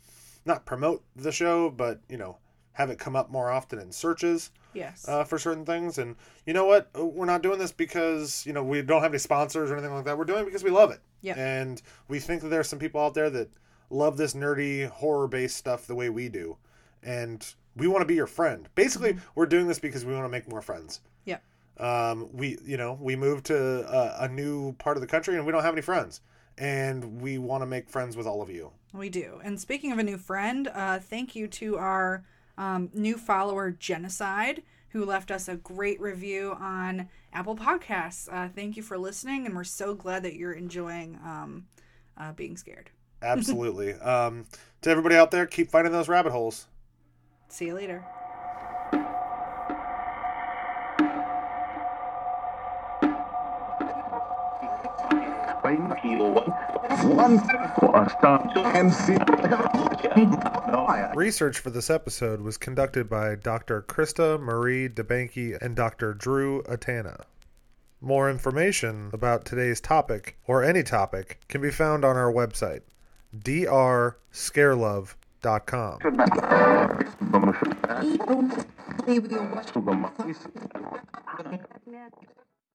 not 0.44 0.64
promote 0.66 1.02
the 1.16 1.32
show, 1.32 1.70
but 1.70 2.00
you 2.08 2.16
know 2.16 2.38
have 2.72 2.90
it 2.90 2.98
come 2.98 3.16
up 3.16 3.30
more 3.30 3.50
often 3.50 3.78
in 3.78 3.92
searches 3.92 4.50
Yes. 4.72 5.06
uh, 5.08 5.24
for 5.24 5.38
certain 5.38 5.64
things. 5.66 5.98
And 5.98 6.14
you 6.46 6.52
know 6.54 6.64
what? 6.64 6.88
We're 6.94 7.26
not 7.26 7.42
doing 7.42 7.58
this 7.58 7.72
because 7.72 8.44
you 8.46 8.52
know 8.52 8.62
we 8.62 8.82
don't 8.82 9.02
have 9.02 9.10
any 9.12 9.18
sponsors 9.18 9.70
or 9.70 9.74
anything 9.76 9.94
like 9.94 10.04
that. 10.04 10.16
We're 10.16 10.24
doing 10.24 10.42
it 10.42 10.46
because 10.46 10.62
we 10.64 10.70
love 10.70 10.90
it. 10.90 11.00
Yep. 11.22 11.36
And 11.36 11.82
we 12.08 12.18
think 12.20 12.42
that 12.42 12.48
there's 12.48 12.68
some 12.68 12.78
people 12.78 13.00
out 13.00 13.14
there 13.14 13.28
that 13.30 13.50
love 13.90 14.16
this 14.16 14.34
nerdy 14.34 14.88
horror 14.88 15.26
based 15.28 15.56
stuff 15.56 15.86
the 15.86 15.94
way 15.96 16.08
we 16.08 16.28
do, 16.28 16.56
and 17.02 17.54
we 17.76 17.86
want 17.88 18.02
to 18.02 18.06
be 18.06 18.14
your 18.14 18.26
friend. 18.28 18.68
Basically, 18.74 19.16
we're 19.34 19.46
doing 19.46 19.66
this 19.66 19.78
because 19.78 20.04
we 20.04 20.12
want 20.14 20.24
to 20.24 20.28
make 20.30 20.48
more 20.48 20.62
friends. 20.62 21.00
Yep. 21.24 21.42
Um, 21.78 22.28
we 22.32 22.56
you 22.64 22.76
know 22.76 22.96
we 23.00 23.16
moved 23.16 23.46
to 23.46 23.56
a, 23.58 24.24
a 24.24 24.28
new 24.28 24.72
part 24.74 24.96
of 24.96 25.00
the 25.00 25.06
country 25.06 25.36
and 25.36 25.44
we 25.44 25.52
don't 25.52 25.62
have 25.62 25.74
any 25.74 25.82
friends. 25.82 26.20
and 26.58 27.20
we 27.22 27.38
want 27.38 27.62
to 27.62 27.66
make 27.66 27.88
friends 27.88 28.16
with 28.16 28.26
all 28.26 28.42
of 28.42 28.50
you. 28.50 28.70
We 28.92 29.08
do. 29.08 29.40
And 29.42 29.58
speaking 29.58 29.92
of 29.92 29.98
a 29.98 30.02
new 30.02 30.18
friend, 30.18 30.68
uh, 30.68 30.98
thank 30.98 31.34
you 31.34 31.48
to 31.48 31.78
our 31.78 32.24
um, 32.60 32.90
new 32.92 33.16
follower, 33.16 33.70
Genocide, 33.70 34.62
who 34.90 35.06
left 35.06 35.30
us 35.30 35.48
a 35.48 35.56
great 35.56 35.98
review 35.98 36.54
on 36.60 37.08
Apple 37.32 37.56
Podcasts. 37.56 38.28
Uh, 38.30 38.48
thank 38.54 38.76
you 38.76 38.82
for 38.82 38.98
listening, 38.98 39.46
and 39.46 39.56
we're 39.56 39.64
so 39.64 39.94
glad 39.94 40.22
that 40.24 40.34
you're 40.34 40.52
enjoying 40.52 41.18
um, 41.24 41.66
uh, 42.18 42.32
being 42.32 42.58
scared. 42.58 42.90
Absolutely. 43.22 43.94
um, 43.94 44.44
to 44.82 44.90
everybody 44.90 45.14
out 45.14 45.30
there, 45.30 45.46
keep 45.46 45.70
finding 45.70 45.92
those 45.92 46.08
rabbit 46.08 46.32
holes. 46.32 46.66
See 47.48 47.66
you 47.66 47.74
later. 47.74 48.04
Research 61.16 61.58
for 61.58 61.70
this 61.70 61.90
episode 61.90 62.40
was 62.40 62.56
conducted 62.56 63.08
by 63.08 63.34
Dr. 63.36 63.82
Krista 63.82 64.40
Marie 64.40 64.88
DeBanke 64.88 65.60
and 65.60 65.76
Dr. 65.76 66.14
Drew 66.14 66.62
Atana. 66.64 67.22
More 68.00 68.28
information 68.30 69.10
about 69.12 69.44
today's 69.44 69.80
topic, 69.80 70.36
or 70.46 70.64
any 70.64 70.82
topic, 70.82 71.38
can 71.48 71.60
be 71.60 71.70
found 71.70 72.04
on 72.04 72.16
our 72.16 72.32
website, 72.32 72.80
drscarelove.com. 73.38 75.98